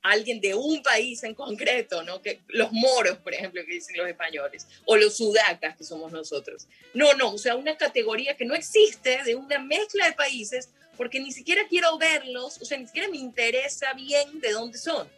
alguien 0.03 0.41
de 0.41 0.55
un 0.55 0.83
país 0.83 1.23
en 1.23 1.35
concreto, 1.35 2.03
¿no? 2.03 2.20
Que 2.20 2.41
los 2.49 2.73
moros, 2.73 3.19
por 3.19 3.33
ejemplo, 3.33 3.65
que 3.65 3.74
dicen 3.74 3.97
los 3.97 4.09
españoles, 4.09 4.66
o 4.85 4.97
los 4.97 5.16
sudacas, 5.16 5.77
que 5.77 5.85
somos 5.85 6.12
nosotros. 6.12 6.66
No, 6.93 7.15
no, 7.15 7.33
o 7.33 7.39
sea, 7.39 7.57
una 7.57 7.77
categoría 7.77 8.37
que 8.37 8.45
no 8.45 8.55
existe 8.55 9.23
de 9.24 9.35
una 9.37 9.59
mezcla 9.59 10.07
de 10.07 10.12
países, 10.12 10.70
porque 10.97 11.20
ni 11.20 11.33
siquiera 11.33 11.66
quiero 11.69 11.97
verlos, 11.99 12.61
o 12.61 12.65
sea, 12.65 12.79
ni 12.79 12.87
siquiera 12.87 13.09
me 13.09 13.16
interesa 13.16 13.93
bien 13.95 14.41
de 14.41 14.51
dónde 14.51 14.79
son. 14.79 15.09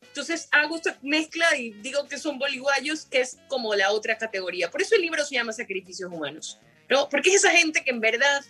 Entonces 0.00 0.48
hago 0.50 0.76
esta 0.76 0.98
mezcla 1.00 1.56
y 1.56 1.70
digo 1.70 2.06
que 2.06 2.18
son 2.18 2.38
boliguayos, 2.38 3.06
que 3.06 3.20
es 3.20 3.38
como 3.48 3.74
la 3.74 3.92
otra 3.92 4.18
categoría. 4.18 4.70
Por 4.70 4.82
eso 4.82 4.94
el 4.94 5.00
libro 5.00 5.24
se 5.24 5.34
llama 5.34 5.52
Sacrificios 5.52 6.10
Humanos, 6.12 6.58
¿no? 6.90 7.08
Porque 7.08 7.30
es 7.30 7.36
esa 7.36 7.50
gente 7.50 7.82
que 7.82 7.90
en 7.90 8.00
verdad 8.00 8.44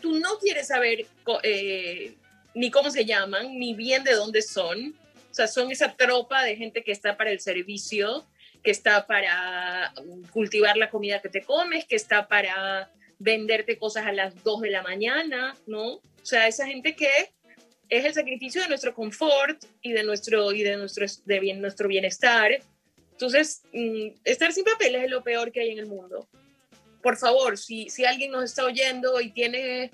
tú 0.00 0.18
no 0.18 0.38
quieres 0.38 0.66
saber 0.68 1.06
eh, 1.44 2.14
ni 2.54 2.70
cómo 2.70 2.90
se 2.90 3.04
llaman, 3.04 3.58
ni 3.58 3.74
bien 3.74 4.04
de 4.04 4.14
dónde 4.14 4.42
son. 4.42 4.94
O 5.30 5.34
sea, 5.34 5.46
son 5.46 5.70
esa 5.70 5.94
tropa 5.94 6.42
de 6.42 6.56
gente 6.56 6.82
que 6.82 6.92
está 6.92 7.16
para 7.16 7.30
el 7.30 7.40
servicio, 7.40 8.26
que 8.62 8.70
está 8.70 9.06
para 9.06 9.92
cultivar 10.32 10.76
la 10.76 10.90
comida 10.90 11.20
que 11.20 11.28
te 11.28 11.42
comes, 11.42 11.84
que 11.84 11.96
está 11.96 12.28
para 12.28 12.90
venderte 13.18 13.78
cosas 13.78 14.06
a 14.06 14.12
las 14.12 14.42
2 14.42 14.62
de 14.62 14.70
la 14.70 14.82
mañana, 14.82 15.54
¿no? 15.66 15.94
O 15.94 16.02
sea, 16.22 16.48
esa 16.48 16.66
gente 16.66 16.96
que 16.96 17.08
es 17.88 18.04
el 18.04 18.14
sacrificio 18.14 18.62
de 18.62 18.68
nuestro 18.68 18.94
confort 18.94 19.62
y 19.82 19.92
de 19.92 20.02
nuestro, 20.02 20.52
y 20.52 20.62
de 20.62 20.76
nuestro, 20.76 21.06
de 21.24 21.40
bien, 21.40 21.60
nuestro 21.60 21.88
bienestar. 21.88 22.50
Entonces, 23.12 23.62
mm, 23.72 24.08
estar 24.24 24.52
sin 24.52 24.64
papeles 24.64 25.04
es 25.04 25.10
lo 25.10 25.22
peor 25.22 25.52
que 25.52 25.60
hay 25.60 25.70
en 25.70 25.80
el 25.80 25.86
mundo. 25.86 26.28
Por 27.02 27.16
favor, 27.16 27.58
si, 27.58 27.90
si 27.90 28.04
alguien 28.04 28.30
nos 28.30 28.44
está 28.44 28.64
oyendo 28.64 29.20
y 29.20 29.30
tiene 29.32 29.90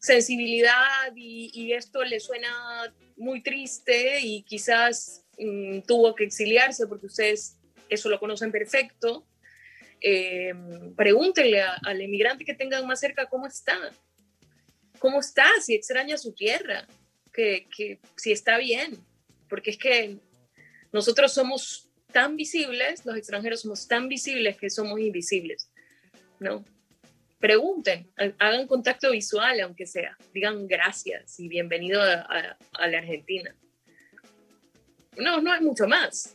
sensibilidad 0.00 1.14
y, 1.14 1.72
esto 1.72 2.02
le 2.02 2.18
suena 2.18 2.92
muy 3.16 3.42
triste 3.42 4.20
y 4.20 4.42
quizás 4.42 5.24
mm, 5.38 5.80
tuvo 5.82 6.14
que 6.14 6.24
exiliarse 6.24 6.86
porque 6.86 7.06
ustedes 7.06 7.58
eso 7.88 8.08
lo 8.08 8.18
conocen 8.18 8.50
perfecto, 8.50 9.26
eh, 10.00 10.54
pregúntenle 10.96 11.62
al 11.62 12.00
emigrante 12.00 12.44
que 12.44 12.54
tengan 12.54 12.86
más 12.86 13.00
cerca 13.00 13.26
cómo 13.26 13.46
está. 13.46 13.78
¿Cómo 14.98 15.20
está? 15.20 15.46
Si 15.60 15.74
extraña 15.74 16.16
su 16.16 16.32
tierra, 16.32 16.86
que, 17.32 17.68
que 17.76 18.00
si 18.16 18.32
está 18.32 18.58
bien. 18.58 18.98
Porque 19.48 19.70
es 19.70 19.78
que 19.78 20.18
nosotros 20.92 21.32
somos 21.32 21.90
tan 22.12 22.36
visibles, 22.36 23.04
los 23.04 23.16
extranjeros 23.16 23.62
somos 23.62 23.86
tan 23.88 24.08
visibles 24.08 24.56
que 24.56 24.70
somos 24.70 25.00
invisibles. 25.00 25.70
¿No? 26.38 26.64
Pregunten, 27.40 28.06
ha- 28.18 28.46
hagan 28.46 28.66
contacto 28.66 29.10
visual, 29.10 29.58
aunque 29.60 29.86
sea. 29.86 30.16
Digan 30.34 30.68
gracias 30.68 31.40
y 31.40 31.48
bienvenido 31.48 32.02
a, 32.02 32.12
a- 32.14 32.56
a 32.74 32.86
la 32.86 32.98
Argentina. 32.98 33.54
No, 35.16 35.40
no 35.40 35.52
hay 35.52 35.60
mucho 35.62 35.86
más. 35.88 36.34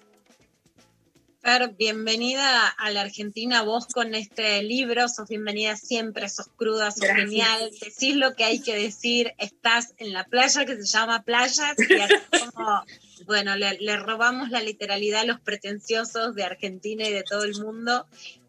Fer, 1.41 1.69
bienvenida 1.77 2.67
a 2.69 2.89
la 2.89 3.01
Argentina, 3.01 3.61
vos 3.61 3.85
con 3.85 4.15
este 4.15 4.63
libro, 4.63 5.07
sos 5.07 5.29
bienvenida 5.29 5.75
siempre, 5.75 6.27
sos 6.27 6.47
cruda, 6.55 6.89
sos 6.89 7.01
Gracias. 7.01 7.19
genial, 7.29 7.69
decís 7.83 8.15
lo 8.15 8.33
que 8.33 8.43
hay 8.45 8.59
que 8.61 8.75
decir, 8.75 9.31
estás 9.37 9.93
en 9.97 10.11
la 10.11 10.23
playa 10.23 10.65
que 10.65 10.75
se 10.75 10.85
llama 10.87 11.21
Playas 11.21 11.75
y 11.87 11.93
así 11.99 12.15
como, 12.55 12.83
bueno, 13.27 13.55
le, 13.57 13.77
le 13.77 13.95
robamos 13.97 14.49
la 14.49 14.61
literalidad 14.61 15.21
a 15.21 15.25
los 15.25 15.39
pretenciosos 15.39 16.33
de 16.33 16.43
Argentina 16.43 17.07
y 17.07 17.13
de 17.13 17.21
todo 17.21 17.43
el 17.43 17.53
mundo 17.63 18.07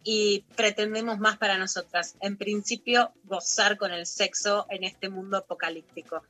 y 0.08 0.44
pretendemos 0.54 1.18
más 1.18 1.36
para 1.36 1.58
nosotras. 1.58 2.14
En 2.20 2.36
principio, 2.36 3.10
gozar 3.24 3.76
con 3.76 3.90
el 3.90 4.06
sexo 4.06 4.64
en 4.70 4.84
este 4.84 5.08
mundo 5.08 5.36
apocalíptico. 5.36 6.22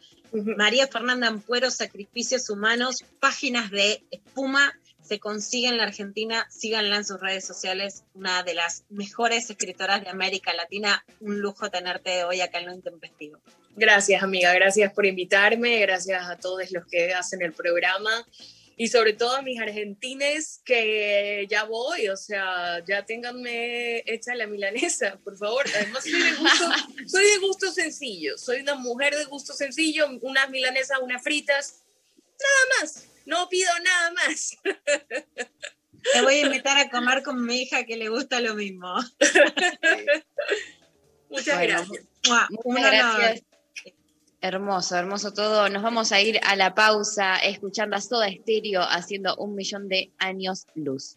María 0.56 0.86
Fernanda 0.86 1.26
Ampuero, 1.26 1.70
Sacrificios 1.70 2.48
Humanos, 2.48 3.04
páginas 3.20 3.70
de 3.70 4.02
espuma, 4.10 4.72
se 5.02 5.20
consigue 5.20 5.68
en 5.68 5.76
la 5.76 5.82
Argentina, 5.84 6.46
síganla 6.50 6.96
en 6.96 7.04
sus 7.04 7.20
redes 7.20 7.44
sociales, 7.44 8.04
una 8.14 8.42
de 8.42 8.54
las 8.54 8.84
mejores 8.88 9.50
escritoras 9.50 10.02
de 10.02 10.08
América 10.08 10.54
Latina, 10.54 11.04
un 11.20 11.40
lujo 11.40 11.70
tenerte 11.70 12.24
hoy 12.24 12.40
acá 12.40 12.60
en 12.60 12.66
Lo 12.66 12.72
Intempestivo. 12.72 13.38
Gracias, 13.76 14.22
amiga. 14.22 14.54
Gracias 14.54 14.90
por 14.94 15.04
invitarme. 15.04 15.78
Gracias 15.80 16.26
a 16.26 16.36
todos 16.36 16.72
los 16.72 16.86
que 16.86 17.12
hacen 17.12 17.42
el 17.42 17.52
programa. 17.52 18.26
Y 18.78 18.88
sobre 18.88 19.14
todo 19.14 19.34
a 19.34 19.42
mis 19.42 19.58
argentines 19.58 20.60
que 20.64 21.46
ya 21.48 21.64
voy, 21.64 22.08
o 22.08 22.16
sea, 22.16 22.84
ya 22.86 23.06
ténganme 23.06 24.02
hecha 24.06 24.34
la 24.34 24.46
milanesa, 24.46 25.18
por 25.24 25.36
favor. 25.38 25.64
Además, 25.74 26.04
soy 26.04 26.22
de 26.22 26.32
gusto, 26.34 26.64
soy 27.08 27.24
de 27.24 27.38
gusto 27.38 27.72
sencillo, 27.72 28.36
soy 28.36 28.60
una 28.60 28.74
mujer 28.74 29.16
de 29.16 29.24
gusto 29.24 29.54
sencillo, 29.54 30.06
unas 30.20 30.50
milanesas, 30.50 30.98
unas 31.02 31.22
fritas, 31.22 31.84
nada 32.16 32.82
más, 32.82 33.06
no 33.24 33.48
pido 33.48 33.70
nada 33.82 34.12
más. 34.12 34.56
Te 36.12 36.22
voy 36.22 36.34
a 36.34 36.46
invitar 36.46 36.76
a 36.78 36.90
comer 36.90 37.22
con 37.22 37.44
mi 37.44 37.62
hija 37.62 37.84
que 37.84 37.96
le 37.96 38.08
gusta 38.10 38.40
lo 38.40 38.54
mismo. 38.54 38.94
Muchas 41.30 41.56
Bueno, 41.56 41.72
gracias. 41.72 42.04
Mua, 42.28 42.46
Muchas 42.50 42.64
un 42.64 42.76
honor. 42.76 42.92
gracias. 42.92 43.55
Hermoso, 44.40 44.96
hermoso 44.96 45.32
todo. 45.32 45.68
Nos 45.68 45.82
vamos 45.82 46.12
a 46.12 46.20
ir 46.20 46.38
a 46.44 46.56
la 46.56 46.74
pausa 46.74 47.36
escuchando 47.36 47.96
a 47.96 48.00
Soda 48.00 48.28
Stereo 48.30 48.82
haciendo 48.82 49.34
un 49.36 49.54
millón 49.54 49.88
de 49.88 50.12
años 50.18 50.66
luz. 50.74 51.16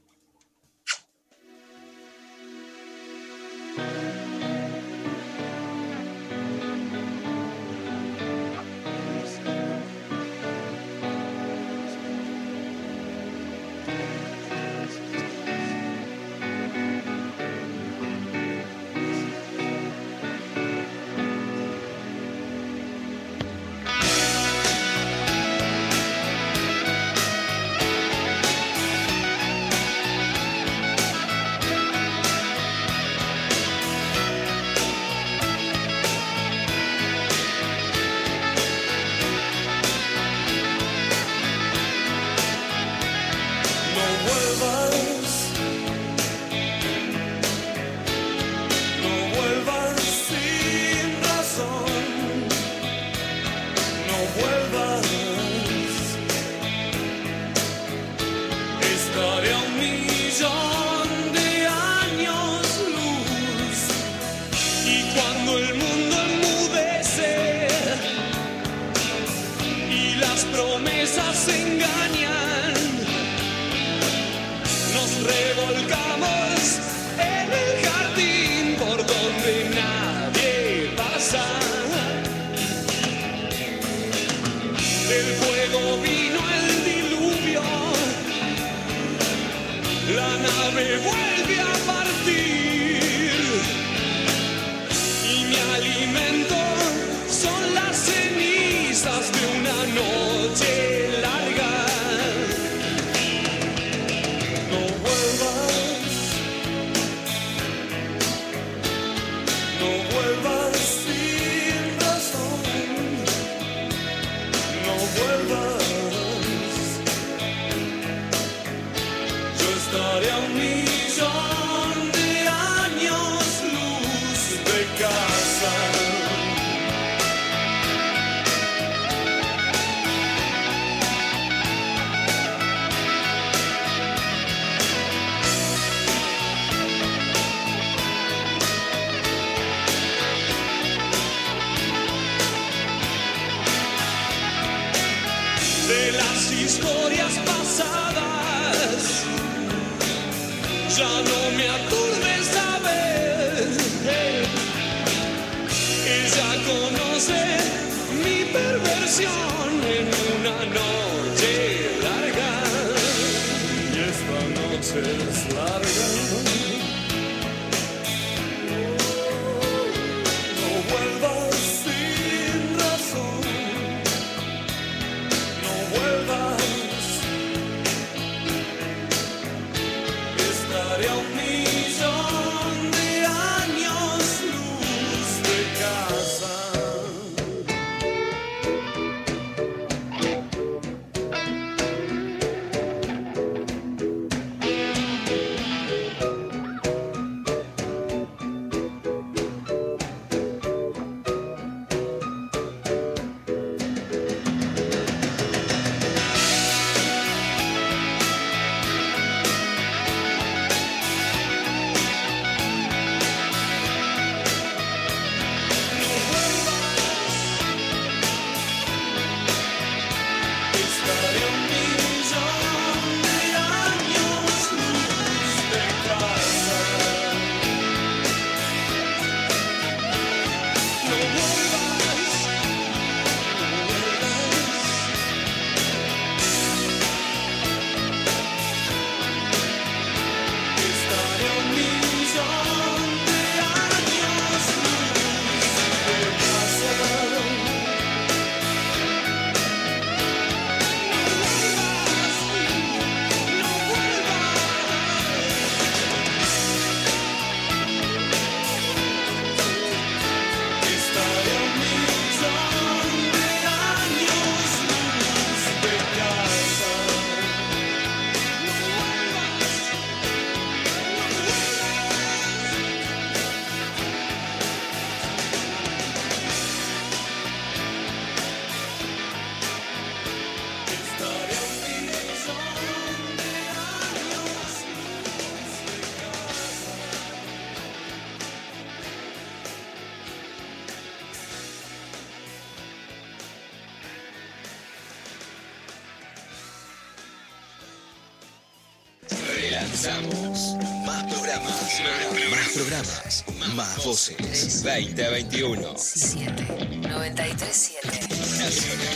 Comenzamos. 300.10 300.76
Más 301.06 301.24
programas. 301.32 302.02
Más 302.50 302.70
programas. 302.70 303.46
Más 303.76 304.04
voces. 304.04 304.82
2021. 304.84 305.82
937 305.82 308.28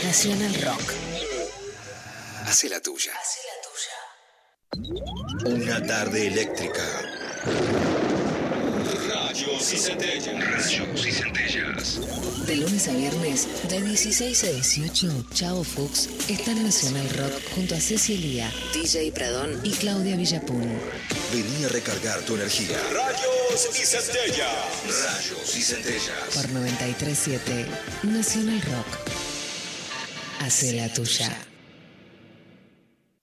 Nacional 0.04 0.54
Rock. 0.62 0.92
Hace 2.46 2.68
la 2.68 2.80
tuya. 2.80 3.12
Una 5.46 5.84
tarde 5.84 6.28
eléctrica. 6.28 6.93
Rayos 9.64 9.72
y 9.72 9.78
centellas. 9.78 10.44
Rayos 10.44 11.06
y 11.06 11.12
centellas. 11.12 12.00
De 12.46 12.56
lunes 12.56 12.86
a 12.86 12.92
viernes, 12.92 13.48
de 13.70 13.80
16 13.80 14.44
a 14.44 14.48
18, 14.48 15.24
Chavo 15.32 15.64
Fuchs 15.64 16.10
está 16.28 16.50
en 16.50 16.64
Nacional 16.64 17.08
Rock 17.08 17.32
junto 17.54 17.74
a 17.74 17.80
Ceci 17.80 18.18
Lía, 18.18 18.52
DJ 18.74 19.10
Pradón 19.12 19.58
y 19.64 19.70
Claudia 19.70 20.16
Villapun. 20.16 20.60
Vení 21.32 21.64
a 21.64 21.68
recargar 21.68 22.20
tu 22.26 22.34
energía. 22.34 22.76
Rayos 22.92 23.70
y 23.80 23.86
centellas. 23.86 24.52
Rayos 24.84 25.56
y 25.56 25.62
centellas. 25.62 26.34
Por 26.34 26.50
937 26.50 27.66
Nacional 28.02 28.60
Rock. 28.60 28.86
Hace 30.40 30.74
la 30.74 30.92
tuya. 30.92 31.28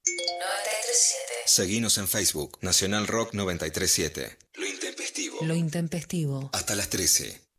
937. 0.08 1.34
Seguinos 1.46 2.00
en 2.00 2.08
Facebook. 2.08 2.58
Nacional 2.62 3.06
Rock 3.06 3.36
937. 3.36 4.42
Lo 5.42 5.56
intempestivo. 5.56 6.50
Hasta 6.54 6.76
las 6.76 6.90
13. 6.90 7.51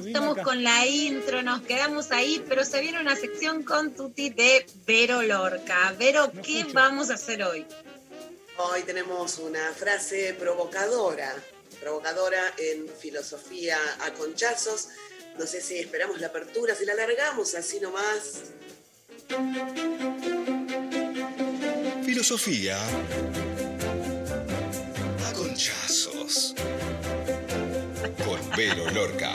Nos 0.00 0.06
estamos 0.06 0.32
acá. 0.32 0.44
con 0.44 0.62
la 0.62 0.86
intro, 0.86 1.42
nos 1.42 1.62
quedamos 1.62 2.10
ahí, 2.10 2.42
pero 2.48 2.64
se 2.64 2.80
viene 2.80 3.00
una 3.00 3.16
sección 3.16 3.62
con 3.62 3.94
Tuti 3.94 4.30
de 4.30 4.66
Vero 4.86 5.22
Lorca. 5.22 5.94
Vero, 5.98 6.32
¿qué 6.42 6.64
vamos 6.72 7.10
a 7.10 7.14
hacer 7.14 7.42
hoy? 7.42 7.66
Hoy 8.56 8.82
tenemos 8.82 9.38
una 9.38 9.72
frase 9.72 10.34
provocadora, 10.38 11.34
provocadora 11.80 12.42
en 12.58 12.88
filosofía 12.88 13.78
a 14.00 14.12
conchazos. 14.14 14.88
No 15.38 15.46
sé 15.46 15.60
si 15.60 15.78
esperamos 15.78 16.20
la 16.20 16.28
apertura, 16.28 16.74
si 16.74 16.84
la 16.84 16.92
alargamos 16.92 17.54
así 17.54 17.78
nomás. 17.80 18.42
Filosofía. 22.04 22.78
A 25.26 25.32
conchazos. 25.34 26.54
Con 28.24 28.50
Vero 28.56 28.90
Lorca. 28.90 29.34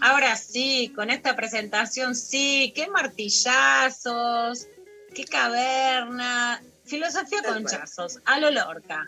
Ahora 0.00 0.36
sí, 0.36 0.92
con 0.94 1.10
esta 1.10 1.36
presentación 1.36 2.14
sí, 2.14 2.72
qué 2.74 2.88
martillazos, 2.88 4.66
qué 5.14 5.24
caverna, 5.24 6.62
filosofía 6.84 7.42
Tal 7.42 7.54
conchazos, 7.54 8.18
a 8.24 8.40
lo 8.40 8.50
Lorca. 8.50 9.06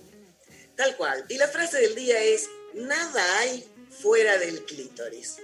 Tal 0.76 0.96
cual. 0.96 1.24
Y 1.28 1.36
la 1.36 1.48
frase 1.48 1.80
del 1.80 1.94
día 1.94 2.18
es, 2.22 2.48
nada 2.74 3.38
hay 3.38 3.64
fuera 4.02 4.38
del 4.38 4.64
clítoris. 4.64 5.38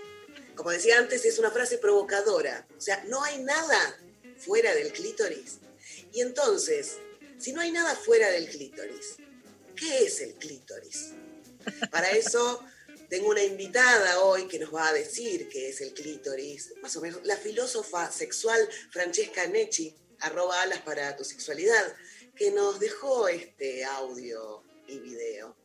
Como 0.54 0.70
decía 0.70 0.98
antes, 0.98 1.24
es 1.24 1.38
una 1.38 1.50
frase 1.50 1.78
provocadora. 1.78 2.66
O 2.76 2.80
sea, 2.80 3.02
no 3.08 3.22
hay 3.22 3.42
nada 3.42 3.98
fuera 4.38 4.74
del 4.74 4.92
clítoris. 4.92 5.60
Y 6.12 6.20
entonces, 6.20 6.98
si 7.38 7.52
no 7.52 7.60
hay 7.60 7.70
nada 7.70 7.94
fuera 7.94 8.28
del 8.30 8.48
clítoris, 8.48 9.16
¿qué 9.76 10.06
es 10.06 10.20
el 10.20 10.34
clítoris? 10.34 11.12
Para 11.90 12.10
eso 12.10 12.64
tengo 13.08 13.30
una 13.30 13.42
invitada 13.42 14.20
hoy 14.20 14.46
que 14.46 14.58
nos 14.58 14.74
va 14.74 14.88
a 14.88 14.92
decir 14.92 15.48
qué 15.48 15.70
es 15.70 15.80
el 15.80 15.94
clítoris, 15.94 16.74
más 16.82 16.96
o 16.96 17.00
menos 17.00 17.20
la 17.24 17.36
filósofa 17.36 18.10
sexual 18.10 18.60
Francesca 18.90 19.46
Necci, 19.46 19.94
arroba 20.20 20.62
alas 20.62 20.80
para 20.80 21.16
tu 21.16 21.24
sexualidad, 21.24 21.96
que 22.36 22.50
nos 22.50 22.78
dejó 22.78 23.28
este 23.28 23.84
audio 23.84 24.62
y 24.86 24.98
video. 24.98 25.56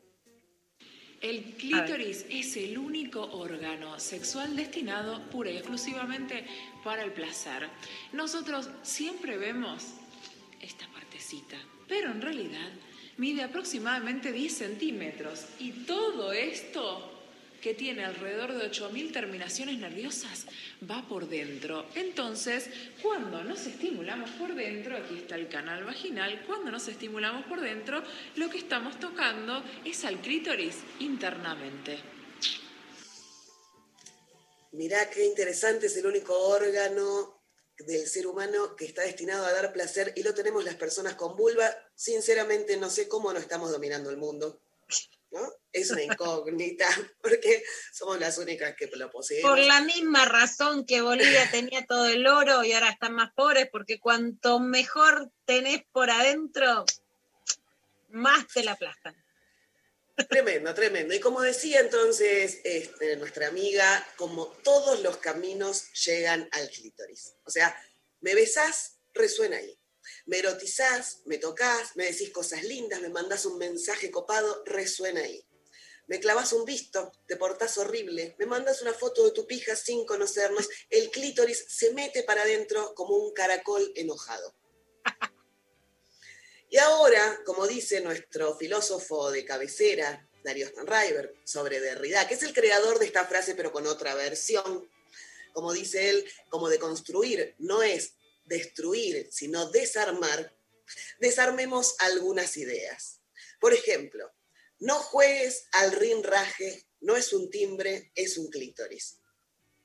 El 1.21 1.55
clítoris 1.55 2.25
es 2.29 2.57
el 2.57 2.77
único 2.77 3.21
órgano 3.21 3.97
sexual 3.99 4.55
destinado 4.55 5.29
pura 5.29 5.51
y 5.51 5.57
exclusivamente 5.57 6.45
para 6.83 7.03
el 7.03 7.13
placer. 7.13 7.69
Nosotros 8.11 8.69
siempre 8.83 9.37
vemos 9.37 9.83
esta 10.61 10.85
partecita, 10.91 11.57
pero 11.87 12.11
en 12.11 12.21
realidad 12.21 12.69
mide 13.17 13.43
aproximadamente 13.43 14.31
10 14.31 14.53
centímetros 14.53 15.45
y 15.59 15.85
todo 15.85 16.33
esto 16.33 17.12
que 17.63 17.73
tiene 17.73 18.03
alrededor 18.03 18.53
de 18.53 18.69
8.000 18.69 19.13
terminaciones 19.13 19.79
nerviosas 19.79 20.45
va 20.89 21.07
por 21.07 21.29
dentro. 21.29 21.85
Entonces, 21.95 22.65
cuando 23.01 23.41
nos 23.45 23.65
estimulamos 23.65 24.29
por 24.31 24.53
dentro, 24.53 24.97
aquí 24.97 25.19
está 25.19 25.35
el 25.35 25.47
canal 25.47 25.85
vaginal, 25.85 26.43
cuando 26.45 26.71
nos 26.71 26.89
estimulamos 26.89 27.45
por 27.45 27.61
dentro, 27.61 28.03
lo 28.35 28.49
que 28.49 28.57
estamos 28.57 28.99
tocando 28.99 29.63
es 29.85 30.03
al 30.03 30.19
clítoris 30.19 30.75
internamente. 30.99 31.99
Mirá 34.73 35.09
qué 35.09 35.25
interesante, 35.25 35.85
es 35.85 35.95
el 35.95 36.07
único 36.07 36.37
órgano 36.37 37.41
del 37.77 38.05
ser 38.07 38.27
humano 38.27 38.75
que 38.75 38.85
está 38.85 39.03
destinado 39.03 39.45
a 39.45 39.53
dar 39.53 39.71
placer 39.71 40.11
y 40.17 40.23
lo 40.23 40.33
tenemos 40.33 40.65
las 40.65 40.75
personas 40.75 41.15
con 41.15 41.37
vulva. 41.37 41.73
Sinceramente 41.95 42.75
no 42.75 42.89
sé 42.89 43.07
cómo 43.07 43.31
no 43.31 43.39
estamos 43.39 43.71
dominando 43.71 44.09
el 44.09 44.17
mundo. 44.17 44.59
¿No? 45.33 45.51
Es 45.71 45.89
una 45.91 46.03
incógnita, 46.03 46.87
porque 47.21 47.63
somos 47.91 48.19
las 48.19 48.37
únicas 48.37 48.75
que 48.75 48.87
lo 48.93 49.09
poseemos. 49.11 49.49
Por 49.49 49.59
la 49.59 49.81
misma 49.81 50.25
razón 50.25 50.85
que 50.85 51.01
Bolivia 51.01 51.49
tenía 51.51 51.85
todo 51.85 52.05
el 52.05 52.25
oro 52.27 52.63
y 52.63 52.73
ahora 52.73 52.89
están 52.89 53.13
más 53.13 53.33
pobres, 53.33 53.67
porque 53.71 53.99
cuanto 53.99 54.59
mejor 54.59 55.31
tenés 55.45 55.83
por 55.91 56.09
adentro, 56.09 56.85
más 58.09 58.47
te 58.47 58.63
la 58.63 58.73
aplastan. 58.73 59.15
Tremendo, 60.29 60.75
tremendo. 60.75 61.15
Y 61.15 61.19
como 61.19 61.41
decía 61.41 61.79
entonces 61.79 62.61
este, 62.63 63.17
nuestra 63.17 63.47
amiga, 63.47 64.07
como 64.15 64.45
todos 64.45 65.01
los 65.01 65.17
caminos 65.17 65.91
llegan 66.05 66.47
al 66.51 66.69
clítoris. 66.69 67.33
O 67.45 67.49
sea, 67.49 67.75
me 68.21 68.35
besás, 68.35 68.99
resuena 69.15 69.57
ahí. 69.57 69.75
Me 70.25 70.39
erotizás, 70.39 71.21
me 71.25 71.37
tocas, 71.37 71.95
me 71.95 72.05
decís 72.05 72.31
cosas 72.31 72.63
lindas, 72.63 73.01
me 73.01 73.09
mandás 73.09 73.45
un 73.45 73.57
mensaje 73.57 74.09
copado, 74.09 74.63
resuena 74.65 75.21
ahí. 75.21 75.45
Me 76.07 76.19
clavas 76.19 76.53
un 76.53 76.65
visto, 76.65 77.11
te 77.27 77.37
portás 77.37 77.77
horrible, 77.77 78.35
me 78.37 78.45
mandas 78.45 78.81
una 78.81 78.93
foto 78.93 79.23
de 79.25 79.31
tu 79.31 79.47
pija 79.47 79.75
sin 79.75 80.05
conocernos, 80.05 80.69
el 80.89 81.09
clítoris 81.11 81.65
se 81.67 81.93
mete 81.93 82.23
para 82.23 82.43
adentro 82.43 82.93
como 82.93 83.15
un 83.15 83.33
caracol 83.33 83.91
enojado. 83.95 84.53
Y 86.69 86.77
ahora, 86.77 87.39
como 87.45 87.67
dice 87.67 88.01
nuestro 88.01 88.57
filósofo 88.57 89.31
de 89.31 89.45
cabecera, 89.45 90.27
Darío 90.43 90.67
Stanriver, 90.67 91.35
sobre 91.43 91.79
Derrida, 91.79 92.27
que 92.27 92.33
es 92.33 92.43
el 92.43 92.53
creador 92.53 92.99
de 92.99 93.05
esta 93.05 93.25
frase, 93.25 93.55
pero 93.55 93.71
con 93.71 93.87
otra 93.87 94.15
versión, 94.15 94.89
como 95.53 95.71
dice 95.71 96.09
él, 96.09 96.25
como 96.49 96.69
de 96.69 96.79
construir, 96.79 97.55
no 97.59 97.83
es 97.83 98.15
destruir, 98.45 99.29
sino 99.31 99.69
desarmar, 99.71 100.55
desarmemos 101.19 101.95
algunas 101.99 102.57
ideas. 102.57 103.21
Por 103.59 103.73
ejemplo, 103.73 104.31
no 104.79 104.95
juegues 104.95 105.67
al 105.71 105.91
rinraje, 105.91 106.85
no 107.01 107.15
es 107.15 107.33
un 107.33 107.49
timbre, 107.49 108.11
es 108.15 108.37
un 108.37 108.49
clítoris. 108.49 109.19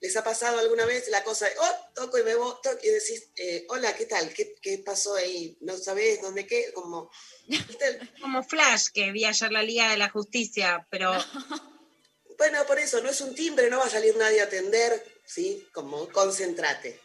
¿Les 0.00 0.16
ha 0.16 0.22
pasado 0.22 0.58
alguna 0.60 0.84
vez 0.84 1.08
la 1.08 1.24
cosa 1.24 1.46
de, 1.46 1.54
oh, 1.58 1.92
toco 1.94 2.18
y 2.18 2.22
me 2.22 2.36
voy, 2.36 2.54
toco", 2.62 2.78
y 2.82 2.88
decís, 2.88 3.30
eh, 3.36 3.66
hola, 3.68 3.96
¿qué 3.96 4.06
tal? 4.06 4.32
¿Qué, 4.32 4.54
qué 4.62 4.78
pasó 4.78 5.16
ahí? 5.16 5.58
¿No 5.60 5.76
sabés 5.76 6.22
dónde 6.22 6.46
qué? 6.46 6.72
Como, 6.72 7.10
Como 8.20 8.44
Flash, 8.44 8.88
que 8.94 9.10
vi 9.10 9.24
ayer 9.24 9.50
la 9.50 9.62
Liga 9.62 9.90
de 9.90 9.96
la 9.96 10.08
Justicia, 10.08 10.86
pero 10.90 11.12
Bueno, 12.38 12.64
por 12.66 12.78
eso, 12.78 13.02
no 13.02 13.10
es 13.10 13.20
un 13.20 13.34
timbre, 13.34 13.68
no 13.68 13.78
va 13.78 13.86
a 13.86 13.90
salir 13.90 14.16
nadie 14.16 14.40
a 14.40 14.44
atender, 14.44 15.04
¿sí? 15.26 15.66
Como, 15.72 16.08
concéntrate. 16.10 17.00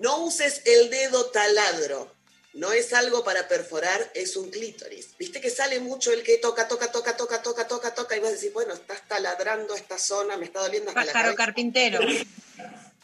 No 0.00 0.24
uses 0.24 0.62
el 0.64 0.90
dedo 0.90 1.26
taladro. 1.26 2.12
no 2.52 2.72
es 2.72 2.92
algo 2.92 3.22
para 3.22 3.46
perforar, 3.46 4.10
es 4.14 4.36
un 4.36 4.50
clítoris. 4.50 5.16
Viste 5.18 5.40
que 5.40 5.50
sale 5.50 5.78
mucho 5.78 6.10
el 6.12 6.24
que 6.24 6.38
toca, 6.38 6.66
toca, 6.66 6.90
toca, 6.90 7.16
toca, 7.16 7.42
toca, 7.42 7.68
toca, 7.68 7.94
toca, 7.94 8.16
y 8.16 8.20
vas 8.20 8.30
a 8.30 8.32
decir, 8.32 8.52
bueno, 8.52 8.74
está 8.74 8.96
taladrando 9.06 9.74
esta 9.76 9.98
zona, 9.98 10.36
me 10.36 10.46
está 10.46 10.60
doliendo 10.60 10.90
hasta 10.90 11.04
la 11.04 11.12
Pájaro 11.12 11.36
cabeza. 11.36 11.44
carpintero. 11.46 12.00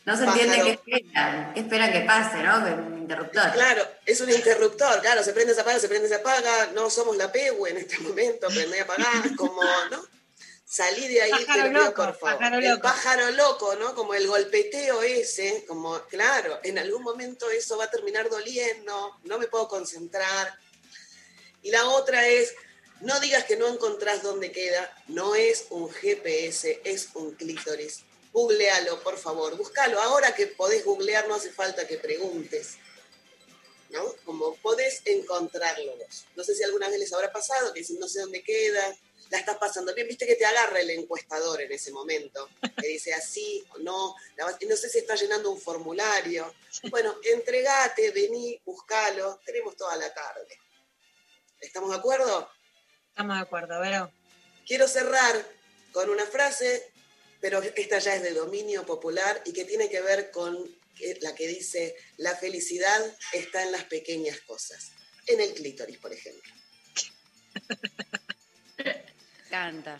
No 0.04 0.16
se 0.16 0.24
entiende 0.24 0.62
qué 0.62 0.70
esperan, 0.72 1.54
qué 1.54 1.60
esperan 1.60 1.92
que 1.92 2.00
pase, 2.00 2.36
¿no? 2.42 2.64
Que 2.64 2.70
un 2.72 2.98
interruptor. 2.98 3.52
Claro, 3.52 3.86
es 4.04 4.20
un 4.20 4.30
interruptor, 4.30 5.00
claro, 5.00 5.22
se 5.22 5.32
prende, 5.32 5.54
se 5.54 5.60
apaga, 5.60 5.78
se 5.78 5.88
prende, 5.88 6.08
se 6.08 6.14
apaga, 6.16 6.68
no 6.74 6.90
somos 6.90 7.16
la 7.16 7.30
PEU 7.30 7.66
en 7.66 7.76
este 7.76 7.98
momento, 8.00 8.48
prende 8.48 8.78
y 8.78 8.80
apagar, 8.80 9.36
como, 9.36 9.62
¿no? 9.90 10.15
Salí 10.68 11.06
de 11.06 11.22
ahí, 11.22 11.30
Pájaro 11.30 11.46
te 11.46 11.58
lo 11.58 11.68
pido, 11.68 11.84
loco, 11.84 12.02
por 12.02 12.18
favor. 12.18 12.38
pájaro 12.38 12.58
el 12.58 12.64
loco. 12.64 12.82
pájaro 12.82 13.30
loco, 13.30 13.76
¿no? 13.76 13.94
Como 13.94 14.14
el 14.14 14.26
golpeteo 14.26 15.00
ese, 15.02 15.64
como, 15.64 16.02
claro, 16.06 16.58
en 16.64 16.76
algún 16.78 17.04
momento 17.04 17.48
eso 17.50 17.78
va 17.78 17.84
a 17.84 17.90
terminar 17.90 18.28
doliendo, 18.28 19.16
no 19.22 19.38
me 19.38 19.46
puedo 19.46 19.68
concentrar. 19.68 20.58
Y 21.62 21.70
la 21.70 21.88
otra 21.90 22.26
es, 22.26 22.52
no 23.00 23.20
digas 23.20 23.44
que 23.44 23.56
no 23.56 23.68
encontrás 23.68 24.24
dónde 24.24 24.50
queda, 24.50 24.92
no 25.06 25.36
es 25.36 25.66
un 25.70 25.88
GPS, 25.88 26.80
es 26.82 27.10
un 27.14 27.32
clítoris. 27.34 28.00
Googlealo, 28.32 29.00
por 29.04 29.18
favor, 29.18 29.56
búscalo. 29.56 30.00
Ahora 30.02 30.34
que 30.34 30.48
podés 30.48 30.84
googlear, 30.84 31.28
no 31.28 31.36
hace 31.36 31.52
falta 31.52 31.86
que 31.86 31.96
preguntes. 31.96 32.74
¿No? 33.90 34.04
Como 34.24 34.56
podés 34.56 35.00
encontrarlo 35.04 35.96
vos. 35.96 36.26
No 36.34 36.42
sé 36.42 36.56
si 36.56 36.64
alguna 36.64 36.88
vez 36.88 36.98
les 36.98 37.12
habrá 37.12 37.32
pasado, 37.32 37.72
que 37.72 37.80
dicen 37.80 38.00
no 38.00 38.08
sé 38.08 38.20
dónde 38.20 38.42
queda, 38.42 38.96
la 39.30 39.38
estás 39.38 39.56
pasando 39.56 39.94
bien, 39.94 40.06
viste 40.06 40.26
que 40.26 40.36
te 40.36 40.46
agarra 40.46 40.80
el 40.80 40.90
encuestador 40.90 41.60
en 41.60 41.72
ese 41.72 41.90
momento, 41.92 42.48
que 42.78 42.88
dice 42.88 43.12
así 43.12 43.64
o 43.70 43.78
no, 43.78 44.14
no 44.36 44.76
sé 44.76 44.88
si 44.88 44.98
está 44.98 45.14
llenando 45.14 45.50
un 45.50 45.60
formulario. 45.60 46.54
Bueno, 46.90 47.16
entregate, 47.24 48.10
vení, 48.10 48.60
buscalo, 48.64 49.40
tenemos 49.44 49.76
toda 49.76 49.96
la 49.96 50.12
tarde. 50.12 50.58
¿Estamos 51.60 51.90
de 51.90 51.96
acuerdo? 51.96 52.50
Estamos 53.08 53.36
de 53.36 53.42
acuerdo, 53.42 53.80
Vero. 53.80 54.12
Quiero 54.66 54.86
cerrar 54.88 55.44
con 55.92 56.10
una 56.10 56.26
frase, 56.26 56.92
pero 57.40 57.62
esta 57.62 57.98
ya 57.98 58.14
es 58.16 58.22
de 58.22 58.32
dominio 58.32 58.84
popular 58.84 59.42
y 59.44 59.52
que 59.52 59.64
tiene 59.64 59.88
que 59.88 60.00
ver 60.00 60.30
con 60.30 60.56
la 61.20 61.34
que 61.34 61.46
dice, 61.46 61.96
la 62.16 62.36
felicidad 62.36 63.00
está 63.32 63.62
en 63.62 63.72
las 63.72 63.84
pequeñas 63.84 64.40
cosas. 64.40 64.92
En 65.26 65.40
el 65.40 65.52
clítoris, 65.54 65.98
por 65.98 66.12
ejemplo. 66.12 66.52
Canta. 69.56 69.98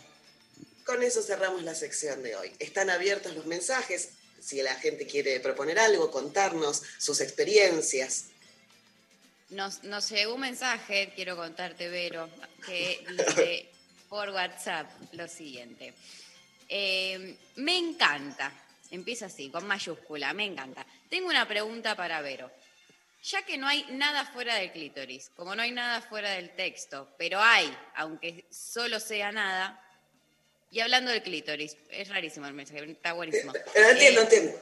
Con 0.84 1.02
eso 1.02 1.22
cerramos 1.22 1.62
la 1.62 1.74
sección 1.74 2.22
de 2.22 2.36
hoy. 2.36 2.52
Están 2.58 2.90
abiertos 2.90 3.34
los 3.34 3.46
mensajes. 3.46 4.10
Si 4.38 4.60
la 4.60 4.74
gente 4.74 5.06
quiere 5.06 5.40
proponer 5.40 5.78
algo, 5.78 6.10
contarnos 6.10 6.82
sus 6.98 7.22
experiencias. 7.22 8.26
Nos, 9.48 9.82
nos 9.82 10.10
llegó 10.10 10.34
un 10.34 10.42
mensaje, 10.42 11.10
quiero 11.14 11.36
contarte, 11.36 11.88
Vero, 11.88 12.28
que 12.66 13.02
dice 13.16 13.66
por 14.10 14.28
WhatsApp 14.28 14.90
lo 15.12 15.26
siguiente. 15.26 15.94
Eh, 16.68 17.34
me 17.54 17.78
encanta, 17.78 18.52
empieza 18.90 19.26
así, 19.26 19.48
con 19.48 19.66
mayúscula, 19.66 20.34
me 20.34 20.44
encanta. 20.44 20.84
Tengo 21.08 21.28
una 21.28 21.48
pregunta 21.48 21.96
para 21.96 22.20
Vero. 22.20 22.50
Ya 23.28 23.42
que 23.42 23.58
no 23.58 23.66
hay 23.66 23.84
nada 23.90 24.24
fuera 24.24 24.54
del 24.54 24.70
clítoris, 24.70 25.30
como 25.34 25.56
no 25.56 25.62
hay 25.62 25.72
nada 25.72 26.00
fuera 26.00 26.30
del 26.30 26.50
texto, 26.54 27.12
pero 27.18 27.40
hay, 27.40 27.76
aunque 27.96 28.44
solo 28.50 29.00
sea 29.00 29.32
nada, 29.32 29.82
y 30.70 30.78
hablando 30.78 31.10
del 31.10 31.22
clítoris, 31.22 31.76
es 31.90 32.08
rarísimo 32.08 32.46
el 32.46 32.54
mensaje, 32.54 32.84
está 32.88 33.14
buenísimo. 33.14 33.52
Pero 33.74 33.88
entiendo, 33.88 34.20
Eh, 34.20 34.24
entiendo. 34.24 34.60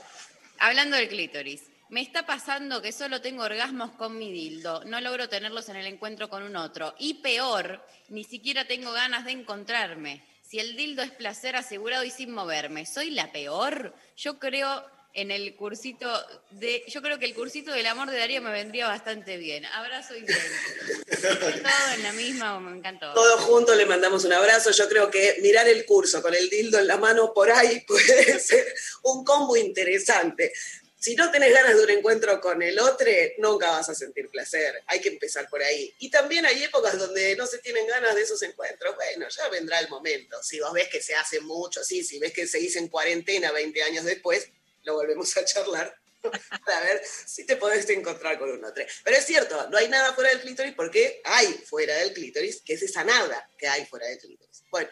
Hablando 0.58 0.96
del 0.96 1.08
clítoris, 1.08 1.64
me 1.90 2.00
está 2.00 2.24
pasando 2.24 2.80
que 2.80 2.92
solo 2.92 3.20
tengo 3.20 3.42
orgasmos 3.42 3.90
con 3.92 4.16
mi 4.16 4.32
dildo, 4.32 4.82
no 4.84 4.98
logro 5.02 5.28
tenerlos 5.28 5.68
en 5.68 5.76
el 5.76 5.86
encuentro 5.86 6.30
con 6.30 6.42
un 6.42 6.56
otro. 6.56 6.94
Y 6.98 7.14
peor, 7.14 7.86
ni 8.08 8.24
siquiera 8.24 8.66
tengo 8.66 8.92
ganas 8.92 9.26
de 9.26 9.32
encontrarme. 9.32 10.24
Si 10.40 10.58
el 10.58 10.74
dildo 10.74 11.02
es 11.02 11.10
placer 11.10 11.56
asegurado 11.56 12.04
y 12.04 12.10
sin 12.10 12.30
moverme, 12.32 12.86
¿soy 12.86 13.10
la 13.10 13.30
peor? 13.30 13.94
Yo 14.16 14.38
creo 14.38 14.93
en 15.14 15.30
el 15.30 15.54
cursito 15.54 16.08
de. 16.50 16.84
Yo 16.88 17.00
creo 17.00 17.18
que 17.18 17.24
el 17.24 17.34
cursito 17.34 17.72
del 17.72 17.86
amor 17.86 18.10
de 18.10 18.18
Darío 18.18 18.42
me 18.42 18.52
vendría 18.52 18.88
bastante 18.88 19.36
bien. 19.36 19.64
Abrazo 19.66 20.16
y. 20.16 20.26
Todo 20.26 21.94
en 21.94 22.02
la 22.02 22.12
misma, 22.12 22.58
me 22.60 22.76
encantó. 22.76 23.12
Todos 23.14 23.40
juntos 23.42 23.76
le 23.76 23.86
mandamos 23.86 24.24
un 24.24 24.32
abrazo. 24.32 24.72
Yo 24.72 24.88
creo 24.88 25.10
que 25.10 25.38
mirar 25.40 25.68
el 25.68 25.86
curso 25.86 26.20
con 26.20 26.34
el 26.34 26.50
dildo 26.50 26.78
en 26.78 26.88
la 26.88 26.96
mano 26.96 27.32
por 27.32 27.50
ahí 27.50 27.80
puede 27.86 28.38
ser 28.40 28.66
un 29.04 29.24
combo 29.24 29.56
interesante. 29.56 30.52
Si 30.98 31.14
no 31.14 31.30
tenés 31.30 31.52
ganas 31.52 31.76
de 31.76 31.84
un 31.84 31.90
encuentro 31.90 32.40
con 32.40 32.62
el 32.62 32.78
otro, 32.78 33.06
nunca 33.36 33.70
vas 33.70 33.90
a 33.90 33.94
sentir 33.94 34.30
placer. 34.30 34.82
Hay 34.86 35.02
que 35.02 35.10
empezar 35.10 35.46
por 35.50 35.62
ahí. 35.62 35.94
Y 35.98 36.10
también 36.10 36.46
hay 36.46 36.62
épocas 36.62 36.98
donde 36.98 37.36
no 37.36 37.46
se 37.46 37.58
tienen 37.58 37.86
ganas 37.86 38.14
de 38.14 38.22
esos 38.22 38.40
encuentros. 38.42 38.96
Bueno, 38.96 39.28
ya 39.28 39.48
vendrá 39.50 39.80
el 39.80 39.90
momento. 39.90 40.42
Si 40.42 40.60
vos 40.60 40.72
ves 40.72 40.88
que 40.88 41.02
se 41.02 41.14
hace 41.14 41.40
mucho, 41.40 41.84
sí, 41.84 42.02
si 42.02 42.18
ves 42.18 42.32
que 42.32 42.46
seguís 42.46 42.76
en 42.76 42.88
cuarentena 42.88 43.52
20 43.52 43.82
años 43.82 44.06
después, 44.06 44.48
lo 44.84 44.94
volvemos 44.94 45.36
a 45.36 45.44
charlar 45.44 45.94
para 46.64 46.80
ver 46.80 47.02
si 47.04 47.44
te 47.44 47.56
podés 47.56 47.88
encontrar 47.90 48.38
con 48.38 48.50
un 48.50 48.64
otro. 48.64 48.84
Pero 49.02 49.16
es 49.16 49.24
cierto, 49.26 49.68
no 49.70 49.76
hay 49.76 49.88
nada 49.88 50.12
fuera 50.14 50.30
del 50.30 50.40
clítoris 50.40 50.74
porque 50.74 51.20
hay 51.24 51.46
fuera 51.52 51.94
del 51.96 52.12
clítoris, 52.12 52.62
que 52.62 52.74
es 52.74 52.82
esa 52.82 53.04
nada 53.04 53.48
que 53.58 53.68
hay 53.68 53.84
fuera 53.86 54.06
del 54.06 54.18
clítoris. 54.18 54.64
Bueno, 54.70 54.90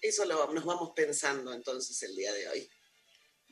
eso 0.00 0.24
lo, 0.24 0.52
nos 0.52 0.64
vamos 0.64 0.92
pensando 0.94 1.52
entonces 1.52 2.02
el 2.02 2.16
día 2.16 2.32
de 2.32 2.48
hoy. 2.48 2.70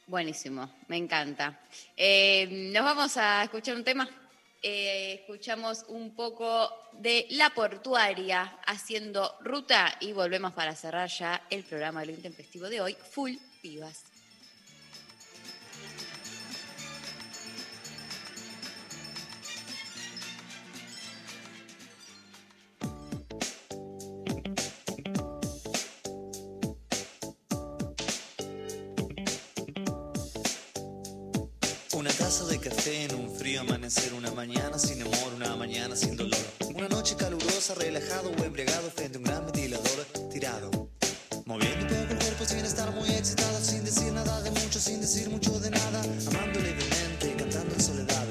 Buenísimo, 0.07 0.75
me 0.89 0.97
encanta. 0.97 1.61
Eh, 1.95 2.49
nos 2.51 2.83
vamos 2.83 3.17
a 3.19 3.45
escuchar 3.45 3.77
un 3.77 3.85
tema. 3.85 4.09
Eh, 4.63 5.21
escuchamos 5.21 5.85
un 5.89 6.17
poco 6.17 6.73
de 6.95 7.27
La 7.31 7.51
Portuaria 7.51 8.59
haciendo 8.67 9.37
ruta 9.41 9.97
y 10.01 10.13
volvemos 10.13 10.53
para 10.55 10.75
cerrar 10.75 11.09
ya 11.09 11.47
el 11.51 11.63
programa 11.63 12.01
de 12.01 12.07
lo 12.07 12.13
intempestivo 12.13 12.69
de 12.69 12.81
hoy, 12.81 12.97
Full 13.13 13.37
Pibas. 13.61 14.03
Amanecer, 33.89 34.13
una 34.13 34.31
mañana 34.33 34.79
sin 34.79 35.01
amor, 35.01 35.33
una 35.35 35.57
mañana 35.57 35.97
sin 35.97 36.15
dolor. 36.15 36.39
Una 36.75 36.89
noche 36.89 37.17
calurosa, 37.17 37.75
relajado 37.75 38.31
o 38.31 38.45
embriagado 38.45 38.91
frente 38.91 39.17
a 39.17 39.19
un 39.19 39.25
gran 39.25 39.47
ventilador 39.47 40.05
tirado. 40.31 40.91
Moviendo 41.47 41.87
un 41.87 41.89
poco 41.89 42.13
el 42.13 42.19
cuerpo 42.19 42.45
sin 42.45 42.65
estar 42.67 42.91
muy 42.93 43.09
excitado, 43.09 43.59
sin 43.65 43.85
decir 43.87 44.13
nada 44.13 44.43
de 44.43 44.51
mucho, 44.51 44.79
sin 44.79 45.01
decir 45.01 45.31
mucho 45.31 45.59
de 45.61 45.71
nada. 45.71 46.03
Amando 46.03 46.61
levemente, 46.61 47.35
cantando 47.39 47.75
en 47.75 47.81
soledad, 47.81 48.28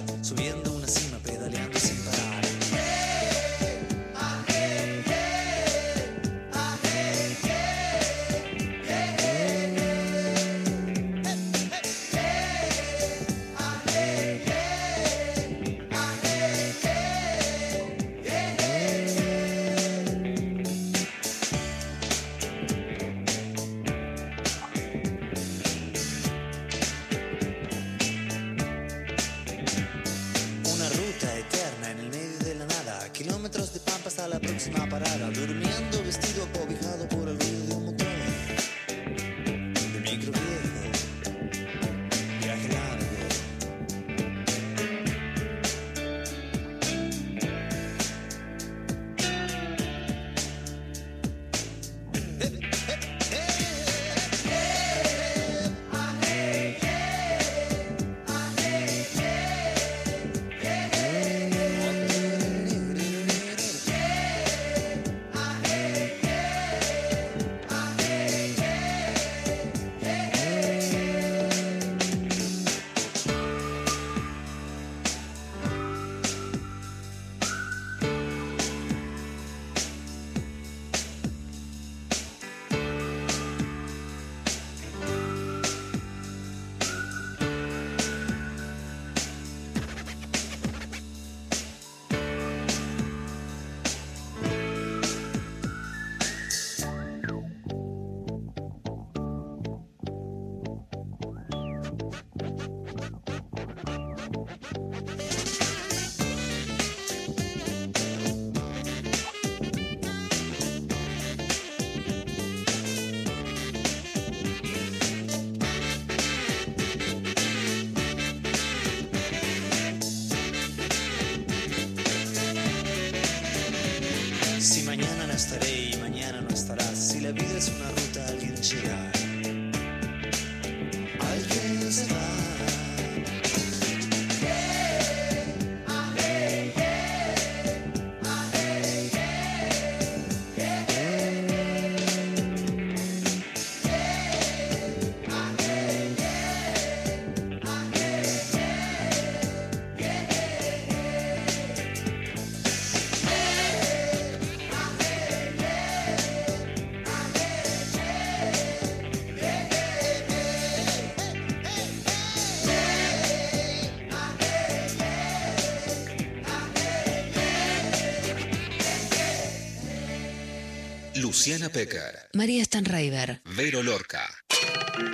Luciana 171.47 171.71
Pecker, 171.71 172.29
María 172.33 172.61
Stanraiver. 172.61 173.39
Vero 173.45 173.81
Lorca. 173.81 174.21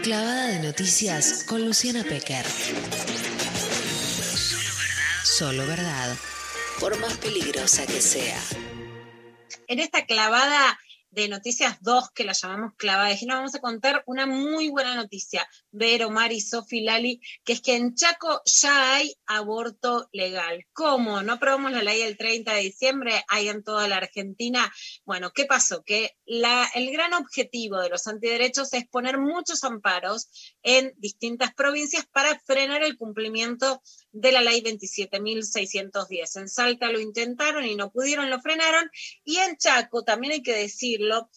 Clavada 0.02 0.48
de 0.48 0.58
noticias 0.64 1.44
con 1.48 1.64
Luciana 1.64 2.04
Pecker. 2.04 2.44
Solo 5.24 5.68
verdad. 5.68 6.18
Por 6.80 6.98
más 6.98 7.18
peligrosa 7.18 7.86
que 7.86 8.02
sea. 8.02 8.42
En 9.68 9.80
esta 9.80 10.08
clavada 10.08 10.80
de 11.14 11.28
Noticias 11.28 11.78
2, 11.82 12.10
que 12.12 12.24
la 12.24 12.34
llamamos 12.34 12.74
clavada 12.76 13.10
de 13.10 13.18
género, 13.18 13.38
vamos 13.38 13.54
a 13.54 13.62
contar 13.62 14.04
una 14.08 14.26
muy 14.26 14.70
buena 14.70 14.96
noticia. 14.96 15.48
Vero, 15.72 16.10
Mari, 16.10 16.42
Sofi, 16.42 16.82
Lali, 16.82 17.22
que 17.44 17.54
es 17.54 17.62
que 17.62 17.76
en 17.76 17.94
Chaco 17.94 18.42
ya 18.46 18.96
hay 18.96 19.16
aborto 19.28 20.10
legal. 20.12 20.66
¿Cómo? 20.74 21.22
¿No 21.22 21.34
aprobamos 21.34 21.72
la 21.72 21.84
ley 21.84 22.02
el 22.02 22.18
30 22.18 22.54
de 22.54 22.62
diciembre? 22.62 23.24
Hay 23.28 23.48
en 23.48 23.64
toda 23.64 23.88
la 23.88 23.98
Argentina. 23.98 24.72
Bueno, 25.06 25.32
¿qué 25.32 25.46
pasó? 25.46 25.84
Que 25.84 26.18
la, 26.26 26.68
el 26.74 26.92
gran 26.92 27.14
objetivo 27.14 27.80
de 27.80 27.90
los 27.90 28.08
antiderechos 28.08 28.74
es 28.74 28.88
poner 28.88 29.20
muchos 29.20 29.64
amparos 29.64 30.30
en 30.64 30.94
distintas 30.98 31.54
provincias 31.54 32.08
para 32.12 32.40
frenar 32.40 32.84
el 32.84 32.98
cumplimiento 32.98 33.82
de 34.14 34.32
la 34.32 34.42
ley 34.42 34.62
27.610. 34.62 36.40
En 36.40 36.48
Salta 36.48 36.90
lo 36.90 37.02
intentaron 37.02 37.66
y 37.66 37.76
no 37.76 37.92
pudieron, 37.92 38.30
lo 38.30 38.40
frenaron. 38.40 38.90
Y 39.26 39.38
en 39.38 39.58
Chaco, 39.58 40.04
también 40.04 40.34
hay 40.34 40.44
que 40.44 40.56
decirlo, 40.56 41.30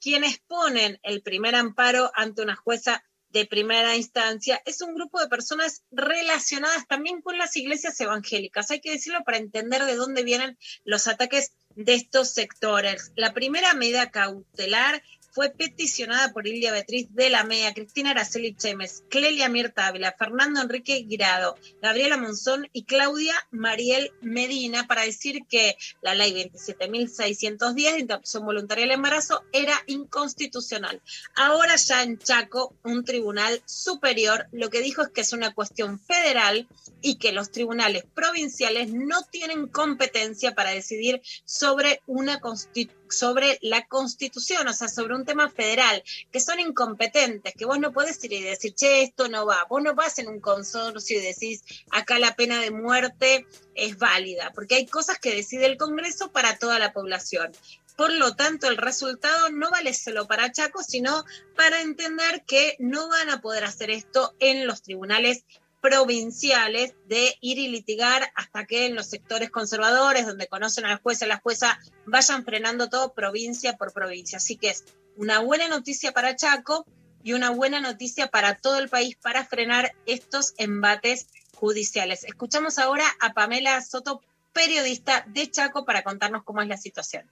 quienes 0.00 0.38
ponen 0.46 0.98
el 1.02 1.22
primer 1.22 1.54
amparo 1.54 2.10
ante 2.14 2.42
una 2.42 2.56
jueza 2.56 3.02
de 3.30 3.44
primera 3.44 3.96
instancia 3.96 4.62
es 4.64 4.80
un 4.80 4.94
grupo 4.94 5.20
de 5.20 5.28
personas 5.28 5.82
relacionadas 5.90 6.86
también 6.86 7.20
con 7.20 7.36
las 7.36 7.56
iglesias 7.56 8.00
evangélicas. 8.00 8.70
Hay 8.70 8.80
que 8.80 8.92
decirlo 8.92 9.24
para 9.24 9.36
entender 9.36 9.84
de 9.84 9.96
dónde 9.96 10.22
vienen 10.22 10.56
los 10.84 11.06
ataques 11.06 11.52
de 11.74 11.94
estos 11.94 12.30
sectores. 12.30 13.12
La 13.14 13.34
primera 13.34 13.74
medida 13.74 14.10
cautelar 14.10 15.02
fue 15.36 15.50
peticionada 15.50 16.32
por 16.32 16.46
Ilia 16.46 16.72
Beatriz 16.72 17.08
de 17.14 17.28
la 17.28 17.44
MEA, 17.44 17.74
Cristina 17.74 18.12
Araceli 18.12 18.56
Chemes, 18.56 19.04
Clelia 19.10 19.50
Mirta 19.50 19.86
Ávila, 19.86 20.14
Fernando 20.18 20.62
Enrique 20.62 21.04
Guirado, 21.06 21.56
Gabriela 21.82 22.16
Monzón 22.16 22.70
y 22.72 22.84
Claudia 22.84 23.34
Mariel 23.50 24.12
Medina 24.22 24.86
para 24.86 25.02
decir 25.02 25.42
que 25.46 25.76
la 26.00 26.14
ley 26.14 26.32
27.610 26.32 27.74
de 27.74 28.00
interrupción 28.00 28.46
voluntaria 28.46 28.84
del 28.84 28.94
embarazo 28.94 29.44
era 29.52 29.74
inconstitucional. 29.86 31.02
Ahora 31.34 31.76
ya 31.76 32.02
en 32.02 32.18
Chaco, 32.18 32.74
un 32.82 33.04
tribunal 33.04 33.60
superior 33.66 34.46
lo 34.52 34.70
que 34.70 34.80
dijo 34.80 35.02
es 35.02 35.10
que 35.10 35.20
es 35.20 35.34
una 35.34 35.52
cuestión 35.52 36.00
federal 36.00 36.66
y 37.02 37.16
que 37.16 37.32
los 37.32 37.50
tribunales 37.50 38.06
provinciales 38.14 38.90
no 38.94 39.22
tienen 39.24 39.66
competencia 39.66 40.54
para 40.54 40.70
decidir 40.70 41.20
sobre 41.44 42.00
una 42.06 42.40
constitución 42.40 43.05
sobre 43.10 43.58
la 43.62 43.86
constitución, 43.86 44.68
o 44.68 44.72
sea, 44.72 44.88
sobre 44.88 45.14
un 45.14 45.24
tema 45.24 45.48
federal, 45.50 46.02
que 46.30 46.40
son 46.40 46.60
incompetentes, 46.60 47.54
que 47.54 47.64
vos 47.64 47.78
no 47.78 47.92
podés 47.92 48.22
ir 48.24 48.32
y 48.32 48.42
decir, 48.42 48.74
che, 48.74 49.02
esto 49.02 49.28
no 49.28 49.46
va, 49.46 49.66
vos 49.68 49.82
no 49.82 49.94
vas 49.94 50.18
en 50.18 50.28
un 50.28 50.40
consorcio 50.40 51.18
y 51.18 51.22
decís, 51.22 51.62
acá 51.90 52.18
la 52.18 52.36
pena 52.36 52.60
de 52.60 52.70
muerte 52.70 53.46
es 53.74 53.98
válida, 53.98 54.52
porque 54.54 54.76
hay 54.76 54.86
cosas 54.86 55.18
que 55.18 55.34
decide 55.34 55.66
el 55.66 55.76
Congreso 55.76 56.30
para 56.32 56.58
toda 56.58 56.78
la 56.78 56.92
población. 56.92 57.52
Por 57.96 58.12
lo 58.12 58.36
tanto, 58.36 58.68
el 58.68 58.76
resultado 58.76 59.48
no 59.50 59.70
vale 59.70 59.94
solo 59.94 60.26
para 60.26 60.52
Chaco, 60.52 60.82
sino 60.82 61.24
para 61.56 61.80
entender 61.80 62.44
que 62.46 62.76
no 62.78 63.08
van 63.08 63.30
a 63.30 63.40
poder 63.40 63.64
hacer 63.64 63.90
esto 63.90 64.34
en 64.38 64.66
los 64.66 64.82
tribunales 64.82 65.44
provinciales 65.86 66.94
de 67.06 67.36
ir 67.40 67.58
y 67.58 67.68
litigar 67.68 68.32
hasta 68.34 68.66
que 68.66 68.86
en 68.86 68.96
los 68.96 69.06
sectores 69.06 69.50
conservadores, 69.50 70.26
donde 70.26 70.48
conocen 70.48 70.84
a 70.84 70.88
la 70.88 70.96
jueza, 70.96 71.28
la 71.28 71.36
jueza 71.36 71.78
vayan 72.06 72.44
frenando 72.44 72.88
todo 72.88 73.14
provincia 73.14 73.76
por 73.76 73.92
provincia. 73.92 74.38
Así 74.38 74.56
que 74.56 74.70
es 74.70 74.84
una 75.14 75.38
buena 75.38 75.68
noticia 75.68 76.10
para 76.10 76.34
Chaco 76.34 76.84
y 77.22 77.34
una 77.34 77.50
buena 77.50 77.78
noticia 77.78 78.26
para 78.26 78.56
todo 78.56 78.80
el 78.80 78.88
país 78.88 79.14
para 79.14 79.44
frenar 79.44 79.94
estos 80.06 80.54
embates 80.58 81.28
judiciales. 81.54 82.24
Escuchamos 82.24 82.80
ahora 82.80 83.04
a 83.20 83.32
Pamela 83.32 83.80
Soto, 83.80 84.22
periodista 84.52 85.24
de 85.28 85.48
Chaco, 85.48 85.84
para 85.84 86.02
contarnos 86.02 86.42
cómo 86.42 86.62
es 86.62 86.68
la 86.68 86.78
situación. 86.78 87.30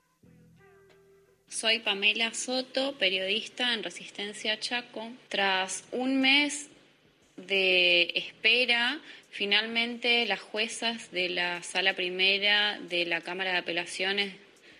Soy 1.48 1.80
Pamela 1.80 2.32
Soto, 2.34 2.96
periodista 2.98 3.74
en 3.74 3.82
Resistencia 3.82 4.60
Chaco. 4.60 5.10
Tras 5.28 5.82
un 5.90 6.20
mes 6.20 6.68
de 7.36 8.12
espera, 8.14 9.00
finalmente 9.30 10.26
las 10.26 10.40
juezas 10.40 11.10
de 11.10 11.28
la 11.28 11.62
Sala 11.62 11.94
Primera 11.94 12.78
de 12.88 13.04
la 13.04 13.20
Cámara 13.20 13.52
de 13.52 13.58
Apelaciones 13.58 14.34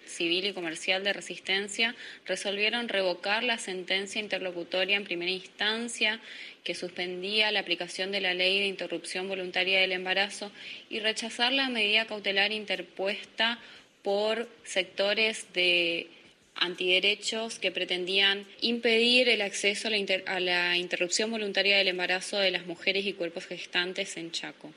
Civil 0.07 0.47
y 0.47 0.53
Comercial 0.53 1.03
de 1.03 1.13
Resistencia 1.13 1.95
resolvieron 2.27 2.89
revocar 2.89 3.43
la 3.43 3.59
sentencia 3.59 4.21
interlocutoria 4.21 4.97
en 4.97 5.05
primera 5.05 5.31
instancia 5.31 6.21
que 6.63 6.75
suspendía 6.75 7.51
la 7.53 7.61
aplicación 7.61 8.13
de 8.13 8.21
la 8.21 8.35
ley 8.35 8.61
de 8.61 8.67
interrupción 8.67 9.29
voluntaria 9.29 9.81
del 9.81 9.93
embarazo 9.93 10.53
y 10.91 11.01
rechazar 11.01 11.53
la 11.53 11.69
medida 11.69 12.07
cautelar 12.07 12.53
interpuesta 12.53 13.59
por 14.03 14.49
sectores 14.65 15.53
de 15.53 16.09
antiderechos 16.55 17.59
que 17.59 17.71
pretendían 17.71 18.47
impedir 18.61 19.29
el 19.29 19.43
acceso 19.43 19.89
a 19.89 20.41
la, 20.41 20.77
interrupción 20.77 21.31
voluntaria 21.31 21.77
del 21.77 21.89
embarazo 21.89 22.39
de 22.39 22.51
las 22.51 22.67
mujeres 22.67 23.07
y 23.07 23.13
cuerpos 23.13 23.47
gestantes 23.47 24.17
en 24.17 24.31
Chaco. 24.31 24.73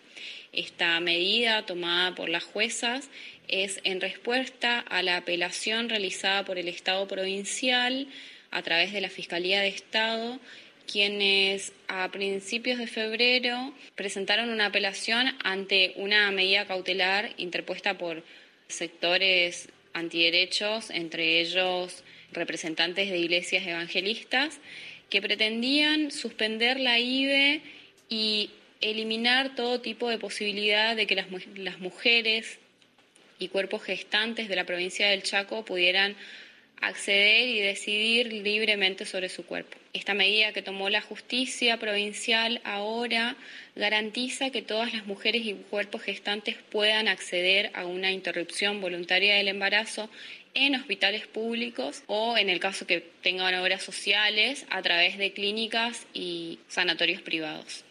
Esta 0.53 0.99
medida 0.99 1.65
tomada 1.65 2.15
por 2.15 2.29
las 2.29 2.43
juezas 2.43 3.09
es 3.47 3.79
en 3.83 4.01
respuesta 4.01 4.79
a 4.79 5.03
la 5.03 5.17
apelación 5.17 5.89
realizada 5.89 6.45
por 6.45 6.57
el 6.57 6.67
Estado 6.67 7.07
provincial 7.07 8.07
a 8.51 8.61
través 8.63 8.93
de 8.93 9.01
la 9.01 9.09
Fiscalía 9.09 9.61
de 9.61 9.69
Estado 9.69 10.39
quienes 10.87 11.73
a 11.89 12.09
principios 12.09 12.79
de 12.79 12.87
febrero 12.87 13.73
presentaron 13.95 14.49
una 14.49 14.67
apelación 14.67 15.35
ante 15.43 15.93
una 15.97 16.31
medida 16.31 16.65
cautelar 16.65 17.33
interpuesta 17.37 17.97
por 17.97 18.23
sectores 18.67 19.69
antiderechos, 19.97 20.89
entre 20.89 21.41
ellos 21.41 22.03
representantes 22.31 23.09
de 23.09 23.17
iglesias 23.17 23.65
evangelistas, 23.65 24.59
que 25.09 25.21
pretendían 25.21 26.11
suspender 26.11 26.79
la 26.79 26.99
IBE 26.99 27.61
y 28.09 28.49
eliminar 28.81 29.55
todo 29.55 29.81
tipo 29.81 30.09
de 30.09 30.17
posibilidad 30.17 30.95
de 30.95 31.07
que 31.07 31.15
las, 31.15 31.27
las 31.55 31.79
mujeres 31.79 32.59
y 33.39 33.47
cuerpos 33.49 33.83
gestantes 33.83 34.49
de 34.49 34.55
la 34.55 34.65
provincia 34.65 35.09
del 35.09 35.23
Chaco 35.23 35.63
pudieran 35.63 36.15
acceder 36.81 37.47
y 37.47 37.59
decidir 37.59 38.31
libremente 38.31 39.05
sobre 39.05 39.29
su 39.29 39.45
cuerpo. 39.45 39.77
Esta 39.93 40.13
medida 40.13 40.53
que 40.53 40.61
tomó 40.61 40.89
la 40.89 41.01
justicia 41.01 41.77
provincial 41.77 42.61
ahora 42.63 43.35
garantiza 43.77 44.49
que 44.49 44.61
todas 44.61 44.93
las 44.93 45.05
mujeres 45.05 45.43
y 45.45 45.53
cuerpos 45.53 46.01
gestantes 46.01 46.57
puedan 46.71 47.07
acceder 47.07 47.71
a 47.75 47.85
una 47.85 48.11
interrupción 48.11 48.81
voluntaria 48.81 49.35
del 49.35 49.47
embarazo 49.47 50.09
en 50.53 50.75
hospitales 50.75 51.27
públicos 51.27 52.03
o, 52.07 52.37
en 52.37 52.49
el 52.49 52.59
caso 52.59 52.87
que 52.87 53.01
tengan 53.21 53.55
obras 53.55 53.83
sociales, 53.83 54.65
a 54.69 54.81
través 54.81 55.17
de 55.17 55.33
clínicas 55.33 56.07
y 56.13 56.59
sanatorios 56.67 57.21
privados. 57.21 57.85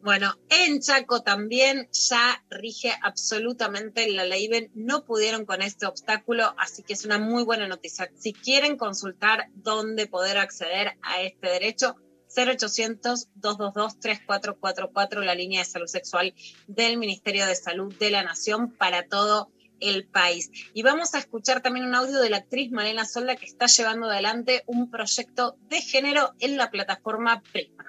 Bueno, 0.00 0.38
en 0.48 0.80
Chaco 0.80 1.22
también 1.22 1.88
ya 1.92 2.42
rige 2.48 2.94
absolutamente 3.02 4.08
la 4.10 4.24
ley 4.24 4.48
Ben. 4.48 4.70
No 4.74 5.04
pudieron 5.04 5.44
con 5.44 5.60
este 5.60 5.86
obstáculo, 5.86 6.54
así 6.56 6.82
que 6.84 6.94
es 6.94 7.04
una 7.04 7.18
muy 7.18 7.44
buena 7.44 7.66
noticia. 7.66 8.08
Si 8.16 8.32
quieren 8.32 8.76
consultar 8.76 9.48
dónde 9.56 10.06
poder 10.06 10.38
acceder 10.38 10.92
a 11.02 11.20
este 11.20 11.48
derecho, 11.48 11.96
0800-222-3444, 12.34 15.24
la 15.24 15.34
línea 15.34 15.60
de 15.60 15.64
salud 15.64 15.86
sexual 15.86 16.34
del 16.66 16.98
Ministerio 16.98 17.46
de 17.46 17.54
Salud 17.54 17.94
de 17.94 18.10
la 18.10 18.22
Nación 18.22 18.72
para 18.72 19.06
todo 19.06 19.50
el 19.80 20.06
país. 20.06 20.50
Y 20.74 20.82
vamos 20.82 21.14
a 21.14 21.18
escuchar 21.18 21.62
también 21.62 21.86
un 21.86 21.94
audio 21.94 22.20
de 22.20 22.30
la 22.30 22.38
actriz 22.38 22.72
Malena 22.72 23.04
Solda 23.04 23.36
que 23.36 23.46
está 23.46 23.66
llevando 23.66 24.10
adelante 24.10 24.64
un 24.66 24.90
proyecto 24.90 25.56
de 25.68 25.80
género 25.80 26.34
en 26.40 26.56
la 26.56 26.70
plataforma 26.70 27.42
Prisma. 27.52 27.84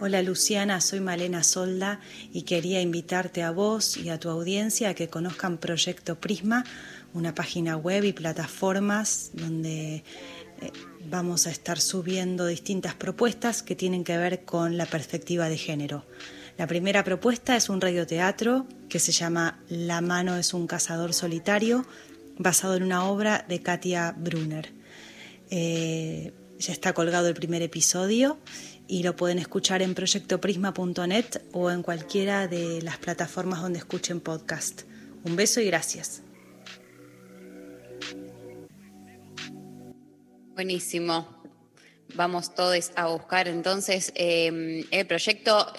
Hola 0.00 0.22
Luciana, 0.22 0.80
soy 0.80 1.00
Malena 1.00 1.42
Solda 1.42 2.00
y 2.32 2.42
quería 2.42 2.80
invitarte 2.80 3.42
a 3.42 3.50
vos 3.50 3.96
y 3.96 4.10
a 4.10 4.18
tu 4.18 4.28
audiencia 4.28 4.90
a 4.90 4.94
que 4.94 5.08
conozcan 5.08 5.58
Proyecto 5.58 6.20
Prisma, 6.20 6.64
una 7.12 7.34
página 7.34 7.76
web 7.76 8.04
y 8.04 8.12
plataformas 8.12 9.30
donde 9.34 10.04
eh, 10.60 10.72
vamos 11.08 11.46
a 11.46 11.50
estar 11.50 11.80
subiendo 11.80 12.46
distintas 12.46 12.94
propuestas 12.94 13.62
que 13.62 13.76
tienen 13.76 14.04
que 14.04 14.16
ver 14.16 14.44
con 14.44 14.76
la 14.76 14.86
perspectiva 14.86 15.48
de 15.48 15.56
género. 15.56 16.04
La 16.58 16.66
primera 16.66 17.04
propuesta 17.04 17.56
es 17.56 17.68
un 17.68 17.80
radioteatro 17.80 18.66
que 18.88 18.98
se 18.98 19.12
llama 19.12 19.60
La 19.68 20.00
mano 20.00 20.36
es 20.36 20.52
un 20.52 20.66
cazador 20.66 21.14
solitario, 21.14 21.86
basado 22.36 22.76
en 22.76 22.82
una 22.82 23.04
obra 23.04 23.44
de 23.48 23.62
Katia 23.62 24.14
Brunner. 24.16 24.72
Eh, 25.50 26.32
ya 26.58 26.72
está 26.72 26.92
colgado 26.92 27.28
el 27.28 27.34
primer 27.34 27.62
episodio 27.62 28.38
y 28.86 29.02
lo 29.02 29.16
pueden 29.16 29.38
escuchar 29.38 29.82
en 29.82 29.94
proyectoprisma.net 29.94 31.42
o 31.52 31.70
en 31.70 31.82
cualquiera 31.82 32.46
de 32.48 32.82
las 32.82 32.98
plataformas 32.98 33.62
donde 33.62 33.78
escuchen 33.78 34.20
podcast. 34.20 34.82
Un 35.24 35.36
beso 35.36 35.60
y 35.60 35.66
gracias. 35.66 36.22
Buenísimo. 40.60 41.42
Vamos 42.16 42.54
todos 42.54 42.92
a 42.94 43.06
buscar 43.06 43.48
entonces 43.48 44.12
eh, 44.14 44.84
el 44.90 45.06
proyecto. 45.06 45.72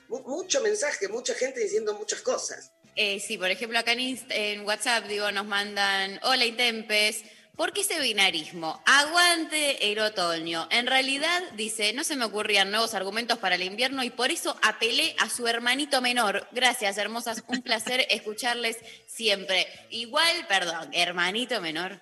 mu- 0.08 0.20
mucho 0.22 0.62
mensaje, 0.62 1.08
mucha 1.08 1.34
gente 1.34 1.60
diciendo 1.60 1.96
muchas 1.96 2.22
cosas. 2.22 2.72
Eh, 2.96 3.20
sí, 3.20 3.40
por 3.40 3.50
ejemplo, 3.50 3.80
acá 3.80 3.94
en, 3.94 4.00
Inst- 4.00 4.28
en 4.30 4.62
WhatsApp, 4.66 5.06
digo, 5.06 5.32
nos 5.32 5.48
mandan, 5.48 6.20
hola 6.22 6.46
Intempes, 6.46 7.24
¿por 7.60 7.74
qué 7.74 7.82
ese 7.82 8.00
binarismo? 8.00 8.82
Aguante 8.86 9.92
el 9.92 10.00
otoño. 10.00 10.70
En 10.72 10.88
realidad, 10.88 11.44
dice, 11.56 11.92
no 11.92 12.06
se 12.06 12.16
me 12.16 12.24
ocurrían 12.24 12.72
nuevos 12.72 12.94
argumentos 12.94 13.38
para 13.38 13.56
el 13.56 13.64
invierno 13.64 14.02
y 14.02 14.12
por 14.12 14.32
eso 14.32 14.58
apelé 14.62 15.14
a 15.20 15.30
su 15.30 15.46
hermanito 15.46 16.00
menor. 16.00 16.48
Gracias, 16.54 16.98
hermosas, 16.98 17.44
un 17.48 17.62
placer 17.62 18.08
escucharles 18.12 18.78
siempre. 19.08 19.68
Igual, 19.90 20.48
perdón, 20.48 20.90
hermanito 20.94 21.60
menor. 21.60 22.00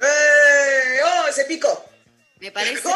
¡Eh! 0.00 1.00
¡Oh, 1.04 1.28
ese 1.28 1.44
pico! 1.44 1.84
Me 2.38 2.50
parece 2.50 2.88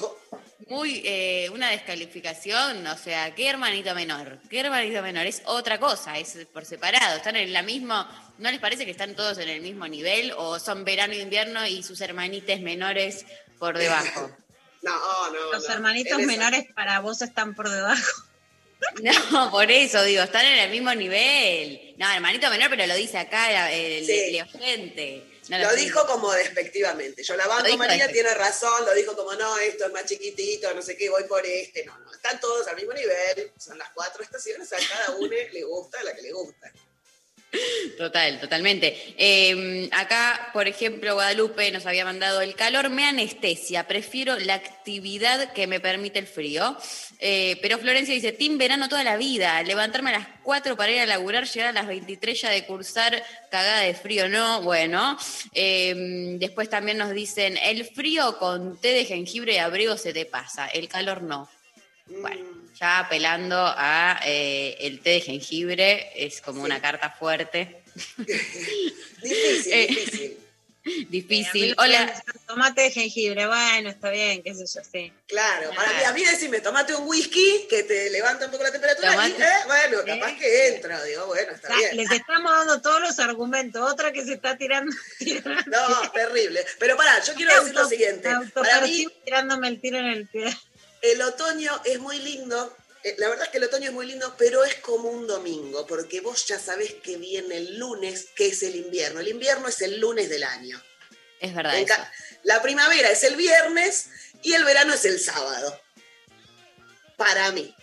muy 0.68 1.02
eh, 1.04 1.50
una 1.52 1.70
descalificación, 1.70 2.86
o 2.86 2.96
sea, 2.96 3.34
¿qué 3.34 3.48
hermanito 3.48 3.96
menor? 3.96 4.38
¿Qué 4.48 4.60
hermanito 4.60 5.02
menor? 5.02 5.26
Es 5.26 5.42
otra 5.46 5.80
cosa, 5.80 6.18
es 6.18 6.46
por 6.52 6.64
separado, 6.64 7.16
están 7.16 7.34
en 7.34 7.52
la 7.52 7.62
misma, 7.62 8.25
¿no 8.38 8.50
les 8.50 8.60
parece 8.60 8.84
que 8.84 8.90
están 8.90 9.14
todos 9.14 9.38
en 9.38 9.48
el 9.48 9.60
mismo 9.60 9.86
nivel 9.88 10.32
o 10.36 10.58
son 10.58 10.84
verano 10.84 11.12
e 11.14 11.18
invierno 11.20 11.66
y 11.66 11.82
sus 11.82 12.00
hermanites 12.00 12.60
menores 12.60 13.24
por 13.58 13.76
debajo? 13.78 14.30
No, 14.82 15.30
no. 15.32 15.52
Los 15.52 15.66
no. 15.66 15.74
hermanitos 15.74 16.12
En 16.12 16.20
esa- 16.20 16.26
menores 16.30 16.64
para 16.72 17.00
vos 17.00 17.20
están 17.20 17.54
por 17.56 17.68
debajo. 17.68 18.22
No, 19.02 19.50
por 19.50 19.70
eso 19.70 20.02
digo, 20.04 20.22
están 20.22 20.44
en 20.44 20.58
el 20.58 20.70
mismo 20.70 20.94
nivel. 20.94 21.94
No, 21.96 22.08
hermanito 22.12 22.48
menor, 22.50 22.68
pero 22.70 22.86
lo 22.86 22.94
dice 22.94 23.18
acá 23.18 23.72
el, 23.72 24.04
Sí. 24.06 24.12
el 24.36 24.42
oyente. 24.42 25.24
No 25.48 25.58
lo 25.58 25.74
dijo 25.74 26.06
como 26.06 26.30
despectivamente. 26.32 27.22
Yo 27.24 27.36
la 27.36 27.46
banco, 27.48 27.76
María 27.78 28.06
tiene 28.12 28.32
razón, 28.34 28.84
lo 28.84 28.94
dijo 28.94 29.16
como 29.16 29.32
no, 29.34 29.56
esto 29.58 29.86
es 29.86 29.92
más 29.92 30.04
chiquitito, 30.04 30.72
no 30.74 30.82
sé 30.82 30.96
qué, 30.96 31.08
voy 31.08 31.24
por 31.24 31.44
este. 31.44 31.84
No, 31.84 31.98
no, 31.98 32.12
están 32.12 32.38
todos 32.38 32.68
al 32.68 32.76
mismo 32.76 32.92
nivel, 32.92 33.50
son 33.58 33.78
las 33.78 33.88
cuatro 33.90 34.22
estaciones, 34.22 34.70
a 34.72 34.76
cada 34.76 35.16
uno 35.16 35.28
le 35.52 35.62
gusta 35.64 36.02
la 36.04 36.14
que 36.14 36.22
le 36.22 36.32
gusta. 36.32 36.70
Total, 37.96 38.40
totalmente. 38.40 39.14
Eh, 39.16 39.88
acá, 39.92 40.50
por 40.52 40.68
ejemplo, 40.68 41.14
Guadalupe 41.14 41.70
nos 41.70 41.86
había 41.86 42.04
mandado 42.04 42.40
el 42.40 42.54
calor 42.54 42.90
me 42.90 43.04
anestesia, 43.04 43.86
prefiero 43.86 44.38
la 44.38 44.54
actividad 44.54 45.52
que 45.52 45.66
me 45.66 45.80
permite 45.80 46.18
el 46.18 46.26
frío. 46.26 46.76
Eh, 47.18 47.58
pero 47.62 47.78
Florencia 47.78 48.14
dice, 48.14 48.32
team 48.32 48.58
verano 48.58 48.88
toda 48.88 49.02
la 49.02 49.16
vida, 49.16 49.62
levantarme 49.62 50.10
a 50.10 50.18
las 50.18 50.28
4 50.42 50.76
para 50.76 50.92
ir 50.92 51.00
a 51.00 51.06
laburar, 51.06 51.46
llegar 51.46 51.68
a 51.68 51.72
las 51.72 51.86
23 51.86 52.40
ya 52.40 52.50
de 52.50 52.66
cursar, 52.66 53.22
cagada 53.50 53.80
de 53.80 53.94
frío, 53.94 54.28
¿no? 54.28 54.62
Bueno, 54.62 55.16
eh, 55.54 56.36
después 56.38 56.68
también 56.68 56.98
nos 56.98 57.12
dicen, 57.12 57.56
el 57.62 57.84
frío 57.86 58.38
con 58.38 58.78
té 58.80 58.88
de 58.88 59.04
jengibre 59.04 59.54
y 59.54 59.58
abrigo 59.58 59.96
se 59.96 60.12
te 60.12 60.26
pasa, 60.26 60.66
el 60.68 60.88
calor 60.88 61.22
no. 61.22 61.48
Bueno, 62.06 62.44
ya 62.78 62.98
apelando 63.00 63.56
a 63.58 64.20
eh, 64.24 64.76
el 64.80 65.00
té 65.00 65.10
de 65.10 65.20
jengibre, 65.20 66.10
es 66.14 66.40
como 66.40 66.62
una 66.62 66.80
carta 66.80 67.10
fuerte. 67.10 67.82
Difícil, 69.22 69.72
Eh, 69.72 69.86
difícil. 69.88 70.36
Difícil. 71.08 71.70
Eh, 71.70 71.74
Hola. 71.78 72.22
Tomate 72.46 72.82
de 72.82 72.90
jengibre, 72.92 73.46
bueno, 73.48 73.88
está 73.88 74.08
bien, 74.10 74.40
qué 74.44 74.54
sé 74.54 74.66
yo, 74.72 74.80
sí. 74.88 75.12
Claro, 75.26 75.70
para 75.74 75.92
mí, 75.92 76.04
a 76.04 76.12
mí 76.12 76.24
decime, 76.24 76.60
tomate 76.60 76.94
un 76.94 77.08
whisky 77.08 77.66
que 77.68 77.82
te 77.82 78.08
levanta 78.10 78.44
un 78.44 78.52
poco 78.52 78.62
la 78.62 78.70
temperatura 78.70 79.26
y, 79.26 79.32
eh, 79.32 79.46
bueno, 79.66 79.98
capaz 80.06 80.38
que 80.38 80.68
entra, 80.68 81.02
digo, 81.02 81.26
bueno, 81.26 81.52
está 81.52 81.66
O 81.66 81.70
sea, 81.70 81.78
bien. 81.90 81.96
les 81.96 82.10
estamos 82.12 82.52
dando 82.52 82.80
todos 82.80 83.00
los 83.00 83.18
argumentos, 83.18 83.90
otra 83.90 84.12
que 84.12 84.24
se 84.24 84.34
está 84.34 84.56
tirando. 84.56 84.94
No, 85.66 86.10
terrible. 86.12 86.64
Pero 86.78 86.96
pará, 86.96 87.20
yo 87.24 87.34
quiero 87.34 87.58
decir 87.58 87.74
lo 87.74 87.88
siguiente. 87.88 88.30
Para 88.54 88.80
mí, 88.82 89.08
tirándome 89.24 89.66
el 89.66 89.80
tiro 89.80 89.98
en 89.98 90.06
el 90.06 90.26
pie. 90.28 90.56
El 91.02 91.22
otoño 91.22 91.80
es 91.84 91.98
muy 92.00 92.18
lindo. 92.18 92.76
eh, 93.04 93.14
La 93.18 93.28
verdad 93.28 93.44
es 93.44 93.50
que 93.50 93.58
el 93.58 93.64
otoño 93.64 93.88
es 93.88 93.92
muy 93.94 94.06
lindo, 94.06 94.34
pero 94.38 94.64
es 94.64 94.76
como 94.76 95.08
un 95.10 95.26
domingo, 95.26 95.86
porque 95.86 96.20
vos 96.20 96.46
ya 96.46 96.58
sabés 96.58 96.94
que 96.94 97.16
viene 97.16 97.56
el 97.58 97.78
lunes, 97.78 98.28
que 98.34 98.48
es 98.48 98.62
el 98.62 98.76
invierno. 98.76 99.20
El 99.20 99.28
invierno 99.28 99.68
es 99.68 99.80
el 99.82 100.00
lunes 100.00 100.28
del 100.28 100.44
año. 100.44 100.82
Es 101.40 101.54
verdad. 101.54 101.76
Eso. 101.78 101.94
La 102.44 102.62
primavera 102.62 103.10
es 103.10 103.22
el 103.24 103.36
viernes 103.36 104.08
y 104.42 104.54
el 104.54 104.64
verano 104.64 104.94
es 104.94 105.04
el 105.04 105.20
sábado. 105.20 105.80
Para 107.16 107.50
mí. 107.52 107.74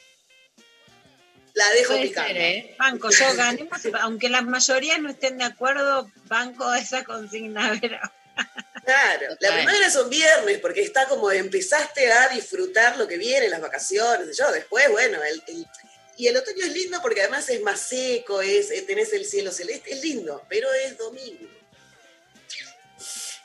La 1.53 1.69
dejo 1.72 1.94
Puede 1.94 2.07
picando. 2.07 2.30
ser, 2.34 2.38
¿eh? 2.41 2.76
Banco, 2.80 3.10
yo 3.11 3.34
ganemos, 3.35 3.80
aunque 4.02 4.27
la 4.30 4.41
mayoría 4.41 4.98
no 4.98 5.10
estén 5.11 5.38
de 5.38 5.44
acuerdo, 5.44 6.10
banco 6.26 6.73
esa 6.73 7.03
consigna, 7.03 7.77
pero 7.81 7.99
Claro, 8.86 9.28
la 9.40 9.54
primavera 9.56 9.88
es 9.88 9.96
un 9.96 10.10
viernes 10.10 10.60
porque 10.60 10.82
está 10.82 11.08
como 11.08 11.32
empezaste 11.32 12.12
a 12.12 12.28
disfrutar 12.30 12.98
lo 12.98 13.08
que 13.08 13.18
viene, 13.18 13.48
las 13.48 13.62
vacaciones, 13.62 14.38
yo 14.38 14.52
después, 14.52 14.90
bueno, 14.92 15.20
el, 15.24 15.42
el- 15.48 15.68
y 16.16 16.28
el 16.28 16.38
otoño 16.38 16.64
es 16.66 16.74
lindo 16.74 17.00
porque 17.02 17.22
además 17.22 17.50
es 17.50 17.62
más 17.62 17.80
seco, 17.80 18.42
es, 18.42 18.70
eh, 18.72 18.84
tenés 18.84 19.14
el 19.14 19.26
cielo 19.26 19.52
celeste, 19.52 19.94
es 19.94 20.04
lindo, 20.04 20.44
pero 20.48 20.72
es 20.74 20.96
domingo. 20.98 21.48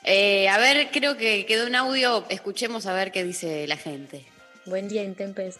Eh, 0.03 0.47
a 0.47 0.57
ver, 0.57 0.89
creo 0.91 1.17
que 1.17 1.45
quedó 1.45 1.65
un 1.65 1.75
audio. 1.75 2.25
Escuchemos 2.29 2.85
a 2.85 2.93
ver 2.93 3.11
qué 3.11 3.23
dice 3.23 3.65
la 3.67 3.75
gente. 3.77 4.25
Buen 4.65 4.87
día, 4.87 5.03
Intempes. 5.03 5.55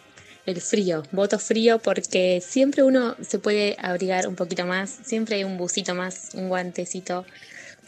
El 0.45 0.61
frío, 0.61 1.03
voto 1.11 1.37
frío 1.37 1.79
porque 1.79 2.41
siempre 2.47 2.81
uno 2.83 3.15
se 3.27 3.39
puede 3.39 3.75
abrigar 3.79 4.27
un 4.27 4.35
poquito 4.35 4.65
más, 4.65 4.89
siempre 5.05 5.35
hay 5.35 5.43
un 5.43 5.57
busito 5.57 5.93
más, 5.93 6.29
un 6.33 6.47
guantecito, 6.47 7.25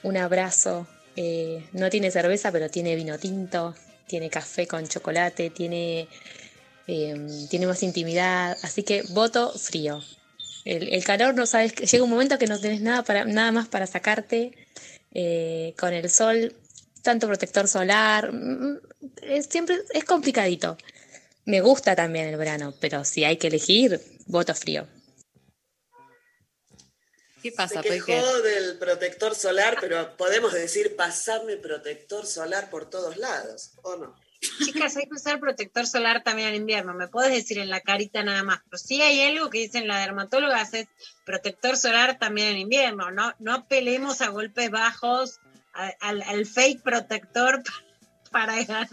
un 0.04 0.18
abrazo. 0.18 0.88
Eh, 1.16 1.68
no 1.74 1.90
tiene 1.90 2.12
cerveza, 2.12 2.52
pero 2.52 2.70
tiene 2.70 2.96
vino 2.96 3.18
tinto, 3.18 3.76
tiene 4.08 4.30
café 4.30 4.68
con 4.68 4.88
chocolate, 4.88 5.50
tiene, 5.50 6.08
eh, 6.88 7.48
tiene 7.50 7.68
más 7.68 7.84
intimidad, 7.84 8.58
así 8.62 8.84
que 8.84 9.04
voto 9.10 9.52
frío. 9.58 10.02
El, 10.64 11.04
calor 11.04 11.34
no 11.34 11.46
sabes, 11.46 11.74
llega 11.76 12.04
un 12.04 12.10
momento 12.10 12.38
que 12.38 12.46
no 12.46 12.60
tenés 12.60 12.82
nada, 12.82 13.04
para, 13.04 13.26
nada 13.26 13.52
más 13.52 13.68
para 13.68 13.88
sacarte 13.88 14.52
eh, 15.14 15.74
con 15.78 15.94
el 15.94 16.10
sol, 16.10 16.54
tanto 17.02 17.28
protector 17.28 17.68
solar, 17.68 18.32
mm, 18.32 18.78
es, 19.24 19.48
siempre 19.48 19.78
es 19.94 20.04
complicadito. 20.04 20.78
Me 21.46 21.62
gusta 21.62 21.96
también 21.96 22.28
el 22.28 22.38
verano, 22.38 22.74
pero 22.80 23.04
si 23.04 23.24
hay 23.24 23.38
que 23.38 23.48
elegir, 23.48 24.00
voto 24.28 24.54
frío. 24.54 24.88
¿Qué 27.42 27.52
pasa, 27.52 27.82
Se 27.82 27.90
quejó 27.90 28.42
del 28.42 28.78
protector 28.78 29.36
solar, 29.36 29.78
pero 29.82 30.16
podemos 30.18 30.54
decir, 30.54 30.96
pasame 30.96 31.58
protector 31.58 32.26
solar 32.26 32.70
por 32.70 32.90
todos 32.90 33.18
lados, 33.18 33.72
¿o 33.82 33.96
no? 33.96 34.16
chicas, 34.66 34.98
hay 34.98 35.06
que 35.06 35.16
usar 35.16 35.40
protector 35.40 35.86
solar 35.86 36.24
también 36.24 36.50
en 36.50 36.56
invierno. 36.56 36.94
Me 36.94 37.08
puedes 37.08 37.32
decir 37.32 37.60
en 37.60 37.70
la 37.70 37.82
carita 37.82 38.24
nada 38.24 38.44
más, 38.44 38.62
pero 38.66 38.78
sí 38.78 39.02
hay 39.02 39.22
algo 39.22 39.50
que 39.50 39.60
dicen 39.60 39.88
la 39.88 40.00
dermatóloga, 40.00 40.62
es 40.62 40.88
protector 41.26 41.78
solar 41.78 42.18
también 42.18 42.50
en 42.50 42.58
invierno. 42.58 43.12
No, 43.12 43.34
no 43.40 43.68
peleemos 43.68 44.22
a 44.22 44.30
golpes 44.30 44.72
bajos 44.72 45.40
al 45.74 46.46
fake 46.46 46.82
protector 46.82 47.62
para 48.32 48.64
ganar. 48.64 48.88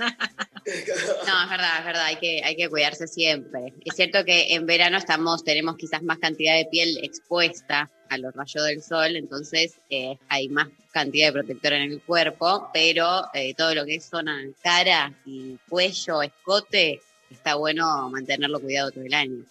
No, 1.27 1.43
es 1.45 1.51
verdad, 1.51 1.79
es 1.79 1.85
verdad, 1.87 2.05
hay 2.05 2.17
que, 2.17 2.43
hay 2.45 2.57
que 2.57 2.69
cuidarse 2.69 3.07
siempre. 3.07 3.73
Es 3.85 3.97
cierto 3.97 4.25
que 4.25 4.55
en 4.55 4.67
verano 4.67 4.99
estamos, 4.99 5.45
tenemos 5.45 5.77
quizás 5.77 6.03
más 6.03 6.19
cantidad 6.19 6.57
de 6.57 6.67
piel 6.67 6.99
expuesta 7.03 7.91
a 8.11 8.19
los 8.19 8.35
rayos 8.35 8.67
del 8.67 8.83
sol, 8.83 9.17
entonces 9.17 9.81
eh, 9.89 10.19
hay 10.29 10.49
más 10.49 10.69
cantidad 10.91 11.29
de 11.29 11.33
protector 11.33 11.73
en 11.75 11.93
el 11.93 12.03
cuerpo, 12.03 12.71
pero 12.73 13.25
eh, 13.33 13.55
todo 13.55 13.75
lo 13.75 13.85
que 13.85 13.97
es 13.97 14.05
zona 14.05 14.43
cara 14.63 15.15
y 15.25 15.57
cuello, 15.69 16.23
escote, 16.23 17.01
está 17.31 17.55
bueno 17.55 18.09
mantenerlo 18.11 18.61
cuidado 18.61 18.91
todo 18.91 19.05
el 19.05 19.15
año. 19.15 19.45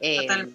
Eh, 0.00 0.22
Total. 0.22 0.52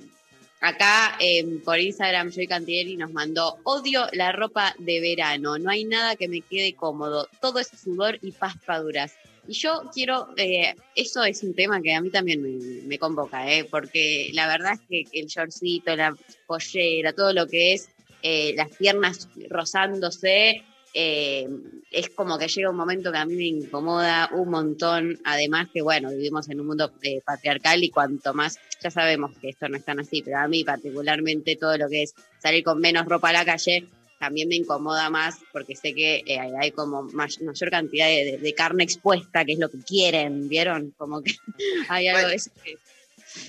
Acá 0.61 1.17
eh, 1.19 1.43
por 1.65 1.79
Instagram, 1.79 2.29
Joy 2.29 2.45
Cantieri 2.45 2.95
nos 2.95 3.11
mandó, 3.11 3.57
odio 3.63 4.05
la 4.13 4.31
ropa 4.31 4.75
de 4.77 5.01
verano, 5.01 5.57
no 5.57 5.71
hay 5.71 5.85
nada 5.85 6.15
que 6.15 6.27
me 6.27 6.41
quede 6.41 6.75
cómodo, 6.75 7.27
todo 7.41 7.59
es 7.59 7.67
sudor 7.67 8.19
y 8.21 8.31
pastaduras. 8.31 9.13
Y 9.47 9.53
yo 9.53 9.89
quiero, 9.91 10.29
eh, 10.37 10.75
eso 10.95 11.23
es 11.23 11.41
un 11.41 11.55
tema 11.55 11.81
que 11.81 11.95
a 11.95 12.01
mí 12.01 12.11
también 12.11 12.43
me, 12.43 12.83
me 12.83 12.99
convoca, 12.99 13.51
eh, 13.51 13.65
porque 13.69 14.29
la 14.33 14.47
verdad 14.47 14.73
es 14.73 14.81
que 14.87 15.19
el 15.19 15.25
shortcito, 15.25 15.95
la 15.95 16.15
pollera, 16.45 17.11
todo 17.13 17.33
lo 17.33 17.47
que 17.47 17.73
es 17.73 17.89
eh, 18.23 18.53
las 18.55 18.69
piernas 18.77 19.27
rozándose, 19.49 20.63
eh, 20.93 21.47
es 21.91 22.09
como 22.09 22.37
que 22.37 22.47
llega 22.47 22.69
un 22.69 22.75
momento 22.75 23.11
que 23.11 23.17
a 23.17 23.25
mí 23.25 23.35
me 23.35 23.45
incomoda 23.45 24.29
un 24.33 24.49
montón. 24.49 25.19
Además 25.23 25.67
que, 25.73 25.81
bueno, 25.81 26.09
vivimos 26.11 26.49
en 26.49 26.59
un 26.59 26.67
mundo 26.67 26.91
eh, 27.01 27.21
patriarcal 27.25 27.83
y 27.83 27.89
cuanto 27.89 28.33
más, 28.33 28.59
ya 28.81 28.91
sabemos 28.91 29.31
que 29.39 29.49
esto 29.49 29.67
no 29.69 29.77
es 29.77 29.85
tan 29.85 29.99
así, 29.99 30.21
pero 30.21 30.37
a 30.39 30.47
mí 30.47 30.63
particularmente 30.63 31.55
todo 31.55 31.77
lo 31.77 31.87
que 31.89 32.03
es 32.03 32.13
salir 32.39 32.63
con 32.63 32.79
menos 32.79 33.05
ropa 33.05 33.29
a 33.29 33.33
la 33.33 33.45
calle 33.45 33.85
también 34.19 34.47
me 34.49 34.55
incomoda 34.55 35.09
más 35.09 35.39
porque 35.51 35.75
sé 35.75 35.95
que 35.95 36.23
eh, 36.27 36.37
hay- 36.39 36.71
como 36.71 37.01
may- 37.03 37.35
mayor 37.41 37.71
cantidad 37.71 38.05
de, 38.07 38.23
de- 38.25 38.37
de 38.37 38.53
carne 38.53 38.83
expuesta, 38.83 39.43
que 39.45 39.53
es 39.53 39.59
lo 39.59 39.69
que 39.69 39.79
quieren, 39.79 40.47
¿vieron? 40.47 40.93
Como 40.97 41.21
que 41.23 41.33
hay 41.89 42.07
algo 42.07 42.27
de 42.29 42.35
eso 42.35 42.51
que- 42.63 42.77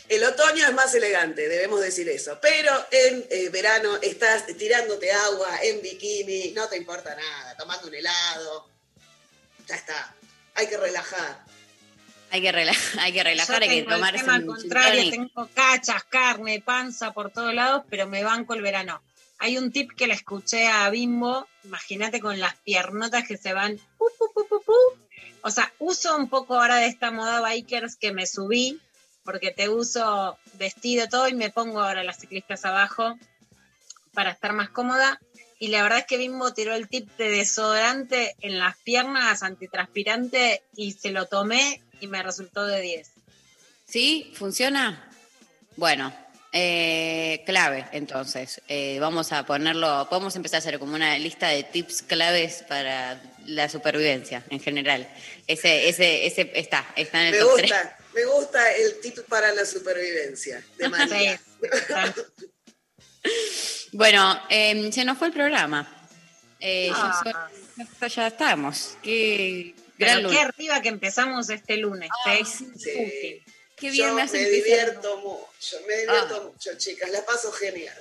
El 0.09 0.22
otoño 0.24 0.66
es 0.66 0.74
más 0.74 0.94
elegante, 0.94 1.48
debemos 1.48 1.80
decir 1.80 2.09
eso. 2.09 2.38
Pero 2.40 2.72
en 2.90 3.24
eh, 3.30 3.48
verano 3.50 3.98
estás 4.00 4.46
tirándote 4.46 5.10
agua 5.10 5.59
en 5.62 5.82
bikini, 5.82 6.52
no 6.52 6.68
te 6.68 6.76
importa 6.76 7.14
nada, 7.14 7.56
tomando 7.56 7.88
un 7.88 7.94
helado. 7.94 8.68
Ya 9.66 9.76
está. 9.76 10.14
Hay 10.54 10.66
que 10.66 10.76
relajar. 10.76 11.44
hay 12.30 12.42
que, 12.42 12.52
relajar, 12.52 13.00
hay 13.00 13.12
que 13.12 13.24
relajar, 13.24 13.60
Yo 13.60 13.62
hay 13.62 13.68
que 13.68 13.82
tengo 13.82 13.90
el 13.90 13.96
tomarse 13.96 14.24
tema 14.24 14.46
contrario, 14.46 15.10
tengo 15.10 15.48
cachas, 15.54 16.04
carne, 16.04 16.60
panza 16.60 17.12
por 17.12 17.30
todos 17.30 17.54
lados, 17.54 17.84
pero 17.88 18.06
me 18.06 18.22
banco 18.22 18.54
el 18.54 18.62
verano. 18.62 19.02
Hay 19.38 19.59
un 19.59 19.72
tip 19.72 19.90
que 19.96 20.06
le 20.06 20.14
escuché 20.14 20.68
a 20.68 20.88
Bimbo, 20.90 21.48
imagínate 21.64 22.20
con 22.20 22.38
las 22.38 22.54
piernotas 22.59 23.26
que 23.26 23.36
se 23.36 23.52
van, 23.52 23.76
pu, 23.98 24.06
pu, 24.16 24.32
pu, 24.32 24.46
pu, 24.46 24.62
pu. 24.62 24.72
o 25.42 25.50
sea, 25.50 25.72
uso 25.80 26.16
un 26.16 26.28
poco 26.28 26.54
ahora 26.54 26.76
de 26.76 26.86
esta 26.86 27.10
moda 27.10 27.40
bikers 27.40 27.96
que 27.96 28.12
me 28.12 28.26
subí, 28.26 28.80
porque 29.24 29.50
te 29.50 29.68
uso 29.68 30.38
vestido 30.54 31.08
todo 31.08 31.28
y 31.28 31.34
me 31.34 31.50
pongo 31.50 31.80
ahora 31.80 32.04
las 32.04 32.18
ciclistas 32.18 32.64
abajo 32.64 33.18
para 34.12 34.30
estar 34.30 34.52
más 34.52 34.70
cómoda. 34.70 35.20
Y 35.58 35.68
la 35.68 35.82
verdad 35.82 36.00
es 36.00 36.06
que 36.06 36.18
Bimbo 36.18 36.52
tiró 36.52 36.74
el 36.74 36.88
tip 36.88 37.08
de 37.16 37.30
desodorante 37.30 38.34
en 38.40 38.58
las 38.58 38.76
piernas, 38.78 39.42
antitranspirante, 39.42 40.62
y 40.74 40.92
se 40.92 41.12
lo 41.12 41.26
tomé 41.26 41.80
y 42.00 42.08
me 42.08 42.22
resultó 42.22 42.66
de 42.66 42.80
10. 42.80 43.10
¿Sí? 43.86 44.32
¿Funciona? 44.34 45.08
Bueno, 45.76 46.12
eh, 46.54 47.42
clave, 47.46 47.86
entonces. 47.92 48.60
Eh, 48.68 48.98
vamos 49.00 49.32
a 49.32 49.46
ponerlo, 49.46 50.06
podemos 50.10 50.36
empezar 50.36 50.56
a 50.56 50.58
hacer 50.58 50.78
como 50.78 50.94
una 50.94 51.16
lista 51.18 51.48
de 51.48 51.62
tips 51.62 52.02
claves 52.02 52.64
para 52.68 53.22
la 53.46 53.68
supervivencia 53.68 54.44
en 54.50 54.60
general. 54.60 55.08
Ese, 55.47 55.89
ese, 55.89 56.27
ese 56.27 56.51
está, 56.55 56.86
está 56.97 57.20
en 57.20 57.27
el 57.27 57.32
Me 57.32 57.39
top 57.40 57.56
tres. 57.56 57.70
gusta, 57.70 57.98
me 58.14 58.24
gusta 58.27 58.73
el 58.77 59.01
tip 59.01 59.19
para 59.28 59.52
la 59.52 59.64
supervivencia 59.64 60.64
de 60.78 60.89
María. 60.89 61.40
Bueno, 63.93 64.40
eh, 64.48 64.90
se 64.93 65.05
nos 65.05 65.19
fue 65.19 65.28
el 65.28 65.32
programa. 65.32 65.89
Eh, 66.60 66.89
ya 66.89 66.94
Ah. 66.97 67.23
so- 67.24 67.86
ya, 68.01 68.06
ya 68.09 68.27
estamos. 68.28 68.97
Qué 69.02 69.74
Pero 69.98 70.10
gran 70.12 70.16
qué 70.19 70.23
lunes. 70.23 70.44
arriba 70.44 70.82
que 70.82 70.89
empezamos 70.89 71.51
este 71.51 71.77
lunes. 71.77 72.09
Sí. 72.78 73.43
Qué 73.77 73.86
Yo 73.89 73.93
bien 73.93 74.09
me 74.10 74.14
me, 74.14 74.23
empezar. 74.23 74.48
divierto 74.51 75.16
mucho, 75.19 75.77
me 75.89 75.97
divierto 75.98 76.36
Ah. 76.40 76.51
mucho, 76.52 76.70
chicas, 76.78 77.10
la 77.10 77.24
paso 77.24 77.51
genial. 77.52 77.97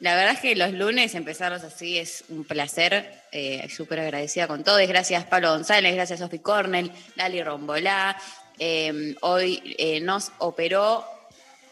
La 0.00 0.14
verdad 0.16 0.32
es 0.34 0.40
que 0.40 0.56
los 0.56 0.72
lunes 0.72 1.14
empezarlos 1.14 1.62
así 1.62 1.98
es 1.98 2.24
un 2.30 2.44
placer. 2.44 3.22
Eh, 3.32 3.68
Súper 3.74 4.00
agradecida 4.00 4.46
con 4.48 4.64
todos. 4.64 4.80
Gracias 4.88 5.24
Pablo 5.26 5.50
González, 5.50 5.94
gracias 5.94 6.20
Sofi 6.20 6.38
Cornell, 6.38 6.90
Lali 7.16 7.42
Rombolá. 7.42 8.16
Eh, 8.58 9.14
hoy 9.20 9.74
eh, 9.78 10.00
nos 10.00 10.32
operó. 10.38 11.04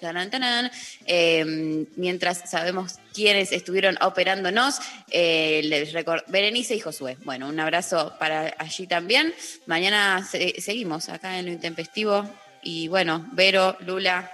tanan, 0.00 0.30
tanan, 0.30 0.70
eh, 1.06 1.44
mientras 1.96 2.48
sabemos 2.50 2.98
quiénes 3.14 3.50
estuvieron 3.50 3.96
operándonos, 4.00 4.78
eh, 5.10 5.60
les 5.64 5.92
Berenice 6.28 6.76
y 6.76 6.80
Josué. 6.80 7.16
Bueno, 7.24 7.48
un 7.48 7.58
abrazo 7.58 8.14
para 8.18 8.54
allí 8.58 8.86
también. 8.86 9.34
Mañana 9.66 10.24
se- 10.30 10.60
seguimos 10.60 11.08
acá 11.08 11.38
en 11.38 11.46
lo 11.46 11.52
intempestivo. 11.52 12.28
Y 12.62 12.88
bueno, 12.88 13.26
Vero, 13.32 13.76
Lula, 13.80 14.30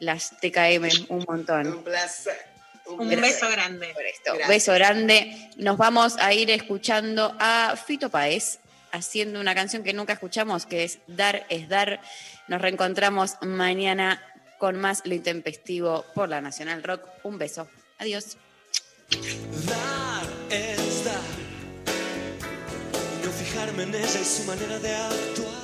las 0.00 0.30
TKM, 0.40 0.88
un 1.08 1.24
montón. 1.28 1.66
Un 1.68 1.84
placer. 1.84 2.53
Un 2.86 3.08
beso 3.08 3.48
grande. 3.50 3.94
Gracias. 4.24 4.48
Beso 4.48 4.72
grande. 4.74 5.50
Nos 5.56 5.76
vamos 5.76 6.16
a 6.18 6.32
ir 6.32 6.50
escuchando 6.50 7.34
a 7.38 7.76
Fito 7.76 8.10
Paez 8.10 8.58
haciendo 8.92 9.40
una 9.40 9.54
canción 9.54 9.82
que 9.82 9.92
nunca 9.92 10.12
escuchamos, 10.12 10.66
que 10.66 10.84
es 10.84 10.98
Dar 11.06 11.46
es 11.48 11.68
Dar. 11.68 12.00
Nos 12.46 12.60
reencontramos 12.60 13.36
mañana 13.42 14.22
con 14.58 14.76
más 14.76 15.02
Lo 15.04 15.14
Intempestivo 15.14 16.04
por 16.14 16.28
la 16.28 16.40
Nacional 16.40 16.82
Rock. 16.82 17.02
Un 17.24 17.38
beso. 17.38 17.68
Adiós. 17.98 18.36
Dar 19.66 20.26
es 20.50 21.04
dar. 21.04 21.20
No 23.24 23.30
fijarme 23.30 23.82
en 23.82 23.94
ella 23.94 24.20
y 24.20 24.24
su 24.24 24.44
manera 24.44 24.78
de 24.78 24.94
actuar. 24.94 25.63